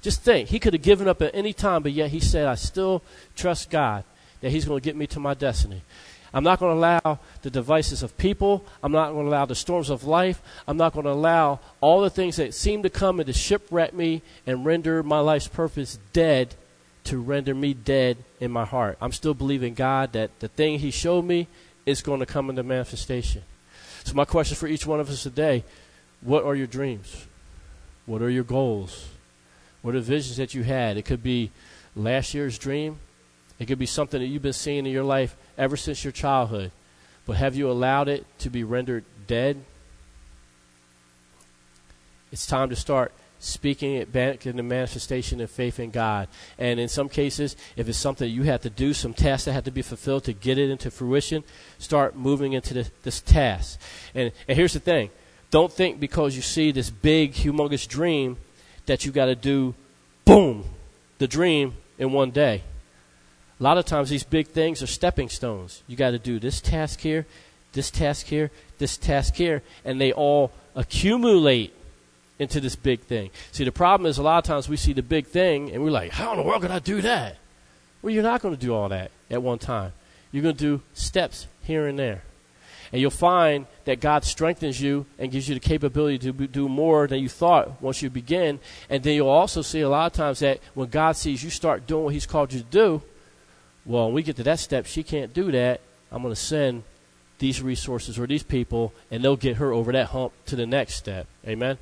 Just 0.00 0.22
think, 0.22 0.48
he 0.48 0.58
could 0.58 0.72
have 0.72 0.82
given 0.82 1.08
up 1.08 1.22
at 1.22 1.34
any 1.34 1.52
time, 1.52 1.82
but 1.82 1.92
yet 1.92 2.10
he 2.10 2.20
said, 2.20 2.46
I 2.46 2.54
still 2.54 3.02
trust 3.36 3.70
God 3.70 4.04
that 4.40 4.50
he's 4.50 4.64
going 4.64 4.80
to 4.80 4.84
get 4.84 4.96
me 4.96 5.06
to 5.08 5.20
my 5.20 5.34
destiny. 5.34 5.82
I'm 6.32 6.44
not 6.44 6.60
going 6.60 6.72
to 6.72 6.78
allow 6.78 7.18
the 7.42 7.50
devices 7.50 8.02
of 8.02 8.16
people. 8.16 8.64
I'm 8.82 8.92
not 8.92 9.12
going 9.12 9.24
to 9.26 9.30
allow 9.30 9.46
the 9.46 9.54
storms 9.54 9.90
of 9.90 10.04
life. 10.04 10.40
I'm 10.66 10.76
not 10.76 10.92
going 10.92 11.04
to 11.04 11.12
allow 11.12 11.58
all 11.80 12.00
the 12.00 12.10
things 12.10 12.36
that 12.36 12.54
seem 12.54 12.82
to 12.84 12.90
come 12.90 13.18
and 13.20 13.26
to 13.26 13.32
shipwreck 13.32 13.92
me 13.92 14.22
and 14.46 14.64
render 14.64 15.02
my 15.02 15.18
life's 15.20 15.48
purpose 15.48 15.98
dead 16.12 16.54
to 17.04 17.18
render 17.18 17.54
me 17.54 17.74
dead 17.74 18.18
in 18.38 18.50
my 18.50 18.64
heart. 18.64 18.96
I'm 19.00 19.12
still 19.12 19.34
believing 19.34 19.74
God 19.74 20.12
that 20.12 20.38
the 20.40 20.48
thing 20.48 20.78
He 20.78 20.90
showed 20.90 21.24
me 21.24 21.48
is 21.84 22.02
going 22.02 22.20
to 22.20 22.26
come 22.26 22.48
into 22.48 22.62
manifestation. 22.62 23.42
So, 24.04 24.14
my 24.14 24.24
question 24.24 24.56
for 24.56 24.66
each 24.66 24.86
one 24.86 25.00
of 25.00 25.08
us 25.10 25.22
today 25.22 25.64
what 26.20 26.44
are 26.44 26.54
your 26.54 26.66
dreams? 26.66 27.26
What 28.06 28.22
are 28.22 28.30
your 28.30 28.44
goals? 28.44 29.08
What 29.82 29.94
are 29.94 30.00
the 30.00 30.04
visions 30.04 30.36
that 30.36 30.54
you 30.54 30.62
had? 30.62 30.96
It 30.96 31.04
could 31.04 31.22
be 31.22 31.50
last 31.96 32.34
year's 32.34 32.58
dream, 32.58 32.98
it 33.58 33.66
could 33.66 33.78
be 33.78 33.86
something 33.86 34.20
that 34.20 34.26
you've 34.26 34.42
been 34.42 34.52
seeing 34.52 34.86
in 34.86 34.92
your 34.92 35.04
life 35.04 35.36
ever 35.56 35.76
since 35.76 36.04
your 36.04 36.12
childhood. 36.12 36.72
But 37.26 37.36
have 37.36 37.54
you 37.54 37.70
allowed 37.70 38.08
it 38.08 38.26
to 38.40 38.50
be 38.50 38.64
rendered 38.64 39.04
dead? 39.26 39.62
It's 42.32 42.46
time 42.46 42.70
to 42.70 42.76
start 42.76 43.12
speaking 43.40 43.94
it 43.94 44.12
back 44.12 44.46
in 44.46 44.56
the 44.56 44.62
manifestation 44.62 45.40
of 45.40 45.50
faith 45.50 45.80
in 45.80 45.90
God. 45.90 46.28
And 46.58 46.78
in 46.78 46.88
some 46.88 47.08
cases, 47.08 47.56
if 47.74 47.88
it's 47.88 47.98
something 47.98 48.30
you 48.30 48.44
have 48.44 48.60
to 48.60 48.70
do, 48.70 48.92
some 48.92 49.14
tasks 49.14 49.46
that 49.46 49.52
have 49.52 49.64
to 49.64 49.70
be 49.70 49.82
fulfilled 49.82 50.24
to 50.24 50.32
get 50.32 50.58
it 50.58 50.70
into 50.70 50.90
fruition, 50.90 51.42
start 51.78 52.14
moving 52.14 52.52
into 52.52 52.74
this, 52.74 52.90
this 53.02 53.20
task. 53.20 53.80
And, 54.14 54.30
and 54.46 54.56
here's 54.56 54.74
the 54.74 54.80
thing 54.80 55.10
don't 55.50 55.72
think 55.72 55.98
because 55.98 56.36
you 56.36 56.42
see 56.42 56.70
this 56.70 56.90
big, 56.90 57.32
humongous 57.32 57.88
dream 57.88 58.36
that 58.86 59.04
you 59.04 59.10
got 59.10 59.26
to 59.26 59.34
do, 59.34 59.74
boom, 60.24 60.64
the 61.18 61.26
dream 61.26 61.74
in 61.98 62.12
one 62.12 62.30
day. 62.30 62.62
A 63.58 63.62
lot 63.62 63.76
of 63.76 63.84
times 63.84 64.10
these 64.10 64.24
big 64.24 64.48
things 64.48 64.82
are 64.82 64.86
stepping 64.86 65.28
stones. 65.28 65.82
You 65.86 65.96
got 65.96 66.12
to 66.12 66.18
do 66.18 66.38
this 66.38 66.60
task 66.60 67.00
here, 67.00 67.26
this 67.72 67.90
task 67.90 68.26
here, 68.26 68.50
this 68.78 68.96
task 68.96 69.34
here, 69.34 69.62
and 69.84 70.00
they 70.00 70.12
all 70.12 70.52
accumulate 70.74 71.74
into 72.40 72.58
this 72.58 72.74
big 72.74 73.00
thing. 73.00 73.30
See, 73.52 73.64
the 73.64 73.70
problem 73.70 74.08
is 74.08 74.16
a 74.16 74.22
lot 74.22 74.38
of 74.38 74.44
times 74.44 74.68
we 74.68 74.76
see 74.76 74.94
the 74.94 75.02
big 75.02 75.26
thing 75.26 75.70
and 75.70 75.84
we're 75.84 75.90
like, 75.90 76.10
how 76.10 76.32
in 76.32 76.38
the 76.38 76.42
world 76.42 76.62
can 76.62 76.72
I 76.72 76.78
do 76.78 77.02
that? 77.02 77.36
Well, 78.00 78.12
you're 78.12 78.22
not 78.22 78.40
going 78.40 78.56
to 78.56 78.60
do 78.60 78.74
all 78.74 78.88
that 78.88 79.10
at 79.30 79.42
one 79.42 79.58
time. 79.58 79.92
You're 80.32 80.42
going 80.42 80.56
to 80.56 80.64
do 80.78 80.82
steps 80.94 81.46
here 81.62 81.86
and 81.86 81.98
there. 81.98 82.22
And 82.92 83.00
you'll 83.00 83.10
find 83.10 83.66
that 83.84 84.00
God 84.00 84.24
strengthens 84.24 84.80
you 84.80 85.04
and 85.18 85.30
gives 85.30 85.48
you 85.48 85.54
the 85.54 85.60
capability 85.60 86.18
to 86.18 86.32
do 86.32 86.68
more 86.68 87.06
than 87.06 87.20
you 87.20 87.28
thought 87.28 87.80
once 87.80 88.00
you 88.00 88.08
begin. 88.08 88.58
And 88.88 89.02
then 89.02 89.14
you'll 89.14 89.28
also 89.28 89.60
see 89.60 89.82
a 89.82 89.88
lot 89.88 90.06
of 90.06 90.12
times 90.14 90.38
that 90.38 90.60
when 90.74 90.88
God 90.88 91.12
sees 91.12 91.44
you 91.44 91.50
start 91.50 91.86
doing 91.86 92.04
what 92.04 92.14
He's 92.14 92.26
called 92.26 92.52
you 92.52 92.60
to 92.60 92.66
do, 92.66 93.02
well, 93.84 94.06
when 94.06 94.14
we 94.14 94.22
get 94.22 94.36
to 94.36 94.42
that 94.44 94.58
step, 94.58 94.86
she 94.86 95.02
can't 95.02 95.32
do 95.32 95.52
that. 95.52 95.80
I'm 96.10 96.22
going 96.22 96.34
to 96.34 96.40
send 96.40 96.84
these 97.38 97.62
resources 97.62 98.18
or 98.18 98.26
these 98.26 98.42
people, 98.42 98.92
and 99.10 99.22
they'll 99.22 99.36
get 99.36 99.56
her 99.56 99.72
over 99.72 99.92
that 99.92 100.08
hump 100.08 100.32
to 100.46 100.56
the 100.56 100.66
next 100.66 100.94
step. 100.94 101.26
Amen? 101.46 101.78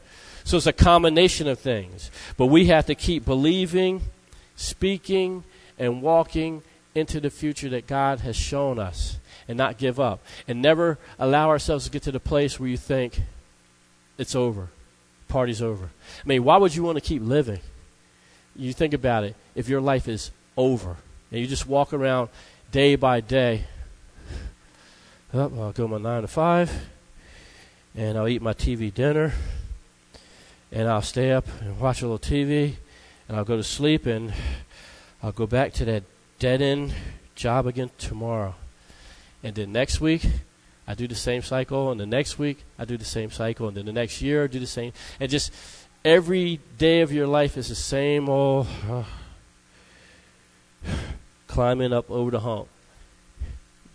So 0.48 0.56
it's 0.56 0.66
a 0.66 0.72
combination 0.72 1.46
of 1.46 1.58
things. 1.58 2.10
But 2.38 2.46
we 2.46 2.68
have 2.68 2.86
to 2.86 2.94
keep 2.94 3.26
believing, 3.26 4.00
speaking, 4.56 5.44
and 5.78 6.00
walking 6.00 6.62
into 6.94 7.20
the 7.20 7.28
future 7.28 7.68
that 7.68 7.86
God 7.86 8.20
has 8.20 8.34
shown 8.34 8.78
us 8.78 9.18
and 9.46 9.58
not 9.58 9.76
give 9.76 10.00
up. 10.00 10.20
And 10.48 10.62
never 10.62 10.96
allow 11.18 11.50
ourselves 11.50 11.84
to 11.84 11.90
get 11.90 12.00
to 12.04 12.12
the 12.12 12.18
place 12.18 12.58
where 12.58 12.70
you 12.70 12.78
think 12.78 13.20
it's 14.16 14.34
over, 14.34 14.70
party's 15.28 15.60
over. 15.60 15.90
I 16.24 16.26
mean, 16.26 16.44
why 16.44 16.56
would 16.56 16.74
you 16.74 16.82
want 16.82 16.96
to 16.96 17.02
keep 17.02 17.20
living? 17.20 17.60
You 18.56 18.72
think 18.72 18.94
about 18.94 19.24
it. 19.24 19.36
If 19.54 19.68
your 19.68 19.82
life 19.82 20.08
is 20.08 20.30
over 20.56 20.96
and 21.30 21.40
you 21.42 21.46
just 21.46 21.66
walk 21.66 21.92
around 21.92 22.30
day 22.72 22.96
by 22.96 23.20
day, 23.20 23.64
oh, 25.34 25.52
I'll 25.60 25.72
go 25.72 25.86
my 25.86 25.98
nine 25.98 26.22
to 26.22 26.26
five, 26.26 26.72
and 27.94 28.16
I'll 28.16 28.28
eat 28.28 28.40
my 28.40 28.54
TV 28.54 28.94
dinner, 28.94 29.34
and 30.70 30.88
I'll 30.88 31.02
stay 31.02 31.32
up 31.32 31.46
and 31.60 31.78
watch 31.80 32.02
a 32.02 32.08
little 32.08 32.18
TV, 32.18 32.74
and 33.28 33.36
I'll 33.36 33.44
go 33.44 33.56
to 33.56 33.64
sleep, 33.64 34.06
and 34.06 34.32
I'll 35.22 35.32
go 35.32 35.46
back 35.46 35.72
to 35.74 35.84
that 35.86 36.04
dead 36.38 36.62
end 36.62 36.94
job 37.34 37.66
again 37.66 37.90
tomorrow. 37.98 38.54
And 39.42 39.54
then 39.54 39.72
next 39.72 40.00
week, 40.00 40.26
I 40.86 40.94
do 40.94 41.06
the 41.06 41.14
same 41.14 41.42
cycle, 41.42 41.90
and 41.90 42.00
the 42.00 42.06
next 42.06 42.38
week, 42.38 42.64
I 42.78 42.84
do 42.84 42.96
the 42.96 43.04
same 43.04 43.30
cycle, 43.30 43.68
and 43.68 43.76
then 43.76 43.86
the 43.86 43.92
next 43.92 44.20
year, 44.22 44.44
I 44.44 44.46
do 44.46 44.58
the 44.58 44.66
same. 44.66 44.92
And 45.20 45.30
just 45.30 45.52
every 46.04 46.60
day 46.76 47.00
of 47.00 47.12
your 47.12 47.26
life 47.26 47.56
is 47.56 47.68
the 47.68 47.74
same 47.74 48.28
old 48.28 48.66
uh, 48.90 49.04
climbing 51.46 51.92
up 51.92 52.10
over 52.10 52.30
the 52.30 52.40
hump. 52.40 52.68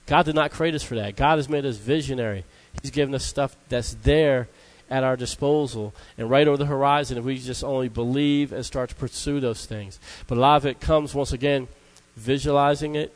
God 0.05 0.25
did 0.25 0.35
not 0.35 0.51
create 0.51 0.75
us 0.75 0.83
for 0.83 0.95
that. 0.95 1.15
God 1.15 1.37
has 1.37 1.47
made 1.47 1.65
us 1.65 1.77
visionary. 1.77 2.43
He's 2.81 2.91
given 2.91 3.15
us 3.15 3.23
stuff 3.23 3.55
that's 3.69 3.93
there 4.03 4.49
at 4.89 5.03
our 5.03 5.15
disposal 5.15 5.93
and 6.17 6.29
right 6.29 6.47
over 6.47 6.57
the 6.57 6.65
horizon 6.65 7.17
if 7.17 7.23
we 7.23 7.37
just 7.37 7.63
only 7.63 7.89
believe 7.89 8.51
and 8.51 8.65
start 8.65 8.89
to 8.89 8.95
pursue 8.95 9.39
those 9.39 9.65
things. 9.65 9.99
But 10.27 10.37
a 10.37 10.41
lot 10.41 10.57
of 10.57 10.65
it 10.65 10.79
comes, 10.79 11.15
once 11.15 11.33
again, 11.33 11.67
visualizing 12.15 12.95
it, 12.95 13.13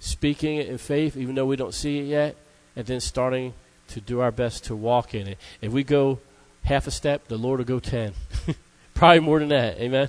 speaking 0.00 0.56
it 0.56 0.68
in 0.68 0.78
faith, 0.78 1.16
even 1.16 1.34
though 1.34 1.46
we 1.46 1.56
don't 1.56 1.74
see 1.74 1.98
it 1.98 2.04
yet, 2.04 2.36
and 2.74 2.86
then 2.86 3.00
starting 3.00 3.54
to 3.88 4.00
do 4.00 4.20
our 4.20 4.30
best 4.30 4.64
to 4.64 4.76
walk 4.76 5.14
in 5.14 5.26
it. 5.28 5.38
If 5.60 5.72
we 5.72 5.84
go 5.84 6.18
half 6.64 6.86
a 6.86 6.90
step, 6.90 7.28
the 7.28 7.36
Lord 7.36 7.58
will 7.58 7.66
go 7.66 7.80
ten. 7.80 8.14
Probably 8.94 9.20
more 9.20 9.38
than 9.38 9.48
that. 9.48 9.78
Amen. 9.78 10.08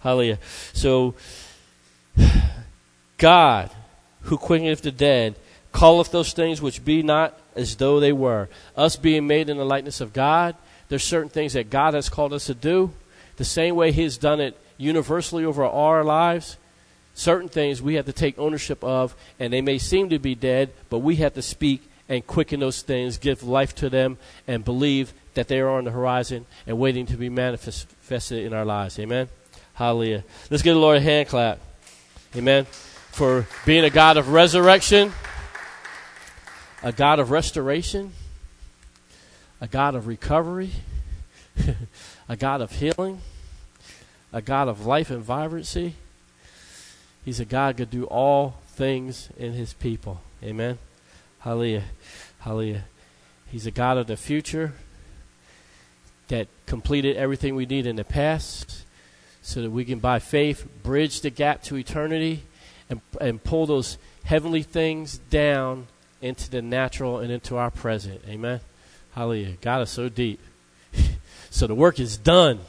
Hallelujah. 0.00 0.38
So, 0.72 1.14
God, 3.18 3.70
who 4.22 4.36
quickeneth 4.36 4.82
the 4.82 4.92
dead, 4.92 5.36
calleth 5.72 6.10
those 6.10 6.32
things 6.32 6.60
which 6.60 6.84
be 6.84 7.02
not 7.02 7.38
as 7.56 7.76
though 7.76 8.00
they 8.00 8.12
were. 8.12 8.48
Us 8.76 8.96
being 8.96 9.26
made 9.26 9.48
in 9.48 9.56
the 9.56 9.64
likeness 9.64 10.00
of 10.00 10.12
God, 10.12 10.56
there's 10.88 11.04
certain 11.04 11.28
things 11.28 11.54
that 11.54 11.70
God 11.70 11.94
has 11.94 12.08
called 12.08 12.32
us 12.32 12.46
to 12.46 12.54
do. 12.54 12.92
The 13.36 13.44
same 13.44 13.74
way 13.74 13.92
He's 13.92 14.18
done 14.18 14.40
it 14.40 14.58
universally 14.78 15.44
over 15.44 15.64
our 15.64 16.04
lives, 16.04 16.56
certain 17.14 17.48
things 17.48 17.82
we 17.82 17.94
have 17.94 18.06
to 18.06 18.12
take 18.12 18.38
ownership 18.38 18.82
of, 18.84 19.16
and 19.40 19.52
they 19.52 19.62
may 19.62 19.78
seem 19.78 20.10
to 20.10 20.18
be 20.18 20.34
dead, 20.34 20.70
but 20.90 20.98
we 20.98 21.16
have 21.16 21.34
to 21.34 21.42
speak 21.42 21.82
and 22.08 22.26
quicken 22.26 22.60
those 22.60 22.82
things, 22.82 23.18
give 23.18 23.42
life 23.42 23.74
to 23.74 23.90
them, 23.90 24.16
and 24.46 24.64
believe 24.64 25.12
that 25.34 25.48
they 25.48 25.60
are 25.60 25.68
on 25.68 25.84
the 25.84 25.90
horizon 25.90 26.46
and 26.66 26.78
waiting 26.78 27.06
to 27.06 27.16
be 27.16 27.28
manifested 27.28 28.44
in 28.44 28.52
our 28.52 28.64
lives. 28.64 28.98
Amen. 28.98 29.28
Hallelujah. 29.74 30.24
Let's 30.50 30.62
give 30.62 30.74
the 30.74 30.80
Lord 30.80 30.98
a 30.98 31.00
hand 31.00 31.28
clap. 31.28 31.58
Amen. 32.34 32.64
For 32.64 33.46
being 33.64 33.84
a 33.84 33.90
God 33.90 34.16
of 34.16 34.30
resurrection, 34.30 35.12
a 36.86 36.92
God 36.92 37.18
of 37.18 37.32
restoration, 37.32 38.12
a 39.60 39.66
God 39.66 39.96
of 39.96 40.06
recovery, 40.06 40.70
a 42.28 42.36
God 42.36 42.60
of 42.60 42.70
healing, 42.70 43.22
a 44.32 44.40
God 44.40 44.68
of 44.68 44.86
life 44.86 45.10
and 45.10 45.20
vibrancy. 45.20 45.96
He's 47.24 47.40
a 47.40 47.44
God 47.44 47.76
can 47.76 47.88
do 47.88 48.04
all 48.04 48.60
things 48.68 49.30
in 49.36 49.52
his 49.52 49.72
people. 49.72 50.20
Amen. 50.44 50.78
Hallelujah. 51.40 51.82
Hallelujah. 52.38 52.84
He's 53.50 53.66
a 53.66 53.72
God 53.72 53.98
of 53.98 54.06
the 54.06 54.16
future 54.16 54.72
that 56.28 56.46
completed 56.66 57.16
everything 57.16 57.56
we 57.56 57.66
need 57.66 57.88
in 57.88 57.96
the 57.96 58.04
past 58.04 58.84
so 59.42 59.60
that 59.60 59.72
we 59.72 59.84
can, 59.84 59.98
by 59.98 60.20
faith, 60.20 60.68
bridge 60.84 61.22
the 61.22 61.30
gap 61.30 61.64
to 61.64 61.76
eternity 61.76 62.44
and, 62.88 63.00
and 63.20 63.42
pull 63.42 63.66
those 63.66 63.98
heavenly 64.22 64.62
things 64.62 65.18
down 65.18 65.88
into 66.20 66.50
the 66.50 66.62
natural 66.62 67.18
and 67.18 67.30
into 67.30 67.56
our 67.56 67.70
present. 67.70 68.22
Amen. 68.28 68.60
Hallelujah. 69.12 69.56
God 69.60 69.82
is 69.82 69.90
so 69.90 70.08
deep. 70.08 70.40
so 71.50 71.66
the 71.66 71.74
work 71.74 71.98
is 72.00 72.16
done. 72.16 72.60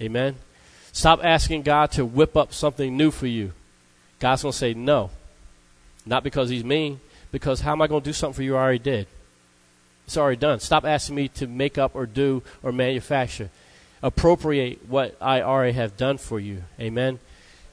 Amen. 0.00 0.36
Stop 0.92 1.20
asking 1.22 1.62
God 1.62 1.90
to 1.92 2.04
whip 2.04 2.36
up 2.36 2.52
something 2.52 2.96
new 2.96 3.10
for 3.10 3.26
you. 3.26 3.52
God's 4.18 4.42
going 4.42 4.52
to 4.52 4.58
say 4.58 4.74
no. 4.74 5.10
Not 6.06 6.24
because 6.24 6.48
he's 6.48 6.64
mean, 6.64 7.00
because 7.30 7.60
how 7.60 7.72
am 7.72 7.82
I 7.82 7.86
going 7.86 8.02
to 8.02 8.08
do 8.08 8.12
something 8.12 8.36
for 8.36 8.42
you 8.42 8.56
I 8.56 8.60
already 8.60 8.78
did? 8.78 9.06
It's 10.06 10.16
already 10.16 10.38
done. 10.38 10.58
Stop 10.60 10.84
asking 10.84 11.16
me 11.16 11.28
to 11.28 11.46
make 11.46 11.76
up 11.76 11.94
or 11.94 12.06
do 12.06 12.42
or 12.62 12.72
manufacture. 12.72 13.50
Appropriate 14.02 14.88
what 14.88 15.16
I 15.20 15.42
already 15.42 15.72
have 15.72 15.96
done 15.96 16.18
for 16.18 16.40
you. 16.40 16.64
Amen. 16.80 17.18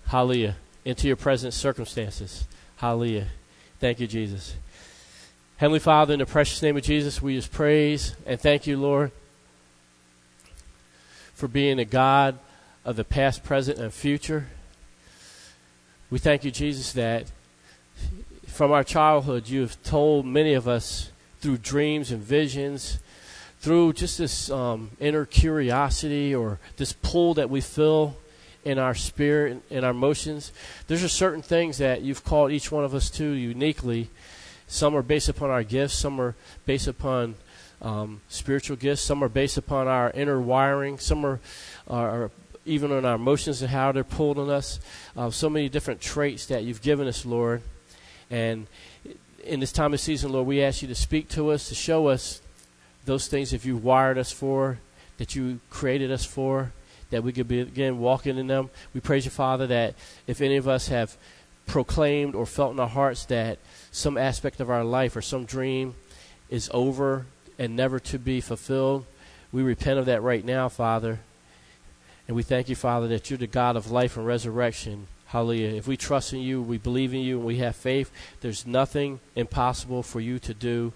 Hallelujah. 0.08 0.58
Into 0.84 1.08
your 1.08 1.16
present 1.16 1.54
circumstances. 1.54 2.46
Hallelujah. 2.78 3.28
Thank 3.86 3.99
you, 3.99 4.07
Jesus. 4.07 4.56
Heavenly 5.57 5.78
Father, 5.78 6.14
in 6.14 6.20
the 6.20 6.26
precious 6.26 6.60
name 6.64 6.76
of 6.76 6.82
Jesus, 6.82 7.22
we 7.22 7.36
just 7.36 7.52
praise 7.52 8.16
and 8.26 8.41
thank 8.41 8.66
you, 8.66 8.78
Lord, 8.78 9.12
for 11.36 11.48
being 11.48 11.78
a 11.78 11.86
God 11.86 12.40
of 12.84 12.95
the 12.95 13.03
past, 13.03 13.44
present, 13.44 13.78
and 13.78 13.94
future. 13.94 14.48
We 16.10 16.18
thank 16.18 16.44
you, 16.44 16.49
Jesus, 16.49 16.94
that 16.94 17.30
from 18.48 18.72
our 18.72 18.84
childhood 18.84 19.49
you 19.49 19.62
have 19.62 19.80
told 19.84 20.26
many 20.26 20.56
of 20.56 20.68
us 20.68 21.12
through 21.40 21.57
dreams 21.57 22.10
and 22.10 22.24
visions, 22.24 22.98
through 23.60 23.94
just 23.94 24.18
this 24.18 24.49
um, 24.49 24.90
inner 24.99 25.26
curiosity 25.26 26.34
or 26.34 26.60
this 26.78 26.91
pull 26.91 27.36
that 27.36 27.52
we 27.52 27.62
feel 27.62 28.18
in 28.66 28.80
our 28.80 28.96
spirit 28.96 29.62
in 29.70 29.84
our 29.84 29.92
emotions. 29.92 30.52
There's 30.88 31.02
just 31.02 31.16
certain 31.16 31.44
things 31.44 31.78
that 31.78 32.02
you've 32.02 32.24
called 32.24 32.52
each 32.52 32.72
one 32.72 32.84
of 32.84 32.94
us 32.94 33.10
to 33.12 33.24
uniquely. 33.24 34.10
Some 34.68 34.96
are 34.96 35.04
based 35.04 35.30
upon 35.30 35.52
our 35.52 35.64
gifts, 35.64 35.94
some 35.94 36.20
are 36.20 36.36
based 36.66 36.88
upon 36.88 37.36
um, 37.82 38.22
spiritual 38.28 38.76
gifts, 38.76 39.04
some 39.04 39.24
are 39.24 39.30
based 39.30 39.58
upon 39.58 39.88
our 39.88 40.10
inner 40.12 40.42
wiring, 40.42 40.98
some 40.98 41.24
are, 41.24 41.40
are 41.88 42.32
even 42.66 42.92
on 42.92 43.06
our 43.06 43.16
emotions 43.16 43.62
and 43.62 43.70
how 43.70 43.92
they're 43.92 44.04
pulled 44.04 44.40
on 44.40 44.50
us. 44.50 44.80
Uh, 45.16 45.30
so 45.30 45.48
many 45.48 45.70
different 45.70 46.02
traits 46.02 46.48
that 46.48 46.64
you've 46.64 46.82
given 46.82 47.08
us, 47.08 47.24
Lord. 47.24 47.62
And 48.32 48.66
in 49.44 49.60
this 49.60 49.72
time 49.72 49.94
of 49.94 50.00
season, 50.00 50.32
Lord, 50.32 50.48
we 50.48 50.64
ask 50.64 50.82
you 50.82 50.88
to 50.88 50.96
speak 50.96 51.30
to 51.30 51.52
us, 51.52 51.70
to 51.70 51.76
show 51.76 52.08
us 52.08 52.42
those 53.06 53.28
things 53.28 53.52
that 53.52 53.64
you 53.64 53.78
wired 53.78 54.18
us 54.18 54.32
for, 54.32 54.80
that 55.20 55.36
you 55.36 55.60
created 55.70 56.12
us 56.12 56.26
for, 56.26 56.72
that 57.10 57.23
we 57.23 57.32
could 57.32 57.48
begin 57.48 57.99
walking 57.99 58.38
in 58.38 58.48
them. 58.48 58.69
We 58.94 59.02
praise 59.02 59.26
you, 59.26 59.32
Father, 59.32 59.68
that 59.68 59.95
if 60.27 60.41
any 60.41 60.57
of 60.57 60.68
us 60.68 60.88
have 60.88 61.18
proclaimed 61.68 62.36
or 62.36 62.45
felt 62.45 62.73
in 62.73 62.80
our 62.80 62.88
hearts 62.88 63.26
that 63.26 63.60
some 63.91 64.18
aspect 64.18 64.60
of 64.60 64.69
our 64.69 64.84
life 64.84 65.15
or 65.15 65.22
some 65.22 65.45
dream 65.45 65.95
is 66.49 66.69
over 66.73 67.26
and 67.57 67.76
never 67.76 67.99
to 67.99 68.19
be 68.19 68.41
fulfilled, 68.41 69.06
we 69.52 69.64
repent 69.64 69.99
of 69.99 70.06
that 70.06 70.22
right 70.22 70.44
now, 70.45 70.69
Father. 70.69 71.19
And 72.27 72.36
we 72.36 72.44
thank 72.44 72.69
you, 72.69 72.76
Father, 72.76 73.07
that 73.10 73.30
you're 73.30 73.38
the 73.38 73.48
God 73.48 73.76
of 73.76 73.91
life 73.91 74.18
and 74.18 74.26
resurrection 74.26 75.07
Hallelujah. 75.36 75.69
If 75.69 75.88
we 75.88 75.98
trust 75.98 76.34
in 76.34 76.40
you, 76.40 76.61
we 76.61 76.77
believe 76.77 77.14
in 77.14 77.19
you, 77.19 77.38
and 77.38 77.45
we 77.45 77.57
have 77.57 77.76
faith, 77.76 78.11
there's 78.41 78.65
nothing 78.65 79.19
impossible 79.36 80.03
for 80.03 80.22
you 80.22 80.40
to 80.40 80.53
do 80.53 80.94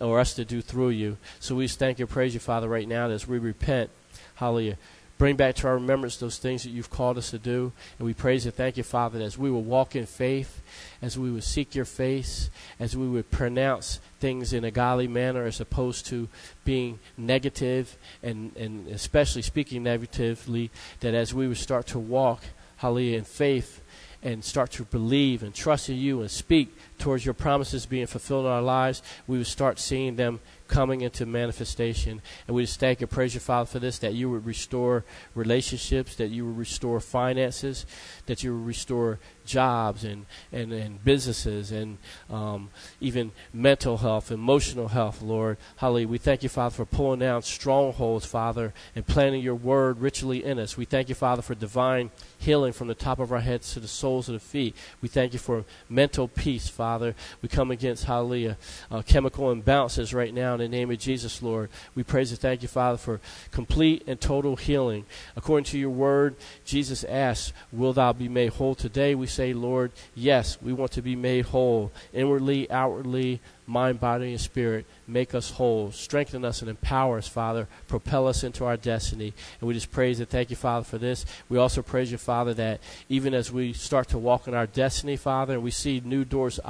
or 0.00 0.18
us 0.18 0.34
to 0.34 0.44
do 0.44 0.62
through 0.62 0.90
you. 0.90 1.16
So 1.40 1.56
we 1.56 1.66
just 1.66 1.78
thank 1.78 1.98
you 1.98 2.06
praise 2.06 2.32
you, 2.32 2.40
Father, 2.40 2.68
right 2.68 2.88
now 2.88 3.10
as 3.10 3.26
we 3.26 3.38
repent. 3.38 3.90
Hallelujah. 4.36 4.78
Bring 5.22 5.36
back 5.36 5.54
to 5.54 5.68
our 5.68 5.74
remembrance 5.74 6.16
those 6.16 6.38
things 6.38 6.64
that 6.64 6.70
you've 6.70 6.90
called 6.90 7.16
us 7.16 7.30
to 7.30 7.38
do. 7.38 7.70
And 7.96 8.06
we 8.06 8.12
praise 8.12 8.44
and 8.44 8.52
thank 8.52 8.76
you, 8.76 8.82
Father, 8.82 9.20
that 9.20 9.24
as 9.24 9.38
we 9.38 9.52
will 9.52 9.62
walk 9.62 9.94
in 9.94 10.04
faith, 10.04 10.60
as 11.00 11.16
we 11.16 11.30
would 11.30 11.44
seek 11.44 11.76
your 11.76 11.84
face, 11.84 12.50
as 12.80 12.96
we 12.96 13.06
would 13.06 13.30
pronounce 13.30 14.00
things 14.18 14.52
in 14.52 14.64
a 14.64 14.72
godly 14.72 15.06
manner 15.06 15.44
as 15.44 15.60
opposed 15.60 16.06
to 16.06 16.28
being 16.64 16.98
negative 17.16 17.96
and, 18.20 18.56
and 18.56 18.88
especially 18.88 19.42
speaking 19.42 19.84
negatively, 19.84 20.72
that 20.98 21.14
as 21.14 21.32
we 21.32 21.46
would 21.46 21.56
start 21.56 21.86
to 21.86 22.00
walk, 22.00 22.42
hallelujah, 22.78 23.18
in 23.18 23.24
faith 23.24 23.80
and 24.24 24.44
start 24.44 24.72
to 24.72 24.82
believe 24.82 25.44
and 25.44 25.54
trust 25.54 25.88
in 25.88 25.98
you 25.98 26.20
and 26.20 26.32
speak 26.32 26.74
towards 27.02 27.24
your 27.24 27.34
promises 27.34 27.84
being 27.84 28.06
fulfilled 28.06 28.46
in 28.46 28.52
our 28.52 28.62
lives, 28.62 29.02
we 29.26 29.36
would 29.36 29.46
start 29.48 29.80
seeing 29.80 30.14
them 30.14 30.38
coming 30.68 31.02
into 31.02 31.26
manifestation. 31.26 32.22
And 32.46 32.56
we 32.56 32.62
just 32.62 32.80
thank 32.80 33.02
and 33.02 33.10
praise 33.10 33.34
you, 33.34 33.40
Father, 33.40 33.66
for 33.66 33.78
this, 33.78 33.98
that 33.98 34.14
you 34.14 34.30
would 34.30 34.46
restore 34.46 35.04
relationships, 35.34 36.14
that 36.16 36.28
you 36.28 36.46
would 36.46 36.56
restore 36.56 36.98
finances, 37.00 37.84
that 38.26 38.42
you 38.42 38.56
would 38.56 38.66
restore 38.66 39.18
jobs 39.44 40.04
and, 40.04 40.24
and, 40.50 40.72
and 40.72 41.04
businesses 41.04 41.72
and 41.72 41.98
um, 42.30 42.70
even 43.00 43.32
mental 43.52 43.98
health, 43.98 44.30
emotional 44.30 44.88
health, 44.88 45.20
Lord. 45.20 45.58
Hallelujah. 45.76 46.08
We 46.08 46.18
thank 46.18 46.42
you, 46.42 46.48
Father, 46.48 46.74
for 46.74 46.86
pulling 46.86 47.20
down 47.20 47.42
strongholds, 47.42 48.24
Father, 48.24 48.72
and 48.96 49.06
planting 49.06 49.42
your 49.42 49.56
word 49.56 49.98
richly 49.98 50.42
in 50.42 50.58
us. 50.58 50.76
We 50.76 50.84
thank 50.86 51.08
you, 51.08 51.14
Father, 51.14 51.42
for 51.42 51.54
divine 51.54 52.10
healing 52.38 52.72
from 52.72 52.88
the 52.88 52.94
top 52.94 53.18
of 53.18 53.30
our 53.30 53.40
heads 53.40 53.74
to 53.74 53.80
the 53.80 53.88
soles 53.88 54.28
of 54.28 54.34
the 54.34 54.40
feet. 54.40 54.74
We 55.02 55.08
thank 55.08 55.34
you 55.34 55.38
for 55.38 55.64
mental 55.88 56.28
peace, 56.28 56.68
Father. 56.92 57.14
We 57.40 57.48
come 57.48 57.70
against, 57.70 58.04
hallelujah, 58.04 58.58
uh, 58.90 59.00
chemical 59.00 59.46
imbalances 59.46 60.14
right 60.14 60.34
now 60.34 60.52
in 60.52 60.60
the 60.60 60.68
name 60.68 60.90
of 60.90 60.98
Jesus, 60.98 61.40
Lord. 61.40 61.70
We 61.94 62.02
praise 62.02 62.32
and 62.32 62.38
thank 62.38 62.60
you, 62.60 62.68
Father, 62.68 62.98
for 62.98 63.18
complete 63.50 64.02
and 64.06 64.20
total 64.20 64.56
healing. 64.56 65.06
According 65.34 65.64
to 65.70 65.78
your 65.78 65.88
word, 65.88 66.36
Jesus 66.66 67.02
asks, 67.04 67.54
Will 67.72 67.94
thou 67.94 68.12
be 68.12 68.28
made 68.28 68.52
whole 68.52 68.74
today? 68.74 69.14
We 69.14 69.26
say, 69.26 69.54
Lord, 69.54 69.92
yes, 70.14 70.60
we 70.60 70.74
want 70.74 70.92
to 70.92 71.00
be 71.00 71.16
made 71.16 71.46
whole, 71.46 71.92
inwardly, 72.12 72.70
outwardly, 72.70 73.40
mind, 73.72 73.98
body, 73.98 74.30
and 74.30 74.40
spirit. 74.40 74.86
Make 75.08 75.34
us 75.34 75.50
whole. 75.50 75.90
Strengthen 75.90 76.44
us 76.44 76.60
and 76.60 76.70
empower 76.70 77.18
us, 77.18 77.26
Father. 77.26 77.66
Propel 77.88 78.28
us 78.28 78.44
into 78.44 78.64
our 78.64 78.76
destiny. 78.76 79.32
And 79.60 79.68
we 79.68 79.74
just 79.74 79.90
praise 79.90 80.20
and 80.20 80.28
thank 80.28 80.50
you, 80.50 80.56
Father, 80.56 80.84
for 80.84 80.98
this. 80.98 81.24
We 81.48 81.58
also 81.58 81.82
praise 81.82 82.12
you, 82.12 82.18
Father, 82.18 82.54
that 82.54 82.80
even 83.08 83.34
as 83.34 83.50
we 83.50 83.72
start 83.72 84.08
to 84.08 84.18
walk 84.18 84.46
in 84.46 84.54
our 84.54 84.66
destiny, 84.66 85.16
Father, 85.16 85.54
and 85.54 85.62
we 85.62 85.70
see 85.70 86.02
new 86.04 86.24
doors 86.24 86.60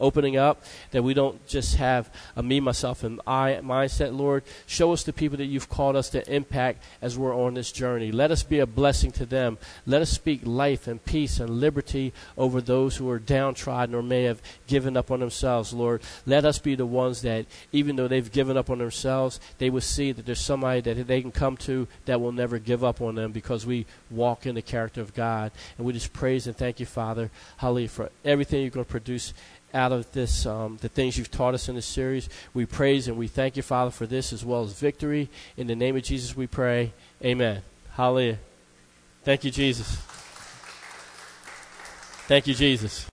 opening 0.00 0.36
up, 0.36 0.64
that 0.90 1.02
we 1.02 1.14
don't 1.14 1.46
just 1.46 1.76
have 1.76 2.10
a 2.34 2.42
me, 2.42 2.60
myself, 2.60 3.04
and 3.04 3.20
I 3.26 3.60
mindset, 3.62 4.16
Lord. 4.16 4.42
Show 4.66 4.92
us 4.92 5.02
the 5.02 5.12
people 5.12 5.36
that 5.38 5.46
you've 5.46 5.68
called 5.68 5.96
us 5.96 6.10
to 6.10 6.32
impact 6.32 6.82
as 7.02 7.18
we're 7.18 7.36
on 7.36 7.54
this 7.54 7.70
journey. 7.70 8.10
Let 8.10 8.30
us 8.30 8.42
be 8.42 8.60
a 8.60 8.66
blessing 8.66 9.12
to 9.12 9.26
them. 9.26 9.58
Let 9.84 10.02
us 10.02 10.10
speak 10.10 10.40
life 10.44 10.86
and 10.86 11.04
peace 11.04 11.38
and 11.38 11.60
liberty 11.60 12.12
over 12.38 12.60
those 12.60 12.96
who 12.96 13.10
are 13.10 13.18
downtrodden 13.18 13.94
or 13.94 14.02
may 14.02 14.24
have 14.24 14.40
given 14.66 14.96
up 14.96 15.10
on 15.10 15.20
themselves, 15.20 15.72
Lord. 15.72 16.02
Let 16.24 16.45
us 16.46 16.58
be 16.58 16.74
the 16.74 16.86
ones 16.86 17.22
that, 17.22 17.46
even 17.72 17.96
though 17.96 18.08
they've 18.08 18.30
given 18.30 18.56
up 18.56 18.70
on 18.70 18.78
themselves, 18.78 19.40
they 19.58 19.68
will 19.68 19.80
see 19.80 20.12
that 20.12 20.24
there's 20.24 20.40
somebody 20.40 20.80
that 20.80 21.06
they 21.06 21.20
can 21.20 21.32
come 21.32 21.56
to 21.58 21.86
that 22.06 22.20
will 22.20 22.32
never 22.32 22.58
give 22.58 22.82
up 22.82 23.00
on 23.00 23.16
them 23.16 23.32
because 23.32 23.66
we 23.66 23.84
walk 24.10 24.46
in 24.46 24.54
the 24.54 24.62
character 24.62 25.00
of 25.00 25.12
God. 25.12 25.52
And 25.76 25.86
we 25.86 25.92
just 25.92 26.12
praise 26.12 26.46
and 26.46 26.56
thank 26.56 26.80
you, 26.80 26.86
Father, 26.86 27.30
hallelujah, 27.58 27.88
for 27.88 28.10
everything 28.24 28.62
you're 28.62 28.70
going 28.70 28.86
to 28.86 28.90
produce 28.90 29.34
out 29.74 29.92
of 29.92 30.10
this, 30.12 30.46
um, 30.46 30.78
the 30.80 30.88
things 30.88 31.18
you've 31.18 31.30
taught 31.30 31.52
us 31.52 31.68
in 31.68 31.74
this 31.74 31.86
series. 31.86 32.28
We 32.54 32.64
praise 32.64 33.08
and 33.08 33.18
we 33.18 33.26
thank 33.26 33.56
you, 33.56 33.62
Father, 33.62 33.90
for 33.90 34.06
this 34.06 34.32
as 34.32 34.44
well 34.44 34.62
as 34.62 34.72
victory. 34.72 35.28
In 35.56 35.66
the 35.66 35.76
name 35.76 35.96
of 35.96 36.02
Jesus, 36.02 36.36
we 36.36 36.46
pray. 36.46 36.92
Amen. 37.22 37.62
Hallelujah. 37.92 38.38
Thank 39.24 39.44
you, 39.44 39.50
Jesus. 39.50 39.96
Thank 42.28 42.46
you, 42.46 42.54
Jesus. 42.54 43.04